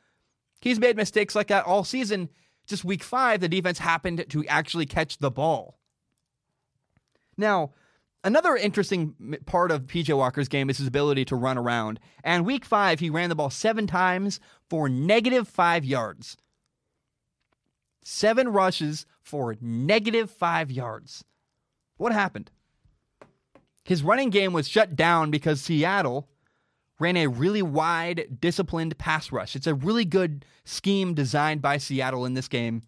he's 0.61 0.81
made 0.81 0.97
mistakes 0.97 1.35
like 1.35 1.49
that 1.49 1.67
all 1.67 1.85
season. 1.85 2.31
Just 2.67 2.85
week 2.85 3.05
five, 3.05 3.41
the 3.41 3.49
defense 3.49 3.79
happened 3.79 4.25
to 4.31 4.45
actually 4.47 4.87
catch 4.87 5.19
the 5.19 5.31
ball. 5.31 5.79
Now, 7.37 7.73
Another 8.25 8.57
interesting 8.57 9.15
part 9.47 9.71
of 9.71 9.87
PJ 9.87 10.17
Walker's 10.17 10.49
game 10.49 10.69
is 10.69 10.79
his 10.79 10.89
ability 10.89 11.25
to 11.27 11.37
run 11.37 11.57
around. 11.57 12.01
And 12.25 12.45
week 12.45 12.65
five, 12.65 12.99
he 12.99 13.09
ran 13.09 13.29
the 13.29 13.37
ball 13.37 13.51
seven 13.51 13.87
times 13.87 14.41
for 14.69 14.89
negative 14.89 15.47
five 15.47 15.85
yards. 15.85 16.37
Seven 18.03 18.49
rushes 18.49 19.07
for 19.23 19.57
negative 19.61 20.31
five 20.31 20.71
yards. 20.71 21.25
What 21.97 22.13
happened? 22.13 22.51
His 23.85 24.03
running 24.03 24.31
game 24.31 24.53
was 24.53 24.69
shut 24.69 24.97
down 24.97 25.31
because 25.31 25.61
Seattle 25.61 26.29
ran 26.99 27.17
a 27.17 27.29
really 27.29 27.63
wide, 27.63 28.39
disciplined 28.41 28.99
pass 28.99 29.31
rush. 29.31 29.55
It's 29.55 29.67
a 29.67 29.75
really 29.75 30.05
good 30.05 30.45
scheme 30.65 31.15
designed 31.15 31.63
by 31.63 31.79
Seattle 31.79 32.25
in 32.25 32.35
this 32.35 32.49
game. 32.49 32.83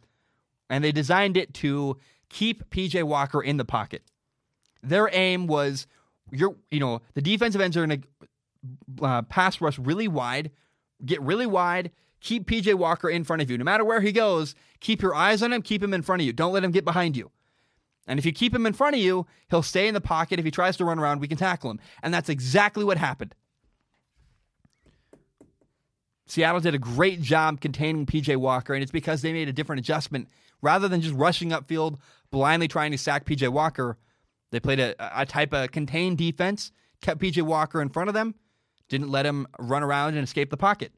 And 0.71 0.83
they 0.83 0.93
designed 0.93 1.37
it 1.37 1.55
to 1.55 1.97
keep 2.29 2.69
PJ 2.71 3.03
Walker 3.05 3.43
in 3.43 3.57
the 3.57 3.65
pocket. 3.65 4.03
Their 4.83 5.11
aim 5.13 5.47
was 5.47 5.87
you're 6.31 6.57
you 6.71 6.81
know 6.81 7.03
the 7.15 7.23
defensive 7.23 7.61
ends 7.61 7.77
are 7.77 7.87
going 7.87 8.03
to 8.03 9.05
uh, 9.05 9.23
pass 9.23 9.61
rush 9.61 9.79
really 9.79 10.09
wide, 10.09 10.51
get 11.05 11.21
really 11.23 11.47
wide, 11.47 11.91
keep 12.21 12.47
PJ 12.49 12.75
Walker 12.75 13.09
in 13.09 13.25
front 13.25 13.43
of 13.43 13.51
you. 13.51 13.59
No 13.59 13.65
matter 13.65 13.85
where 13.85 14.01
he 14.01 14.13
goes, 14.13 14.55
keep 14.81 15.03
your 15.03 15.15
eyes 15.15 15.43
on 15.43 15.53
him, 15.53 15.63
keep 15.63 15.83
him 15.83 15.95
in 15.95 16.03
front 16.03 16.23
of 16.23 16.27
you. 16.27 16.33
Don't 16.33 16.53
let 16.53 16.65
him 16.65 16.73
get 16.73 16.85
behind 16.85 17.17
you. 17.17 17.31
And 18.07 18.19
if 18.19 18.25
you 18.25 18.33
keep 18.33 18.55
him 18.55 18.67
in 18.67 18.73
front 18.73 18.97
of 18.97 19.03
you, 19.03 19.27
he'll 19.51 19.63
stay 19.63 19.87
in 19.87 19.95
the 19.95 20.01
pocket. 20.01 20.39
If 20.39 20.45
he 20.45 20.51
tries 20.51 20.79
to 20.79 20.85
run 20.85 20.99
around, 20.99 21.21
we 21.21 21.29
can 21.29 21.37
tackle 21.37 21.71
him. 21.71 21.79
And 22.03 22.13
that's 22.13 22.31
exactly 22.31 22.85
what 22.85 22.97
happened. 22.97 23.35
Seattle 26.27 26.61
did 26.61 26.75
a 26.75 26.79
great 26.79 27.21
job 27.23 27.61
containing 27.61 28.07
PJ 28.07 28.37
Walker, 28.37 28.75
and 28.75 28.83
it's 28.83 28.93
because 28.93 29.23
they 29.23 29.33
made 29.33 29.49
a 29.49 29.53
different 29.53 29.81
adjustment. 29.81 30.29
Rather 30.61 30.89
than 30.89 31.01
just 31.01 31.15
rushing 31.15 31.51
upfield, 31.51 31.99
blindly 32.31 32.67
trying 32.69 32.91
to 32.93 32.99
sack 32.99 33.25
PJ 33.25 33.49
Walker, 33.51 33.97
they 34.51 34.61
played 34.61 34.81
a, 34.81 34.95
a 35.21 35.27
type 35.27 35.53
of 35.53 35.71
contained 35.73 36.19
defense, 36.19 36.73
kept 37.01 37.21
PJ 37.21 37.43
Walker 37.43 37.83
in 37.83 37.89
front 37.89 38.09
of 38.09 38.15
them, 38.15 38.35
didn't 38.89 39.11
let 39.11 39.27
him 39.27 39.47
run 39.59 39.83
around 39.83 40.15
and 40.15 40.25
escape 40.25 40.51
the 40.51 40.57
pocket. 40.57 40.93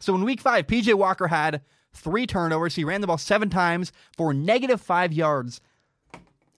So 0.00 0.14
in 0.14 0.24
week 0.24 0.40
five, 0.40 0.66
PJ 0.66 0.92
Walker 0.94 1.28
had 1.28 1.62
three 1.92 2.26
turnovers. 2.26 2.74
He 2.74 2.84
ran 2.84 3.00
the 3.00 3.06
ball 3.06 3.18
seven 3.18 3.48
times 3.48 3.92
for 4.16 4.34
negative 4.34 4.80
five 4.80 5.12
yards. 5.12 5.60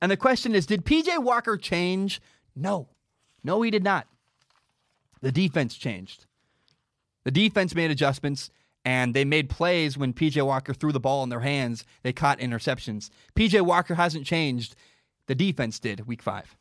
And 0.00 0.10
the 0.10 0.16
question 0.16 0.54
is 0.54 0.66
did 0.66 0.84
PJ 0.84 1.22
Walker 1.22 1.56
change? 1.56 2.20
No. 2.54 2.88
No, 3.44 3.62
he 3.62 3.70
did 3.70 3.84
not. 3.84 4.08
The 5.20 5.32
defense 5.32 5.76
changed. 5.76 6.26
The 7.24 7.30
defense 7.30 7.74
made 7.74 7.90
adjustments 7.90 8.50
and 8.84 9.14
they 9.14 9.24
made 9.24 9.50
plays 9.50 9.98
when 9.98 10.12
PJ 10.12 10.44
Walker 10.46 10.72
threw 10.72 10.92
the 10.92 11.00
ball 11.00 11.24
in 11.24 11.28
their 11.28 11.40
hands. 11.40 11.84
They 12.02 12.12
caught 12.12 12.38
interceptions. 12.38 13.10
PJ 13.34 13.60
Walker 13.62 13.96
hasn't 13.96 14.26
changed. 14.26 14.76
The 15.26 15.34
defense 15.34 15.78
did 15.78 16.06
week 16.06 16.22
five. 16.22 16.56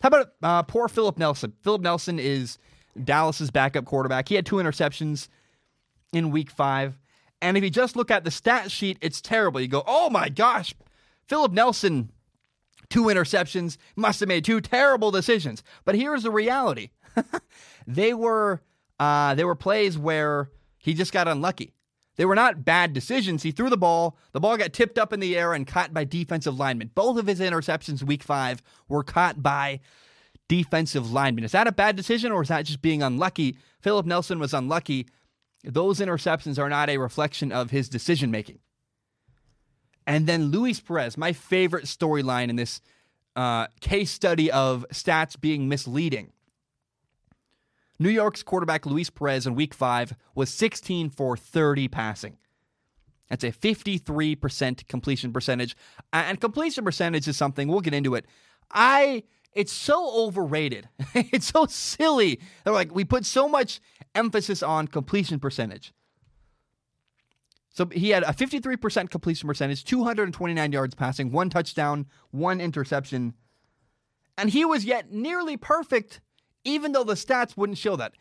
How 0.00 0.08
about 0.08 0.32
uh, 0.42 0.62
poor 0.62 0.88
Philip 0.88 1.18
Nelson? 1.18 1.52
Philip 1.62 1.82
Nelson 1.82 2.18
is 2.18 2.58
Dallas's 3.02 3.50
backup 3.50 3.84
quarterback. 3.84 4.28
He 4.28 4.34
had 4.34 4.46
two 4.46 4.56
interceptions 4.56 5.28
in 6.12 6.30
week 6.30 6.50
five. 6.50 6.98
And 7.40 7.56
if 7.56 7.64
you 7.64 7.70
just 7.70 7.96
look 7.96 8.10
at 8.10 8.24
the 8.24 8.30
stat 8.30 8.70
sheet, 8.70 8.98
it's 9.00 9.20
terrible. 9.20 9.60
You 9.60 9.68
go, 9.68 9.82
oh 9.86 10.10
my 10.10 10.28
gosh, 10.28 10.74
Philip 11.26 11.52
Nelson, 11.52 12.10
two 12.88 13.04
interceptions, 13.04 13.76
must 13.96 14.20
have 14.20 14.28
made 14.28 14.44
two 14.44 14.60
terrible 14.60 15.10
decisions. 15.10 15.62
But 15.84 15.94
here's 15.94 16.22
the 16.22 16.30
reality 16.30 16.90
they 17.86 18.14
were 18.14 18.62
uh, 18.98 19.34
they 19.34 19.44
were 19.44 19.54
plays 19.54 19.96
where 19.96 20.50
He 20.78 20.94
just 20.94 21.12
got 21.12 21.28
unlucky. 21.28 21.72
They 22.18 22.24
were 22.24 22.34
not 22.34 22.64
bad 22.64 22.92
decisions. 22.92 23.44
He 23.44 23.52
threw 23.52 23.70
the 23.70 23.76
ball. 23.76 24.18
The 24.32 24.40
ball 24.40 24.56
got 24.56 24.72
tipped 24.72 24.98
up 24.98 25.12
in 25.12 25.20
the 25.20 25.38
air 25.38 25.54
and 25.54 25.66
caught 25.66 25.94
by 25.94 26.02
defensive 26.02 26.58
linemen. 26.58 26.90
Both 26.94 27.16
of 27.16 27.28
his 27.28 27.38
interceptions 27.38 28.02
week 28.02 28.24
five 28.24 28.60
were 28.88 29.04
caught 29.04 29.40
by 29.40 29.78
defensive 30.48 31.12
linemen. 31.12 31.44
Is 31.44 31.52
that 31.52 31.68
a 31.68 31.72
bad 31.72 31.94
decision 31.94 32.32
or 32.32 32.42
is 32.42 32.48
that 32.48 32.66
just 32.66 32.82
being 32.82 33.04
unlucky? 33.04 33.56
Philip 33.80 34.04
Nelson 34.04 34.40
was 34.40 34.52
unlucky. 34.52 35.06
Those 35.62 36.00
interceptions 36.00 36.58
are 36.58 36.68
not 36.68 36.90
a 36.90 36.98
reflection 36.98 37.52
of 37.52 37.70
his 37.70 37.88
decision 37.88 38.32
making. 38.32 38.58
And 40.04 40.26
then 40.26 40.46
Luis 40.46 40.80
Perez, 40.80 41.16
my 41.16 41.32
favorite 41.32 41.84
storyline 41.84 42.48
in 42.48 42.56
this 42.56 42.80
uh, 43.36 43.68
case 43.80 44.10
study 44.10 44.50
of 44.50 44.84
stats 44.92 45.40
being 45.40 45.68
misleading. 45.68 46.32
New 47.98 48.10
York's 48.10 48.42
quarterback 48.42 48.86
Luis 48.86 49.10
Perez 49.10 49.46
in 49.46 49.54
week 49.54 49.74
five 49.74 50.14
was 50.34 50.52
16 50.52 51.10
for 51.10 51.36
30 51.36 51.88
passing. 51.88 52.36
That's 53.28 53.44
a 53.44 53.52
53% 53.52 54.88
completion 54.88 55.32
percentage. 55.32 55.76
And 56.12 56.40
completion 56.40 56.84
percentage 56.84 57.28
is 57.28 57.36
something, 57.36 57.68
we'll 57.68 57.80
get 57.80 57.94
into 57.94 58.14
it. 58.14 58.24
I 58.70 59.24
it's 59.54 59.72
so 59.72 60.10
overrated. 60.14 60.88
it's 61.14 61.46
so 61.46 61.66
silly. 61.66 62.40
They're 62.62 62.72
like, 62.72 62.94
we 62.94 63.04
put 63.04 63.24
so 63.24 63.48
much 63.48 63.80
emphasis 64.14 64.62
on 64.62 64.88
completion 64.88 65.40
percentage. 65.40 65.92
So 67.70 67.86
he 67.86 68.10
had 68.10 68.24
a 68.24 68.32
53% 68.32 69.10
completion 69.10 69.48
percentage, 69.48 69.84
229 69.84 70.72
yards 70.72 70.94
passing, 70.94 71.30
one 71.30 71.48
touchdown, 71.48 72.06
one 72.30 72.60
interception. 72.60 73.34
And 74.36 74.50
he 74.50 74.64
was 74.64 74.84
yet 74.84 75.12
nearly 75.12 75.56
perfect 75.56 76.20
even 76.64 76.92
though 76.92 77.04
the 77.04 77.14
stats 77.14 77.56
wouldn't 77.56 77.78
show 77.78 77.96
that. 77.96 78.12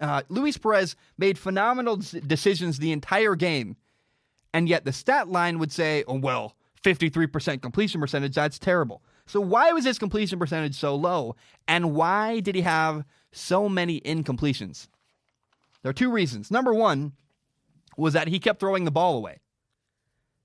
Uh, 0.00 0.22
Luis 0.28 0.56
Perez 0.56 0.96
made 1.16 1.38
phenomenal 1.38 1.96
decisions 2.26 2.78
the 2.78 2.92
entire 2.92 3.36
game, 3.36 3.76
and 4.52 4.68
yet 4.68 4.84
the 4.84 4.92
stat 4.92 5.28
line 5.28 5.58
would 5.58 5.70
say, 5.70 6.02
oh, 6.08 6.18
well, 6.18 6.56
53% 6.82 7.62
completion 7.62 8.00
percentage, 8.00 8.34
that's 8.34 8.58
terrible. 8.58 9.02
So, 9.26 9.40
why 9.40 9.72
was 9.72 9.84
his 9.84 9.98
completion 9.98 10.38
percentage 10.38 10.74
so 10.74 10.96
low, 10.96 11.36
and 11.68 11.94
why 11.94 12.40
did 12.40 12.56
he 12.56 12.62
have 12.62 13.04
so 13.30 13.68
many 13.68 14.00
incompletions? 14.00 14.88
There 15.82 15.90
are 15.90 15.94
two 15.94 16.10
reasons. 16.10 16.50
Number 16.50 16.74
one 16.74 17.12
was 17.96 18.12
that 18.14 18.28
he 18.28 18.38
kept 18.40 18.58
throwing 18.58 18.84
the 18.84 18.90
ball 18.90 19.16
away. 19.16 19.38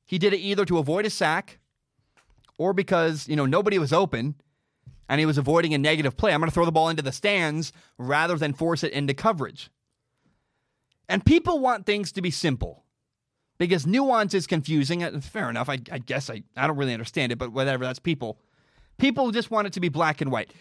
He 0.06 0.18
did 0.18 0.34
it 0.34 0.40
either 0.40 0.66
to 0.66 0.78
avoid 0.78 1.06
a 1.06 1.10
sack 1.10 1.60
or 2.58 2.74
because, 2.74 3.28
you 3.28 3.36
know, 3.36 3.46
nobody 3.46 3.78
was 3.78 3.94
open 3.94 4.36
and 5.10 5.20
he 5.20 5.26
was 5.26 5.38
avoiding 5.38 5.74
a 5.74 5.78
negative 5.78 6.18
play. 6.18 6.34
I'm 6.34 6.40
going 6.40 6.50
to 6.50 6.54
throw 6.54 6.66
the 6.66 6.72
ball 6.72 6.90
into 6.90 7.02
the 7.02 7.12
stands 7.12 7.72
rather 7.98 8.36
than 8.36 8.54
force 8.54 8.84
it 8.84 8.92
into 8.92 9.14
coverage. 9.14 9.70
And 11.10 11.26
people 11.26 11.60
want 11.60 11.86
things 11.86 12.12
to 12.14 12.22
be 12.22 12.32
simple 12.32 12.84
because 13.58 13.88
nuance 13.88 14.34
is 14.34 14.48
confusing. 14.48 15.04
Uh, 15.04 15.20
fair 15.22 15.50
enough. 15.50 15.70
I, 15.70 15.80
I, 15.92 16.00
guess 16.00 16.30
I, 16.30 16.44
I 16.56 16.68
don't 16.68 16.78
really 16.78 16.94
understand 16.94 17.32
it, 17.32 17.38
but 17.38 17.52
whatever. 17.52 17.86
That's 17.86 18.00
people. 18.00 18.40
People 18.98 19.32
just 19.32 19.52
want 19.52 19.68
it 19.68 19.74
to 19.74 19.80
be 19.80 19.90
black 19.90 20.22
and 20.22 20.32
white. 20.32 20.52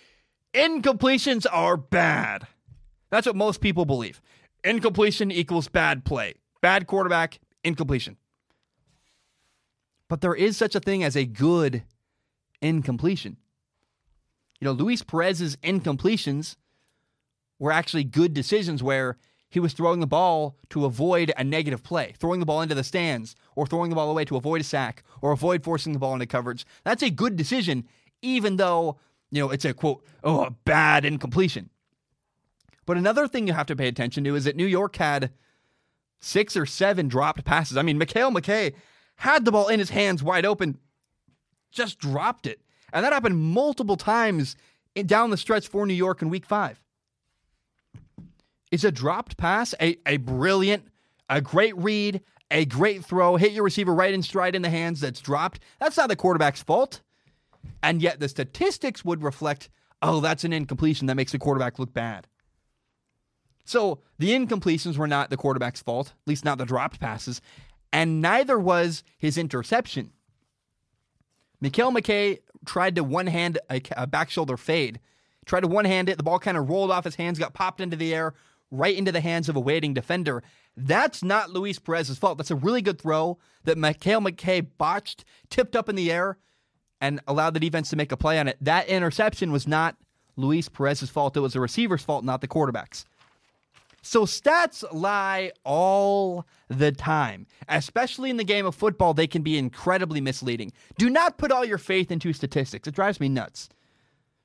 Incompletions 0.55 1.47
are 1.51 1.77
bad. 1.77 2.47
That's 3.11 3.27
what 3.27 3.37
most 3.37 3.61
people 3.61 3.85
believe. 3.85 4.21
Incompletion 4.63 5.31
equals 5.31 5.69
bad 5.69 6.05
play. 6.05 6.35
Bad 6.61 6.87
quarterback, 6.87 7.39
incompletion. 7.63 8.17
But 10.09 10.21
there 10.21 10.35
is 10.35 10.57
such 10.57 10.75
a 10.75 10.81
thing 10.81 11.03
as 11.05 11.17
a 11.17 11.25
good 11.25 11.83
incompletion. 12.63 13.37
You 14.61 14.67
know, 14.67 14.73
Luis 14.73 15.03
Perez's 15.03 15.57
incompletions 15.57 16.57
were 17.59 17.73
actually 17.73 18.05
good 18.05 18.35
decisions 18.35 18.83
where 18.83 19.17
he 19.49 19.61
was 19.61 19.73
throwing 19.73 20.01
the 20.01 20.07
ball 20.07 20.57
to 20.71 20.85
avoid 20.85 21.33
a 21.37 21.45
negative 21.45 21.83
play, 21.83 22.15
throwing 22.19 22.41
the 22.41 22.47
ball 22.47 22.63
into 22.63 22.75
the 22.75 22.85
stands, 22.85 23.35
or 23.55 23.67
throwing 23.67 23.91
the 23.91 23.97
ball 23.97 24.11
away 24.11 24.25
to 24.25 24.37
avoid 24.37 24.61
a 24.61 24.65
sack, 24.65 25.03
or 25.23 25.33
avoid 25.33 25.63
forcing 25.63 25.93
the 25.93 25.99
ball 25.99 26.15
into 26.15 26.27
coverage. 26.27 26.67
That's 26.85 27.03
a 27.03 27.11
good 27.11 27.37
decision, 27.37 27.85
even 28.23 28.57
though, 28.57 28.99
you 29.31 29.41
know, 29.41 29.51
it's 29.51 29.65
a 29.65 29.73
quote, 29.73 30.05
oh, 30.25 30.43
a 30.45 30.51
bad 30.51 31.05
incompletion. 31.05 31.71
But 32.85 32.97
another 32.97 33.27
thing 33.29 33.47
you 33.47 33.53
have 33.53 33.67
to 33.67 33.77
pay 33.77 33.89
attention 33.89 34.25
to 34.25 34.35
is 34.35 34.45
that 34.45 34.57
New 34.57 34.67
York 34.67 34.97
had 34.97 35.33
six 36.21 36.57
or 36.57 36.67
seven 36.67 37.09
dropped 37.09 37.45
passes. 37.45 37.77
I 37.77 37.83
mean, 37.83 37.99
Mekale 37.99 38.37
McKay 38.37 38.75
had 39.17 39.45
the 39.45 39.53
ball 39.53 39.69
in 39.69 39.79
his 39.79 39.91
hands 39.91 40.23
wide 40.23 40.45
open, 40.45 40.79
just 41.71 41.99
dropped 41.99 42.47
it. 42.47 42.61
And 42.97 43.05
that 43.05 43.13
happened 43.13 43.39
multiple 43.39 43.99
times 43.99 44.57
down 45.05 45.29
the 45.29 45.37
stretch 45.37 45.69
for 45.69 45.85
New 45.85 45.93
York 45.93 46.23
in 46.23 46.31
week 46.31 46.47
five. 46.47 46.81
Is 48.71 48.85
a 48.85 48.91
dropped 48.91 49.37
pass 49.37 49.75
a, 49.83 49.99
a 50.07 50.17
brilliant, 50.17 50.89
a 51.29 51.43
great 51.43 51.77
read, 51.77 52.23
a 52.51 52.65
great 52.65 53.05
throw, 53.05 53.37
hit 53.37 53.53
your 53.53 53.65
receiver 53.65 53.95
right 53.95 54.15
in 54.15 54.23
stride 54.23 54.55
in 54.55 54.63
the 54.63 54.71
hands 54.71 55.01
that's 55.01 55.21
dropped? 55.21 55.61
That's 55.79 55.99
not 55.99 56.09
the 56.09 56.17
quarterback's 56.17 56.63
fault. 56.63 57.03
And 57.83 58.01
yet 58.01 58.19
the 58.19 58.31
statistics 58.31 59.05
would 59.05 59.23
reflect, 59.23 59.69
oh, 60.01 60.21
that's 60.21 60.45
an 60.45 60.55
incompletion 60.55 61.07
that 61.09 61.17
makes 61.17 61.33
the 61.33 61.39
quarterback 61.39 61.79
look 61.79 61.93
bad. 61.93 62.27
So 63.67 64.01
the 64.19 64.31
incompletions 64.31 64.97
were 64.97 65.07
not 65.07 65.29
the 65.29 65.37
quarterback's 65.37 65.83
fault, 65.83 66.15
at 66.23 66.29
least 66.29 66.47
not 66.47 66.57
the 66.57 66.65
dropped 66.65 66.99
passes, 66.99 67.43
and 67.93 68.23
neither 68.23 68.59
was 68.59 69.05
his 69.19 69.37
interception. 69.37 70.13
Mekale 71.63 71.97
McKay 71.97 72.39
tried 72.67 72.97
to 72.97 73.05
one 73.05 73.27
hand 73.27 73.59
uh, 73.71 73.75
a, 73.75 73.83
a 73.93 74.01
uh, 74.01 74.07
back 74.07 74.31
shoulder 74.31 74.57
fade, 74.57 75.01
tried 75.45 75.61
to 75.61 75.69
one 75.69 75.85
hand 75.85 76.09
it. 76.09 76.17
The 76.17 76.23
ball 76.23 76.39
kind 76.39 76.57
of 76.57 76.69
rolled 76.69 76.91
off 76.91 77.05
his 77.05 77.15
hands, 77.15 77.39
got 77.39 77.55
popped 77.55 77.81
into 77.81 77.97
the 77.97 78.15
air, 78.15 78.35
right 78.71 78.97
into 78.97 79.13
the 79.13 79.21
hands 79.21 79.49
of 79.49 79.57
a 79.57 79.61
waiting 79.61 79.95
defender. 79.95 80.43
That's 80.77 81.23
not 81.23 81.51
Luis 81.51 81.79
Perez's 81.79 82.19
fault. 82.19 82.39
That's 82.39 82.51
a 82.51 82.57
really 82.57 82.83
good 82.83 83.01
throw 83.01 83.39
that 83.65 83.79
Mekale 83.79 84.29
McKay 84.29 84.67
botched, 84.77 85.25
tipped 85.49 85.75
up 85.75 85.89
in 85.89 85.97
the 85.97 86.13
air, 86.13 86.39
and 87.01 87.21
allowed 87.27 87.55
the 87.55 87.61
defense 87.61 87.91
to 87.91 87.97
make 87.97 88.13
a 88.13 88.17
play 88.17 88.39
on 88.39 88.49
it. 88.49 88.57
That 88.61 88.89
interception 88.89 89.53
was 89.53 89.67
not 89.67 89.97
Luis 90.37 90.69
Perez's 90.69 91.11
fault. 91.11 91.37
It 91.37 91.41
was 91.41 91.55
the 91.55 91.61
receiver's 91.61 92.03
fault, 92.03 92.25
not 92.25 92.41
the 92.41 92.49
quarterback's. 92.49 93.05
So 94.07 94.25
stats 94.25 94.85
lie 94.93 95.51
all 95.65 96.47
the 96.69 96.93
time. 96.93 97.49
Especially 97.69 98.31
in 98.31 98.37
the 98.37 98.45
game 98.45 98.65
of 98.65 98.77
football, 98.77 99.15
they 99.15 99.27
can 99.27 99.43
be 99.43 99.59
incredibly 99.59 100.21
misleading. 100.21 100.73
Do 100.97 101.11
not 101.11 101.39
put 101.39 101.51
all 101.51 101.65
your 101.65 101.77
faith 101.77 102.13
into 102.13 102.33
statistics. 102.33 102.87
It 102.87 102.95
drives 102.95 103.19
me 103.19 103.29
nuts. 103.29 103.69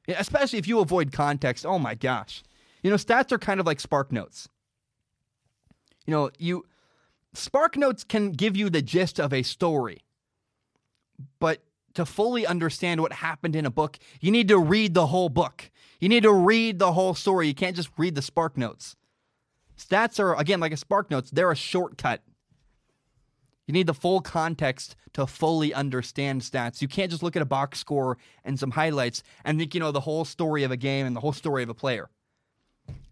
Especially 0.07 0.57
if 0.57 0.67
you 0.67 0.79
avoid 0.79 1.11
context. 1.11 1.63
Oh 1.63 1.77
my 1.77 1.93
gosh. 1.93 2.41
You 2.81 2.89
know, 2.89 2.95
stats 2.95 3.31
are 3.31 3.37
kind 3.37 3.59
of 3.59 3.67
like 3.67 3.79
spark 3.79 4.11
notes. 4.11 4.49
You 6.07 6.11
know, 6.11 6.31
you 6.39 6.65
spark 7.35 7.77
notes 7.77 8.03
can 8.03 8.31
give 8.31 8.57
you 8.57 8.67
the 8.67 8.81
gist 8.81 9.19
of 9.19 9.31
a 9.31 9.43
story. 9.43 10.01
But 11.39 11.61
to 11.93 12.03
fully 12.03 12.47
understand 12.47 12.99
what 12.99 13.13
happened 13.13 13.55
in 13.55 13.67
a 13.67 13.71
book, 13.71 13.99
you 14.21 14.31
need 14.31 14.47
to 14.47 14.57
read 14.57 14.95
the 14.95 15.05
whole 15.05 15.29
book. 15.29 15.69
You 15.99 16.09
need 16.09 16.23
to 16.23 16.33
read 16.33 16.79
the 16.79 16.93
whole 16.93 17.13
story. 17.13 17.47
You 17.47 17.53
can't 17.53 17.75
just 17.75 17.91
read 17.95 18.15
the 18.15 18.23
spark 18.23 18.57
notes. 18.57 18.95
Stats 19.81 20.19
are, 20.19 20.35
again, 20.35 20.59
like 20.59 20.71
a 20.71 20.77
Spark 20.77 21.09
Notes, 21.09 21.31
they're 21.31 21.51
a 21.51 21.55
shortcut. 21.55 22.21
You 23.67 23.73
need 23.73 23.87
the 23.87 23.93
full 23.93 24.21
context 24.21 24.95
to 25.13 25.25
fully 25.25 25.73
understand 25.73 26.41
stats. 26.41 26.81
You 26.81 26.87
can't 26.87 27.09
just 27.09 27.23
look 27.23 27.35
at 27.35 27.41
a 27.41 27.45
box 27.45 27.79
score 27.79 28.17
and 28.43 28.59
some 28.59 28.71
highlights 28.71 29.23
and 29.45 29.57
think 29.57 29.73
you 29.73 29.79
know 29.79 29.91
the 29.91 30.01
whole 30.01 30.25
story 30.25 30.63
of 30.63 30.71
a 30.71 30.77
game 30.77 31.05
and 31.05 31.15
the 31.15 31.19
whole 31.19 31.33
story 31.33 31.63
of 31.63 31.69
a 31.69 31.73
player. 31.73 32.09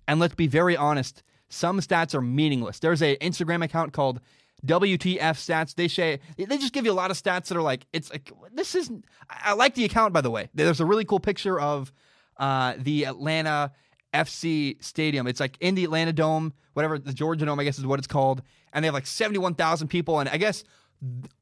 And 0.07 0.19
let's 0.19 0.35
be 0.35 0.47
very 0.47 0.75
honest, 0.75 1.23
some 1.49 1.79
stats 1.79 2.13
are 2.13 2.21
meaningless. 2.21 2.79
There's 2.79 3.01
a 3.01 3.15
Instagram 3.17 3.63
account 3.63 3.93
called 3.93 4.19
WTF 4.65 5.19
Stats. 5.19 5.75
They 5.75 5.87
say 5.87 6.19
they 6.37 6.57
just 6.57 6.73
give 6.73 6.85
you 6.85 6.91
a 6.91 6.93
lot 6.93 7.11
of 7.11 7.17
stats 7.17 7.47
that 7.47 7.57
are 7.57 7.61
like 7.61 7.85
it's 7.93 8.11
like 8.11 8.31
this 8.51 8.75
isn't. 8.75 9.05
I 9.29 9.53
like 9.53 9.75
the 9.75 9.85
account 9.85 10.13
by 10.13 10.21
the 10.21 10.31
way. 10.31 10.49
There's 10.53 10.79
a 10.79 10.85
really 10.85 11.05
cool 11.05 11.19
picture 11.19 11.59
of 11.59 11.93
uh, 12.37 12.73
the 12.77 13.05
Atlanta 13.05 13.71
FC 14.13 14.81
Stadium. 14.83 15.27
It's 15.27 15.39
like 15.39 15.57
in 15.59 15.75
the 15.75 15.83
Atlanta 15.83 16.13
Dome, 16.13 16.53
whatever 16.73 16.97
the 16.97 17.13
Georgia 17.13 17.45
Dome, 17.45 17.59
I 17.59 17.63
guess 17.63 17.77
is 17.77 17.85
what 17.85 17.99
it's 17.99 18.07
called. 18.07 18.41
And 18.73 18.83
they 18.83 18.87
have 18.87 18.93
like 18.93 19.07
71,000 19.07 19.87
people. 19.87 20.19
And 20.19 20.29
I 20.29 20.37
guess 20.37 20.63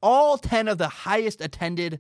all 0.02 0.38
10 0.38 0.68
of 0.68 0.78
the 0.78 0.88
highest 0.88 1.42
attended 1.42 2.00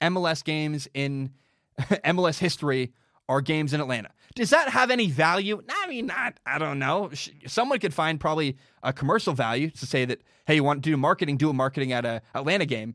MLS 0.00 0.44
games 0.44 0.88
in 0.94 1.30
MLS 1.78 2.38
history 2.38 2.92
are 3.28 3.40
games 3.40 3.72
in 3.72 3.80
Atlanta. 3.80 4.10
Does 4.34 4.50
that 4.50 4.68
have 4.68 4.90
any 4.90 5.10
value? 5.10 5.62
I 5.68 5.86
mean, 5.86 6.06
not, 6.06 6.38
I 6.46 6.58
don't 6.58 6.78
know. 6.78 7.10
Someone 7.46 7.78
could 7.78 7.94
find 7.94 8.18
probably 8.18 8.56
a 8.82 8.92
commercial 8.92 9.34
value 9.34 9.70
to 9.70 9.86
say 9.86 10.04
that, 10.06 10.22
hey, 10.46 10.54
you 10.54 10.64
want 10.64 10.82
to 10.82 10.90
do 10.90 10.96
marketing, 10.96 11.36
do 11.36 11.50
a 11.50 11.52
marketing 11.52 11.92
at 11.92 12.04
a 12.04 12.22
Atlanta 12.34 12.66
game. 12.66 12.94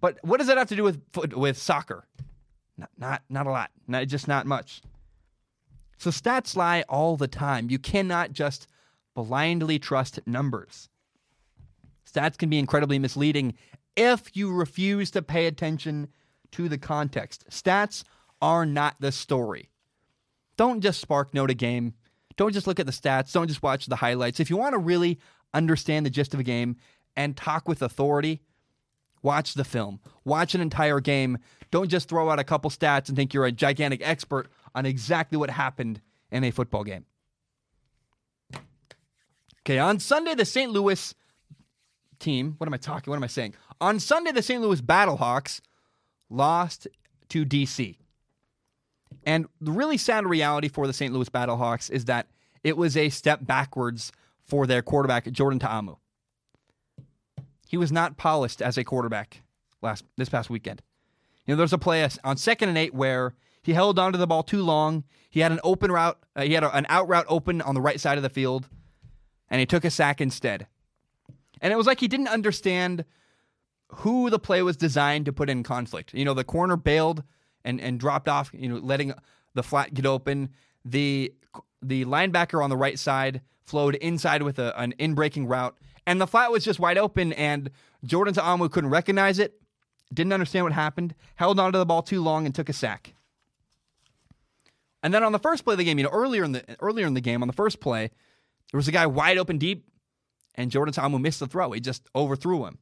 But 0.00 0.18
what 0.22 0.38
does 0.38 0.48
that 0.48 0.58
have 0.58 0.68
to 0.68 0.76
do 0.76 0.82
with 0.82 1.00
with 1.34 1.56
soccer? 1.56 2.08
Not, 2.76 2.90
not, 2.98 3.22
not 3.28 3.46
a 3.46 3.50
lot. 3.50 3.70
Not, 3.86 4.08
just 4.08 4.26
not 4.26 4.46
much. 4.46 4.82
So 6.02 6.10
stats 6.10 6.56
lie 6.56 6.82
all 6.88 7.16
the 7.16 7.28
time. 7.28 7.70
You 7.70 7.78
cannot 7.78 8.32
just 8.32 8.66
blindly 9.14 9.78
trust 9.78 10.18
numbers. 10.26 10.88
Stats 12.12 12.36
can 12.36 12.50
be 12.50 12.58
incredibly 12.58 12.98
misleading 12.98 13.54
if 13.96 14.36
you 14.36 14.52
refuse 14.52 15.12
to 15.12 15.22
pay 15.22 15.46
attention 15.46 16.08
to 16.50 16.68
the 16.68 16.76
context. 16.76 17.48
Stats 17.50 18.02
are 18.40 18.66
not 18.66 18.96
the 18.98 19.12
story. 19.12 19.70
Don't 20.56 20.80
just 20.80 21.00
spark 21.00 21.32
note 21.34 21.50
a 21.50 21.54
game. 21.54 21.94
Don't 22.36 22.52
just 22.52 22.66
look 22.66 22.80
at 22.80 22.86
the 22.86 22.90
stats. 22.90 23.32
Don't 23.32 23.46
just 23.46 23.62
watch 23.62 23.86
the 23.86 23.94
highlights. 23.94 24.40
If 24.40 24.50
you 24.50 24.56
want 24.56 24.72
to 24.72 24.78
really 24.78 25.20
understand 25.54 26.04
the 26.04 26.10
gist 26.10 26.34
of 26.34 26.40
a 26.40 26.42
game 26.42 26.78
and 27.14 27.36
talk 27.36 27.68
with 27.68 27.80
authority, 27.80 28.40
watch 29.22 29.54
the 29.54 29.62
film. 29.62 30.00
Watch 30.24 30.56
an 30.56 30.62
entire 30.62 30.98
game. 30.98 31.38
Don't 31.70 31.88
just 31.88 32.08
throw 32.08 32.28
out 32.28 32.40
a 32.40 32.44
couple 32.44 32.72
stats 32.72 33.06
and 33.06 33.16
think 33.16 33.32
you're 33.32 33.46
a 33.46 33.52
gigantic 33.52 34.00
expert 34.02 34.50
on 34.74 34.86
exactly 34.86 35.38
what 35.38 35.50
happened 35.50 36.00
in 36.30 36.44
a 36.44 36.50
football 36.50 36.84
game. 36.84 37.04
Okay, 39.60 39.78
on 39.78 40.00
Sunday, 40.00 40.34
the 40.34 40.44
St. 40.44 40.72
Louis 40.72 41.14
team, 42.18 42.54
what 42.58 42.66
am 42.66 42.74
I 42.74 42.78
talking? 42.78 43.10
What 43.10 43.16
am 43.16 43.24
I 43.24 43.28
saying? 43.28 43.54
On 43.80 44.00
Sunday, 44.00 44.32
the 44.32 44.42
St. 44.42 44.60
Louis 44.60 44.80
Battlehawks 44.80 45.60
lost 46.30 46.88
to 47.28 47.44
DC. 47.44 47.96
And 49.24 49.46
the 49.60 49.70
really 49.70 49.96
sad 49.96 50.26
reality 50.26 50.68
for 50.68 50.86
the 50.86 50.92
St. 50.92 51.12
Louis 51.12 51.28
Battlehawks 51.28 51.90
is 51.90 52.06
that 52.06 52.26
it 52.64 52.76
was 52.76 52.96
a 52.96 53.08
step 53.08 53.40
backwards 53.42 54.10
for 54.44 54.66
their 54.66 54.82
quarterback, 54.82 55.30
Jordan 55.30 55.58
Ta'amu. 55.58 55.96
He 57.68 57.76
was 57.76 57.92
not 57.92 58.16
polished 58.16 58.60
as 58.60 58.76
a 58.76 58.84
quarterback 58.84 59.42
last 59.80 60.04
this 60.16 60.28
past 60.28 60.50
weekend. 60.50 60.82
You 61.46 61.54
know, 61.54 61.58
there's 61.58 61.72
a 61.72 61.78
play 61.78 62.08
on 62.24 62.36
second 62.36 62.68
and 62.68 62.78
eight 62.78 62.94
where 62.94 63.34
he 63.62 63.72
held 63.72 63.98
onto 63.98 64.18
the 64.18 64.26
ball 64.26 64.42
too 64.42 64.62
long. 64.62 65.04
He 65.30 65.40
had 65.40 65.52
an 65.52 65.60
open 65.62 65.90
route. 65.92 66.18
Uh, 66.34 66.42
he 66.42 66.52
had 66.52 66.64
a, 66.64 66.76
an 66.76 66.86
out 66.88 67.08
route 67.08 67.26
open 67.28 67.60
on 67.62 67.74
the 67.74 67.80
right 67.80 68.00
side 68.00 68.18
of 68.18 68.22
the 68.22 68.30
field, 68.30 68.68
and 69.48 69.60
he 69.60 69.66
took 69.66 69.84
a 69.84 69.90
sack 69.90 70.20
instead. 70.20 70.66
And 71.60 71.72
it 71.72 71.76
was 71.76 71.86
like 71.86 72.00
he 72.00 72.08
didn't 72.08 72.28
understand 72.28 73.04
who 73.88 74.30
the 74.30 74.38
play 74.38 74.62
was 74.62 74.76
designed 74.76 75.26
to 75.26 75.32
put 75.32 75.48
in 75.48 75.62
conflict. 75.62 76.12
You 76.12 76.24
know, 76.24 76.34
the 76.34 76.44
corner 76.44 76.76
bailed 76.76 77.22
and 77.64 77.80
and 77.80 78.00
dropped 78.00 78.28
off. 78.28 78.50
You 78.52 78.68
know, 78.68 78.76
letting 78.76 79.14
the 79.54 79.62
flat 79.62 79.94
get 79.94 80.06
open. 80.06 80.50
The 80.84 81.32
the 81.80 82.04
linebacker 82.04 82.62
on 82.62 82.70
the 82.70 82.76
right 82.76 82.98
side 82.98 83.42
flowed 83.62 83.94
inside 83.96 84.42
with 84.42 84.58
a, 84.58 84.78
an 84.78 84.92
in 84.98 85.14
breaking 85.14 85.46
route, 85.46 85.78
and 86.06 86.20
the 86.20 86.26
flat 86.26 86.50
was 86.50 86.64
just 86.64 86.80
wide 86.80 86.98
open. 86.98 87.32
And 87.34 87.70
Jordan 88.04 88.34
Ta'amu 88.34 88.70
couldn't 88.70 88.90
recognize 88.90 89.38
it, 89.38 89.54
didn't 90.12 90.32
understand 90.32 90.64
what 90.64 90.72
happened, 90.72 91.14
held 91.36 91.60
onto 91.60 91.78
the 91.78 91.86
ball 91.86 92.02
too 92.02 92.20
long, 92.20 92.44
and 92.44 92.54
took 92.54 92.68
a 92.68 92.72
sack. 92.72 93.14
And 95.02 95.12
then 95.12 95.24
on 95.24 95.32
the 95.32 95.38
first 95.38 95.64
play 95.64 95.74
of 95.74 95.78
the 95.78 95.84
game, 95.84 95.98
you 95.98 96.04
know, 96.04 96.10
earlier 96.10 96.44
in 96.44 96.52
the 96.52 96.64
earlier 96.80 97.06
in 97.06 97.14
the 97.14 97.20
game, 97.20 97.42
on 97.42 97.48
the 97.48 97.52
first 97.52 97.80
play, 97.80 98.10
there 98.70 98.78
was 98.78 98.88
a 98.88 98.92
guy 98.92 99.06
wide 99.06 99.38
open 99.38 99.58
deep, 99.58 99.84
and 100.54 100.70
Jordan 100.70 100.94
Ta'amu 100.94 101.20
missed 101.20 101.40
the 101.40 101.46
throw. 101.46 101.72
He 101.72 101.80
just 101.80 102.08
overthrew 102.14 102.66
him. 102.66 102.78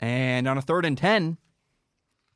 And 0.00 0.48
on 0.48 0.58
a 0.58 0.62
third 0.62 0.84
and 0.84 0.96
ten, 0.96 1.36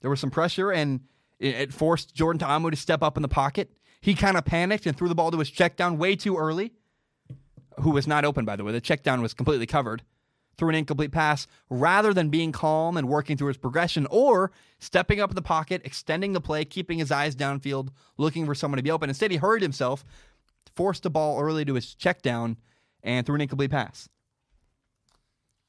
there 0.00 0.10
was 0.10 0.20
some 0.20 0.30
pressure, 0.30 0.70
and 0.70 1.00
it, 1.38 1.72
forced 1.72 2.14
Jordan 2.14 2.38
Ta'amu 2.38 2.70
to 2.70 2.76
step 2.76 3.02
up 3.02 3.16
in 3.16 3.22
the 3.22 3.28
pocket. 3.28 3.72
He 4.00 4.14
kind 4.14 4.36
of 4.36 4.44
panicked 4.44 4.86
and 4.86 4.96
threw 4.96 5.08
the 5.08 5.14
ball 5.14 5.30
to 5.30 5.38
his 5.38 5.50
check 5.50 5.76
down 5.76 5.98
way 5.98 6.14
too 6.14 6.36
early, 6.36 6.72
who 7.80 7.90
was 7.90 8.06
not 8.06 8.24
open, 8.24 8.44
by 8.44 8.56
the 8.56 8.64
way. 8.64 8.72
The 8.72 8.80
check 8.80 9.02
down 9.02 9.22
was 9.22 9.34
completely 9.34 9.66
covered. 9.66 10.02
Threw 10.58 10.70
an 10.70 10.74
incomplete 10.74 11.12
pass 11.12 11.46
rather 11.68 12.14
than 12.14 12.30
being 12.30 12.50
calm 12.50 12.96
and 12.96 13.08
working 13.08 13.36
through 13.36 13.48
his 13.48 13.58
progression 13.58 14.06
or 14.10 14.52
stepping 14.78 15.20
up 15.20 15.30
in 15.30 15.36
the 15.36 15.42
pocket, 15.42 15.82
extending 15.84 16.32
the 16.32 16.40
play, 16.40 16.64
keeping 16.64 16.98
his 16.98 17.10
eyes 17.10 17.36
downfield, 17.36 17.88
looking 18.16 18.46
for 18.46 18.54
someone 18.54 18.78
to 18.78 18.82
be 18.82 18.90
open. 18.90 19.10
Instead, 19.10 19.30
he 19.30 19.36
hurried 19.36 19.62
himself, 19.62 20.04
forced 20.74 21.02
the 21.02 21.10
ball 21.10 21.40
early 21.40 21.64
to 21.64 21.74
his 21.74 21.94
check 21.94 22.22
down, 22.22 22.56
and 23.02 23.26
threw 23.26 23.34
an 23.34 23.42
incomplete 23.42 23.70
pass. 23.70 24.08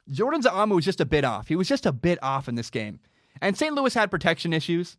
Jordan 0.09 0.41
Ta'amu 0.41 0.75
was 0.75 0.85
just 0.85 1.01
a 1.01 1.05
bit 1.05 1.25
off. 1.25 1.47
He 1.47 1.55
was 1.55 1.67
just 1.67 1.85
a 1.85 1.91
bit 1.91 2.17
off 2.23 2.47
in 2.47 2.55
this 2.55 2.69
game. 2.69 2.99
And 3.41 3.57
St. 3.57 3.73
Louis 3.73 3.93
had 3.93 4.09
protection 4.09 4.53
issues. 4.53 4.97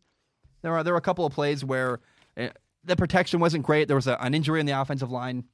There 0.61 0.73
are 0.73 0.83
there 0.83 0.93
were 0.93 0.99
a 0.99 1.01
couple 1.01 1.25
of 1.25 1.33
plays 1.33 1.65
where 1.65 1.99
uh, 2.37 2.49
the 2.83 2.95
protection 2.95 3.39
wasn't 3.39 3.65
great. 3.65 3.87
There 3.87 3.95
was 3.95 4.07
a, 4.07 4.21
an 4.21 4.33
injury 4.33 4.59
in 4.59 4.65
the 4.65 4.79
offensive 4.79 5.11
line. 5.11 5.45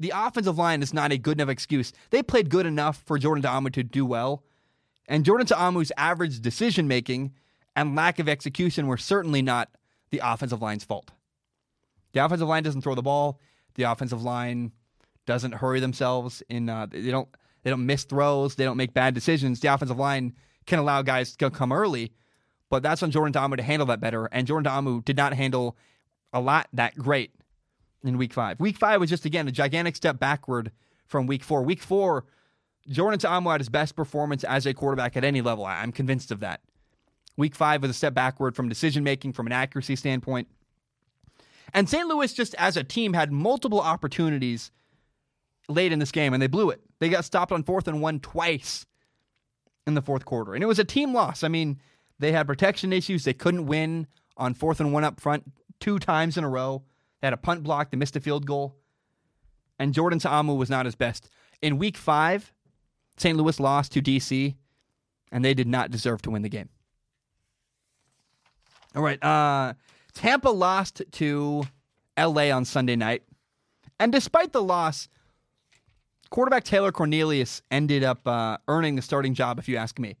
The 0.00 0.12
offensive 0.14 0.58
line 0.58 0.82
is 0.82 0.92
not 0.92 1.12
a 1.12 1.18
good 1.18 1.38
enough 1.38 1.48
excuse. 1.48 1.92
They 2.10 2.22
played 2.22 2.50
good 2.50 2.66
enough 2.66 3.02
for 3.06 3.18
Jordan 3.18 3.42
Ta'amu 3.42 3.72
to 3.72 3.82
do 3.82 4.04
well. 4.04 4.42
And 5.06 5.24
Jordan 5.24 5.46
Ta'amu's 5.46 5.92
average 5.96 6.40
decision 6.40 6.88
making 6.88 7.32
and 7.76 7.94
lack 7.94 8.18
of 8.18 8.28
execution 8.28 8.86
were 8.86 8.96
certainly 8.96 9.42
not 9.42 9.68
the 10.10 10.20
offensive 10.22 10.62
line's 10.62 10.84
fault. 10.84 11.10
The 12.12 12.24
offensive 12.24 12.48
line 12.48 12.62
doesn't 12.62 12.82
throw 12.82 12.94
the 12.94 13.02
ball. 13.02 13.40
The 13.74 13.84
offensive 13.84 14.22
line 14.22 14.72
doesn't 15.26 15.52
hurry 15.52 15.80
themselves 15.80 16.42
in 16.48 16.68
uh, 16.68 16.86
they 16.86 17.10
don't 17.10 17.28
they 17.62 17.70
don't 17.70 17.86
miss 17.86 18.04
throws, 18.04 18.54
they 18.56 18.64
don't 18.64 18.76
make 18.76 18.94
bad 18.94 19.14
decisions. 19.14 19.60
The 19.60 19.72
offensive 19.72 19.98
line 19.98 20.34
can 20.66 20.78
allow 20.78 21.02
guys 21.02 21.34
to 21.36 21.50
come 21.50 21.72
early, 21.72 22.12
but 22.70 22.82
that's 22.82 23.02
on 23.02 23.10
Jordan 23.10 23.32
Ta'amu 23.32 23.56
to 23.56 23.62
handle 23.62 23.86
that 23.86 24.00
better. 24.00 24.26
And 24.26 24.46
Jordan 24.46 24.70
Ta'amu 24.70 25.04
did 25.04 25.16
not 25.16 25.32
handle 25.32 25.76
a 26.32 26.40
lot 26.40 26.68
that 26.72 26.94
great 26.96 27.32
in 28.04 28.18
week 28.18 28.32
five. 28.32 28.60
Week 28.60 28.76
five 28.76 29.00
was 29.00 29.10
just, 29.10 29.24
again, 29.24 29.48
a 29.48 29.52
gigantic 29.52 29.96
step 29.96 30.18
backward 30.18 30.70
from 31.06 31.26
week 31.26 31.42
four. 31.42 31.62
Week 31.62 31.82
four, 31.82 32.24
Jordan 32.88 33.18
Ta'amu 33.18 33.50
had 33.50 33.60
his 33.60 33.68
best 33.68 33.96
performance 33.96 34.44
as 34.44 34.66
a 34.66 34.74
quarterback 34.74 35.16
at 35.16 35.24
any 35.24 35.40
level. 35.40 35.64
I'm 35.64 35.92
convinced 35.92 36.30
of 36.30 36.40
that. 36.40 36.60
Week 37.36 37.54
five 37.54 37.82
was 37.82 37.90
a 37.90 37.94
step 37.94 38.14
backward 38.14 38.54
from 38.54 38.68
decision 38.68 39.02
making, 39.02 39.32
from 39.32 39.46
an 39.46 39.52
accuracy 39.52 39.96
standpoint. 39.96 40.48
And 41.72 41.88
St. 41.88 42.06
Louis, 42.06 42.32
just 42.32 42.54
as 42.54 42.76
a 42.76 42.84
team, 42.84 43.14
had 43.14 43.32
multiple 43.32 43.80
opportunities 43.80 44.70
late 45.68 45.92
in 45.92 45.98
this 45.98 46.12
game, 46.12 46.32
and 46.32 46.42
they 46.42 46.46
blew 46.46 46.70
it. 46.70 46.80
They 47.00 47.08
got 47.08 47.24
stopped 47.24 47.50
on 47.50 47.64
fourth 47.64 47.88
and 47.88 48.00
one 48.00 48.20
twice 48.20 48.86
in 49.86 49.94
the 49.94 50.02
fourth 50.02 50.24
quarter. 50.24 50.54
And 50.54 50.62
it 50.62 50.66
was 50.66 50.78
a 50.78 50.84
team 50.84 51.12
loss. 51.12 51.42
I 51.42 51.48
mean, 51.48 51.80
they 52.18 52.32
had 52.32 52.46
protection 52.46 52.92
issues. 52.92 53.24
They 53.24 53.34
couldn't 53.34 53.66
win 53.66 54.06
on 54.36 54.54
fourth 54.54 54.80
and 54.80 54.92
one 54.92 55.04
up 55.04 55.20
front 55.20 55.44
two 55.80 55.98
times 55.98 56.36
in 56.36 56.44
a 56.44 56.48
row. 56.48 56.82
They 57.24 57.28
had 57.28 57.32
a 57.32 57.38
punt 57.38 57.62
block. 57.62 57.90
They 57.90 57.96
missed 57.96 58.16
a 58.16 58.20
field 58.20 58.44
goal. 58.44 58.76
And 59.78 59.94
Jordan 59.94 60.18
Ta'amu 60.18 60.58
was 60.58 60.68
not 60.68 60.84
his 60.84 60.94
best. 60.94 61.30
In 61.62 61.78
week 61.78 61.96
five, 61.96 62.52
St. 63.16 63.34
Louis 63.34 63.58
lost 63.58 63.92
to 63.92 64.02
DC, 64.02 64.54
and 65.32 65.42
they 65.42 65.54
did 65.54 65.66
not 65.66 65.90
deserve 65.90 66.20
to 66.20 66.30
win 66.30 66.42
the 66.42 66.50
game. 66.50 66.68
All 68.94 69.00
right. 69.00 69.24
Uh, 69.24 69.72
Tampa 70.12 70.50
lost 70.50 71.00
to 71.12 71.64
LA 72.18 72.50
on 72.50 72.66
Sunday 72.66 72.94
night. 72.94 73.22
And 73.98 74.12
despite 74.12 74.52
the 74.52 74.62
loss, 74.62 75.08
quarterback 76.28 76.64
Taylor 76.64 76.92
Cornelius 76.92 77.62
ended 77.70 78.04
up 78.04 78.28
uh, 78.28 78.58
earning 78.68 78.96
the 78.96 79.02
starting 79.02 79.32
job, 79.32 79.58
if 79.58 79.66
you 79.66 79.78
ask 79.78 79.98
me. 79.98 80.18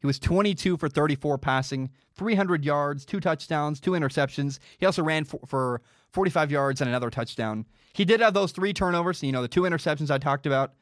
He 0.00 0.06
was 0.06 0.18
22 0.18 0.76
for 0.76 0.88
34 0.88 1.38
passing, 1.38 1.90
300 2.14 2.64
yards, 2.64 3.04
two 3.04 3.20
touchdowns, 3.20 3.80
two 3.80 3.92
interceptions. 3.92 4.58
He 4.78 4.86
also 4.86 5.02
ran 5.02 5.24
for, 5.24 5.40
for 5.46 5.80
45 6.12 6.50
yards 6.50 6.80
and 6.80 6.88
another 6.88 7.10
touchdown. 7.10 7.66
He 7.92 8.04
did 8.04 8.20
have 8.20 8.34
those 8.34 8.52
three 8.52 8.72
turnovers, 8.72 9.22
you 9.22 9.32
know, 9.32 9.42
the 9.42 9.48
two 9.48 9.62
interceptions 9.62 10.10
I 10.10 10.18
talked 10.18 10.46
about. 10.46 10.74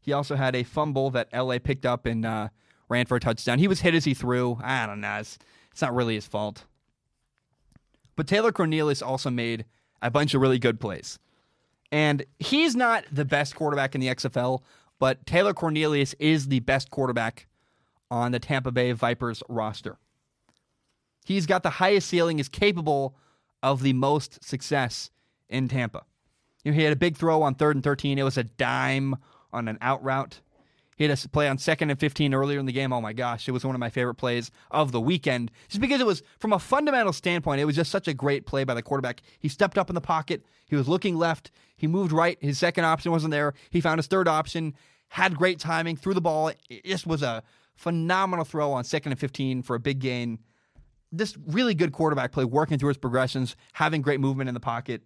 He 0.00 0.12
also 0.12 0.36
had 0.36 0.54
a 0.54 0.64
fumble 0.64 1.10
that 1.10 1.28
LA 1.32 1.58
picked 1.58 1.86
up 1.86 2.04
and 2.06 2.26
uh, 2.26 2.48
ran 2.88 3.06
for 3.06 3.16
a 3.16 3.20
touchdown. 3.20 3.58
He 3.58 3.68
was 3.68 3.80
hit 3.80 3.94
as 3.94 4.04
he 4.04 4.14
threw. 4.14 4.58
I 4.62 4.86
don't 4.86 5.00
know. 5.00 5.18
It's, 5.18 5.38
it's 5.70 5.80
not 5.80 5.94
really 5.94 6.14
his 6.14 6.26
fault. 6.26 6.64
But 8.16 8.26
Taylor 8.26 8.52
Cornelius 8.52 9.00
also 9.00 9.30
made 9.30 9.64
a 10.02 10.10
bunch 10.10 10.34
of 10.34 10.42
really 10.42 10.58
good 10.58 10.78
plays. 10.80 11.18
And 11.90 12.24
he's 12.38 12.74
not 12.74 13.04
the 13.10 13.24
best 13.24 13.54
quarterback 13.54 13.94
in 13.94 14.00
the 14.00 14.08
XFL, 14.08 14.62
but 14.98 15.24
Taylor 15.26 15.54
Cornelius 15.54 16.14
is 16.18 16.48
the 16.48 16.60
best 16.60 16.90
quarterback 16.90 17.46
on 18.12 18.30
the 18.30 18.38
Tampa 18.38 18.70
Bay 18.70 18.92
Vipers 18.92 19.42
roster. 19.48 19.96
He's 21.24 21.46
got 21.46 21.62
the 21.62 21.70
highest 21.70 22.08
ceiling, 22.08 22.38
is 22.38 22.48
capable 22.48 23.16
of 23.62 23.82
the 23.82 23.94
most 23.94 24.44
success 24.44 25.10
in 25.48 25.66
Tampa. 25.66 26.02
You 26.62 26.72
know, 26.72 26.76
he 26.76 26.84
had 26.84 26.92
a 26.92 26.96
big 26.96 27.16
throw 27.16 27.40
on 27.40 27.54
third 27.54 27.74
and 27.74 27.82
13. 27.82 28.18
It 28.18 28.22
was 28.22 28.36
a 28.36 28.44
dime 28.44 29.16
on 29.50 29.66
an 29.66 29.78
out 29.80 30.04
route. 30.04 30.40
He 30.96 31.04
had 31.04 31.24
a 31.24 31.28
play 31.30 31.48
on 31.48 31.56
second 31.56 31.88
and 31.88 31.98
15 31.98 32.34
earlier 32.34 32.58
in 32.58 32.66
the 32.66 32.72
game. 32.72 32.92
Oh 32.92 33.00
my 33.00 33.14
gosh, 33.14 33.48
it 33.48 33.52
was 33.52 33.64
one 33.64 33.74
of 33.74 33.80
my 33.80 33.88
favorite 33.88 34.16
plays 34.16 34.50
of 34.70 34.92
the 34.92 35.00
weekend. 35.00 35.50
Just 35.68 35.80
because 35.80 36.00
it 36.00 36.06
was, 36.06 36.22
from 36.38 36.52
a 36.52 36.58
fundamental 36.58 37.14
standpoint, 37.14 37.62
it 37.62 37.64
was 37.64 37.76
just 37.76 37.90
such 37.90 38.08
a 38.08 38.14
great 38.14 38.44
play 38.44 38.64
by 38.64 38.74
the 38.74 38.82
quarterback. 38.82 39.22
He 39.38 39.48
stepped 39.48 39.78
up 39.78 39.88
in 39.88 39.94
the 39.94 40.02
pocket. 40.02 40.44
He 40.66 40.76
was 40.76 40.86
looking 40.86 41.16
left. 41.16 41.50
He 41.76 41.86
moved 41.86 42.12
right. 42.12 42.36
His 42.42 42.58
second 42.58 42.84
option 42.84 43.10
wasn't 43.10 43.30
there. 43.30 43.54
He 43.70 43.80
found 43.80 43.98
his 44.00 44.06
third 44.06 44.28
option, 44.28 44.74
had 45.08 45.38
great 45.38 45.58
timing, 45.58 45.96
threw 45.96 46.12
the 46.12 46.20
ball. 46.20 46.48
It 46.48 46.84
just 46.84 47.06
was 47.06 47.22
a 47.22 47.42
phenomenal 47.82 48.44
throw 48.44 48.72
on 48.72 48.84
second 48.84 49.10
and 49.10 49.18
15 49.18 49.62
for 49.62 49.74
a 49.74 49.80
big 49.80 49.98
gain. 49.98 50.38
This 51.10 51.36
really 51.48 51.74
good 51.74 51.92
quarterback 51.92 52.30
play, 52.30 52.44
working 52.44 52.78
through 52.78 52.88
his 52.88 52.96
progressions, 52.96 53.56
having 53.72 54.02
great 54.02 54.20
movement 54.20 54.46
in 54.46 54.54
the 54.54 54.60
pocket. 54.60 55.02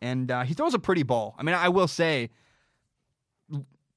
And 0.00 0.30
uh, 0.30 0.42
he 0.42 0.54
throws 0.54 0.72
a 0.72 0.78
pretty 0.78 1.02
ball. 1.02 1.36
I 1.38 1.42
mean, 1.42 1.54
I 1.54 1.68
will 1.68 1.86
say, 1.86 2.30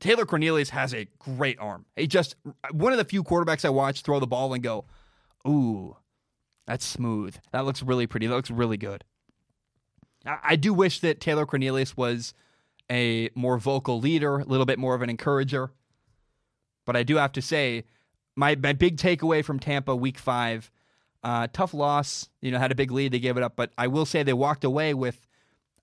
Taylor 0.02 0.26
Cornelius 0.26 0.70
has 0.72 0.94
a 0.94 1.08
great 1.20 1.58
arm. 1.58 1.86
He 1.96 2.06
just, 2.06 2.36
one 2.72 2.92
of 2.92 2.98
the 2.98 3.06
few 3.06 3.24
quarterbacks 3.24 3.64
I 3.64 3.70
watch 3.70 4.02
throw 4.02 4.20
the 4.20 4.28
ball 4.28 4.54
and 4.54 4.62
go, 4.62 4.86
ooh, 5.48 5.96
that's 6.68 6.86
smooth. 6.86 7.38
That 7.54 7.64
looks 7.64 7.82
really 7.82 8.08
pretty. 8.08 8.28
That 8.28 8.36
looks 8.36 8.52
really 8.52 8.78
good. 8.78 9.06
I, 10.26 10.38
I 10.44 10.56
do 10.58 10.74
wish 10.74 11.00
that 11.00 11.22
Taylor 11.22 11.46
Cornelius 11.46 11.96
was 11.96 12.34
a 12.92 13.30
more 13.36 13.58
vocal 13.58 14.02
leader, 14.02 14.40
a 14.40 14.44
little 14.44 14.66
bit 14.66 14.78
more 14.78 14.96
of 14.96 15.02
an 15.02 15.10
encourager. 15.10 15.72
But 16.86 16.96
I 16.96 17.04
do 17.04 17.18
have 17.18 17.32
to 17.34 17.42
say, 17.42 17.84
my, 18.36 18.56
my 18.56 18.74
big 18.74 18.98
takeaway 18.98 19.44
from 19.44 19.60
Tampa 19.60 19.96
week 19.96 20.18
five 20.18 20.72
Uh, 21.26 21.48
tough 21.52 21.74
loss. 21.74 22.30
You 22.42 22.52
know, 22.52 22.60
had 22.60 22.72
a 22.72 22.76
big 22.76 22.92
lead. 22.92 23.12
They 23.12 23.20
gave 23.20 23.36
it 23.36 23.42
up. 23.42 23.56
But 23.56 23.72
I 23.80 23.88
will 23.88 24.06
say 24.06 24.22
they 24.22 24.32
walked 24.34 24.64
away 24.64 24.94
with, 24.94 25.26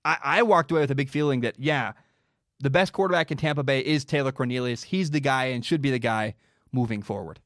I, 0.05 0.17
I 0.23 0.41
walked 0.43 0.71
away 0.71 0.79
with 0.79 0.91
a 0.91 0.95
big 0.95 1.09
feeling 1.09 1.41
that, 1.41 1.55
yeah, 1.59 1.91
the 2.59 2.69
best 2.69 2.93
quarterback 2.93 3.29
in 3.29 3.37
Tampa 3.37 3.61
Bay 3.61 3.81
is 3.81 4.05
Taylor 4.05 4.31
Cornelius. 4.31 4.83
He's 4.83 5.11
the 5.11 5.19
guy 5.19 5.51
and 5.51 5.65
should 5.65 5.81
be 5.81 5.91
the 5.91 5.99
guy 5.99 6.35
moving 6.71 7.03
forward. 7.03 7.41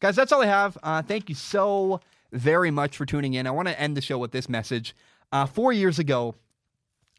Guys, 0.00 0.16
that's 0.16 0.32
all 0.32 0.42
I 0.42 0.46
have. 0.46 0.78
Uh, 0.82 1.02
thank 1.02 1.28
you 1.28 1.34
so 1.34 2.00
very 2.32 2.70
much 2.70 2.96
for 2.96 3.04
tuning 3.04 3.34
in. 3.34 3.46
I 3.46 3.50
want 3.50 3.68
to 3.68 3.78
end 3.78 3.94
the 3.94 4.00
show 4.00 4.16
with 4.16 4.32
this 4.32 4.48
message. 4.48 4.96
Uh, 5.30 5.44
four 5.44 5.74
years 5.74 5.98
ago, 5.98 6.34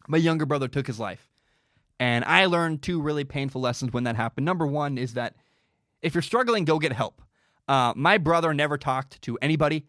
my 0.08 0.18
younger 0.18 0.48
brother 0.48 0.68
took 0.68 0.88
his 0.88 1.00
life. 1.00 1.30
And 2.00 2.24
I 2.26 2.46
learned 2.46 2.82
two 2.82 3.02
really 3.02 3.24
painful 3.24 3.62
lessons 3.62 3.92
when 3.92 4.04
that 4.04 4.16
happened. 4.16 4.46
Number 4.46 4.68
one 4.68 4.98
is 4.98 5.14
that 5.14 5.36
if 6.02 6.14
you're 6.14 6.22
struggling, 6.22 6.66
go 6.66 6.78
get 6.80 6.94
help. 6.94 7.22
Uh, 7.68 7.94
my 7.96 8.18
brother 8.18 8.54
never 8.54 8.78
talked 8.78 9.22
to 9.24 9.38
anybody. 9.42 9.86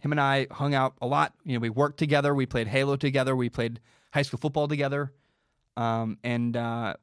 Him 0.00 0.12
and 0.12 0.20
I 0.20 0.46
hung 0.50 0.74
out 0.74 0.94
a 1.00 1.06
lot. 1.06 1.34
You 1.44 1.54
know, 1.54 1.60
we 1.60 1.70
worked 1.70 1.98
together. 1.98 2.34
We 2.34 2.46
played 2.46 2.66
Halo 2.68 2.96
together. 2.96 3.34
We 3.34 3.48
played 3.48 3.80
high 4.12 4.22
school 4.22 4.38
football 4.38 4.68
together. 4.68 5.12
Um, 5.76 6.18
and 6.24 6.56
uh, 6.56 6.94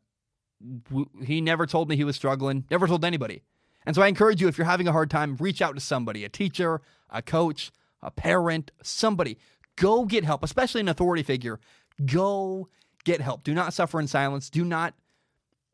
w- 0.89 1.09
he 1.23 1.41
never 1.41 1.65
told 1.65 1.89
me 1.89 1.95
he 1.95 2.03
was 2.03 2.15
struggling. 2.15 2.65
Never 2.69 2.87
told 2.87 3.05
anybody. 3.05 3.41
And 3.85 3.95
so 3.95 4.01
I 4.01 4.07
encourage 4.07 4.41
you, 4.41 4.47
if 4.47 4.57
you're 4.57 4.65
having 4.65 4.87
a 4.87 4.91
hard 4.91 5.09
time, 5.09 5.35
reach 5.37 5.61
out 5.61 5.75
to 5.75 5.81
somebody, 5.81 6.25
a 6.25 6.29
teacher, 6.29 6.81
a 7.09 7.21
coach, 7.21 7.71
a 8.01 8.11
parent, 8.11 8.71
somebody. 8.81 9.37
Go 9.75 10.05
get 10.05 10.23
help, 10.23 10.43
especially 10.43 10.81
an 10.81 10.89
authority 10.89 11.23
figure. 11.23 11.59
Go 12.05 12.69
get 13.05 13.21
help. 13.21 13.43
Do 13.43 13.53
not 13.53 13.73
suffer 13.73 13.99
in 13.99 14.07
silence. 14.07 14.49
Do 14.49 14.65
not 14.65 14.93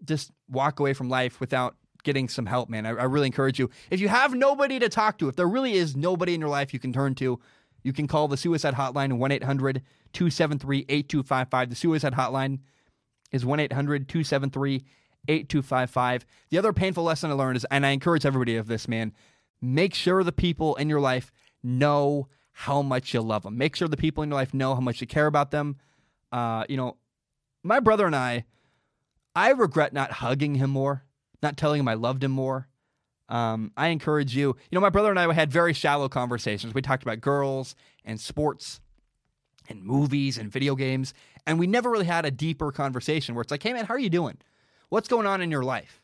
just 0.05 0.31
walk 0.49 0.79
away 0.79 0.93
from 0.93 1.09
life 1.09 1.39
without 1.39 1.75
getting 2.03 2.29
some 2.29 2.45
help, 2.45 2.69
man. 2.69 2.85
I, 2.85 2.89
I, 2.89 3.03
really 3.03 3.27
encourage 3.27 3.59
you. 3.59 3.69
If 3.89 3.99
you 3.99 4.07
have 4.07 4.33
nobody 4.33 4.79
to 4.79 4.89
talk 4.89 5.17
to, 5.19 5.29
if 5.29 5.35
there 5.35 5.47
really 5.47 5.73
is 5.73 5.95
nobody 5.95 6.33
in 6.33 6.41
your 6.41 6.49
life 6.49 6.73
you 6.73 6.79
can 6.79 6.91
turn 6.93 7.15
to, 7.15 7.39
you 7.83 7.93
can 7.93 8.07
call 8.07 8.27
the 8.27 8.37
suicide 8.37 8.75
hotline 8.75 9.13
1 9.13 9.31
800 9.31 9.81
273 10.13 10.85
8255. 10.89 11.69
The 11.69 11.75
suicide 11.75 12.13
hotline 12.13 12.59
is 13.31 13.45
1 13.45 13.59
800 13.59 14.07
273 14.07 14.83
8255. 15.27 16.25
The 16.49 16.57
other 16.57 16.73
painful 16.73 17.03
lesson 17.03 17.31
I 17.31 17.33
learned 17.33 17.57
is, 17.57 17.65
and 17.69 17.85
I 17.85 17.89
encourage 17.89 18.25
everybody 18.25 18.55
of 18.55 18.67
this, 18.67 18.87
man, 18.87 19.13
make 19.61 19.93
sure 19.93 20.23
the 20.23 20.31
people 20.31 20.75
in 20.75 20.89
your 20.89 20.99
life 20.99 21.31
know 21.63 22.27
how 22.53 22.81
much 22.81 23.13
you 23.13 23.21
love 23.21 23.43
them. 23.43 23.57
Make 23.57 23.75
sure 23.75 23.87
the 23.87 23.97
people 23.97 24.23
in 24.23 24.29
your 24.29 24.35
life 24.37 24.53
know 24.53 24.75
how 24.75 24.81
much 24.81 25.01
you 25.01 25.07
care 25.07 25.27
about 25.27 25.51
them. 25.51 25.77
Uh, 26.31 26.63
you 26.67 26.77
know, 26.77 26.97
my 27.63 27.79
brother 27.79 28.05
and 28.05 28.15
I, 28.15 28.45
I 29.35 29.51
regret 29.51 29.93
not 29.93 30.11
hugging 30.11 30.55
him 30.55 30.69
more, 30.69 31.03
not 31.41 31.57
telling 31.57 31.79
him 31.79 31.87
I 31.87 31.93
loved 31.93 32.23
him 32.23 32.31
more. 32.31 32.67
Um, 33.29 33.71
I 33.77 33.87
encourage 33.87 34.35
you. 34.35 34.57
You 34.69 34.75
know, 34.75 34.81
my 34.81 34.89
brother 34.89 35.09
and 35.09 35.19
I 35.19 35.31
had 35.33 35.51
very 35.51 35.73
shallow 35.73 36.09
conversations. 36.09 36.73
We 36.73 36.81
talked 36.81 37.03
about 37.03 37.21
girls 37.21 37.75
and 38.03 38.19
sports 38.19 38.81
and 39.69 39.83
movies 39.83 40.37
and 40.37 40.51
video 40.51 40.75
games, 40.75 41.13
and 41.47 41.57
we 41.57 41.65
never 41.65 41.89
really 41.89 42.05
had 42.05 42.25
a 42.25 42.31
deeper 42.31 42.71
conversation 42.71 43.33
where 43.33 43.41
it's 43.41 43.51
like, 43.51 43.63
"Hey, 43.63 43.71
man, 43.71 43.85
how 43.85 43.93
are 43.93 43.99
you 43.99 44.09
doing? 44.09 44.37
What's 44.89 45.07
going 45.07 45.27
on 45.27 45.41
in 45.41 45.49
your 45.49 45.63
life? 45.63 46.01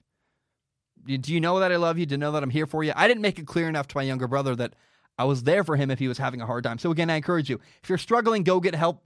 Do 1.05 1.33
you 1.33 1.41
know 1.41 1.59
that 1.59 1.71
I 1.71 1.75
love 1.75 1.97
you? 1.97 2.05
Do 2.05 2.13
you 2.13 2.17
know 2.17 2.31
that 2.31 2.43
I'm 2.43 2.49
here 2.49 2.65
for 2.65 2.83
you?" 2.83 2.93
I 2.95 3.09
didn't 3.09 3.21
make 3.21 3.39
it 3.39 3.45
clear 3.45 3.67
enough 3.67 3.89
to 3.89 3.97
my 3.97 4.03
younger 4.03 4.27
brother 4.27 4.55
that 4.55 4.75
I 5.17 5.25
was 5.25 5.43
there 5.43 5.65
for 5.65 5.75
him 5.75 5.91
if 5.91 5.99
he 5.99 6.07
was 6.07 6.19
having 6.19 6.39
a 6.39 6.45
hard 6.45 6.63
time. 6.63 6.77
So 6.77 6.91
again, 6.91 7.09
I 7.09 7.15
encourage 7.15 7.49
you. 7.49 7.59
If 7.83 7.89
you're 7.89 7.97
struggling, 7.97 8.43
go 8.43 8.61
get 8.61 8.75
help 8.75 9.03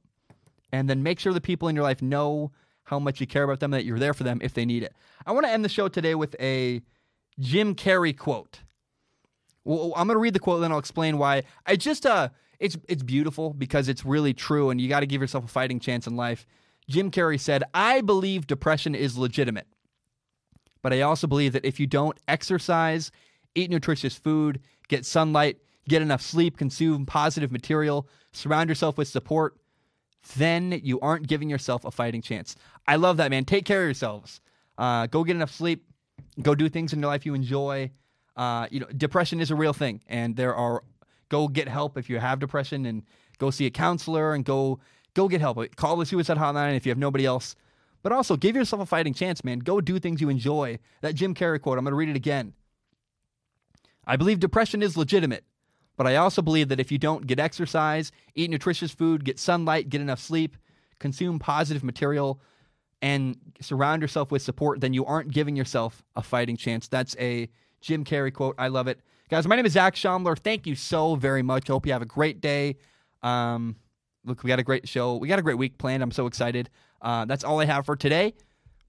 and 0.71 0.89
then 0.89 1.03
make 1.03 1.19
sure 1.19 1.33
the 1.33 1.41
people 1.41 1.67
in 1.67 1.75
your 1.75 1.83
life 1.83 2.01
know 2.01 2.51
how 2.83 2.99
much 2.99 3.21
you 3.21 3.27
care 3.27 3.43
about 3.43 3.59
them, 3.59 3.71
that 3.71 3.85
you're 3.85 3.99
there 3.99 4.13
for 4.13 4.23
them 4.23 4.39
if 4.41 4.53
they 4.53 4.65
need 4.65 4.83
it. 4.83 4.93
I 5.25 5.31
want 5.31 5.45
to 5.45 5.51
end 5.51 5.63
the 5.63 5.69
show 5.69 5.87
today 5.87 6.15
with 6.15 6.35
a 6.39 6.81
Jim 7.39 7.75
Carrey 7.75 8.17
quote. 8.17 8.61
Well, 9.63 9.93
I'm 9.95 10.07
going 10.07 10.15
to 10.15 10.21
read 10.21 10.33
the 10.33 10.39
quote, 10.39 10.61
then 10.61 10.71
I'll 10.71 10.79
explain 10.79 11.17
why. 11.17 11.43
I 11.65 11.75
just, 11.75 12.05
uh, 12.05 12.29
it's 12.59 12.77
it's 12.87 13.03
beautiful 13.03 13.53
because 13.53 13.89
it's 13.89 14.05
really 14.05 14.33
true, 14.33 14.69
and 14.69 14.79
you 14.79 14.87
got 14.87 14.99
to 15.01 15.07
give 15.07 15.21
yourself 15.21 15.45
a 15.45 15.47
fighting 15.47 15.79
chance 15.79 16.07
in 16.07 16.15
life. 16.15 16.45
Jim 16.87 17.09
Carrey 17.09 17.39
said, 17.39 17.63
"I 17.73 18.01
believe 18.01 18.47
depression 18.47 18.93
is 18.93 19.17
legitimate, 19.17 19.67
but 20.81 20.93
I 20.93 21.01
also 21.01 21.27
believe 21.27 21.53
that 21.53 21.65
if 21.65 21.79
you 21.79 21.87
don't 21.87 22.17
exercise, 22.27 23.11
eat 23.55 23.71
nutritious 23.71 24.15
food, 24.15 24.59
get 24.87 25.05
sunlight, 25.05 25.57
get 25.87 26.01
enough 26.03 26.21
sleep, 26.21 26.57
consume 26.57 27.05
positive 27.05 27.51
material, 27.51 28.07
surround 28.31 28.69
yourself 28.69 28.97
with 28.97 29.07
support, 29.07 29.57
then 30.37 30.79
you 30.83 30.99
aren't 30.99 31.27
giving 31.27 31.49
yourself 31.49 31.85
a 31.85 31.91
fighting 31.91 32.21
chance. 32.21 32.55
I 32.87 32.95
love 32.95 33.17
that, 33.17 33.31
man. 33.31 33.45
Take 33.45 33.65
care 33.65 33.81
of 33.81 33.87
yourselves. 33.87 34.41
Uh, 34.77 35.07
go 35.07 35.23
get 35.23 35.35
enough 35.35 35.51
sleep. 35.51 35.85
Go 36.41 36.55
do 36.55 36.69
things 36.69 36.93
in 36.93 36.99
your 36.99 37.09
life 37.09 37.25
you 37.25 37.33
enjoy. 37.33 37.91
Uh, 38.35 38.67
you 38.71 38.79
know, 38.79 38.87
depression 38.95 39.41
is 39.41 39.51
a 39.51 39.55
real 39.55 39.73
thing, 39.73 40.01
and 40.07 40.35
there 40.35 40.55
are. 40.55 40.83
Go 41.29 41.47
get 41.47 41.69
help 41.69 41.97
if 41.97 42.09
you 42.09 42.19
have 42.19 42.39
depression, 42.39 42.85
and 42.85 43.03
go 43.37 43.51
see 43.51 43.65
a 43.65 43.69
counselor, 43.69 44.33
and 44.33 44.43
go 44.43 44.79
go 45.13 45.27
get 45.27 45.41
help. 45.41 45.57
Call 45.75 45.95
the 45.97 46.05
suicide 46.05 46.37
hotline 46.37 46.75
if 46.75 46.85
you 46.85 46.91
have 46.91 46.97
nobody 46.97 47.25
else. 47.25 47.55
But 48.03 48.11
also, 48.11 48.35
give 48.35 48.55
yourself 48.55 48.81
a 48.81 48.85
fighting 48.85 49.13
chance, 49.13 49.43
man. 49.43 49.59
Go 49.59 49.79
do 49.79 49.99
things 49.99 50.21
you 50.21 50.29
enjoy. 50.29 50.79
That 51.01 51.15
Jim 51.15 51.35
Carrey 51.35 51.61
quote. 51.61 51.77
I'm 51.77 51.83
going 51.83 51.91
to 51.91 51.97
read 51.97 52.09
it 52.09 52.15
again. 52.15 52.53
I 54.05 54.15
believe 54.15 54.39
depression 54.39 54.81
is 54.81 54.97
legitimate, 54.97 55.43
but 56.01 56.11
I 56.11 56.15
also 56.15 56.41
believe 56.41 56.69
that 56.69 56.79
if 56.79 56.91
you 56.91 56.97
don't 56.97 57.27
get 57.27 57.37
exercise, 57.37 58.11
eat 58.33 58.49
nutritious 58.49 58.89
food, 58.89 59.23
get 59.23 59.37
sunlight, 59.37 59.87
get 59.87 60.01
enough 60.01 60.19
sleep, 60.19 60.57
consume 60.97 61.37
positive 61.37 61.83
material, 61.83 62.41
and 63.03 63.37
surround 63.59 64.01
yourself 64.01 64.31
with 64.31 64.41
support, 64.41 64.81
then 64.81 64.93
you 64.93 65.05
aren't 65.05 65.31
giving 65.31 65.55
yourself 65.55 66.01
a 66.15 66.23
fighting 66.23 66.57
chance. 66.57 66.87
That's 66.87 67.15
a 67.19 67.49
Jim 67.81 68.03
Carrey 68.03 68.33
quote. 68.33 68.55
I 68.57 68.69
love 68.69 68.87
it. 68.87 68.99
Guys, 69.29 69.45
my 69.45 69.55
name 69.55 69.67
is 69.67 69.73
Zac 69.73 69.93
Shomler. 69.93 70.35
Thank 70.35 70.65
you 70.65 70.73
so 70.73 71.13
very 71.13 71.43
much. 71.43 71.67
Hope 71.67 71.85
you 71.85 71.91
have 71.91 72.01
a 72.01 72.07
great 72.07 72.41
day. 72.41 72.77
Um, 73.21 73.75
look, 74.25 74.41
we 74.41 74.47
got 74.47 74.57
a 74.57 74.63
great 74.63 74.89
show. 74.89 75.17
We 75.17 75.27
got 75.27 75.37
a 75.37 75.43
great 75.43 75.59
week 75.59 75.77
planned. 75.77 76.01
I'm 76.01 76.09
so 76.09 76.25
excited. 76.25 76.71
Uh, 76.99 77.25
that's 77.25 77.43
all 77.43 77.59
I 77.59 77.65
have 77.65 77.85
for 77.85 77.95
today. 77.95 78.33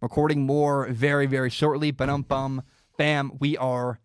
Recording 0.00 0.46
more 0.46 0.88
very, 0.88 1.26
very 1.26 1.50
shortly. 1.50 1.90
But 1.90 2.08
um, 2.08 2.22
bum, 2.22 2.62
bam, 2.96 3.32
we 3.38 3.58
are 3.58 3.98